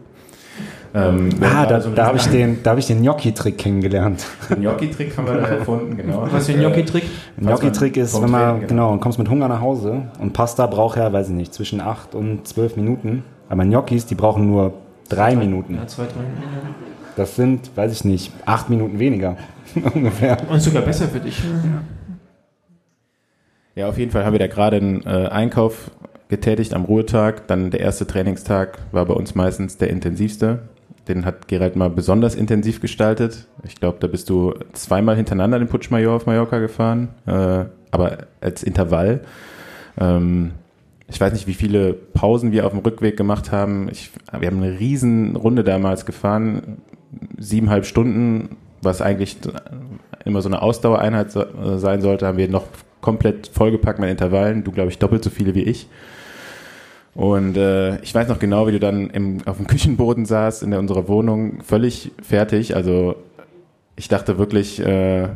Ähm, 0.93 1.29
Ah, 1.41 1.65
da, 1.65 1.81
so 1.81 1.91
da 1.91 2.07
habe 2.07 2.17
ich 2.17 2.27
den, 2.27 2.63
da 2.63 2.71
hab 2.71 2.77
ich 2.77 2.87
den 2.87 3.01
Gnocchi-Trick 3.01 3.57
kennengelernt. 3.57 4.25
Den 4.49 4.61
Gnocchi-Trick 4.61 5.17
haben 5.17 5.27
wir 5.27 5.33
da 5.35 5.47
erfunden, 5.47 5.97
genau. 5.97 6.27
Was 6.31 6.47
für 6.47 6.53
ein 6.53 6.59
Gnocchi-Trick? 6.59 7.03
Ein 7.37 7.45
Gnocchi-Trick 7.45 7.97
ist, 7.97 8.19
wenn 8.21 8.31
man, 8.31 8.49
Training, 8.51 8.67
genau, 8.67 8.91
und 8.91 8.99
kommst 8.99 9.19
mit 9.19 9.29
Hunger 9.29 9.47
nach 9.47 9.61
Hause 9.61 10.03
und 10.19 10.33
Pasta 10.33 10.65
braucht 10.65 10.97
ja, 10.97 11.11
weiß 11.13 11.27
ich 11.29 11.35
nicht, 11.35 11.53
zwischen 11.53 11.79
8 11.81 12.15
und 12.15 12.47
12 12.47 12.75
Minuten. 12.75 13.23
Aber 13.49 13.63
Gnocchis, 13.65 14.05
die 14.05 14.15
brauchen 14.15 14.47
nur 14.47 14.73
3 15.09 15.35
Minuten. 15.35 15.75
Ja, 15.75 15.87
zwei, 15.87 16.03
drei 16.03 16.21
Minuten. 16.21 16.75
Das 17.15 17.35
sind, 17.35 17.71
weiß 17.75 17.91
ich 17.91 18.05
nicht, 18.05 18.31
8 18.45 18.69
Minuten 18.69 18.97
weniger. 18.99 19.37
Ungefähr. 19.93 20.37
Und 20.49 20.59
sogar 20.61 20.81
besser 20.81 21.07
für 21.07 21.19
dich. 21.19 21.41
Ja, 23.75 23.87
auf 23.87 23.97
jeden 23.97 24.11
Fall 24.11 24.25
haben 24.25 24.33
wir 24.33 24.39
da 24.39 24.47
gerade 24.47 24.77
einen 24.77 25.05
äh, 25.05 25.27
Einkauf 25.27 25.91
getätigt 26.27 26.73
am 26.73 26.85
Ruhetag. 26.85 27.47
Dann 27.47 27.71
der 27.71 27.79
erste 27.79 28.07
Trainingstag 28.07 28.79
war 28.91 29.05
bei 29.05 29.13
uns 29.13 29.35
meistens 29.35 29.77
der 29.77 29.89
intensivste. 29.89 30.59
Den 31.09 31.25
hat 31.25 31.47
Gerald 31.47 31.75
mal 31.75 31.89
besonders 31.89 32.35
intensiv 32.35 32.79
gestaltet. 32.79 33.47
Ich 33.63 33.75
glaube, 33.75 33.97
da 33.99 34.07
bist 34.07 34.29
du 34.29 34.53
zweimal 34.73 35.15
hintereinander 35.15 35.59
den 35.59 35.67
Putschmajor 35.67 36.15
auf 36.15 36.25
Mallorca 36.27 36.59
gefahren, 36.59 37.09
äh, 37.25 37.65
aber 37.91 38.27
als 38.39 38.63
Intervall. 38.63 39.21
Ähm, 39.99 40.51
ich 41.07 41.19
weiß 41.19 41.33
nicht, 41.33 41.47
wie 41.47 41.55
viele 41.55 41.93
Pausen 41.93 42.51
wir 42.51 42.65
auf 42.67 42.71
dem 42.71 42.81
Rückweg 42.81 43.17
gemacht 43.17 43.51
haben. 43.51 43.89
Ich, 43.91 44.11
wir 44.37 44.47
haben 44.47 44.61
eine 44.61 44.79
riesen 44.79 45.35
Runde 45.35 45.63
damals 45.63 46.05
gefahren, 46.05 46.77
siebeneinhalb 47.37 47.85
Stunden, 47.85 48.57
was 48.83 49.01
eigentlich 49.01 49.37
immer 50.25 50.41
so 50.41 50.49
eine 50.49 50.61
Ausdauereinheit 50.61 51.35
äh, 51.35 51.77
sein 51.77 52.01
sollte, 52.01 52.27
haben 52.27 52.37
wir 52.37 52.47
noch 52.47 52.67
komplett 53.01 53.47
vollgepackt 53.47 53.99
mit 53.99 54.09
Intervallen. 54.09 54.63
Du, 54.63 54.71
glaube 54.71 54.91
ich, 54.91 54.99
doppelt 54.99 55.23
so 55.23 55.29
viele 55.29 55.55
wie 55.55 55.63
ich. 55.63 55.87
Und 57.19 57.57
äh, 57.57 57.99
ich 57.99 58.15
weiß 58.15 58.29
noch 58.29 58.39
genau, 58.39 58.65
wie 58.67 58.71
du 58.71 58.79
dann 58.79 59.09
im, 59.09 59.39
auf 59.45 59.57
dem 59.57 59.67
Küchenboden 59.67 60.23
saßt 60.25 60.63
in 60.63 60.71
der, 60.71 60.79
unserer 60.79 61.09
Wohnung, 61.09 61.61
völlig 61.63 62.13
fertig. 62.23 62.77
Also 62.77 63.17
ich 63.97 64.07
dachte 64.07 64.37
wirklich, 64.37 64.79
äh, 64.79 65.27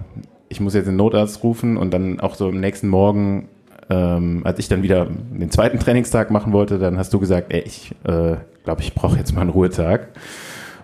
ich 0.48 0.62
muss 0.62 0.76
jetzt 0.76 0.86
den 0.86 0.96
Notarzt 0.96 1.44
rufen 1.44 1.76
und 1.76 1.94
dann 1.94 2.22
auch 2.22 2.36
so 2.36 2.48
am 2.48 2.62
nächsten 2.62 2.88
Morgen, 2.88 3.50
ähm, 3.90 4.44
als 4.46 4.60
ich 4.60 4.70
dann 4.70 4.82
wieder 4.82 5.08
den 5.08 5.52
zweiten 5.52 5.78
Trainingstag 5.78 6.32
machen 6.32 6.54
wollte, 6.54 6.80
dann 6.80 6.98
hast 6.98 7.14
du 7.14 7.20
gesagt, 7.20 7.52
ey, 7.52 7.64
ich 7.66 7.92
äh, 8.06 8.38
glaube, 8.64 8.82
ich 8.82 8.96
brauche 8.96 9.18
jetzt 9.18 9.34
mal 9.34 9.42
einen 9.42 9.50
Ruhetag. 9.50 10.08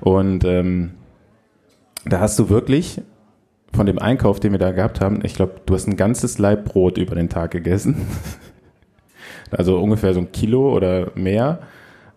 Und 0.02 0.44
ähm, 0.44 0.96
da 2.04 2.20
hast 2.20 2.38
du 2.38 2.50
wirklich 2.50 3.02
von 3.74 3.86
dem 3.86 4.00
Einkauf, 4.00 4.42
den 4.42 4.52
wir 4.52 4.60
da 4.60 4.72
gehabt 4.72 5.00
haben, 5.00 5.22
ich 5.24 5.36
glaube, 5.36 5.62
du 5.66 5.76
hast 5.76 5.88
ein 5.88 5.96
ganzes 5.96 6.40
Laib 6.40 6.66
Brot 6.66 6.98
über 6.98 7.16
den 7.16 7.30
Tag 7.30 7.52
gegessen. 7.52 7.96
also 9.52 9.80
ungefähr 9.80 10.14
so 10.14 10.20
ein 10.20 10.32
Kilo 10.32 10.74
oder 10.74 11.12
mehr. 11.16 11.60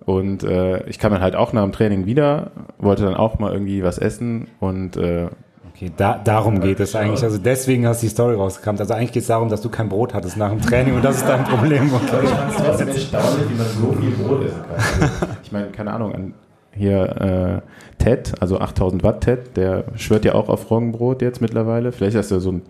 Und 0.05 0.43
äh, 0.43 0.85
ich 0.89 0.99
kam 0.99 1.13
dann 1.13 1.23
halt 1.23 1.37
auch 1.37 1.53
nach 1.53 1.63
dem 1.63 1.73
Training 1.73 2.07
wieder, 2.07 2.51
wollte 2.79 3.05
dann 3.05 3.15
auch 3.15 3.39
mal 3.39 3.53
irgendwie 3.53 3.85
was 3.85 3.99
essen 3.99 4.49
und 4.59 4.97
äh, 4.97 5.29
Okay, 5.75 5.91
da, 5.97 6.21
darum 6.23 6.61
geht 6.61 6.81
es 6.81 6.95
eigentlich. 6.95 7.23
Also 7.25 7.39
deswegen 7.39 7.87
hast 7.87 8.03
du 8.03 8.07
die 8.07 8.11
Story 8.11 8.35
rausgekramt. 8.35 8.79
Also 8.79 8.93
eigentlich 8.93 9.13
geht 9.13 9.23
es 9.23 9.29
darum, 9.29 9.49
dass 9.49 9.63
du 9.63 9.71
kein 9.71 9.89
Brot 9.89 10.13
hattest 10.13 10.37
nach 10.37 10.51
dem 10.51 10.61
Training 10.61 10.95
und 10.95 11.05
das 11.05 11.17
ist 11.17 11.27
dein 11.27 11.45
Problem. 11.45 11.91
Okay. 11.95 12.29
trotzdem 12.57 12.89
erstaunlich, 12.89 13.49
wie 13.49 13.55
man 13.55 13.67
so 13.67 13.93
viel 13.93 14.11
Brot 14.11 14.45
essen 14.45 14.63
kann. 14.63 15.11
Also, 15.11 15.27
ich 15.43 15.51
meine, 15.51 15.69
keine 15.69 15.93
Ahnung, 15.93 16.15
an 16.15 16.35
hier 16.75 17.63
äh, 17.99 18.03
Ted, 18.03 18.33
also 18.41 18.59
8000 18.59 19.03
Watt 19.03 19.23
Ted, 19.23 19.57
der 19.57 19.85
schwört 19.97 20.25
ja 20.25 20.35
auch 20.35 20.49
auf 20.49 20.71
Roggenbrot 20.71 21.23
jetzt 21.23 21.41
mittlerweile. 21.41 21.93
Vielleicht 21.93 22.17
ist 22.17 22.31
das 22.31 22.37
ja 22.37 22.41
so 22.41 22.53
ein, 22.53 22.63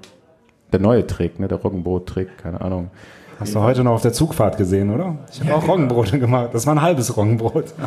der 0.72 0.80
neue 0.80 1.06
Trick, 1.06 1.38
ne, 1.38 1.48
der 1.48 1.58
Roggenbrot-Trick, 1.58 2.38
keine 2.38 2.60
Ahnung. 2.60 2.90
Hast 3.42 3.56
du 3.56 3.60
heute 3.60 3.82
noch 3.82 3.94
auf 3.94 4.02
der 4.02 4.12
Zugfahrt 4.12 4.56
gesehen, 4.56 4.94
oder? 4.94 5.18
Ich 5.32 5.40
habe 5.40 5.52
auch 5.52 5.66
Roggenbrote 5.66 6.20
gemacht. 6.20 6.50
Das 6.52 6.64
war 6.64 6.76
ein 6.76 6.80
halbes 6.82 7.16
Roggenbrot. 7.16 7.74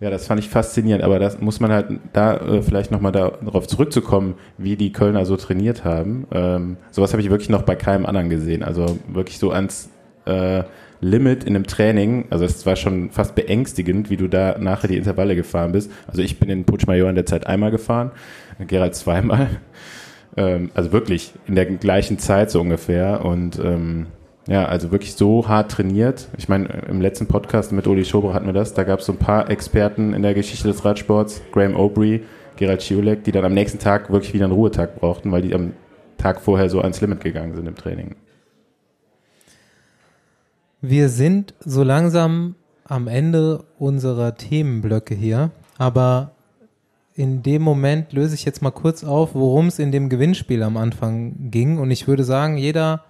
Ja, 0.00 0.10
das 0.10 0.26
fand 0.26 0.38
ich 0.38 0.50
faszinierend, 0.50 1.02
aber 1.02 1.18
das 1.18 1.40
muss 1.40 1.60
man 1.60 1.70
halt 1.70 1.86
da 2.12 2.36
äh, 2.36 2.62
vielleicht 2.62 2.90
nochmal 2.90 3.12
darauf 3.12 3.66
zurückzukommen, 3.66 4.34
wie 4.58 4.76
die 4.76 4.92
Kölner 4.92 5.24
so 5.24 5.36
trainiert 5.36 5.84
haben. 5.84 6.26
Ähm, 6.30 6.76
sowas 6.90 7.12
habe 7.12 7.22
ich 7.22 7.30
wirklich 7.30 7.48
noch 7.48 7.62
bei 7.62 7.74
keinem 7.74 8.04
anderen 8.04 8.28
gesehen. 8.28 8.62
Also 8.62 8.98
wirklich 9.08 9.38
so 9.38 9.52
ans 9.52 9.88
äh, 10.26 10.64
Limit 11.00 11.44
in 11.44 11.54
einem 11.54 11.66
Training. 11.66 12.26
Also 12.28 12.44
es 12.44 12.66
war 12.66 12.76
schon 12.76 13.12
fast 13.12 13.34
beängstigend, 13.34 14.10
wie 14.10 14.18
du 14.18 14.28
da 14.28 14.58
nachher 14.58 14.88
die 14.88 14.98
Intervalle 14.98 15.36
gefahren 15.36 15.72
bist. 15.72 15.90
Also 16.06 16.20
ich 16.20 16.38
bin 16.38 16.50
in 16.50 16.64
Putschmajor 16.64 17.08
in 17.08 17.14
der 17.14 17.24
Zeit 17.24 17.46
einmal 17.46 17.70
gefahren, 17.70 18.10
Gerald 18.66 18.94
zweimal. 18.94 19.48
Ähm, 20.36 20.72
also 20.74 20.90
wirklich 20.90 21.32
in 21.46 21.54
der 21.54 21.64
gleichen 21.64 22.18
Zeit 22.18 22.50
so 22.50 22.60
ungefähr. 22.60 23.24
Und 23.24 23.56
ähm, 23.60 24.06
ja, 24.46 24.66
also 24.66 24.90
wirklich 24.92 25.14
so 25.14 25.48
hart 25.48 25.70
trainiert. 25.70 26.28
Ich 26.36 26.48
meine, 26.48 26.66
im 26.88 27.00
letzten 27.00 27.26
Podcast 27.26 27.72
mit 27.72 27.86
Uli 27.86 28.04
Schober 28.04 28.34
hatten 28.34 28.46
wir 28.46 28.52
das. 28.52 28.74
Da 28.74 28.84
gab 28.84 29.00
es 29.00 29.06
so 29.06 29.12
ein 29.12 29.18
paar 29.18 29.50
Experten 29.50 30.12
in 30.12 30.22
der 30.22 30.34
Geschichte 30.34 30.68
des 30.68 30.84
Radsports, 30.84 31.40
Graham 31.52 31.74
Aubrey, 31.74 32.24
Gerald 32.56 32.82
Schiulek, 32.82 33.24
die 33.24 33.32
dann 33.32 33.44
am 33.44 33.54
nächsten 33.54 33.78
Tag 33.78 34.10
wirklich 34.10 34.34
wieder 34.34 34.44
einen 34.44 34.54
Ruhetag 34.54 34.96
brauchten, 34.96 35.32
weil 35.32 35.42
die 35.42 35.54
am 35.54 35.72
Tag 36.18 36.40
vorher 36.40 36.68
so 36.68 36.80
ans 36.80 37.00
Limit 37.00 37.22
gegangen 37.22 37.54
sind 37.54 37.66
im 37.66 37.74
Training. 37.74 38.16
Wir 40.80 41.08
sind 41.08 41.54
so 41.60 41.82
langsam 41.82 42.54
am 42.84 43.08
Ende 43.08 43.64
unserer 43.78 44.36
Themenblöcke 44.36 45.14
hier, 45.14 45.50
aber 45.78 46.32
in 47.14 47.42
dem 47.42 47.62
Moment 47.62 48.12
löse 48.12 48.34
ich 48.34 48.44
jetzt 48.44 48.60
mal 48.60 48.70
kurz 48.70 49.04
auf, 49.04 49.34
worum 49.34 49.68
es 49.68 49.78
in 49.78 49.92
dem 49.92 50.10
Gewinnspiel 50.10 50.62
am 50.62 50.76
Anfang 50.76 51.50
ging. 51.50 51.78
Und 51.78 51.90
ich 51.90 52.06
würde 52.06 52.24
sagen, 52.24 52.58
jeder 52.58 53.04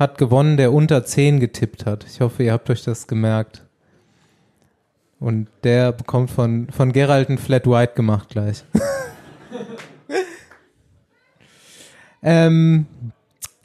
hat 0.00 0.16
gewonnen, 0.16 0.56
der 0.56 0.72
unter 0.72 1.04
10 1.04 1.40
getippt 1.40 1.84
hat. 1.84 2.06
Ich 2.08 2.22
hoffe, 2.22 2.42
ihr 2.42 2.52
habt 2.52 2.70
euch 2.70 2.82
das 2.82 3.06
gemerkt. 3.06 3.66
Und 5.18 5.48
der 5.62 5.92
bekommt 5.92 6.30
von, 6.30 6.68
von 6.70 6.92
Gerald 6.92 7.28
ein 7.28 7.36
Flat 7.36 7.66
White 7.66 7.92
gemacht 7.94 8.30
gleich. 8.30 8.64
ähm, 12.22 12.86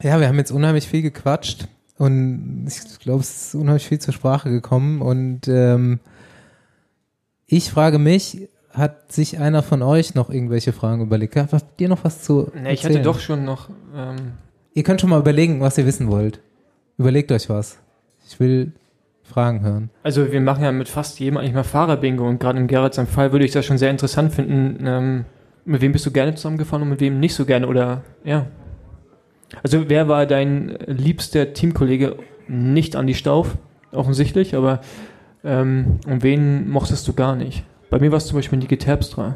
ja, 0.04 0.20
wir 0.20 0.28
haben 0.28 0.38
jetzt 0.38 0.52
unheimlich 0.52 0.90
viel 0.90 1.02
gequatscht 1.02 1.70
und 1.98 2.66
ich 2.68 3.00
glaube, 3.00 3.22
es 3.22 3.48
ist 3.48 3.56
unheimlich 3.56 3.88
viel 3.88 4.00
zur 4.00 4.14
Sprache 4.14 4.50
gekommen 4.50 5.02
und 5.02 5.48
ähm, 5.48 6.02
ich 7.46 7.72
frage 7.72 7.98
mich, 7.98 8.50
hat 8.72 9.14
sich 9.14 9.40
einer 9.40 9.64
von 9.64 9.82
euch 9.82 10.16
noch 10.16 10.30
irgendwelche 10.30 10.74
Fragen 10.74 11.02
überlegt? 11.02 11.38
Habt 11.38 11.80
ihr 11.80 11.88
noch 11.88 12.04
was 12.04 12.24
zu 12.24 12.52
Ne, 12.54 12.74
ich 12.74 12.84
hatte 12.84 13.02
doch 13.02 13.22
schon 13.22 13.46
noch. 13.46 13.70
Ähm, 13.96 14.34
Ihr 14.76 14.84
könnt 14.84 15.00
schon 15.00 15.10
mal 15.10 15.22
überlegen, 15.22 15.62
was 15.62 15.78
ihr 15.78 15.86
wissen 15.86 16.12
wollt. 16.12 16.42
Überlegt 16.98 17.32
euch 17.32 17.50
was. 17.50 17.80
Ich 18.28 18.38
will 18.42 18.74
Fragen 19.24 19.62
hören. 19.62 19.90
also 20.04 20.32
wir 20.32 20.42
machen 20.42 20.64
ja 20.64 20.72
mit 20.72 20.88
fast 20.88 21.20
jedem 21.20 21.38
eigentlich 21.38 21.54
mal 21.54 21.64
Fahrerbingo 21.64 22.28
und 22.28 22.40
gerade 22.40 22.60
im 22.60 22.68
Gerhard 22.68 22.94
seinem 22.94 23.08
Fall 23.08 23.32
würde 23.32 23.46
ich 23.46 23.52
das 23.52 23.66
schon 23.66 23.78
sehr 23.78 23.90
interessant 23.90 24.34
finden. 24.34 24.86
Ähm, 24.86 25.26
mit 25.64 25.82
wem 25.82 25.94
bist 25.94 26.06
du 26.06 26.12
gerne 26.12 26.36
zusammengefahren 26.36 26.84
und 26.84 26.90
mit 26.90 27.00
wem 27.00 27.20
nicht 27.22 27.34
so 27.34 27.46
gerne 27.46 27.68
oder 27.68 28.04
ja. 28.26 28.48
Also 29.64 29.90
wer 29.90 30.10
war 30.10 30.26
dein 30.26 30.78
liebster 30.86 31.54
Teamkollege? 31.54 32.18
Nicht 32.48 32.96
Andi 32.96 33.16
Stauf, 33.16 33.58
offensichtlich, 33.94 34.56
aber 34.56 34.82
ähm, 35.44 36.00
und 36.06 36.22
wen 36.22 36.70
mochtest 36.70 37.08
du 37.08 37.14
gar 37.14 37.36
nicht? 37.36 37.64
Bei 37.90 38.00
mir 38.00 38.12
war 38.12 38.18
es 38.18 38.28
zum 38.28 38.38
Beispiel 38.38 38.60
Niki 38.60 38.78
Terpstra. 38.78 39.36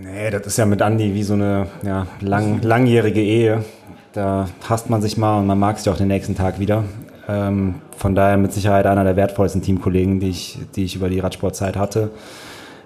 Nee, 0.00 0.30
das 0.30 0.46
ist 0.46 0.56
ja 0.56 0.66
mit 0.66 0.80
Andi 0.80 1.14
wie 1.14 1.24
so 1.24 1.34
eine 1.34 1.66
ja, 1.84 2.06
lang, 2.20 2.62
langjährige 2.62 3.20
Ehe. 3.20 3.64
Da 4.12 4.48
hasst 4.68 4.90
man 4.90 5.02
sich 5.02 5.16
mal 5.16 5.38
und 5.38 5.46
man 5.46 5.58
mag 5.58 5.78
sich 5.78 5.90
auch 5.90 5.96
den 5.96 6.08
nächsten 6.08 6.34
Tag 6.34 6.58
wieder. 6.58 6.84
Ähm, 7.28 7.76
von 7.96 8.14
daher 8.14 8.36
mit 8.36 8.52
Sicherheit 8.52 8.86
einer 8.86 9.04
der 9.04 9.16
wertvollsten 9.16 9.60
Teamkollegen, 9.60 10.20
die 10.20 10.30
ich, 10.30 10.58
die 10.74 10.84
ich 10.84 10.96
über 10.96 11.08
die 11.08 11.20
Radsportzeit 11.20 11.76
hatte. 11.76 12.10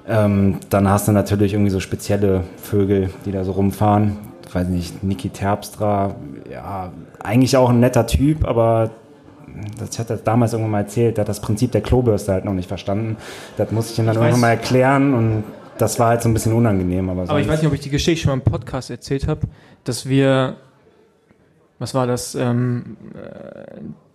Ähm, 0.08 0.58
dann 0.68 0.88
hast 0.88 1.06
du 1.06 1.12
natürlich 1.12 1.52
irgendwie 1.52 1.70
so 1.70 1.78
spezielle 1.78 2.42
Vögel, 2.56 3.10
die 3.24 3.30
da 3.30 3.44
so 3.44 3.52
rumfahren. 3.52 4.16
Ich 4.48 4.54
weiß 4.54 4.66
nicht, 4.68 5.04
Niki 5.04 5.30
Terpstra, 5.30 6.16
ja, 6.50 6.92
eigentlich 7.22 7.56
auch 7.56 7.70
ein 7.70 7.80
netter 7.80 8.06
Typ, 8.06 8.46
aber 8.46 8.90
das, 9.78 9.98
hatte 9.98 10.14
das 10.14 10.24
damals 10.24 10.52
irgendwann 10.52 10.72
mal 10.72 10.80
erzählt, 10.80 11.16
der 11.16 11.22
hat 11.22 11.28
das 11.28 11.40
Prinzip 11.40 11.72
der 11.72 11.80
Klobürste 11.80 12.32
halt 12.32 12.44
noch 12.44 12.52
nicht 12.52 12.68
verstanden. 12.68 13.16
Das 13.56 13.70
musste 13.70 13.92
ich 13.92 13.98
ihm 13.98 14.06
dann 14.06 14.16
Ich 14.16 14.20
irgendwann 14.20 14.40
mal 14.40 14.50
erklären 14.50 15.14
und 15.14 15.44
das 15.78 15.98
war 15.98 16.08
halt 16.08 16.22
so 16.22 16.28
ein 16.28 16.34
bisschen 16.34 16.52
unangenehm. 16.52 17.08
Aber, 17.08 17.22
Aber 17.22 17.40
ich 17.40 17.48
weiß 17.48 17.60
nicht, 17.60 17.68
ob 17.68 17.74
ich 17.74 17.80
die 17.80 17.90
Geschichte 17.90 18.24
schon 18.24 18.30
mal 18.30 18.44
im 18.44 18.52
Podcast 18.52 18.90
erzählt 18.90 19.26
habe, 19.26 19.42
dass 19.84 20.08
wir, 20.08 20.56
was 21.82 21.94
war 21.94 22.06
das, 22.06 22.36
ähm, 22.36 22.96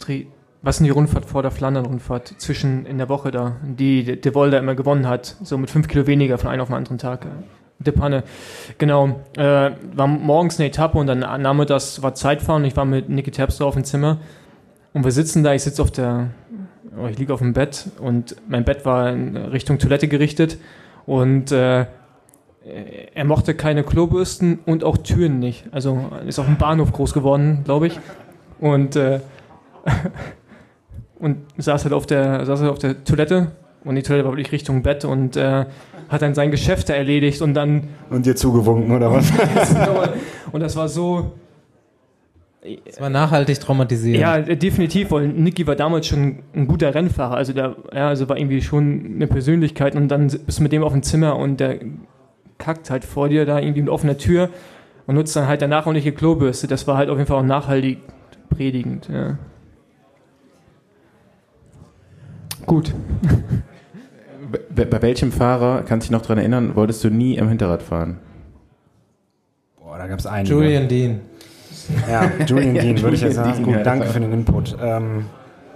äh, 0.08 0.26
was 0.62 0.78
denn 0.78 0.86
die 0.86 0.90
Rundfahrt 0.90 1.26
vor 1.26 1.42
der 1.42 1.52
Flandern-Rundfahrt 1.52 2.36
zwischen 2.38 2.86
in 2.86 2.98
der 2.98 3.10
Woche 3.10 3.30
da, 3.30 3.58
die 3.62 4.20
De 4.20 4.34
Volder 4.34 4.58
immer 4.58 4.74
gewonnen 4.74 5.08
hat, 5.08 5.36
so 5.44 5.58
mit 5.58 5.70
fünf 5.70 5.90
Kilo 5.90 6.08
weniger 6.08 6.38
von 6.38 6.50
einem 6.50 6.62
auf 6.62 6.70
den 6.70 6.76
anderen 6.76 6.98
Tag. 6.98 7.26
äh, 7.26 7.30
De 7.80 7.94
Panne. 7.94 8.24
Genau. 8.78 9.20
Äh, 9.36 9.72
war 9.94 10.08
morgens 10.08 10.60
eine 10.60 10.70
Etappe 10.70 10.98
und 10.98 11.08
dann 11.08 11.20
nachmittags 11.20 12.02
war 12.02 12.16
Zeitfahren 12.16 12.66
ich 12.66 12.76
war 12.76 12.86
mit 12.86 13.10
Niki 13.10 13.32
Terpstra 13.32 13.66
auf 13.66 13.76
dem 13.76 13.84
Zimmer 13.84 14.18
und 14.94 15.04
wir 15.04 15.12
sitzen 15.12 15.44
da, 15.44 15.54
ich 15.54 15.62
sitze 15.62 15.82
auf 15.82 15.92
der 15.92 16.32
ich 17.12 17.20
liege 17.20 17.34
auf 17.34 17.42
dem 17.42 17.54
Bett 17.54 17.90
und 18.00 18.36
mein 18.48 18.64
Bett 18.64 18.84
war 18.84 19.12
in 19.12 19.38
Richtung 19.38 19.78
Toilette 19.78 20.08
gerichtet 20.08 20.58
und 21.06 21.52
äh, 21.52 21.86
er 23.14 23.26
mochte 23.26 23.54
keine 23.54 23.84
Klobürsten 23.84 24.60
und 24.66 24.84
auch 24.84 24.98
Türen 24.98 25.40
nicht. 25.40 25.66
Also 25.72 26.10
ist 26.26 26.40
auf 26.40 26.46
dem 26.46 26.58
Bahnhof 26.58 26.92
groß 26.92 27.14
geworden, 27.14 27.62
glaube 27.64 27.88
ich. 27.88 28.00
Und, 28.60 28.96
äh, 28.96 29.20
und 31.20 31.38
saß 31.58 31.86
halt 31.86 31.94
auf 31.94 32.06
der, 32.06 32.46
saß 32.46 32.62
halt 32.62 32.72
auf 32.72 32.80
der 32.80 33.04
Toilette 33.04 33.52
und 33.84 33.96
die 33.96 34.04
Toilette 34.04 34.26
war 34.26 34.34
wirklich 34.34 34.52
Richtung 34.52 34.84
Bett 34.84 35.06
und 35.06 35.38
äh, 35.38 35.66
hat 36.10 36.22
dann 36.22 36.36
sein 36.36 36.52
Geschäft 36.52 36.90
erledigt 36.90 37.42
und 37.42 37.54
dann 37.54 37.90
Und 38.10 38.26
dir 38.26 38.36
zugewunken, 38.36 38.96
oder 38.96 39.12
was? 39.12 39.32
und 40.52 40.62
das 40.62 40.76
war 40.76 40.90
so 40.90 41.34
Das 42.86 43.00
war 43.00 43.10
nachhaltig 43.10 43.60
traumatisierend. 43.60 44.22
ja 44.22 44.40
definitiv 44.56 45.12
weil 45.12 45.28
Niki 45.28 45.66
war 45.68 45.76
damals 45.76 46.08
schon 46.08 46.40
ein 46.54 46.68
guter 46.68 46.94
Rennfahrer 46.94 47.36
also 47.36 47.54
der 47.54 47.76
ja 47.94 48.10
also 48.10 48.28
war 48.30 48.38
irgendwie 48.38 48.62
schon 48.62 49.14
eine 49.16 49.28
Persönlichkeit 49.28 49.96
und 49.96 50.08
dann 50.10 50.28
bist 50.28 50.60
du 50.60 50.64
mit 50.64 50.72
dem 50.72 50.84
auf 50.84 50.94
dem 50.94 51.04
Zimmer 51.04 51.36
und 51.38 51.60
der 51.60 51.80
kackt 52.58 52.90
halt 52.90 53.06
vor 53.06 53.30
dir 53.30 53.46
da 53.46 53.60
irgendwie 53.60 53.82
mit 53.82 53.90
offener 53.90 54.18
Tür 54.18 54.50
und 55.06 55.16
nutzt 55.16 55.36
dann 55.36 55.48
halt 55.48 55.62
danach 55.62 55.86
auch 55.86 55.94
nicht 55.94 56.06
die 56.06 56.12
Klobürste 56.12 56.68
das 56.68 56.88
war 56.88 56.98
halt 56.98 57.10
auf 57.10 57.18
jeden 57.18 57.28
Fall 57.28 57.38
auch 57.38 57.44
nachhaltig 57.44 58.00
predigend 58.50 59.10
ja. 59.12 59.38
gut 62.66 62.94
Bei, 64.74 64.86
bei 64.86 65.02
welchem 65.02 65.32
Fahrer, 65.32 65.84
kannst 65.84 66.08
du 66.08 66.10
dich 66.10 66.12
noch 66.12 66.22
daran 66.22 66.38
erinnern, 66.38 66.76
wolltest 66.76 67.04
du 67.04 67.10
nie 67.10 67.40
am 67.40 67.50
Hinterrad 67.50 67.84
fahren? 67.84 68.20
Boah, 69.80 69.98
da 69.98 70.08
gab 70.08 70.20
es 70.20 70.26
einige. 70.26 70.54
Julian 70.54 70.88
Dean. 70.88 71.20
Ja, 72.10 72.32
Julian 72.46 72.76
Dean 72.80 73.02
würde 73.02 73.16
ich 73.16 73.22
jetzt 73.22 73.38
Julian 73.38 73.54
sagen. 73.54 73.64
Dean, 73.64 73.72
ja, 73.72 73.78
Gut, 73.78 73.86
danke 73.86 74.06
für 74.08 74.20
den 74.20 74.32
Input. 74.32 74.78
Ähm, 74.82 75.26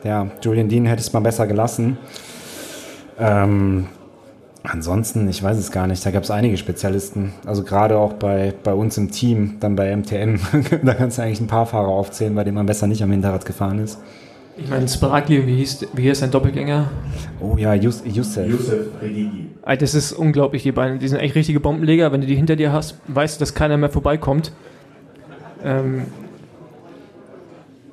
ja, 0.04 0.28
Julian 0.42 0.70
Dean 0.70 0.86
hätte 0.86 1.02
es 1.02 1.12
mal 1.12 1.20
besser 1.20 1.48
gelassen. 1.48 1.98
Ähm, 3.20 3.88
ansonsten, 4.64 5.28
ich 5.30 5.42
weiß 5.42 5.58
es 5.58 5.72
gar 5.72 5.88
nicht, 5.88 6.06
da 6.06 6.12
gab 6.12 6.24
es 6.24 6.32
einige 6.32 6.58
Spezialisten. 6.58 7.34
Also 7.46 7.64
gerade 7.64 7.98
auch 7.98 8.14
bei, 8.14 8.54
bei 8.64 8.74
uns 8.74 8.98
im 8.98 9.12
Team, 9.12 9.58
dann 9.60 9.76
bei 9.76 9.96
MTM, 9.96 10.40
da 10.84 10.94
kannst 10.94 11.18
du 11.18 11.24
eigentlich 11.24 11.42
ein 11.42 11.48
paar 11.48 11.66
Fahrer 11.66 11.90
aufzählen, 11.90 12.36
bei 12.36 12.44
denen 12.44 12.56
man 12.56 12.66
besser 12.66 12.88
nicht 12.88 13.04
am 13.04 13.12
Hinterrad 13.12 13.46
gefahren 13.46 13.80
ist. 13.80 14.00
ich 14.58 14.70
meine 14.70 14.88
Sparagli 14.88 15.46
wie 15.48 15.58
hieß 15.58 15.88
wie 15.94 16.04
hieß 16.04 16.20
sein 16.20 16.32
Doppelgänger 16.32 16.90
Oh 17.40 17.56
ja, 17.58 17.74
Yus 17.74 18.04
Yusef. 18.06 18.48
Yusuf 18.48 18.88
Regigi. 19.02 19.50
Das 19.80 19.96
ist 19.96 20.12
unglaublich, 20.12 20.64
die 20.64 20.72
beiden. 20.72 21.00
Die 21.00 21.08
sind 21.08 21.20
echt 21.20 21.36
richtige 21.36 21.60
Bombenleger. 21.60 22.12
Wenn 22.12 22.22
du 22.22 22.28
die 22.28 22.36
hinter 22.36 22.56
dir 22.56 22.72
hast, 22.72 22.96
weißt 23.08 23.38
du, 23.38 23.40
dass 23.40 23.54
keiner 23.54 23.78
mehr 23.78 23.90
vorbeikommt. 23.90 24.52
Ähm, 25.64 26.04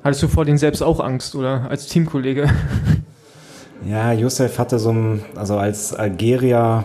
hattest 0.03 0.23
du 0.23 0.27
vor 0.27 0.45
denen 0.45 0.57
selbst 0.57 0.81
auch 0.81 0.99
Angst, 0.99 1.35
oder? 1.35 1.69
Als 1.69 1.87
Teamkollege? 1.87 2.49
Ja, 3.85 4.11
Yusef 4.11 4.59
hatte 4.59 4.77
so 4.79 4.91
ein, 4.91 5.21
also 5.35 5.57
als 5.57 5.93
Algerier, 5.93 6.83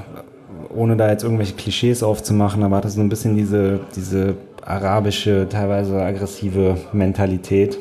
ohne 0.74 0.96
da 0.96 1.10
jetzt 1.10 1.24
irgendwelche 1.24 1.54
Klischees 1.54 2.02
aufzumachen, 2.02 2.62
aber 2.62 2.76
hatte 2.76 2.88
so 2.88 3.00
ein 3.00 3.08
bisschen 3.08 3.36
diese, 3.36 3.80
diese 3.96 4.34
arabische, 4.64 5.46
teilweise 5.48 6.00
aggressive 6.00 6.76
Mentalität. 6.92 7.78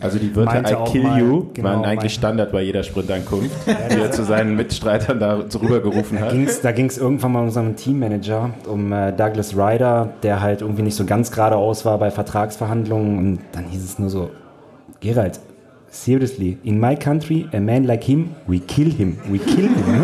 Also 0.00 0.18
die 0.18 0.34
Wörter 0.36 0.52
Meinte 0.60 0.74
I 0.74 0.90
kill 0.90 1.02
mal- 1.04 1.18
you 1.20 1.46
genau, 1.54 1.70
waren 1.70 1.84
eigentlich 1.86 2.12
Standard 2.12 2.52
bei 2.52 2.60
jeder 2.60 2.82
Sprintankunft, 2.82 3.50
die 3.66 3.98
er 3.98 4.10
zu 4.10 4.24
seinen 4.24 4.54
Mitstreitern 4.54 5.18
da 5.18 5.36
rübergerufen 5.38 6.20
hat. 6.20 6.32
Ging's, 6.32 6.60
da 6.60 6.72
ging 6.72 6.84
es 6.86 6.98
irgendwann 6.98 7.32
mal 7.32 7.38
um 7.40 7.44
unseren 7.46 7.76
Teammanager, 7.76 8.50
um 8.70 8.92
äh, 8.92 9.12
Douglas 9.12 9.56
Ryder, 9.56 10.10
der 10.22 10.42
halt 10.42 10.60
irgendwie 10.60 10.82
nicht 10.82 10.96
so 10.96 11.06
ganz 11.06 11.30
geradeaus 11.30 11.86
war 11.86 11.96
bei 11.96 12.10
Vertragsverhandlungen 12.10 13.18
und 13.18 13.38
dann 13.52 13.64
hieß 13.64 13.82
es 13.84 13.98
nur 13.98 14.10
so, 14.10 14.28
Gerald, 15.00 15.40
seriously, 15.96 16.58
in 16.64 16.78
my 16.78 16.94
country, 16.94 17.48
a 17.52 17.60
man 17.60 17.84
like 17.84 18.04
him, 18.04 18.34
we 18.46 18.60
kill 18.60 18.90
him, 18.90 19.18
we 19.28 19.38
kill 19.38 19.68
him. 19.68 20.02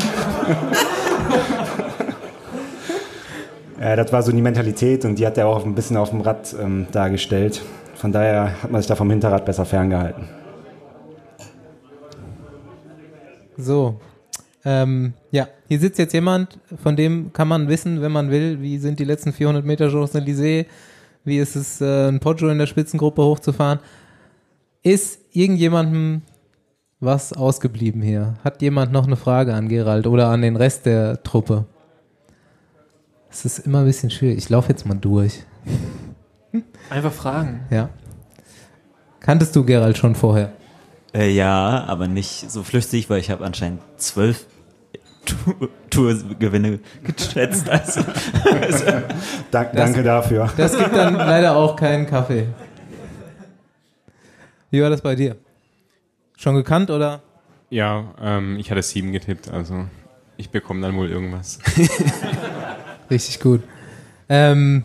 äh, 3.81 3.97
das 3.97 4.13
war 4.13 4.23
so 4.23 4.33
die 4.33 4.43
Mentalität 4.43 5.05
und 5.05 5.19
die 5.19 5.27
hat 5.27 5.39
er 5.39 5.47
auch 5.47 5.65
ein 5.65 5.75
bisschen 5.75 5.97
auf 5.97 6.11
dem 6.11 6.21
Rad 6.23 6.55
ähm, 6.61 6.87
dargestellt. 6.93 7.63
Von 7.95 8.13
daher 8.13 8.63
hat 8.63 8.71
man 8.71 8.81
sich 8.81 8.89
da 8.89 8.97
vom 8.97 9.11
Hinterrad 9.11 9.45
besser 9.45 9.65
ferngehalten. 9.65 10.29
So. 13.57 14.01
Ähm, 14.65 15.13
ja, 15.33 15.49
hier 15.69 15.81
sitzt 15.81 15.99
jetzt 15.99 16.13
jemand, 16.13 16.59
von 16.83 16.95
dem 16.95 17.33
kann 17.33 17.49
man 17.49 17.69
wissen, 17.69 18.01
wenn 18.01 18.13
man 18.13 18.31
will, 18.31 18.61
wie 18.61 18.79
sind 18.79 19.01
die 19.01 19.05
letzten 19.05 19.33
400 19.33 19.65
Meter 19.65 19.89
Champs-Élysées, 19.91 20.67
wie 21.25 21.39
ist 21.39 21.57
es, 21.57 21.81
äh, 21.81 22.09
ein 22.09 22.21
Poggio 22.21 22.49
in 22.49 22.59
der 22.59 22.67
Spitzengruppe 22.67 23.23
hochzufahren. 23.23 23.81
Ist 24.83 25.21
irgendjemandem 25.33 26.23
was 26.99 27.33
ausgeblieben 27.33 28.03
hier? 28.03 28.35
Hat 28.43 28.63
jemand 28.63 28.93
noch 28.93 29.07
eine 29.07 29.17
Frage 29.17 29.55
an 29.55 29.69
Gerald 29.69 30.07
oder 30.07 30.29
an 30.29 30.43
den 30.43 30.57
Rest 30.57 30.87
der 30.87 31.23
Truppe? 31.23 31.67
Es 33.31 33.45
ist 33.45 33.61
immer 33.61 33.81
ein 33.81 33.87
bisschen 33.87 34.11
schwierig. 34.11 34.39
Ich 34.39 34.49
laufe 34.49 34.71
jetzt 34.71 34.85
mal 34.85 34.95
durch. 34.95 35.45
Einfach 36.91 37.13
fragen. 37.13 37.61
Ja. 37.71 37.89
Kanntest 39.21 39.55
du 39.55 39.65
Gerald 39.65 39.97
schon 39.97 40.15
vorher? 40.15 40.53
Äh, 41.15 41.31
ja, 41.31 41.85
aber 41.87 42.09
nicht 42.09 42.51
so 42.51 42.63
flüchtig, 42.63 43.09
weil 43.09 43.21
ich 43.21 43.31
habe 43.31 43.45
anscheinend 43.45 43.81
zwölf 43.97 44.47
Tourgewinne 45.91 46.81
geschätzt. 47.05 47.69
Also, 47.69 48.01
also, 48.61 48.85
Dank, 49.51 49.73
danke 49.75 50.03
dafür. 50.03 50.51
Das 50.57 50.77
gibt 50.77 50.95
dann 50.97 51.15
leider 51.15 51.57
auch 51.57 51.77
keinen 51.77 52.07
Kaffee. 52.07 52.49
Wie 54.73 54.81
war 54.81 54.89
das 54.89 55.03
bei 55.03 55.15
dir? 55.15 55.37
Schon 56.39 56.55
gekannt 56.55 56.91
oder? 56.91 57.23
Ja, 57.69 58.15
ähm, 58.19 58.57
ich 58.59 58.71
hatte 58.71 58.83
sieben 58.83 59.13
getippt, 59.13 59.51
also 59.51 59.85
ich 60.39 60.49
bekomme 60.49 60.81
dann 60.81 60.97
wohl 60.97 61.11
irgendwas. 61.11 61.59
Richtig 63.11 63.39
gut. 63.39 63.63
Ähm, 64.31 64.85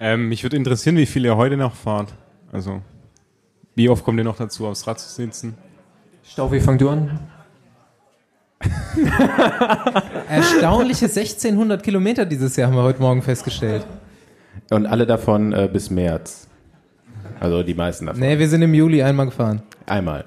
ähm, 0.00 0.28
mich 0.28 0.42
würde 0.42 0.56
interessieren, 0.56 0.96
wie 0.96 1.06
viel 1.06 1.24
ihr 1.24 1.36
heute 1.36 1.56
noch 1.56 1.76
fahrt. 1.76 2.12
Also, 2.50 2.82
wie 3.76 3.88
oft 3.88 4.04
kommt 4.04 4.18
ihr 4.18 4.24
noch 4.24 4.36
dazu, 4.36 4.66
aufs 4.66 4.84
Rad 4.88 4.98
zu 4.98 5.10
sitzen? 5.10 5.56
Staufi, 6.24 6.58
fang 6.58 6.76
du 6.76 6.88
an. 6.90 7.20
erstaunliche 10.28 11.04
1600 11.04 11.84
Kilometer 11.84 12.26
dieses 12.26 12.56
Jahr 12.56 12.68
haben 12.68 12.76
wir 12.76 12.82
heute 12.82 13.00
Morgen 13.00 13.22
festgestellt. 13.22 13.86
Und 14.70 14.86
alle 14.86 15.06
davon 15.06 15.52
äh, 15.52 15.70
bis 15.72 15.88
März. 15.88 16.48
Also 17.40 17.62
die 17.62 17.74
meisten 17.74 18.06
davon. 18.06 18.20
Nee, 18.20 18.38
wir 18.38 18.48
sind 18.48 18.62
im 18.62 18.74
Juli 18.74 19.02
einmal 19.02 19.26
gefahren. 19.26 19.62
Einmal. 19.86 20.24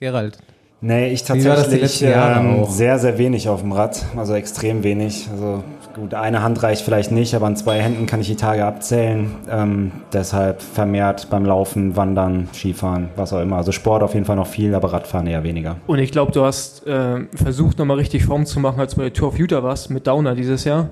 Gerald. 0.00 0.38
Nee, 0.84 1.12
ich 1.12 1.22
tatsächlich 1.22 2.02
ähm, 2.02 2.64
sehr, 2.68 2.98
sehr 2.98 3.16
wenig 3.16 3.48
auf 3.48 3.60
dem 3.60 3.70
Rad. 3.70 4.04
Also 4.16 4.34
extrem 4.34 4.82
wenig. 4.82 5.28
Also 5.30 5.62
gut, 5.94 6.12
eine 6.12 6.42
Hand 6.42 6.60
reicht 6.64 6.84
vielleicht 6.84 7.12
nicht, 7.12 7.34
aber 7.36 7.46
an 7.46 7.54
zwei 7.54 7.80
Händen 7.80 8.06
kann 8.06 8.20
ich 8.20 8.26
die 8.26 8.34
Tage 8.34 8.64
abzählen. 8.64 9.30
Ähm, 9.48 9.92
deshalb 10.12 10.60
vermehrt 10.60 11.30
beim 11.30 11.44
Laufen, 11.46 11.94
Wandern, 11.94 12.48
Skifahren, 12.52 13.10
was 13.14 13.32
auch 13.32 13.40
immer. 13.40 13.58
Also 13.58 13.70
Sport 13.70 14.02
auf 14.02 14.14
jeden 14.14 14.26
Fall 14.26 14.34
noch 14.34 14.48
viel, 14.48 14.74
aber 14.74 14.92
Radfahren 14.92 15.28
eher 15.28 15.44
weniger. 15.44 15.76
Und 15.86 16.00
ich 16.00 16.10
glaube, 16.10 16.32
du 16.32 16.44
hast 16.44 16.84
äh, 16.84 17.26
versucht, 17.36 17.78
nochmal 17.78 17.98
richtig 17.98 18.24
Form 18.24 18.44
zu 18.44 18.58
machen, 18.58 18.80
als 18.80 18.94
du 18.94 18.96
bei 18.98 19.04
der 19.04 19.12
Tour 19.12 19.28
of 19.28 19.38
Utah 19.38 19.62
warst, 19.62 19.88
mit 19.88 20.08
Downer 20.08 20.34
dieses 20.34 20.64
Jahr. 20.64 20.90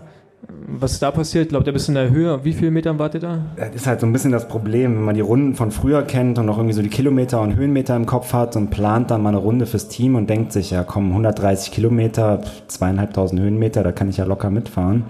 Was 0.49 0.93
ist 0.93 1.03
da 1.03 1.11
passiert? 1.11 1.45
Ich 1.45 1.49
glaube, 1.51 1.65
der 1.65 1.73
bist 1.73 1.89
in 1.89 1.95
der 1.95 2.11
Höhe. 2.11 2.45
Wie 2.45 2.53
viele 2.53 2.71
Metern 2.71 2.99
wart 2.99 3.15
ihr 3.15 3.21
da? 3.21 3.45
Das 3.57 3.75
ist 3.75 3.87
halt 3.87 4.01
so 4.01 4.07
ein 4.07 4.12
bisschen 4.12 4.33
das 4.33 4.49
Problem, 4.49 4.97
wenn 4.97 5.03
man 5.03 5.15
die 5.15 5.21
Runden 5.21 5.55
von 5.55 5.71
früher 5.71 6.03
kennt 6.03 6.39
und 6.39 6.47
noch 6.47 6.57
irgendwie 6.57 6.75
so 6.75 6.83
die 6.83 6.89
Kilometer 6.89 7.41
und 7.43 7.57
Höhenmeter 7.57 7.95
im 7.97 8.07
Kopf 8.07 8.33
hat 8.33 8.57
und 8.57 8.71
plant 8.71 9.11
dann 9.11 9.23
mal 9.23 9.31
eine 9.31 9.39
Runde 9.39 9.67
fürs 9.67 9.89
Team 9.89 10.15
und 10.15 10.31
denkt 10.31 10.53
sich, 10.53 10.71
ja 10.71 10.83
komm, 10.83 11.09
130 11.11 11.73
Kilometer, 11.73 12.41
zweieinhalbtausend 12.69 13.41
Höhenmeter, 13.41 13.83
da 13.83 13.93
kann 13.93 14.09
ich 14.09 14.17
ja 14.17 14.25
locker 14.25 14.51
mitfahren. 14.51 15.05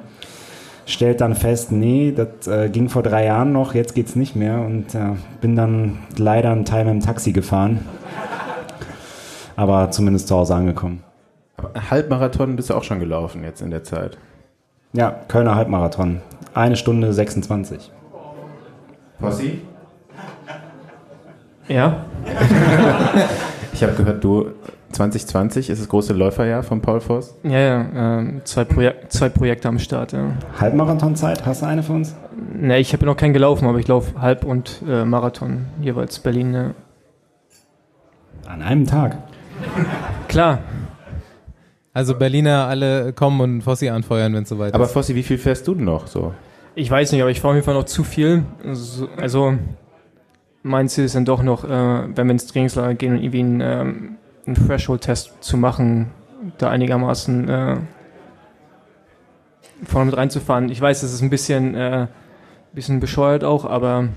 Stellt 0.86 1.20
dann 1.20 1.36
fest, 1.36 1.70
nee, 1.70 2.12
das 2.16 2.48
äh, 2.48 2.68
ging 2.68 2.88
vor 2.88 3.02
drei 3.02 3.26
Jahren 3.26 3.52
noch, 3.52 3.74
jetzt 3.74 3.94
geht's 3.94 4.16
nicht 4.16 4.34
mehr 4.34 4.60
und 4.60 4.94
äh, 4.94 5.12
bin 5.40 5.54
dann 5.54 5.98
leider 6.16 6.50
einen 6.50 6.64
Teil 6.64 6.84
mit 6.84 6.94
dem 6.94 7.00
Taxi 7.00 7.32
gefahren. 7.32 7.78
Aber 9.54 9.90
zumindest 9.90 10.26
zu 10.26 10.34
Hause 10.34 10.54
angekommen. 10.54 11.04
Aber 11.58 11.90
Halbmarathon 11.90 12.56
bist 12.56 12.70
du 12.70 12.74
auch 12.74 12.82
schon 12.82 12.98
gelaufen 12.98 13.44
jetzt 13.44 13.60
in 13.60 13.70
der 13.70 13.84
Zeit. 13.84 14.16
Ja, 14.92 15.10
Kölner 15.28 15.54
Halbmarathon. 15.54 16.20
Eine 16.52 16.76
Stunde 16.76 17.12
26. 17.12 17.90
Possi? 19.20 19.62
Ja. 21.68 22.04
Ich 23.72 23.84
habe 23.84 23.94
gehört, 23.94 24.22
du 24.22 24.50
2020 24.92 25.70
ist 25.70 25.80
das 25.80 25.88
große 25.88 26.12
Läuferjahr 26.12 26.62
von 26.62 26.82
Paul 26.82 27.00
Voss. 27.00 27.34
Ja, 27.44 27.58
ja. 27.58 27.86
Ähm, 27.94 28.42
zwei, 28.44 28.64
Projek 28.64 29.10
zwei 29.10 29.30
Projekte 29.30 29.68
am 29.68 29.78
Start, 29.78 30.12
ja. 30.12 30.32
Halbmarathonzeit, 30.58 31.46
hast 31.46 31.62
du 31.62 31.66
eine 31.66 31.82
für 31.82 31.94
uns? 31.94 32.14
Ne, 32.54 32.78
ich 32.78 32.92
habe 32.92 33.06
noch 33.06 33.16
keinen 33.16 33.32
gelaufen, 33.32 33.66
aber 33.66 33.78
ich 33.78 33.88
laufe 33.88 34.20
Halb- 34.20 34.44
und 34.44 34.82
äh, 34.86 35.06
Marathon, 35.06 35.64
jeweils 35.80 36.18
Berlin. 36.18 36.52
Ja. 36.52 36.70
An 38.46 38.60
einem 38.60 38.86
Tag. 38.86 39.16
Klar, 40.28 40.58
Also 41.92 42.14
Berliner 42.14 42.66
alle 42.66 43.12
kommen 43.12 43.40
und 43.40 43.62
Fossi 43.62 43.88
anfeuern, 43.88 44.32
wenn 44.34 44.44
es 44.44 44.48
soweit 44.48 44.74
Aber 44.74 44.84
ist. 44.84 44.92
Fossi, 44.92 45.14
wie 45.14 45.22
viel 45.22 45.38
fährst 45.38 45.66
du 45.66 45.74
denn 45.74 45.84
noch 45.84 46.06
so? 46.06 46.32
ich 46.74 46.90
weiß 46.90 47.12
nicht, 47.12 47.20
aber 47.20 47.30
ich 47.30 47.40
fahre 47.40 47.52
auf 47.52 47.56
jeden 47.56 47.64
Fall 47.64 47.74
noch 47.74 47.84
zu 47.84 48.04
viel. 48.04 48.44
Also, 48.64 49.08
also 49.16 49.54
mein 50.62 50.88
Ziel 50.88 51.04
ist 51.04 51.14
dann 51.14 51.24
doch 51.24 51.42
noch, 51.42 51.64
äh, 51.64 51.68
wenn 51.68 52.26
wir 52.26 52.32
ins 52.32 52.46
Trainingslager 52.46 52.94
gehen 52.94 53.12
und 53.12 53.22
irgendwie 53.22 53.40
einen, 53.40 53.60
ähm, 53.60 54.16
einen 54.46 54.56
Threshold-Test 54.56 55.42
zu 55.42 55.56
machen, 55.56 56.10
da 56.58 56.70
einigermaßen 56.70 57.48
äh, 57.48 57.76
vorne 59.84 60.06
mit 60.06 60.16
reinzufahren. 60.16 60.70
Ich 60.70 60.80
weiß, 60.80 61.00
das 61.00 61.12
ist 61.12 61.22
ein 61.22 61.30
bisschen, 61.30 61.74
äh, 61.74 62.06
bisschen 62.72 63.00
bescheuert 63.00 63.44
auch, 63.44 63.64
aber 63.64 64.08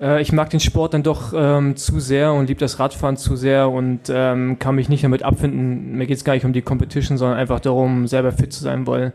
äh, 0.00 0.20
ich 0.20 0.32
mag 0.32 0.50
den 0.50 0.60
Sport 0.60 0.94
dann 0.94 1.02
doch 1.02 1.32
ähm, 1.34 1.76
zu 1.76 2.00
sehr 2.00 2.32
und 2.32 2.46
liebe 2.46 2.60
das 2.60 2.78
Radfahren 2.78 3.16
zu 3.16 3.36
sehr 3.36 3.70
und 3.70 4.00
ähm, 4.08 4.58
kann 4.58 4.74
mich 4.74 4.88
nicht 4.88 5.04
damit 5.04 5.22
abfinden. 5.22 5.92
Mir 5.92 6.06
geht 6.06 6.16
es 6.16 6.24
gar 6.24 6.34
nicht 6.34 6.44
um 6.44 6.52
die 6.52 6.62
Competition, 6.62 7.18
sondern 7.18 7.38
einfach 7.38 7.60
darum, 7.60 8.06
selber 8.06 8.32
fit 8.32 8.52
zu 8.52 8.62
sein, 8.62 8.86
weil 8.86 9.12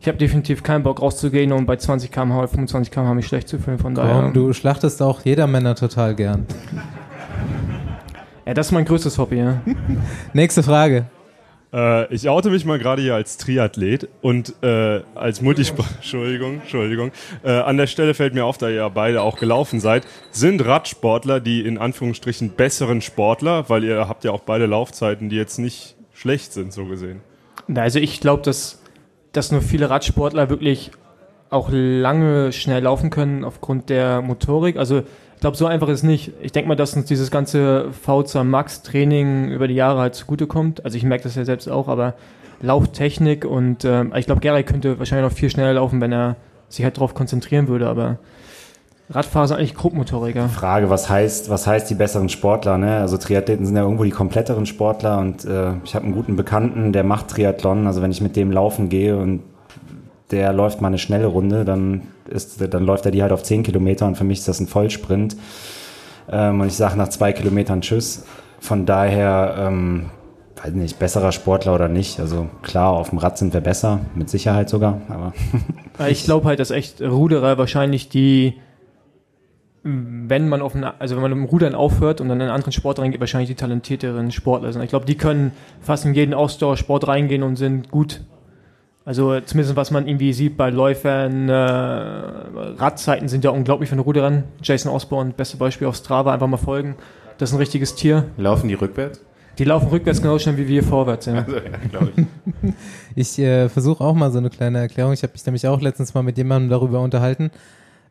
ich 0.00 0.08
habe 0.08 0.18
definitiv 0.18 0.62
keinen 0.62 0.82
Bock 0.82 1.00
rauszugehen 1.00 1.52
und 1.52 1.66
bei 1.66 1.76
20 1.76 2.10
km/h 2.10 2.38
oder 2.38 2.48
25 2.48 2.92
km/h 2.92 3.14
mich 3.14 3.26
schlecht 3.26 3.48
zu 3.48 3.58
fühlen. 3.58 3.78
Von 3.78 3.94
daher. 3.94 4.22
Komm, 4.22 4.32
du 4.32 4.52
schlachtest 4.52 5.00
auch 5.00 5.20
jeder 5.24 5.46
Männer 5.46 5.76
total 5.76 6.14
gern. 6.14 6.46
Ja, 8.44 8.54
das 8.54 8.66
ist 8.66 8.72
mein 8.72 8.84
größtes 8.84 9.18
Hobby, 9.18 9.36
ja. 9.36 9.60
Nächste 10.32 10.64
Frage. 10.64 11.06
Äh, 11.72 12.12
ich 12.14 12.28
oute 12.28 12.50
mich 12.50 12.64
mal 12.64 12.78
gerade 12.78 13.02
hier 13.02 13.14
als 13.14 13.38
Triathlet 13.38 14.08
und 14.20 14.54
äh, 14.62 15.00
als 15.14 15.40
Multisport. 15.40 15.88
Entschuldigung, 15.96 16.60
Entschuldigung. 16.60 17.12
Äh, 17.42 17.52
an 17.52 17.76
der 17.76 17.86
Stelle 17.86 18.14
fällt 18.14 18.34
mir 18.34 18.44
auf, 18.44 18.58
da 18.58 18.68
ihr 18.68 18.88
beide 18.90 19.22
auch 19.22 19.38
gelaufen 19.38 19.80
seid, 19.80 20.06
sind 20.30 20.64
Radsportler 20.64 21.40
die 21.40 21.64
in 21.64 21.78
Anführungsstrichen 21.78 22.50
besseren 22.50 23.00
Sportler, 23.00 23.68
weil 23.68 23.84
ihr 23.84 24.08
habt 24.08 24.24
ja 24.24 24.32
auch 24.32 24.42
beide 24.42 24.66
Laufzeiten, 24.66 25.28
die 25.28 25.36
jetzt 25.36 25.58
nicht 25.58 25.96
schlecht 26.12 26.52
sind, 26.52 26.72
so 26.72 26.84
gesehen. 26.84 27.20
Na, 27.66 27.82
Also 27.82 27.98
ich 27.98 28.20
glaube, 28.20 28.42
dass, 28.42 28.82
dass 29.32 29.50
nur 29.50 29.62
viele 29.62 29.88
Radsportler 29.88 30.50
wirklich 30.50 30.90
auch 31.48 31.68
lange 31.70 32.52
schnell 32.52 32.82
laufen 32.82 33.10
können 33.10 33.44
aufgrund 33.44 33.90
der 33.90 34.22
Motorik. 34.22 34.76
Also 34.76 35.02
glaube, 35.42 35.56
so 35.56 35.66
einfach 35.66 35.88
ist 35.88 35.98
es 35.98 36.02
nicht. 36.04 36.32
Ich 36.40 36.52
denke 36.52 36.68
mal, 36.68 36.76
dass 36.76 36.96
uns 36.96 37.06
dieses 37.06 37.30
ganze 37.30 37.90
VZ 37.92 38.44
Max 38.44 38.82
Training 38.82 39.50
über 39.50 39.68
die 39.68 39.74
Jahre 39.74 40.00
halt 40.00 40.14
zugutekommt. 40.14 40.84
Also 40.84 40.96
ich 40.96 41.04
merke 41.04 41.24
das 41.24 41.34
ja 41.34 41.44
selbst 41.44 41.68
auch, 41.68 41.88
aber 41.88 42.14
Lauftechnik 42.62 43.44
und 43.44 43.84
ähm, 43.84 44.12
ich 44.16 44.26
glaube, 44.26 44.40
Gary 44.40 44.62
könnte 44.62 44.98
wahrscheinlich 44.98 45.28
noch 45.28 45.36
viel 45.36 45.50
schneller 45.50 45.74
laufen, 45.74 46.00
wenn 46.00 46.12
er 46.12 46.36
sich 46.68 46.84
halt 46.84 46.96
darauf 46.96 47.14
konzentrieren 47.14 47.66
würde, 47.68 47.88
aber 47.88 48.18
Radfahrer 49.10 49.48
sind 49.48 49.56
eigentlich 49.58 49.74
Grobmotoriker. 49.74 50.48
Frage, 50.48 50.88
was 50.88 51.10
heißt, 51.10 51.50
was 51.50 51.66
heißt 51.66 51.90
die 51.90 51.96
besseren 51.96 52.28
Sportler? 52.28 52.78
Ne? 52.78 52.98
Also 52.98 53.18
Triathleten 53.18 53.66
sind 53.66 53.76
ja 53.76 53.82
irgendwo 53.82 54.04
die 54.04 54.10
kompletteren 54.10 54.64
Sportler 54.64 55.18
und 55.18 55.44
äh, 55.44 55.72
ich 55.84 55.94
habe 55.94 56.06
einen 56.06 56.14
guten 56.14 56.36
Bekannten, 56.36 56.92
der 56.92 57.04
macht 57.04 57.28
Triathlon. 57.28 57.86
Also 57.86 58.00
wenn 58.00 58.12
ich 58.12 58.20
mit 58.20 58.36
dem 58.36 58.52
laufen 58.52 58.88
gehe 58.88 59.18
und 59.18 59.42
der 60.32 60.52
läuft 60.52 60.80
mal 60.80 60.88
eine 60.88 60.98
schnelle 60.98 61.26
Runde, 61.26 61.64
dann 61.64 62.02
ist, 62.28 62.60
dann 62.60 62.84
läuft 62.84 63.04
er 63.04 63.12
die 63.12 63.22
halt 63.22 63.32
auf 63.32 63.42
10 63.42 63.62
Kilometer 63.62 64.06
und 64.06 64.16
für 64.16 64.24
mich 64.24 64.40
ist 64.40 64.48
das 64.48 64.58
ein 64.60 64.66
Vollsprint. 64.66 65.36
Ähm, 66.30 66.60
und 66.60 66.66
ich 66.66 66.74
sage 66.74 66.96
nach 66.96 67.08
zwei 67.08 67.32
Kilometern 67.32 67.82
Tschüss. 67.82 68.24
Von 68.58 68.86
daher, 68.86 69.56
ähm, 69.58 70.10
weiß 70.62 70.72
nicht, 70.72 70.98
besserer 70.98 71.32
Sportler 71.32 71.74
oder 71.74 71.88
nicht. 71.88 72.20
Also 72.20 72.48
klar, 72.62 72.90
auf 72.92 73.10
dem 73.10 73.18
Rad 73.18 73.38
sind 73.38 73.52
wir 73.52 73.60
besser, 73.60 74.00
mit 74.14 74.30
Sicherheit 74.30 74.68
sogar. 74.68 75.00
Aber 75.08 75.32
Ich 76.08 76.24
glaube 76.24 76.46
halt, 76.46 76.60
dass 76.60 76.70
echt 76.70 77.02
Ruderer 77.02 77.58
wahrscheinlich 77.58 78.08
die, 78.08 78.54
wenn 79.82 80.48
man 80.48 80.62
auf 80.62 80.76
eine, 80.76 81.00
also 81.00 81.16
wenn 81.16 81.22
man 81.22 81.32
dem 81.32 81.44
Rudern 81.44 81.74
aufhört 81.74 82.20
und 82.20 82.28
dann 82.28 82.38
in 82.38 82.42
einen 82.42 82.54
anderen 82.54 82.72
Sport 82.72 83.00
reingeht, 83.00 83.20
wahrscheinlich 83.20 83.50
die 83.50 83.56
talentierteren 83.56 84.30
Sportler 84.30 84.72
sind. 84.72 84.82
Ich 84.82 84.90
glaube, 84.90 85.06
die 85.06 85.16
können 85.16 85.52
fast 85.80 86.04
in 86.04 86.14
jeden 86.14 86.34
Ausdauersport 86.34 87.08
reingehen 87.08 87.42
und 87.42 87.56
sind 87.56 87.90
gut. 87.90 88.22
Also 89.04 89.40
zumindest 89.40 89.74
was 89.76 89.90
man 89.90 90.06
irgendwie 90.06 90.32
sieht 90.32 90.56
bei 90.56 90.70
Läufern, 90.70 91.48
äh, 91.48 91.54
Radzeiten 91.54 93.28
sind 93.28 93.44
ja 93.44 93.50
unglaublich 93.50 93.88
von 93.88 93.98
den 93.98 94.04
Ruderern. 94.04 94.44
Jason 94.62 94.92
Osborne, 94.92 95.32
beste 95.36 95.56
Beispiel 95.56 95.88
auf 95.88 95.96
Strava, 95.96 96.32
einfach 96.32 96.46
mal 96.46 96.56
folgen. 96.56 96.94
Das 97.38 97.50
ist 97.50 97.54
ein 97.54 97.58
richtiges 97.58 97.94
Tier. 97.96 98.26
Laufen 98.36 98.68
die 98.68 98.74
rückwärts? 98.74 99.20
Die 99.58 99.64
laufen 99.64 99.88
rückwärts 99.88 100.22
genauso 100.22 100.38
schnell 100.38 100.56
wie 100.56 100.68
wir 100.68 100.82
vorwärts. 100.82 101.26
Ja. 101.26 101.34
Also, 101.34 101.56
ja, 101.56 101.62
glaube 101.90 102.12
ich. 102.16 102.72
Ich 103.14 103.38
äh, 103.38 103.68
versuche 103.68 104.02
auch 104.02 104.14
mal 104.14 104.30
so 104.30 104.38
eine 104.38 104.48
kleine 104.48 104.78
Erklärung. 104.78 105.12
Ich 105.12 105.22
habe 105.22 105.32
mich 105.34 105.44
nämlich 105.44 105.66
auch 105.66 105.80
letztens 105.82 106.14
mal 106.14 106.22
mit 106.22 106.38
jemandem 106.38 106.70
darüber 106.70 107.00
unterhalten. 107.00 107.50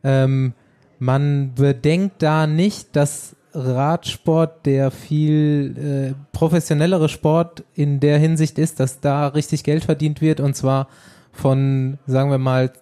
Ähm, 0.04 0.52
man 1.00 1.54
bedenkt 1.54 2.22
da 2.22 2.46
nicht, 2.46 2.94
dass 2.94 3.34
Radsport 3.54 4.66
der 4.66 4.90
viel 4.90 6.14
äh, 6.14 6.14
professionellere 6.32 7.08
Sport 7.08 7.64
in 7.74 8.00
der 8.00 8.18
Hinsicht 8.18 8.58
ist, 8.58 8.80
dass 8.80 9.00
da 9.00 9.28
richtig 9.28 9.64
Geld 9.64 9.84
verdient 9.84 10.20
wird 10.20 10.40
und 10.40 10.54
zwar 10.54 10.88
von, 11.32 11.98
sagen 12.06 12.30
wir 12.30 12.38
mal, 12.38 12.72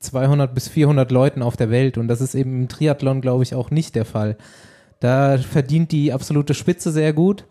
200 0.00 0.54
bis 0.54 0.68
400 0.68 1.10
Leuten 1.10 1.42
auf 1.42 1.56
der 1.56 1.70
Welt 1.70 1.98
und 1.98 2.08
das 2.08 2.20
ist 2.20 2.34
eben 2.34 2.62
im 2.62 2.68
Triathlon, 2.68 3.20
glaube 3.20 3.42
ich, 3.42 3.54
auch 3.54 3.70
nicht 3.70 3.94
der 3.94 4.04
Fall. 4.04 4.36
Da 5.00 5.38
verdient 5.38 5.92
die 5.92 6.12
absolute 6.12 6.54
Spitze 6.54 6.92
sehr 6.92 7.12
gut 7.12 7.44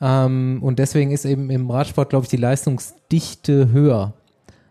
ähm, 0.00 0.58
und 0.62 0.78
deswegen 0.78 1.10
ist 1.10 1.24
eben 1.24 1.50
im 1.50 1.70
Radsport, 1.70 2.10
glaube 2.10 2.24
ich, 2.24 2.30
die 2.30 2.36
Leistungsdichte 2.36 3.70
höher. 3.70 4.14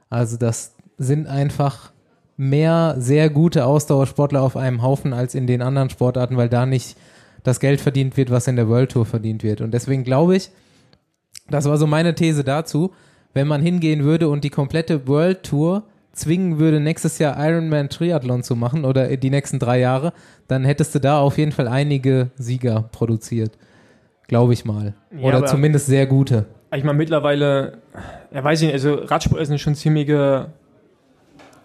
Also 0.10 0.38
das 0.38 0.76
sind 0.98 1.28
einfach 1.28 1.92
mehr 2.40 2.96
sehr 2.98 3.30
gute 3.30 3.66
Ausdauersportler 3.66 4.42
auf 4.42 4.56
einem 4.56 4.82
Haufen 4.82 5.12
als 5.12 5.36
in 5.36 5.46
den 5.46 5.62
anderen 5.62 5.90
Sportarten, 5.90 6.38
weil 6.38 6.48
da 6.48 6.66
nicht 6.66 6.96
das 7.44 7.60
Geld 7.60 7.82
verdient 7.82 8.16
wird, 8.16 8.32
was 8.32 8.48
in 8.48 8.56
der 8.56 8.70
World 8.70 8.94
Tour 8.94 9.06
verdient 9.06 9.44
wird. 9.44 9.60
Und 9.60 9.74
deswegen 9.74 10.06
glaube 10.06 10.38
ich, 10.38 10.50
das 11.50 11.66
war 11.66 11.78
so 11.78 11.86
meine 11.86 12.16
These 12.16 12.46
dazu, 12.46 12.94
wenn 13.34 13.46
man 13.46 13.62
hingehen 13.62 14.06
würde 14.06 14.30
und 14.30 14.46
die 14.46 14.50
komplette 14.50 15.06
World 15.06 15.44
Tour 15.44 15.84
zwingen 16.14 16.60
würde, 16.60 16.80
nächstes 16.80 17.20
Jahr 17.20 17.36
Ironman 17.46 17.90
Triathlon 17.90 18.42
zu 18.42 18.56
machen 18.56 18.86
oder 18.86 19.18
die 19.18 19.30
nächsten 19.30 19.60
drei 19.60 19.80
Jahre, 19.80 20.14
dann 20.48 20.64
hättest 20.64 20.96
du 20.96 21.00
da 21.00 21.20
auf 21.20 21.38
jeden 21.38 21.52
Fall 21.52 21.68
einige 21.68 22.32
Sieger 22.38 22.86
produziert. 22.94 23.58
Glaube 24.30 24.54
ich 24.54 24.64
mal. 24.64 24.94
Ja, 25.12 25.28
Oder 25.28 25.46
zumindest 25.46 25.88
sehr 25.88 26.06
gute. 26.06 26.46
Ich 26.74 26.86
meine, 26.86 26.98
mittlerweile, 26.98 27.80
ja 28.34 28.42
weiß 28.42 28.62
ich 28.62 28.68
nicht, 28.68 28.74
also 28.76 28.94
Radsport 28.94 29.42
ist 29.42 29.50
eine 29.50 29.60
schon 29.60 29.76
ziemliche 29.76 30.54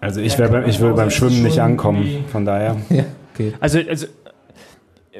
also 0.04 0.20
ich, 0.20 0.38
wär 0.38 0.48
beim, 0.48 0.68
ich 0.68 0.80
würde 0.80 0.94
beim 0.94 1.10
Schwimmen 1.10 1.42
nicht 1.42 1.60
ankommen. 1.60 2.24
Von 2.30 2.44
daher. 2.44 2.76
Ja, 2.90 3.04
okay. 3.32 3.54
Also, 3.58 3.78
also 3.88 4.06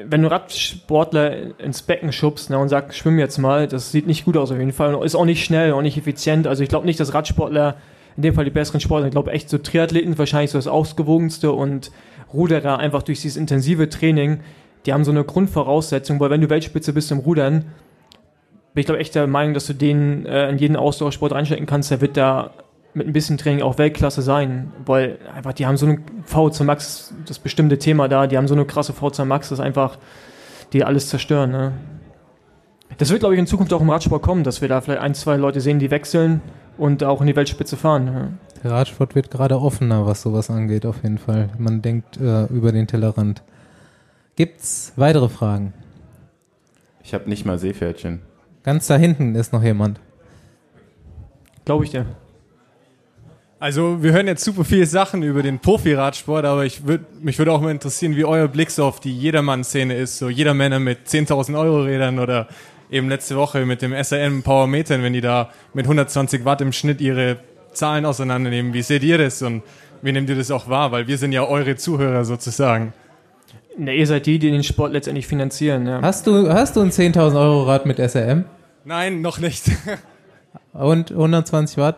wenn 0.03 0.21
du 0.21 0.29
Radsportler 0.29 1.59
ins 1.59 1.81
Becken 1.81 2.11
schubst 2.11 2.49
ne, 2.49 2.59
und 2.59 2.69
sagst, 2.69 2.97
schwimm 2.97 3.17
jetzt 3.17 3.37
mal, 3.37 3.67
das 3.67 3.91
sieht 3.91 4.07
nicht 4.07 4.25
gut 4.25 4.37
aus 4.37 4.51
auf 4.51 4.59
jeden 4.59 4.73
Fall. 4.73 4.93
Und 4.93 5.05
Ist 5.05 5.15
auch 5.15 5.25
nicht 5.25 5.43
schnell, 5.43 5.73
auch 5.73 5.81
nicht 5.81 5.97
effizient. 5.97 6.47
Also 6.47 6.63
ich 6.63 6.69
glaube 6.69 6.85
nicht, 6.85 6.99
dass 6.99 7.13
Radsportler 7.13 7.77
in 8.15 8.23
dem 8.23 8.33
Fall 8.33 8.45
die 8.45 8.51
besseren 8.51 8.79
Sportler 8.79 9.03
sind. 9.03 9.09
Ich 9.09 9.15
glaube 9.15 9.31
echt 9.31 9.49
so 9.49 9.57
Triathleten 9.57 10.17
wahrscheinlich 10.17 10.51
so 10.51 10.57
das 10.57 10.67
ausgewogenste 10.67 11.51
und 11.51 11.91
Ruderer 12.33 12.77
einfach 12.77 13.03
durch 13.03 13.21
dieses 13.21 13.37
intensive 13.37 13.89
Training, 13.89 14.41
die 14.85 14.93
haben 14.93 15.03
so 15.03 15.11
eine 15.11 15.23
Grundvoraussetzung, 15.23 16.19
weil 16.19 16.29
wenn 16.29 16.41
du 16.41 16.49
Weltspitze 16.49 16.93
bist 16.93 17.11
im 17.11 17.19
Rudern, 17.19 17.65
bin 18.73 18.81
ich 18.81 18.85
glaube 18.85 18.99
echt 18.99 19.15
der 19.15 19.25
Meinung, 19.25 19.53
dass 19.53 19.65
du 19.65 19.73
den 19.73 20.25
äh, 20.25 20.49
in 20.49 20.57
jeden 20.57 20.75
Ausdauersport 20.75 21.31
reinstecken 21.31 21.65
kannst, 21.65 21.91
der 21.91 22.01
wird 22.01 22.17
da 22.17 22.51
mit 22.95 23.07
ein 23.07 23.13
bisschen 23.13 23.37
Training 23.37 23.61
auch 23.61 23.77
Weltklasse 23.77 24.21
sein, 24.21 24.71
weil 24.85 25.19
einfach 25.33 25.53
die 25.53 25.65
haben 25.65 25.77
so 25.77 25.85
eine 25.85 25.99
VZ 26.25 26.61
Max, 26.61 27.13
das 27.25 27.39
bestimmte 27.39 27.77
Thema 27.77 28.07
da, 28.07 28.25
die 28.25 28.37
haben 28.37 28.47
so 28.47 28.55
eine 28.55 28.65
krasse 28.65 28.93
VZ 28.93 29.25
Max, 29.25 29.49
das 29.49 29.59
einfach, 29.59 29.97
die 30.73 30.83
alles 30.83 31.09
zerstören. 31.09 31.51
Ne? 31.51 31.73
Das 32.97 33.09
wird, 33.09 33.19
glaube 33.19 33.35
ich, 33.35 33.39
in 33.39 33.47
Zukunft 33.47 33.73
auch 33.73 33.81
im 33.81 33.89
Radsport 33.89 34.21
kommen, 34.21 34.43
dass 34.43 34.61
wir 34.61 34.69
da 34.69 34.79
vielleicht 34.79 35.01
ein, 35.01 35.13
zwei 35.13 35.35
Leute 35.35 35.59
sehen, 35.59 35.79
die 35.79 35.91
wechseln 35.91 36.41
und 36.77 37.03
auch 37.03 37.19
in 37.19 37.27
die 37.27 37.35
Weltspitze 37.35 37.75
fahren. 37.75 38.05
Ne? 38.05 38.37
Der 38.63 38.71
Radsport 38.71 39.13
wird 39.13 39.29
gerade 39.29 39.59
offener, 39.59 40.05
was 40.05 40.21
sowas 40.21 40.49
angeht, 40.49 40.85
auf 40.85 41.03
jeden 41.03 41.17
Fall. 41.17 41.49
Man 41.57 41.81
denkt 41.81 42.17
äh, 42.17 42.45
über 42.45 42.71
den 42.71 42.87
Tellerrand. 42.87 43.43
Gibt's 44.37 44.93
weitere 44.95 45.29
Fragen? 45.29 45.73
Ich 47.03 47.13
habe 47.13 47.29
nicht 47.29 47.45
mal 47.45 47.59
Seepferdchen. 47.59 48.21
Ganz 48.63 48.87
da 48.87 48.95
hinten 48.95 49.35
ist 49.35 49.53
noch 49.53 49.61
jemand. 49.61 49.99
Glaube 51.65 51.83
ich 51.83 51.91
dir. 51.91 52.05
Also 53.59 54.03
wir 54.03 54.11
hören 54.11 54.27
jetzt 54.27 54.43
super 54.43 54.65
viele 54.65 54.85
Sachen 54.85 55.23
über 55.23 55.41
den 55.41 55.59
Profi-Radsport, 55.59 56.45
aber 56.45 56.65
ich 56.65 56.85
würd, 56.85 57.23
mich 57.23 57.37
würde 57.37 57.53
auch 57.53 57.61
mal 57.61 57.71
interessieren, 57.71 58.15
wie 58.15 58.25
euer 58.25 58.49
Blick 58.49 58.69
so 58.69 58.83
auf 58.85 58.99
die 58.99 59.17
Jedermann-Szene 59.17 59.95
ist. 59.95 60.17
So 60.17 60.29
Jedermänner 60.29 60.79
mit 60.79 61.07
10.000 61.07 61.57
Euro 61.57 61.83
Rädern 61.83 62.19
oder 62.19 62.47
eben 62.91 63.07
letzte 63.07 63.37
Woche 63.37 63.65
mit 63.65 63.81
dem 63.81 63.93
SRM 63.93 64.43
Powermetern, 64.43 65.03
wenn 65.03 65.13
die 65.13 65.21
da 65.21 65.49
mit 65.73 65.85
120 65.85 66.43
Watt 66.43 66.61
im 66.61 66.73
Schnitt 66.73 66.99
ihre 66.99 67.37
Zahlen 67.71 68.05
auseinandernehmen. 68.05 68.73
Wie 68.73 68.81
seht 68.81 69.03
ihr 69.03 69.17
das 69.17 69.41
und 69.41 69.63
wie 70.01 70.11
nehmt 70.11 70.29
ihr 70.29 70.35
das 70.35 70.51
auch 70.51 70.67
wahr? 70.69 70.91
Weil 70.91 71.07
wir 71.07 71.17
sind 71.17 71.31
ja 71.31 71.47
eure 71.47 71.77
Zuhörer 71.77 72.25
sozusagen. 72.25 72.93
Ne, 73.77 73.95
ihr 73.95 74.07
seid 74.07 74.25
die, 74.25 74.37
die 74.37 74.51
den 74.51 74.63
Sport 74.63 74.91
letztendlich 74.93 75.27
finanzieren. 75.27 75.87
Ja. 75.87 76.01
Hast 76.01 76.27
du, 76.27 76.49
hast 76.51 76.75
du 76.75 76.81
ein 76.81 76.91
10.000 76.91 77.35
Euro 77.35 77.63
Rad 77.63 77.85
mit 77.85 77.97
SRM? 77.97 78.45
Nein, 78.83 79.21
noch 79.21 79.39
nicht. 79.39 79.63
Und 80.73 81.11
120 81.11 81.77
Watt? 81.77 81.97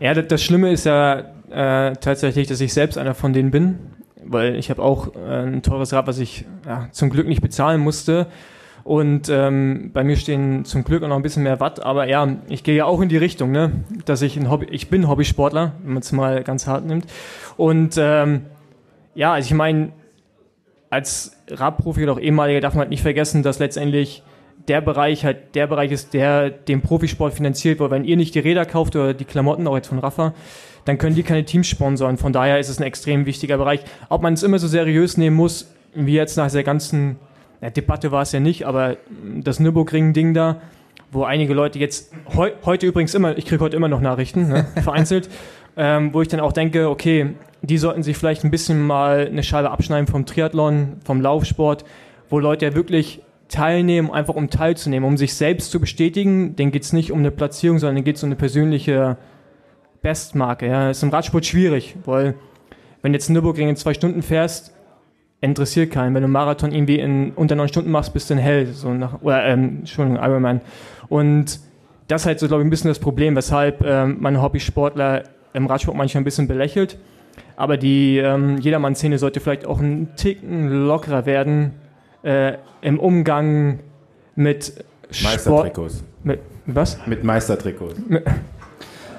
Ja, 0.00 0.14
das, 0.14 0.26
das 0.28 0.42
Schlimme 0.42 0.72
ist 0.72 0.84
ja 0.84 1.20
äh, 1.50 1.92
tatsächlich, 1.96 2.48
dass 2.48 2.60
ich 2.60 2.72
selbst 2.72 2.98
einer 2.98 3.14
von 3.14 3.32
denen 3.32 3.50
bin, 3.50 3.78
weil 4.24 4.56
ich 4.56 4.70
habe 4.70 4.82
auch 4.82 5.14
äh, 5.14 5.46
ein 5.46 5.62
teures 5.62 5.92
Rad, 5.92 6.06
was 6.06 6.18
ich 6.18 6.44
ja, 6.66 6.88
zum 6.90 7.10
Glück 7.10 7.28
nicht 7.28 7.42
bezahlen 7.42 7.80
musste. 7.80 8.26
Und 8.82 9.30
ähm, 9.30 9.92
bei 9.94 10.04
mir 10.04 10.16
stehen 10.16 10.66
zum 10.66 10.84
Glück 10.84 11.02
auch 11.02 11.08
noch 11.08 11.16
ein 11.16 11.22
bisschen 11.22 11.42
mehr 11.42 11.58
Watt, 11.58 11.82
aber 11.82 12.06
ja, 12.06 12.36
ich 12.48 12.64
gehe 12.64 12.76
ja 12.76 12.84
auch 12.84 13.00
in 13.00 13.08
die 13.08 13.16
Richtung, 13.16 13.50
ne, 13.50 13.72
dass 14.04 14.20
ich 14.20 14.36
ein 14.36 14.50
Hobby, 14.50 14.66
ich 14.70 14.90
bin 14.90 15.08
Hobbysportler, 15.08 15.72
wenn 15.82 15.94
man 15.94 16.02
es 16.02 16.12
mal 16.12 16.42
ganz 16.42 16.66
hart 16.66 16.84
nimmt. 16.84 17.06
Und 17.56 17.94
ähm, 17.96 18.42
ja, 19.14 19.32
also 19.32 19.46
ich 19.46 19.54
meine, 19.54 19.92
als 20.90 21.36
Radprofi 21.48 22.02
oder 22.02 22.12
auch 22.12 22.20
ehemaliger 22.20 22.60
darf 22.60 22.74
man 22.74 22.80
halt 22.80 22.90
nicht 22.90 23.02
vergessen, 23.02 23.42
dass 23.42 23.58
letztendlich 23.58 24.22
der 24.68 24.80
Bereich 24.80 25.24
halt 25.24 25.54
der 25.54 25.66
Bereich 25.66 25.92
ist, 25.92 26.14
der 26.14 26.50
den 26.50 26.80
Profisport 26.80 27.34
finanziert, 27.34 27.80
weil 27.80 27.90
wenn 27.90 28.04
ihr 28.04 28.16
nicht 28.16 28.34
die 28.34 28.40
Räder 28.40 28.64
kauft 28.64 28.96
oder 28.96 29.14
die 29.14 29.24
Klamotten, 29.24 29.66
auch 29.66 29.76
jetzt 29.76 29.88
von 29.88 29.98
Rafa, 29.98 30.34
dann 30.84 30.98
können 30.98 31.14
die 31.14 31.22
keine 31.22 31.44
Teams 31.44 31.66
sponsoren. 31.66 32.16
Von 32.16 32.32
daher 32.32 32.58
ist 32.58 32.68
es 32.68 32.78
ein 32.78 32.84
extrem 32.84 33.26
wichtiger 33.26 33.58
Bereich. 33.58 33.80
Ob 34.08 34.22
man 34.22 34.34
es 34.34 34.42
immer 34.42 34.58
so 34.58 34.68
seriös 34.68 35.16
nehmen 35.16 35.36
muss, 35.36 35.72
wie 35.94 36.14
jetzt 36.14 36.36
nach 36.36 36.50
der 36.50 36.62
ganzen 36.62 37.16
ja, 37.60 37.70
Debatte 37.70 38.12
war 38.12 38.22
es 38.22 38.32
ja 38.32 38.40
nicht, 38.40 38.66
aber 38.66 38.96
das 39.40 39.60
Nürburgring-Ding 39.60 40.34
da, 40.34 40.60
wo 41.10 41.24
einige 41.24 41.54
Leute 41.54 41.78
jetzt 41.78 42.12
heu, 42.36 42.50
heute 42.64 42.86
übrigens 42.86 43.14
immer, 43.14 43.38
ich 43.38 43.46
kriege 43.46 43.62
heute 43.62 43.76
immer 43.76 43.88
noch 43.88 44.00
Nachrichten, 44.00 44.48
ne, 44.48 44.66
vereinzelt, 44.82 45.30
ähm, 45.76 46.12
wo 46.12 46.22
ich 46.22 46.28
dann 46.28 46.40
auch 46.40 46.52
denke, 46.52 46.88
okay, 46.88 47.34
die 47.62 47.78
sollten 47.78 48.02
sich 48.02 48.16
vielleicht 48.16 48.44
ein 48.44 48.50
bisschen 48.50 48.82
mal 48.82 49.26
eine 49.26 49.42
Scheibe 49.42 49.70
abschneiden 49.70 50.06
vom 50.06 50.26
Triathlon, 50.26 50.96
vom 51.04 51.20
Laufsport, 51.20 51.84
wo 52.28 52.38
Leute 52.38 52.66
ja 52.66 52.74
wirklich 52.74 53.22
teilnehmen, 53.48 54.10
einfach 54.10 54.34
um 54.34 54.50
teilzunehmen, 54.50 55.08
um 55.08 55.16
sich 55.16 55.34
selbst 55.34 55.70
zu 55.70 55.80
bestätigen. 55.80 56.56
Denen 56.56 56.72
geht 56.72 56.82
es 56.82 56.92
nicht 56.92 57.12
um 57.12 57.18
eine 57.18 57.30
Platzierung, 57.30 57.78
sondern 57.78 57.96
denen 57.96 58.04
geht 58.04 58.16
es 58.16 58.22
um 58.22 58.28
eine 58.28 58.36
persönliche 58.36 59.16
Bestmarke. 60.02 60.66
Ja. 60.66 60.90
Ist 60.90 61.02
im 61.02 61.10
Radsport 61.10 61.46
schwierig, 61.46 61.96
weil 62.04 62.34
wenn 63.02 63.12
jetzt 63.12 63.28
Nürburgring 63.28 63.68
in 63.68 63.76
zwei 63.76 63.94
Stunden 63.94 64.22
fährst, 64.22 64.72
interessiert 65.40 65.90
keinen. 65.90 66.14
Wenn 66.14 66.22
du 66.22 66.26
einen 66.26 66.32
Marathon 66.32 66.72
irgendwie 66.72 66.98
in 66.98 67.32
unter 67.32 67.54
neun 67.54 67.68
Stunden 67.68 67.90
machst, 67.90 68.12
bist 68.14 68.30
du 68.30 68.34
ein 68.34 68.38
Held. 68.38 68.74
So 68.74 68.92
nach, 68.92 69.20
oder, 69.22 69.44
ähm, 69.44 69.78
Entschuldigung, 69.80 70.22
Ironman. 70.22 70.60
Und 71.08 71.60
das 72.08 72.22
ist 72.22 72.26
halt 72.26 72.38
so, 72.38 72.48
glaube 72.48 72.62
ich, 72.62 72.66
ein 72.66 72.70
bisschen 72.70 72.88
das 72.88 72.98
Problem, 72.98 73.36
weshalb 73.36 73.84
ähm, 73.84 74.16
man 74.20 74.40
Hobbysportler 74.40 75.24
im 75.52 75.66
Radsport 75.66 75.96
manchmal 75.96 76.22
ein 76.22 76.24
bisschen 76.24 76.48
belächelt. 76.48 76.98
Aber 77.56 77.76
die 77.76 78.18
ähm, 78.18 78.58
Jedermann-Szene 78.58 79.18
sollte 79.18 79.40
vielleicht 79.40 79.66
auch 79.66 79.80
einen 79.80 80.14
Ticken 80.16 80.86
lockerer 80.86 81.26
werden 81.26 81.72
äh, 82.24 82.54
im 82.80 82.98
Umgang 82.98 83.80
mit 84.34 84.84
Sport. 85.10 85.32
Meistertrikots. 85.32 86.04
Mit, 86.22 86.40
was? 86.66 86.98
Mit 87.06 87.24
Meistertrikots. 87.24 87.96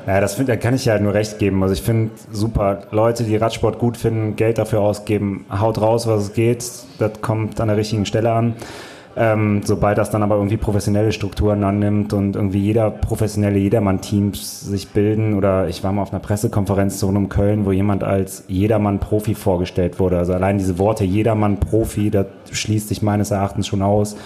Ja, 0.08 0.22
das 0.22 0.36
find, 0.36 0.50
da 0.50 0.56
kann 0.56 0.76
ich 0.76 0.86
ja 0.86 0.94
halt 0.94 1.02
nur 1.02 1.14
recht 1.14 1.40
geben. 1.40 1.64
Also 1.64 1.74
ich 1.74 1.82
finde 1.82 2.12
super, 2.32 2.84
Leute, 2.92 3.24
die 3.24 3.36
Radsport 3.38 3.80
gut 3.80 3.98
finden, 3.98 4.36
Geld 4.36 4.60
dafür 4.60 4.82
ausgeben, 4.82 5.46
haut 5.50 5.82
raus, 5.82 6.06
was 6.06 6.26
es 6.26 6.34
geht. 6.34 6.64
Das 7.00 7.22
kommt 7.22 7.60
an 7.60 7.70
der 7.70 7.78
richtigen 7.78 8.06
Stelle 8.06 8.32
an. 8.32 8.56
Ähm, 9.18 9.62
sobald 9.64 9.98
das 9.98 10.10
dann 10.10 10.24
aber 10.24 10.36
irgendwie 10.36 10.58
professionelle 10.58 11.14
Strukturen 11.14 11.64
annimmt 11.64 12.12
und 12.12 12.36
irgendwie 12.36 12.60
jeder 12.60 12.92
professionelle 12.92 13.58
Jedermann-Teams 13.58 14.62
sich 14.62 14.90
bilden 14.90 15.36
oder 15.36 15.70
ich 15.70 15.84
war 15.86 15.94
mal 15.94 16.02
auf 16.02 16.12
einer 16.12 16.20
Pressekonferenz 16.20 17.00
so 17.00 17.08
um 17.08 17.30
Köln, 17.30 17.66
wo 17.66 17.72
jemand 17.72 18.04
als 18.04 18.44
Jedermann-Profi 18.48 19.36
vorgestellt 19.36 20.00
wurde. 20.00 20.18
Also 20.18 20.34
allein 20.34 20.58
diese 20.58 20.80
Worte 20.80 21.06
Jedermann-Profi, 21.06 22.10
das 22.12 22.28
schließt 22.52 22.90
sich 22.90 23.02
meines 23.02 23.32
Erachtens 23.32 23.68
schon 23.68 23.82
aus. 23.82 24.18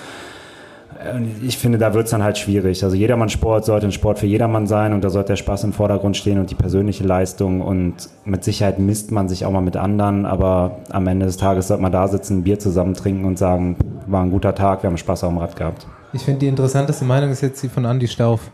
Ich 1.41 1.57
finde, 1.57 1.77
da 1.77 1.93
wird 1.93 2.05
es 2.05 2.11
dann 2.11 2.23
halt 2.23 2.37
schwierig. 2.37 2.83
Also 2.83 2.95
Jedermann-Sport 2.95 3.63
sollte 3.63 3.85
ein 3.85 3.93
Sport 3.93 4.19
für 4.19 4.25
jedermann 4.25 4.67
sein 4.67 4.91
und 4.91 5.01
da 5.01 5.09
sollte 5.09 5.29
der 5.29 5.35
Spaß 5.37 5.63
im 5.63 5.71
Vordergrund 5.71 6.17
stehen 6.17 6.39
und 6.39 6.51
die 6.51 6.55
persönliche 6.55 7.05
Leistung 7.05 7.61
und 7.61 7.95
mit 8.25 8.43
Sicherheit 8.43 8.79
misst 8.79 9.09
man 9.11 9.29
sich 9.29 9.45
auch 9.45 9.51
mal 9.51 9.61
mit 9.61 9.77
anderen, 9.77 10.25
aber 10.25 10.79
am 10.89 11.07
Ende 11.07 11.25
des 11.25 11.37
Tages 11.37 11.69
sollte 11.69 11.83
man 11.83 11.93
da 11.93 12.09
sitzen, 12.09 12.39
ein 12.39 12.43
Bier 12.43 12.59
zusammen 12.59 12.95
trinken 12.95 13.23
und 13.23 13.37
sagen, 13.37 13.77
war 14.07 14.21
ein 14.21 14.31
guter 14.31 14.53
Tag, 14.53 14.83
wir 14.83 14.89
haben 14.89 14.97
Spaß 14.97 15.23
auf 15.23 15.29
dem 15.29 15.37
Rad 15.37 15.55
gehabt. 15.55 15.87
Ich 16.11 16.23
finde, 16.23 16.41
die 16.41 16.47
interessanteste 16.47 17.05
Meinung 17.05 17.31
ist 17.31 17.41
jetzt 17.41 17.63
die 17.63 17.69
von 17.69 17.85
Andy 17.85 18.07
Stauf. 18.07 18.51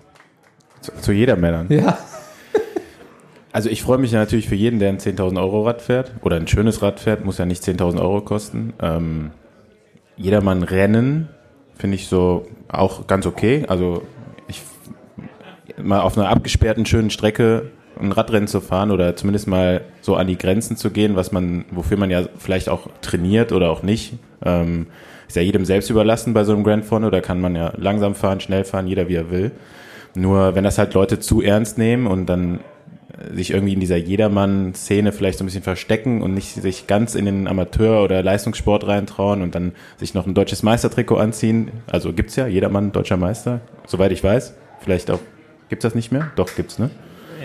Zu, 0.81 0.91
zu 1.01 1.11
jeder 1.13 1.38
Männern. 1.38 1.65
Ja. 1.69 1.97
Also 3.51 3.69
ich 3.69 3.81
freue 3.81 3.97
mich 3.97 4.11
ja 4.11 4.19
natürlich 4.19 4.49
für 4.49 4.55
jeden, 4.55 4.80
der 4.80 4.89
ein 4.89 4.97
10.000 4.97 5.39
Euro 5.39 5.63
Rad 5.63 5.81
fährt 5.81 6.11
oder 6.22 6.35
ein 6.35 6.45
schönes 6.45 6.81
Rad 6.81 6.99
fährt, 6.99 7.23
muss 7.23 7.38
ja 7.38 7.45
nicht 7.45 7.63
10.000 7.63 8.01
Euro 8.01 8.19
kosten. 8.19 8.73
Ähm, 8.81 9.31
jedermann 10.17 10.61
Rennen 10.61 11.30
finde 11.77 11.95
ich 11.95 12.07
so 12.07 12.47
auch 12.68 13.07
ganz 13.07 13.26
okay. 13.26 13.65
Also 13.68 14.03
ich 14.47 14.61
mal 15.81 16.02
auf 16.02 16.18
einer 16.18 16.30
abgesperrten 16.30 16.85
schönen 16.85 17.10
Strecke 17.10 17.72
ein 17.99 18.11
Radrennen 18.11 18.47
zu 18.47 18.61
fahren 18.61 18.91
oder 18.91 19.15
zumindest 19.15 19.47
mal 19.47 19.81
so 20.02 20.15
an 20.15 20.27
die 20.27 20.38
Grenzen 20.38 20.76
zu 20.76 20.91
gehen, 20.91 21.15
was 21.15 21.31
man, 21.31 21.65
wofür 21.72 21.97
man 21.97 22.10
ja 22.10 22.23
vielleicht 22.38 22.69
auch 22.69 22.89
trainiert 23.02 23.52
oder 23.52 23.69
auch 23.69 23.84
nicht. 23.84 24.14
Ähm, 24.43 24.88
ist 25.27 25.35
ja 25.35 25.41
jedem 25.41 25.65
selbst 25.65 25.89
überlassen 25.89 26.34
bei 26.34 26.43
so 26.43 26.53
einem 26.53 26.64
Grand 26.64 26.85
Fondo, 26.85 27.10
da 27.10 27.22
kann 27.22 27.41
man 27.41 27.56
ja 27.56 27.73
langsam 27.77 28.15
fahren, 28.15 28.39
schnell 28.39 28.64
fahren, 28.64 28.88
jeder 28.88 29.07
wie 29.07 29.15
er 29.15 29.31
will. 29.31 29.52
Nur 30.14 30.56
wenn 30.56 30.64
das 30.64 30.77
halt 30.77 30.93
Leute 30.93 31.19
zu 31.19 31.41
ernst 31.41 31.77
nehmen 31.77 32.07
und 32.07 32.27
dann 32.27 32.60
sich 33.33 33.51
irgendwie 33.51 33.73
in 33.73 33.79
dieser 33.79 33.97
Jedermann-Szene 33.97 35.11
vielleicht 35.11 35.37
so 35.37 35.43
ein 35.43 35.47
bisschen 35.47 35.63
verstecken 35.63 36.21
und 36.21 36.33
nicht 36.33 36.53
sich 36.53 36.87
ganz 36.87 37.15
in 37.15 37.25
den 37.25 37.47
Amateur- 37.47 38.03
oder 38.03 38.21
Leistungssport 38.23 38.87
reintrauen 38.87 39.41
und 39.41 39.55
dann 39.55 39.73
sich 39.97 40.13
noch 40.13 40.25
ein 40.25 40.33
deutsches 40.33 40.63
Meistertrikot 40.63 41.17
anziehen. 41.17 41.71
Also 41.87 42.13
gibt's 42.13 42.35
ja, 42.35 42.47
Jedermann 42.47 42.91
deutscher 42.91 43.17
Meister, 43.17 43.61
soweit 43.87 44.11
ich 44.11 44.23
weiß. 44.23 44.55
Vielleicht 44.79 45.11
auch, 45.11 45.19
gibt's 45.69 45.83
das 45.83 45.95
nicht 45.95 46.11
mehr? 46.11 46.31
Doch, 46.35 46.53
gibt's, 46.55 46.79
ne? 46.79 46.89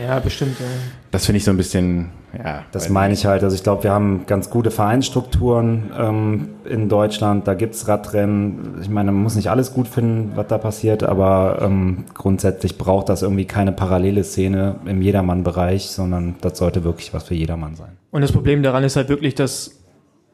Ja, 0.00 0.18
bestimmt. 0.18 0.58
Ja. 0.58 0.66
Das 1.10 1.26
finde 1.26 1.38
ich 1.38 1.44
so 1.44 1.50
ein 1.50 1.56
bisschen, 1.56 2.10
ja. 2.36 2.64
Das 2.72 2.88
meine 2.88 3.12
ich 3.12 3.26
halt. 3.26 3.42
Also 3.42 3.54
ich 3.54 3.62
glaube, 3.62 3.84
wir 3.84 3.90
haben 3.90 4.24
ganz 4.26 4.50
gute 4.50 4.70
Vereinsstrukturen 4.70 5.90
ähm, 5.98 6.48
in 6.64 6.88
Deutschland. 6.88 7.46
Da 7.46 7.54
gibt's 7.54 7.86
Radrennen. 7.86 8.78
Ich 8.80 8.88
meine, 8.88 9.12
man 9.12 9.22
muss 9.22 9.34
nicht 9.34 9.50
alles 9.50 9.74
gut 9.74 9.88
finden, 9.88 10.32
was 10.36 10.46
da 10.46 10.58
passiert, 10.58 11.02
aber 11.02 11.58
ähm, 11.60 12.04
grundsätzlich 12.14 12.78
braucht 12.78 13.08
das 13.08 13.22
irgendwie 13.22 13.44
keine 13.44 13.72
parallele 13.72 14.24
Szene 14.24 14.76
im 14.86 15.02
Jedermann-Bereich, 15.02 15.90
sondern 15.90 16.36
das 16.40 16.56
sollte 16.58 16.84
wirklich 16.84 17.12
was 17.12 17.24
für 17.24 17.34
jedermann 17.34 17.74
sein. 17.76 17.96
Und 18.10 18.22
das 18.22 18.32
Problem 18.32 18.62
daran 18.62 18.84
ist 18.84 18.96
halt 18.96 19.08
wirklich, 19.08 19.34
dass 19.34 19.72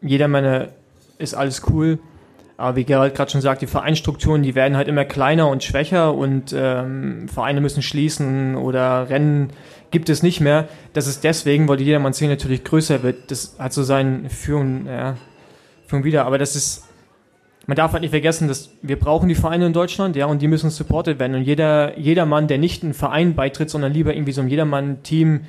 Jedermann 0.01 0.69
ist 1.19 1.35
alles 1.35 1.63
cool, 1.71 1.99
aber 2.57 2.77
wie 2.77 2.85
Gerald 2.85 3.15
gerade 3.15 3.31
schon 3.31 3.43
sagt, 3.43 3.61
die 3.61 3.67
Vereinsstrukturen, 3.67 4.43
die 4.43 4.55
werden 4.55 4.77
halt 4.77 4.89
immer 4.89 5.05
kleiner 5.05 5.49
und 5.49 5.63
schwächer 5.63 6.15
und 6.15 6.55
ähm, 6.57 7.29
Vereine 7.29 7.61
müssen 7.61 7.83
schließen 7.83 8.57
oder 8.57 9.11
Rennen 9.11 9.51
gibt 9.91 10.09
es 10.09 10.23
nicht 10.23 10.41
mehr. 10.41 10.69
Das 10.95 11.07
ist 11.07 11.23
deswegen, 11.23 11.69
weil 11.69 11.77
die 11.77 11.85
Jedermann-Szene 11.85 12.33
natürlich 12.33 12.65
größer 12.65 13.03
wird. 13.03 13.31
Das 13.31 13.57
hat 13.59 13.73
so 13.73 13.83
seinen 13.83 14.31
Führung, 14.31 14.87
ja, 14.87 15.17
Führung 15.87 16.05
wieder. 16.05 16.25
Aber 16.25 16.39
das 16.39 16.57
ist, 16.57 16.85
man 17.67 17.77
darf 17.77 17.93
halt 17.93 18.01
nicht 18.01 18.11
vergessen, 18.11 18.49
dass 18.49 18.71
wir 18.81 18.99
brauchen 18.99 19.29
die 19.29 19.35
Vereine 19.35 19.67
in 19.67 19.73
Deutschland, 19.75 20.17
ja, 20.17 20.25
und 20.27 20.41
die 20.41 20.49
müssen 20.49 20.71
supported 20.71 21.19
werden. 21.19 21.37
Und 21.37 21.43
jeder, 21.43 21.99
jeder 21.99 22.25
Mann, 22.25 22.49
der 22.49 22.59
nicht 22.59 22.83
einem 22.83 22.95
Verein 22.95 23.35
beitritt, 23.35 23.69
sondern 23.69 23.93
lieber 23.93 24.15
irgendwie 24.15 24.33
so 24.33 24.41
ein 24.41 24.49
Jedermann-Team 24.49 25.43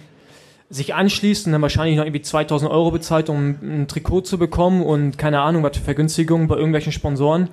sich 0.70 0.94
anschließt 0.94 1.46
und 1.46 1.54
dann 1.54 1.62
wahrscheinlich 1.62 1.98
noch 1.98 2.04
irgendwie 2.04 2.22
2000 2.22 2.70
Euro 2.70 2.92
bezahlt, 2.92 3.30
um 3.30 3.56
ein 3.62 3.88
Trikot 3.88 4.22
zu 4.22 4.38
bekommen 4.38 4.84
und 4.84 5.18
keine 5.18 5.40
Ahnung, 5.40 5.64
was 5.64 5.78
für 5.78 5.84
Vergünstigungen 5.84 6.48
bei 6.48 6.56
irgendwelchen 6.56 6.92
Sponsoren. 6.92 7.50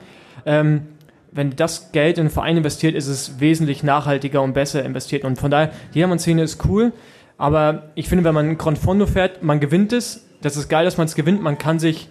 Ähm, 0.47 0.87
wenn 1.31 1.57
das 1.57 1.93
Geld 1.93 2.19
in 2.19 2.23
einen 2.23 2.31
Verein 2.31 2.57
investiert, 2.57 2.95
ist 2.95 3.09
es 3.09 3.41
wesentlich 3.41 3.83
nachhaltiger 3.83 4.43
und 4.43 4.53
besser 4.53 4.85
investiert. 4.85 5.25
Und 5.25 5.37
von 5.37 5.51
daher, 5.51 5.73
die 5.93 5.99
Jedermann-Szene 5.99 6.43
ist 6.43 6.65
cool, 6.65 6.93
aber 7.39 7.91
ich 7.95 8.09
finde, 8.09 8.25
wenn 8.25 8.35
man 8.35 8.51
ein 8.51 8.59
Confondo 8.59 9.07
fährt, 9.07 9.43
man 9.43 9.59
gewinnt 9.59 9.93
es. 9.93 10.27
Das 10.43 10.57
ist 10.57 10.69
geil, 10.69 10.85
dass 10.85 10.97
man 10.97 11.07
es 11.07 11.15
gewinnt. 11.15 11.43
Man 11.43 11.59
kann 11.59 11.79
sich 11.79 12.09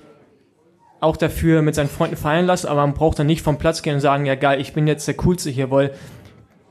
auch 0.99 1.17
dafür 1.17 1.61
mit 1.61 1.75
seinen 1.75 1.89
Freunden 1.89 2.17
feiern 2.17 2.45
lassen, 2.45 2.67
aber 2.67 2.81
man 2.81 2.93
braucht 2.93 3.19
dann 3.19 3.27
nicht 3.27 3.41
vom 3.41 3.57
Platz 3.57 3.81
gehen 3.81 3.95
und 3.95 4.01
sagen, 4.01 4.25
ja 4.25 4.35
geil, 4.35 4.59
ich 4.59 4.73
bin 4.73 4.87
jetzt 4.87 5.07
der 5.07 5.15
Coolste 5.15 5.49
hier, 5.49 5.69
weil 5.69 5.91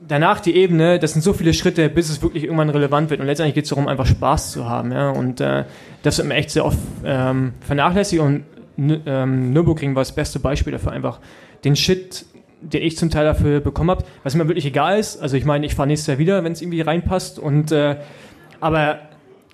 danach 0.07 0.39
die 0.39 0.55
Ebene, 0.55 0.99
das 0.99 1.13
sind 1.13 1.21
so 1.21 1.33
viele 1.33 1.53
Schritte, 1.53 1.89
bis 1.89 2.09
es 2.09 2.21
wirklich 2.21 2.43
irgendwann 2.43 2.69
relevant 2.69 3.09
wird. 3.09 3.19
Und 3.19 3.27
letztendlich 3.27 3.55
geht 3.55 3.65
es 3.65 3.69
darum, 3.69 3.87
einfach 3.87 4.05
Spaß 4.05 4.51
zu 4.51 4.69
haben. 4.69 4.91
Ja? 4.91 5.09
Und 5.11 5.41
äh, 5.41 5.65
das 6.01 6.17
wird 6.17 6.27
mir 6.27 6.35
echt 6.35 6.51
sehr 6.51 6.65
oft 6.65 6.77
ähm, 7.05 7.53
vernachlässigt. 7.61 8.21
Und 8.21 8.43
ähm, 8.77 9.53
Nürburgring 9.53 9.95
war 9.95 10.01
das 10.01 10.13
beste 10.13 10.39
Beispiel 10.39 10.73
dafür, 10.73 10.91
einfach 10.91 11.19
den 11.63 11.75
Shit, 11.75 12.25
den 12.61 12.81
ich 12.81 12.97
zum 12.97 13.09
Teil 13.09 13.25
dafür 13.25 13.59
bekommen 13.59 13.91
habe, 13.91 14.05
was 14.23 14.35
mir 14.35 14.47
wirklich 14.47 14.65
egal 14.65 14.99
ist. 14.99 15.21
Also 15.21 15.37
ich 15.37 15.45
meine, 15.45 15.65
ich 15.65 15.75
fahre 15.75 15.87
nächstes 15.87 16.07
Jahr 16.07 16.17
wieder, 16.17 16.43
wenn 16.43 16.53
es 16.53 16.61
irgendwie 16.61 16.81
reinpasst. 16.81 17.39
Und 17.39 17.71
äh, 17.71 17.97
aber 18.59 18.99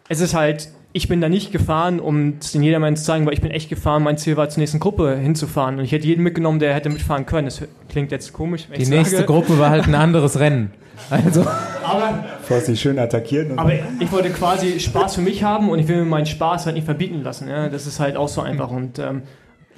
es 0.07 0.21
ist 0.21 0.33
halt 0.33 0.69
ich 0.91 1.07
bin 1.07 1.21
da 1.21 1.29
nicht 1.29 1.51
gefahren, 1.51 1.99
um 1.99 2.35
es 2.39 2.51
den 2.51 2.63
jedermann 2.63 2.95
zu 2.95 3.03
zeigen, 3.03 3.25
weil 3.25 3.33
ich 3.33 3.41
bin 3.41 3.51
echt 3.51 3.69
gefahren. 3.69 4.01
Mein 4.01 4.17
Ziel 4.17 4.37
war, 4.37 4.49
zur 4.49 4.61
nächsten 4.61 4.79
Gruppe 4.79 5.15
hinzufahren. 5.17 5.77
Und 5.77 5.85
ich 5.85 5.91
hätte 5.91 6.07
jeden 6.07 6.23
mitgenommen, 6.23 6.59
der 6.59 6.73
hätte 6.73 6.89
mitfahren 6.89 7.25
können. 7.27 7.45
Das 7.45 7.61
klingt 7.89 8.11
jetzt 8.11 8.33
komisch. 8.33 8.67
Die 8.75 8.85
nächste 8.85 9.17
sage. 9.17 9.27
Gruppe 9.27 9.59
war 9.59 9.69
halt 9.69 9.87
ein 9.87 9.95
anderes 9.95 10.39
Rennen. 10.39 10.71
Also. 11.09 11.41
Aber, 11.41 12.25
Bevor 12.39 12.59
sie 12.59 12.75
schön 12.75 12.99
attackieren. 12.99 13.57
Aber 13.57 13.71
ich 13.99 14.11
wollte 14.11 14.29
quasi 14.31 14.79
Spaß 14.79 15.15
für 15.15 15.21
mich 15.21 15.43
haben 15.43 15.69
und 15.69 15.79
ich 15.79 15.87
will 15.87 15.97
mir 15.97 16.05
meinen 16.05 16.25
Spaß 16.25 16.65
halt 16.65 16.75
nicht 16.75 16.85
verbieten 16.85 17.23
lassen. 17.23 17.47
Ja? 17.47 17.69
Das 17.69 17.87
ist 17.87 17.99
halt 17.99 18.17
auch 18.17 18.27
so 18.27 18.41
einfach. 18.41 18.71
Und 18.71 18.99
ähm, 18.99 19.21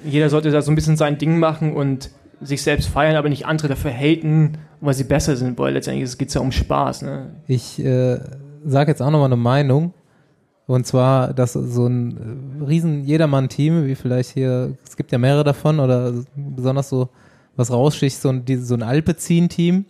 jeder 0.04 0.30
sollte 0.30 0.50
da 0.50 0.62
so 0.62 0.72
ein 0.72 0.74
bisschen 0.74 0.96
sein 0.96 1.18
Ding 1.18 1.38
machen 1.38 1.74
und 1.74 2.10
sich 2.40 2.62
selbst 2.62 2.88
feiern, 2.88 3.16
aber 3.16 3.28
nicht 3.28 3.46
andere 3.46 3.68
dafür 3.68 3.92
haten, 3.92 4.58
weil 4.80 4.94
sie 4.94 5.04
besser 5.04 5.36
sind, 5.36 5.58
weil 5.58 5.74
letztendlich 5.74 6.18
geht 6.18 6.28
es 6.28 6.34
ja 6.34 6.40
um 6.40 6.50
Spaß. 6.50 7.02
Ne? 7.02 7.26
Ich 7.46 7.78
äh, 7.78 8.18
sage 8.64 8.90
jetzt 8.90 9.00
auch 9.00 9.10
nochmal 9.10 9.26
eine 9.26 9.36
Meinung. 9.36 9.94
Und 10.66 10.86
zwar, 10.86 11.34
dass 11.34 11.52
so 11.52 11.86
ein 11.86 12.60
äh, 12.60 12.64
riesen 12.64 13.04
Jedermann-Team, 13.04 13.86
wie 13.86 13.94
vielleicht 13.94 14.30
hier, 14.30 14.76
es 14.86 14.96
gibt 14.96 15.12
ja 15.12 15.18
mehrere 15.18 15.44
davon, 15.44 15.80
oder 15.80 16.14
besonders 16.36 16.88
so, 16.88 17.08
was 17.56 17.70
raussticht, 17.70 18.20
so 18.20 18.28
ein, 18.28 18.44
so 18.62 18.74
ein 18.74 18.82
Alpezin-Team, 18.82 19.86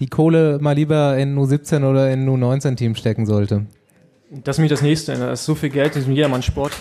die 0.00 0.06
Kohle 0.08 0.58
mal 0.60 0.72
lieber 0.72 1.16
in 1.16 1.38
U17 1.38 1.88
oder 1.88 2.10
in 2.10 2.28
U19-Team 2.28 2.94
stecken 2.94 3.26
sollte. 3.26 3.66
Das 4.30 4.56
ist 4.56 4.60
mich 4.60 4.70
das 4.70 4.82
Nächste. 4.82 5.14
Da 5.16 5.32
ist 5.32 5.44
so 5.44 5.54
viel 5.54 5.70
Geld 5.70 5.94
in 5.94 6.00
diesem 6.02 6.14
Jedermann-Sport. 6.14 6.72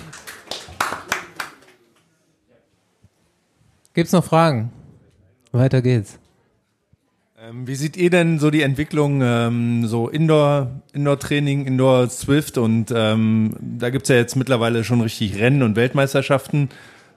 Gibt's 3.94 4.14
noch 4.14 4.24
Fragen? 4.24 4.72
Weiter 5.52 5.82
geht's. 5.82 6.20
Ähm, 7.50 7.68
wie 7.68 7.76
seht 7.76 7.98
ihr 7.98 8.10
denn 8.10 8.40
so 8.40 8.52
die 8.52 8.62
Entwicklung, 8.62 9.22
ähm, 9.24 9.88
so 9.88 10.08
Indoor, 10.08 10.82
Indoor-Training, 10.94 11.66
Indoor 11.66 12.10
Swift 12.10 12.58
und 12.58 12.94
ähm, 12.96 13.56
da 13.60 13.90
gibt's 13.90 14.10
ja 14.10 14.16
jetzt 14.16 14.36
mittlerweile 14.36 14.84
schon 14.84 15.02
richtig 15.02 15.40
Rennen 15.40 15.64
und 15.64 15.76
Weltmeisterschaften. 15.76 16.70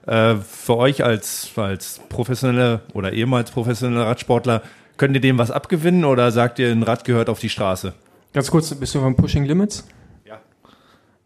Äh, 0.07 0.35
für 0.37 0.77
euch 0.77 1.03
als, 1.03 1.51
als 1.55 2.01
professionelle 2.09 2.81
oder 2.93 3.13
ehemals 3.13 3.51
professionelle 3.51 4.05
Radsportler, 4.05 4.63
könnt 4.97 5.15
ihr 5.15 5.21
dem 5.21 5.37
was 5.37 5.51
abgewinnen 5.51 6.03
oder 6.03 6.31
sagt 6.31 6.59
ihr, 6.59 6.71
ein 6.71 6.83
Rad 6.83 7.05
gehört 7.05 7.29
auf 7.29 7.39
die 7.39 7.49
Straße? 7.49 7.93
Ganz 8.33 8.49
kurz, 8.49 8.73
bist 8.73 8.95
du 8.95 9.01
beim 9.01 9.15
Pushing 9.15 9.45
Limits? 9.45 9.87
Ja. 10.25 10.39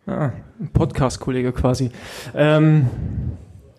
Ah, 0.05 0.33
ein 0.59 0.69
Podcast-Kollege 0.73 1.53
quasi. 1.53 1.91
Ähm, 2.35 2.87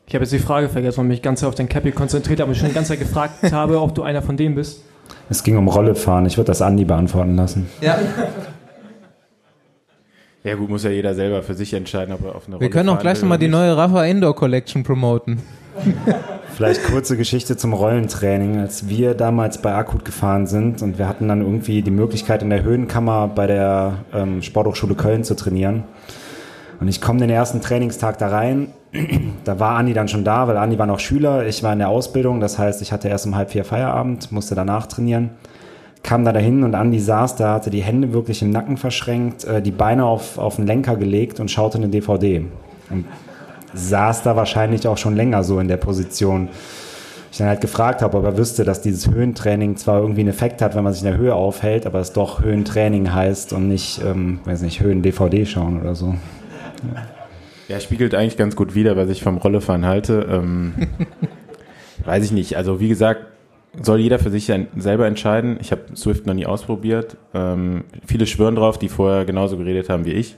ich 0.06 0.14
habe 0.14 0.24
jetzt 0.24 0.32
die 0.32 0.38
Frage 0.38 0.70
vergessen 0.70 1.00
und 1.00 1.08
mich 1.08 1.20
ganz 1.20 1.44
auf 1.44 1.54
den 1.54 1.68
Cappy 1.68 1.92
konzentriert, 1.92 2.40
aber 2.40 2.52
ich 2.52 2.58
schon 2.58 2.68
die 2.68 2.74
ganze 2.74 2.90
Zeit 2.90 3.00
gefragt 3.00 3.52
habe, 3.52 3.80
ob 3.80 3.94
du 3.94 4.02
einer 4.02 4.22
von 4.22 4.38
denen 4.38 4.54
bist. 4.54 4.84
Es 5.30 5.42
ging 5.42 5.56
um 5.56 5.68
Rollefahren. 5.68 6.26
Ich 6.26 6.36
würde 6.36 6.48
das 6.48 6.62
Andi 6.62 6.84
beantworten 6.84 7.36
lassen. 7.36 7.68
Ja. 7.80 7.98
Ja 10.44 10.54
gut, 10.54 10.70
muss 10.70 10.84
ja 10.84 10.90
jeder 10.90 11.14
selber 11.14 11.42
für 11.42 11.54
sich 11.54 11.74
entscheiden, 11.74 12.14
ob 12.14 12.24
er 12.24 12.34
auf 12.34 12.46
eine 12.46 12.54
Wir 12.54 12.58
Rolle 12.58 12.70
können 12.70 12.88
auch 12.88 12.94
fahren 12.94 13.02
gleich 13.02 13.20
nochmal 13.20 13.38
die 13.38 13.48
neue 13.48 13.76
Rafa 13.76 14.04
Indoor 14.04 14.34
Collection 14.34 14.82
promoten. 14.82 15.42
Vielleicht 16.56 16.84
kurze 16.84 17.16
Geschichte 17.16 17.56
zum 17.56 17.72
Rollentraining. 17.72 18.58
Als 18.58 18.88
wir 18.88 19.14
damals 19.14 19.58
bei 19.60 19.74
Akut 19.74 20.04
gefahren 20.04 20.46
sind 20.46 20.82
und 20.82 20.98
wir 20.98 21.08
hatten 21.08 21.28
dann 21.28 21.40
irgendwie 21.40 21.82
die 21.82 21.90
Möglichkeit 21.90 22.42
in 22.42 22.50
der 22.50 22.62
Höhenkammer 22.62 23.28
bei 23.28 23.46
der 23.46 23.98
ähm, 24.14 24.42
Sporthochschule 24.42 24.94
Köln 24.94 25.22
zu 25.22 25.34
trainieren. 25.36 25.84
Und 26.80 26.88
ich 26.88 27.00
komme 27.00 27.18
den 27.20 27.30
ersten 27.30 27.60
Trainingstag 27.60 28.18
da 28.18 28.28
rein. 28.28 28.68
Da 29.44 29.58
war 29.58 29.76
Andi 29.76 29.94
dann 29.94 30.08
schon 30.08 30.24
da, 30.24 30.46
weil 30.46 30.58
Andi 30.58 30.78
war 30.78 30.86
noch 30.86 31.00
Schüler. 31.00 31.46
Ich 31.46 31.62
war 31.62 31.72
in 31.72 31.78
der 31.78 31.88
Ausbildung. 31.88 32.40
Das 32.40 32.58
heißt, 32.58 32.82
ich 32.82 32.92
hatte 32.92 33.08
erst 33.08 33.26
um 33.26 33.34
halb 33.34 33.50
vier 33.50 33.64
Feierabend, 33.64 34.30
musste 34.30 34.54
danach 34.54 34.86
trainieren. 34.86 35.30
Kam 36.02 36.24
da 36.24 36.32
dahin 36.32 36.64
und 36.64 36.74
Andi 36.74 37.00
saß 37.00 37.36
da, 37.36 37.54
hatte 37.54 37.70
die 37.70 37.82
Hände 37.82 38.12
wirklich 38.12 38.42
im 38.42 38.50
Nacken 38.50 38.76
verschränkt, 38.76 39.44
äh, 39.44 39.62
die 39.62 39.70
Beine 39.70 40.04
auf, 40.04 40.36
auf 40.36 40.56
den 40.56 40.66
Lenker 40.66 40.96
gelegt 40.96 41.40
und 41.40 41.50
schaute 41.50 41.78
eine 41.78 41.88
DVD. 41.88 42.44
Und 42.90 43.06
saß 43.72 44.22
da 44.22 44.36
wahrscheinlich 44.36 44.86
auch 44.86 44.98
schon 44.98 45.16
länger 45.16 45.44
so 45.44 45.60
in 45.60 45.68
der 45.68 45.76
Position. 45.76 46.48
Ich 47.30 47.38
dann 47.38 47.48
halt 47.48 47.60
gefragt 47.60 48.00
habe, 48.00 48.16
ob 48.16 48.24
er 48.24 48.38
wüsste, 48.38 48.64
dass 48.64 48.80
dieses 48.80 49.08
Höhentraining 49.08 49.76
zwar 49.76 50.00
irgendwie 50.00 50.20
einen 50.20 50.30
Effekt 50.30 50.62
hat, 50.62 50.74
wenn 50.74 50.84
man 50.84 50.92
sich 50.92 51.02
in 51.02 51.10
der 51.10 51.18
Höhe 51.18 51.34
aufhält, 51.34 51.86
aber 51.86 52.00
es 52.00 52.12
doch 52.12 52.42
Höhentraining 52.42 53.12
heißt 53.12 53.52
und 53.52 53.68
nicht, 53.68 54.00
ähm, 54.04 54.40
weiß 54.44 54.62
nicht, 54.62 54.80
Höhen-DVD 54.80 55.44
schauen 55.44 55.80
oder 55.80 55.94
so. 55.94 56.14
Ja, 57.68 57.80
spiegelt 57.80 58.14
eigentlich 58.14 58.36
ganz 58.36 58.56
gut 58.56 58.74
wider, 58.74 58.96
was 58.96 59.10
ich 59.10 59.22
vom 59.22 59.36
Rollefahren 59.36 59.84
halte. 59.84 60.26
Ähm, 60.30 60.74
weiß 62.04 62.24
ich 62.24 62.32
nicht. 62.32 62.56
Also 62.56 62.80
wie 62.80 62.88
gesagt, 62.88 63.26
soll 63.82 64.00
jeder 64.00 64.18
für 64.18 64.30
sich 64.30 64.50
selber 64.76 65.06
entscheiden. 65.06 65.58
Ich 65.60 65.70
habe 65.70 65.82
Swift 65.94 66.26
noch 66.26 66.34
nie 66.34 66.46
ausprobiert. 66.46 67.16
Ähm, 67.34 67.84
viele 68.06 68.26
schwören 68.26 68.56
drauf, 68.56 68.78
die 68.78 68.88
vorher 68.88 69.24
genauso 69.24 69.56
geredet 69.56 69.88
haben 69.88 70.04
wie 70.04 70.12
ich. 70.12 70.36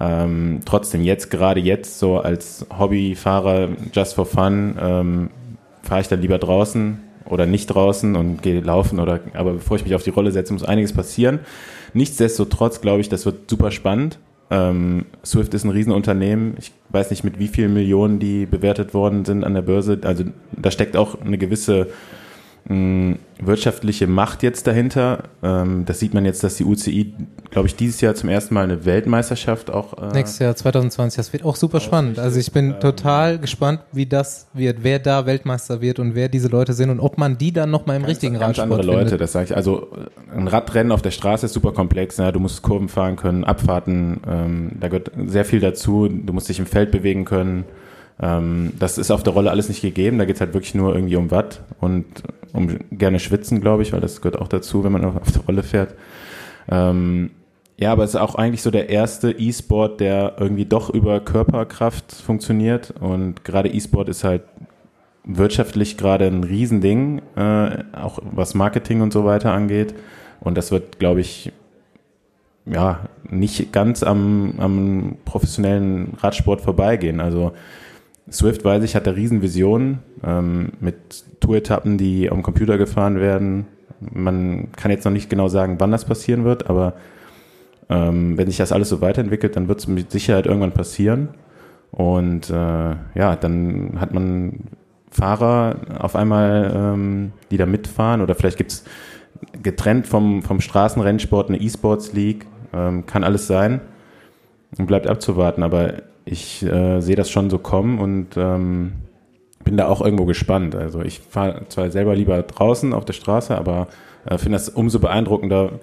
Ähm, 0.00 0.60
trotzdem 0.64 1.02
jetzt, 1.02 1.30
gerade 1.30 1.60
jetzt, 1.60 1.98
so 1.98 2.18
als 2.18 2.66
Hobbyfahrer, 2.76 3.68
just 3.92 4.14
for 4.14 4.24
fun, 4.24 4.76
ähm, 4.80 5.30
fahre 5.82 6.00
ich 6.00 6.08
dann 6.08 6.20
lieber 6.20 6.38
draußen 6.38 7.00
oder 7.26 7.46
nicht 7.46 7.66
draußen 7.66 8.16
und 8.16 8.42
gehe 8.42 8.60
laufen 8.60 8.98
oder, 8.98 9.20
aber 9.34 9.54
bevor 9.54 9.76
ich 9.76 9.84
mich 9.84 9.94
auf 9.94 10.02
die 10.02 10.10
Rolle 10.10 10.32
setze, 10.32 10.52
muss 10.52 10.64
einiges 10.64 10.92
passieren. 10.92 11.40
Nichtsdestotrotz 11.92 12.80
glaube 12.80 13.00
ich, 13.00 13.08
das 13.08 13.26
wird 13.26 13.50
super 13.50 13.70
spannend. 13.70 14.18
Ähm, 14.52 15.06
Swift 15.24 15.54
ist 15.54 15.64
ein 15.64 15.70
Riesenunternehmen. 15.70 16.56
Ich 16.58 16.72
weiß 16.90 17.08
nicht, 17.08 17.24
mit 17.24 17.38
wie 17.38 17.48
vielen 17.48 17.72
Millionen 17.72 18.18
die 18.18 18.44
bewertet 18.44 18.92
worden 18.92 19.24
sind 19.24 19.44
an 19.44 19.54
der 19.54 19.62
Börse. 19.62 19.98
Also 20.04 20.24
da 20.52 20.70
steckt 20.70 20.94
auch 20.94 21.18
eine 21.22 21.38
gewisse 21.38 21.86
mh, 22.64 23.16
wirtschaftliche 23.40 24.06
Macht 24.06 24.42
jetzt 24.42 24.66
dahinter. 24.66 25.24
Ähm, 25.42 25.84
das 25.84 25.98
sieht 25.98 26.14
man 26.14 26.24
jetzt, 26.24 26.44
dass 26.44 26.56
die 26.56 26.64
UCI, 26.64 27.12
glaube 27.50 27.66
ich, 27.68 27.74
dieses 27.76 28.00
Jahr 28.00 28.14
zum 28.14 28.28
ersten 28.28 28.54
Mal 28.54 28.64
eine 28.64 28.84
Weltmeisterschaft 28.84 29.70
auch. 29.70 29.94
Äh, 30.00 30.12
Nächstes 30.14 30.38
Jahr 30.38 30.54
2020, 30.54 31.16
das 31.16 31.32
wird 31.32 31.44
auch 31.44 31.56
super 31.56 31.80
spannend. 31.80 32.18
Also 32.18 32.38
ich 32.38 32.52
bin 32.52 32.78
total 32.80 33.38
gespannt, 33.38 33.80
wie 33.92 34.06
das 34.06 34.46
wird, 34.52 34.78
wer 34.82 34.98
da 34.98 35.26
Weltmeister 35.26 35.80
wird 35.80 35.98
und 35.98 36.14
wer 36.14 36.28
diese 36.28 36.48
Leute 36.48 36.72
sind 36.72 36.90
und 36.90 37.00
ob 37.00 37.18
man 37.18 37.36
die 37.38 37.52
dann 37.52 37.70
nochmal 37.70 37.96
im 37.96 38.04
richtigen 38.04 38.34
ganz 38.34 38.58
Radsport 38.58 38.80
andere 38.80 38.86
Leute, 38.86 38.98
findet. 39.10 39.20
das 39.22 39.32
sage 39.32 39.46
ich. 39.46 39.56
Also 39.56 39.88
äh, 40.32 40.36
ein 40.36 40.48
Radrennen 40.48 40.92
auf 40.92 41.02
der 41.02 41.10
Straße 41.10 41.46
ist 41.46 41.52
super 41.52 41.72
komplex. 41.72 42.18
Ne? 42.18 42.32
Du 42.32 42.38
musst 42.40 42.62
Kurven 42.62 42.88
fahren 42.88 43.16
können, 43.16 43.44
Abfahrten, 43.44 44.20
ähm, 44.28 44.72
da 44.78 44.88
gehört 44.88 45.10
sehr 45.26 45.44
viel 45.44 45.60
dazu. 45.60 46.08
Du 46.08 46.32
musst 46.32 46.48
dich 46.48 46.58
im 46.58 46.66
Feld 46.66 46.90
bewegen 46.92 47.24
können. 47.24 47.64
Ähm, 48.20 48.72
das 48.78 48.98
ist 48.98 49.10
auf 49.10 49.22
der 49.22 49.32
Rolle 49.32 49.50
alles 49.50 49.68
nicht 49.68 49.82
gegeben. 49.82 50.18
Da 50.18 50.24
geht's 50.24 50.40
halt 50.40 50.54
wirklich 50.54 50.74
nur 50.74 50.94
irgendwie 50.94 51.16
um 51.16 51.30
Watt 51.30 51.60
und 51.80 52.04
um 52.52 52.78
gerne 52.90 53.18
schwitzen, 53.18 53.60
glaube 53.60 53.82
ich, 53.82 53.92
weil 53.92 54.00
das 54.00 54.20
gehört 54.20 54.40
auch 54.40 54.48
dazu, 54.48 54.84
wenn 54.84 54.92
man 54.92 55.04
auf 55.04 55.32
der 55.32 55.42
Rolle 55.42 55.62
fährt. 55.62 55.94
Ähm, 56.70 57.30
ja, 57.78 57.92
aber 57.92 58.04
es 58.04 58.10
ist 58.10 58.20
auch 58.20 58.34
eigentlich 58.34 58.62
so 58.62 58.70
der 58.70 58.90
erste 58.90 59.32
E-Sport, 59.32 60.00
der 60.00 60.36
irgendwie 60.38 60.66
doch 60.66 60.90
über 60.90 61.20
Körperkraft 61.20 62.12
funktioniert. 62.12 62.94
Und 63.00 63.44
gerade 63.44 63.70
E-Sport 63.70 64.08
ist 64.08 64.24
halt 64.24 64.42
wirtschaftlich 65.24 65.96
gerade 65.96 66.26
ein 66.26 66.44
Riesending, 66.44 67.22
äh, 67.36 67.84
auch 67.92 68.18
was 68.22 68.54
Marketing 68.54 69.00
und 69.00 69.12
so 69.12 69.24
weiter 69.24 69.52
angeht. 69.52 69.94
Und 70.40 70.56
das 70.56 70.70
wird, 70.70 70.98
glaube 70.98 71.20
ich, 71.20 71.52
ja, 72.66 73.00
nicht 73.28 73.72
ganz 73.72 74.02
am, 74.02 74.54
am 74.58 75.16
professionellen 75.24 76.14
Radsport 76.20 76.60
vorbeigehen. 76.60 77.20
Also 77.20 77.52
Swift, 78.32 78.64
weiß 78.64 78.82
ich, 78.82 78.96
hat 78.96 79.06
da 79.06 79.10
Riesenvisionen 79.12 79.98
ähm, 80.24 80.72
mit 80.80 80.96
Tour-Etappen, 81.40 81.98
die 81.98 82.30
am 82.30 82.42
Computer 82.42 82.78
gefahren 82.78 83.20
werden. 83.20 83.66
Man 84.00 84.72
kann 84.72 84.90
jetzt 84.90 85.04
noch 85.04 85.12
nicht 85.12 85.30
genau 85.30 85.48
sagen, 85.48 85.76
wann 85.78 85.92
das 85.92 86.04
passieren 86.04 86.44
wird, 86.44 86.68
aber 86.68 86.94
ähm, 87.88 88.38
wenn 88.38 88.46
sich 88.46 88.56
das 88.56 88.72
alles 88.72 88.88
so 88.88 89.00
weiterentwickelt, 89.00 89.54
dann 89.54 89.68
wird 89.68 89.80
es 89.80 89.86
mit 89.86 90.10
Sicherheit 90.10 90.46
irgendwann 90.46 90.72
passieren. 90.72 91.28
Und 91.90 92.48
äh, 92.48 92.54
ja, 92.54 93.36
dann 93.38 94.00
hat 94.00 94.14
man 94.14 94.60
Fahrer 95.10 95.76
auf 95.98 96.16
einmal, 96.16 96.72
ähm, 96.74 97.32
die 97.50 97.58
da 97.58 97.66
mitfahren 97.66 98.22
oder 98.22 98.34
vielleicht 98.34 98.56
gibt's 98.56 98.84
getrennt 99.62 100.06
vom, 100.06 100.42
vom 100.42 100.60
Straßenrennsport 100.60 101.50
eine 101.50 101.60
E-Sports 101.60 102.14
League, 102.14 102.46
ähm, 102.72 103.04
kann 103.04 103.24
alles 103.24 103.46
sein 103.46 103.82
und 104.78 104.86
bleibt 104.86 105.06
abzuwarten, 105.06 105.62
aber 105.62 106.02
ich 106.24 106.62
äh, 106.62 107.00
sehe 107.00 107.16
das 107.16 107.30
schon 107.30 107.50
so 107.50 107.58
kommen 107.58 107.98
und 107.98 108.36
ähm, 108.36 108.92
bin 109.64 109.76
da 109.76 109.88
auch 109.88 110.00
irgendwo 110.00 110.24
gespannt. 110.24 110.74
Also 110.74 111.02
ich 111.02 111.20
fahre 111.20 111.62
zwar 111.68 111.90
selber 111.90 112.14
lieber 112.14 112.42
draußen 112.42 112.92
auf 112.92 113.04
der 113.04 113.12
Straße, 113.12 113.56
aber 113.56 113.88
äh, 114.26 114.38
finde 114.38 114.56
das 114.56 114.68
umso 114.68 114.98
beeindruckender, 114.98 115.80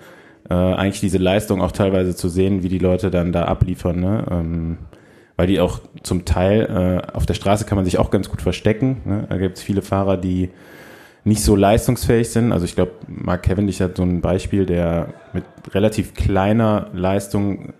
äh, 0.50 0.54
eigentlich 0.54 1.02
diese 1.02 1.18
Leistung 1.18 1.62
auch 1.62 1.72
teilweise 1.72 2.16
zu 2.16 2.30
sehen, 2.30 2.64
wie 2.64 2.70
die 2.70 2.80
Leute 2.80 3.12
dann 3.12 3.32
da 3.32 3.46
abliefern. 3.46 4.00
Ne? 4.00 4.26
Ähm, 4.32 4.78
weil 5.36 5.48
die 5.48 5.60
auch 5.60 5.80
zum 6.04 6.26
Teil 6.26 7.02
äh, 7.06 7.16
auf 7.16 7.26
der 7.26 7.34
Straße 7.34 7.66
kann 7.66 7.78
man 7.78 7.86
sich 7.86 7.98
auch 7.98 8.12
ganz 8.12 8.30
gut 8.30 8.42
verstecken. 8.42 9.02
Ne? 9.06 9.26
Da 9.30 9.38
gibt 9.38 9.58
es 9.58 9.64
viele 9.64 9.82
Fahrer, 9.82 10.18
die 10.18 10.50
nicht 11.24 11.44
so 11.44 11.56
leistungsfähig 11.56 12.30
sind. 12.30 12.52
Also 12.52 12.66
ich 12.66 12.76
glaube, 12.76 12.92
Mark 13.08 13.44
Cavendish 13.44 13.80
hat 13.80 13.98
so 13.98 14.04
ein 14.04 14.22
Beispiel, 14.22 14.66
der 14.66 15.14
mit 15.34 15.44
relativ 15.74 16.14
kleiner 16.14 16.88
Leistung 16.94 17.74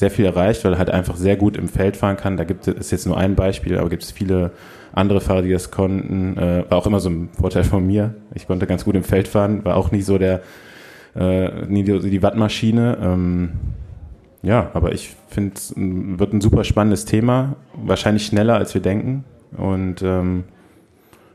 sehr 0.00 0.10
viel 0.10 0.24
erreicht, 0.24 0.64
weil 0.64 0.72
er 0.72 0.78
halt 0.78 0.90
einfach 0.90 1.16
sehr 1.16 1.36
gut 1.36 1.56
im 1.56 1.68
Feld 1.68 1.96
fahren 1.96 2.16
kann. 2.16 2.36
Da 2.36 2.44
gibt 2.44 2.66
es 2.66 2.90
jetzt 2.90 3.06
nur 3.06 3.16
ein 3.16 3.36
Beispiel, 3.36 3.78
aber 3.78 3.88
gibt 3.88 4.02
es 4.02 4.10
viele 4.10 4.50
andere 4.92 5.20
Fahrer, 5.20 5.42
die 5.42 5.52
das 5.52 5.70
konnten. 5.70 6.36
Äh, 6.36 6.64
war 6.68 6.78
auch 6.78 6.86
immer 6.86 7.00
so 7.00 7.10
ein 7.10 7.28
Vorteil 7.38 7.64
von 7.64 7.86
mir. 7.86 8.14
Ich 8.34 8.46
konnte 8.46 8.66
ganz 8.66 8.84
gut 8.84 8.96
im 8.96 9.04
Feld 9.04 9.28
fahren, 9.28 9.64
war 9.64 9.76
auch 9.76 9.92
nicht 9.92 10.06
so 10.06 10.18
der 10.18 10.40
äh, 11.14 11.66
nie 11.66 11.84
die, 11.84 11.98
die 11.98 12.22
Wattmaschine. 12.22 12.98
Ähm, 13.00 13.50
ja, 14.42 14.70
aber 14.72 14.92
ich 14.92 15.14
finde, 15.28 15.52
es 15.54 15.74
wird 15.76 16.32
ein 16.32 16.40
super 16.40 16.64
spannendes 16.64 17.04
Thema, 17.04 17.56
wahrscheinlich 17.74 18.24
schneller 18.24 18.56
als 18.56 18.72
wir 18.72 18.80
denken. 18.80 19.24
Und 19.56 20.02
ähm, 20.02 20.44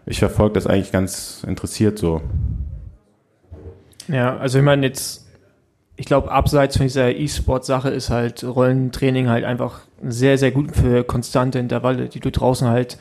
ich 0.05 0.19
verfolge 0.19 0.53
das 0.53 0.65
eigentlich 0.65 0.91
ganz 0.91 1.45
interessiert 1.47 1.99
so. 1.99 2.21
Ja, 4.07 4.37
also 4.37 4.57
ich 4.57 4.63
meine 4.65 4.87
jetzt, 4.87 5.24
ich 5.97 6.05
glaube, 6.05 6.31
abseits 6.31 6.77
von 6.77 6.85
dieser 6.85 7.15
E-Sport-Sache 7.15 7.89
ist 7.89 8.09
halt 8.09 8.43
Rollentraining 8.43 9.29
halt 9.29 9.45
einfach 9.45 9.81
sehr, 10.03 10.37
sehr 10.37 10.51
gut 10.51 10.75
für 10.75 11.03
konstante 11.03 11.59
Intervalle, 11.59 12.09
die 12.09 12.19
du 12.19 12.31
draußen 12.31 12.67
halt 12.67 12.97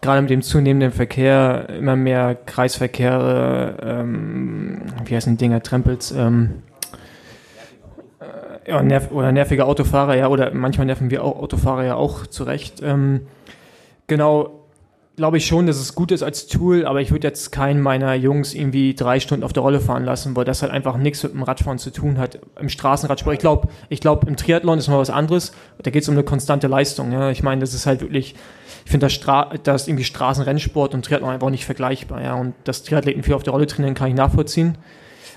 gerade 0.00 0.20
mit 0.20 0.30
dem 0.30 0.42
zunehmenden 0.42 0.92
Verkehr, 0.92 1.68
immer 1.68 1.94
mehr 1.94 2.34
Kreisverkehre, 2.34 3.76
ähm, 3.82 4.82
wie 5.04 5.14
heißen 5.14 5.36
Dinger, 5.36 5.62
Trempels, 5.62 6.10
ähm, 6.10 6.62
äh, 8.18 8.70
ja, 8.70 8.82
nerv 8.82 9.12
oder 9.12 9.30
nervige 9.30 9.64
Autofahrer, 9.64 10.16
ja, 10.16 10.26
oder 10.26 10.52
manchmal 10.52 10.86
nerven 10.86 11.10
wir 11.10 11.22
auch 11.22 11.38
Autofahrer 11.38 11.84
ja 11.84 11.94
auch 11.94 12.26
zurecht. 12.26 12.82
Ähm, 12.82 13.28
genau, 14.08 14.61
glaube 15.16 15.36
ich 15.36 15.46
schon, 15.46 15.66
dass 15.66 15.78
es 15.78 15.94
gut 15.94 16.10
ist 16.10 16.22
als 16.22 16.46
Tool, 16.46 16.86
aber 16.86 17.00
ich 17.00 17.10
würde 17.10 17.28
jetzt 17.28 17.52
keinen 17.52 17.80
meiner 17.82 18.14
Jungs 18.14 18.54
irgendwie 18.54 18.94
drei 18.94 19.20
Stunden 19.20 19.44
auf 19.44 19.52
der 19.52 19.62
Rolle 19.62 19.80
fahren 19.80 20.04
lassen, 20.04 20.34
weil 20.36 20.44
das 20.44 20.62
halt 20.62 20.72
einfach 20.72 20.96
nichts 20.96 21.22
mit 21.22 21.34
dem 21.34 21.42
Radfahren 21.42 21.78
zu 21.78 21.90
tun 21.90 22.18
hat. 22.18 22.38
Im 22.58 22.68
Straßenradsport, 22.68 23.34
ich 23.34 23.40
glaube, 23.40 23.68
ich 23.90 24.00
glaube, 24.00 24.26
im 24.26 24.36
Triathlon 24.36 24.78
ist 24.78 24.88
noch 24.88 24.98
was 24.98 25.10
anderes. 25.10 25.52
Da 25.82 25.90
geht 25.90 26.02
es 26.02 26.08
um 26.08 26.14
eine 26.14 26.24
konstante 26.24 26.66
Leistung. 26.66 27.12
Ja. 27.12 27.30
Ich 27.30 27.42
meine, 27.42 27.60
das 27.60 27.74
ist 27.74 27.86
halt 27.86 28.00
wirklich, 28.00 28.34
ich 28.84 28.90
finde, 28.90 29.06
das, 29.06 29.12
Stra 29.12 29.50
das 29.62 29.86
irgendwie 29.86 30.04
Straßenrennsport 30.04 30.94
und 30.94 31.04
Triathlon 31.04 31.30
einfach 31.30 31.50
nicht 31.50 31.66
vergleichbar. 31.66 32.22
Ja. 32.22 32.34
Und 32.34 32.54
dass 32.64 32.82
Triathleten 32.82 33.22
viel 33.22 33.34
auf 33.34 33.42
der 33.42 33.52
Rolle 33.52 33.66
trainieren, 33.66 33.94
kann 33.94 34.08
ich 34.08 34.14
nachvollziehen. 34.14 34.78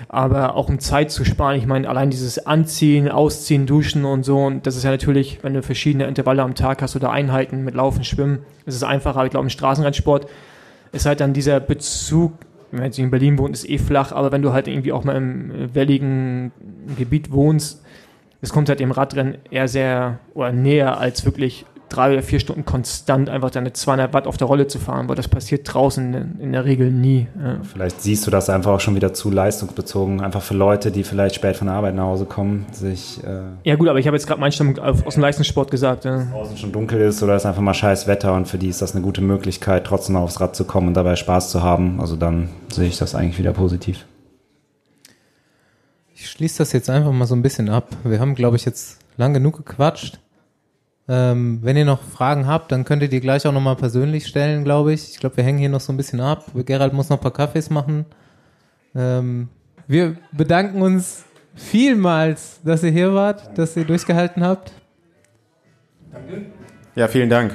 Aber 0.08 0.54
auch 0.54 0.68
um 0.68 0.78
Zeit 0.78 1.10
zu 1.10 1.24
sparen, 1.24 1.56
ich 1.56 1.66
meine, 1.66 1.88
allein 1.88 2.10
dieses 2.10 2.46
Anziehen, 2.46 3.08
Ausziehen, 3.08 3.66
Duschen 3.66 4.04
und 4.04 4.24
so, 4.24 4.38
und 4.38 4.66
das 4.66 4.76
ist 4.76 4.84
ja 4.84 4.90
natürlich, 4.90 5.38
wenn 5.42 5.54
du 5.54 5.62
verschiedene 5.62 6.06
Intervalle 6.06 6.42
am 6.42 6.54
Tag 6.54 6.82
hast 6.82 6.96
oder 6.96 7.10
Einheiten 7.10 7.64
mit 7.64 7.74
Laufen, 7.74 8.04
Schwimmen, 8.04 8.40
ist 8.66 8.74
es 8.74 8.82
einfacher. 8.82 9.24
Ich 9.24 9.30
glaube, 9.30 9.46
im 9.46 9.50
Straßenrennsport 9.50 10.28
ist 10.92 11.06
halt 11.06 11.20
dann 11.20 11.32
dieser 11.32 11.60
Bezug, 11.60 12.32
wenn 12.70 12.80
man 12.80 12.86
jetzt 12.86 12.98
in 12.98 13.10
Berlin 13.10 13.38
wohnt, 13.38 13.54
ist 13.54 13.68
eh 13.68 13.78
flach, 13.78 14.12
aber 14.12 14.32
wenn 14.32 14.42
du 14.42 14.52
halt 14.52 14.68
irgendwie 14.68 14.92
auch 14.92 15.04
mal 15.04 15.16
im 15.16 15.74
welligen 15.74 16.52
Gebiet 16.98 17.30
wohnst, 17.32 17.82
es 18.40 18.52
kommt 18.52 18.68
halt 18.68 18.80
im 18.80 18.90
Radrennen 18.90 19.38
eher 19.50 19.68
sehr 19.68 20.18
oder 20.34 20.52
näher 20.52 20.98
als 20.98 21.24
wirklich 21.24 21.64
drei 21.88 22.12
oder 22.12 22.22
vier 22.22 22.40
Stunden 22.40 22.64
konstant 22.64 23.28
einfach 23.28 23.50
deine 23.50 23.72
200 23.72 24.12
Watt 24.12 24.26
auf 24.26 24.36
der 24.36 24.46
Rolle 24.46 24.66
zu 24.66 24.78
fahren, 24.78 25.08
weil 25.08 25.16
das 25.16 25.28
passiert 25.28 25.72
draußen 25.72 26.38
in 26.40 26.52
der 26.52 26.64
Regel 26.64 26.90
nie. 26.90 27.28
Ja. 27.40 27.58
Vielleicht 27.62 28.02
siehst 28.02 28.26
du 28.26 28.30
das 28.30 28.50
einfach 28.50 28.72
auch 28.72 28.80
schon 28.80 28.94
wieder 28.94 29.14
zu 29.14 29.30
leistungsbezogen, 29.30 30.20
einfach 30.20 30.42
für 30.42 30.54
Leute, 30.54 30.90
die 30.90 31.04
vielleicht 31.04 31.36
spät 31.36 31.56
von 31.56 31.68
der 31.68 31.76
Arbeit 31.76 31.94
nach 31.94 32.04
Hause 32.04 32.24
kommen, 32.24 32.66
sich... 32.72 33.22
Äh 33.24 33.40
ja 33.64 33.76
gut, 33.76 33.88
aber 33.88 33.98
ich 33.98 34.06
habe 34.06 34.16
jetzt 34.16 34.26
gerade 34.26 34.40
meinen 34.40 34.52
Stamm 34.52 34.78
aus 34.78 35.14
dem 35.14 35.22
Leistungssport 35.22 35.70
gesagt. 35.70 36.04
Ja. 36.04 36.24
Draußen 36.24 36.56
schon 36.56 36.72
dunkel 36.72 37.00
ist 37.00 37.22
oder 37.22 37.34
es 37.34 37.42
ist 37.42 37.46
einfach 37.46 37.62
mal 37.62 37.74
scheiß 37.74 38.06
Wetter 38.06 38.34
und 38.34 38.48
für 38.48 38.58
die 38.58 38.68
ist 38.68 38.82
das 38.82 38.94
eine 38.94 39.02
gute 39.02 39.20
Möglichkeit, 39.20 39.84
trotzdem 39.84 40.14
noch 40.14 40.22
aufs 40.22 40.40
Rad 40.40 40.56
zu 40.56 40.64
kommen 40.64 40.88
und 40.88 40.94
dabei 40.94 41.16
Spaß 41.16 41.50
zu 41.50 41.62
haben. 41.62 42.00
Also 42.00 42.16
dann 42.16 42.48
sehe 42.68 42.88
ich 42.88 42.98
das 42.98 43.14
eigentlich 43.14 43.38
wieder 43.38 43.52
positiv. 43.52 44.06
Ich 46.14 46.30
schließe 46.30 46.58
das 46.58 46.72
jetzt 46.72 46.88
einfach 46.90 47.12
mal 47.12 47.26
so 47.26 47.34
ein 47.34 47.42
bisschen 47.42 47.68
ab. 47.68 47.88
Wir 48.02 48.20
haben, 48.20 48.34
glaube 48.34 48.56
ich, 48.56 48.64
jetzt 48.64 48.98
lang 49.16 49.34
genug 49.34 49.58
gequatscht. 49.58 50.18
Ähm, 51.08 51.60
wenn 51.62 51.76
ihr 51.76 51.84
noch 51.84 52.02
Fragen 52.02 52.46
habt, 52.46 52.72
dann 52.72 52.84
könnt 52.84 53.02
ihr 53.02 53.08
die 53.08 53.20
gleich 53.20 53.46
auch 53.46 53.52
nochmal 53.52 53.76
persönlich 53.76 54.26
stellen, 54.26 54.64
glaube 54.64 54.92
ich. 54.92 55.10
Ich 55.10 55.20
glaube, 55.20 55.36
wir 55.36 55.44
hängen 55.44 55.58
hier 55.58 55.68
noch 55.68 55.80
so 55.80 55.92
ein 55.92 55.96
bisschen 55.96 56.20
ab. 56.20 56.44
Gerald 56.66 56.92
muss 56.92 57.08
noch 57.08 57.18
ein 57.18 57.22
paar 57.22 57.32
Kaffees 57.32 57.70
machen. 57.70 58.06
Ähm, 58.94 59.48
wir 59.86 60.16
bedanken 60.32 60.82
uns 60.82 61.24
vielmals, 61.54 62.60
dass 62.64 62.82
ihr 62.82 62.90
hier 62.90 63.14
wart, 63.14 63.56
dass 63.56 63.76
ihr 63.76 63.84
durchgehalten 63.84 64.42
habt. 64.42 64.72
Ja, 66.96 67.06
vielen 67.06 67.30
Dank. 67.30 67.54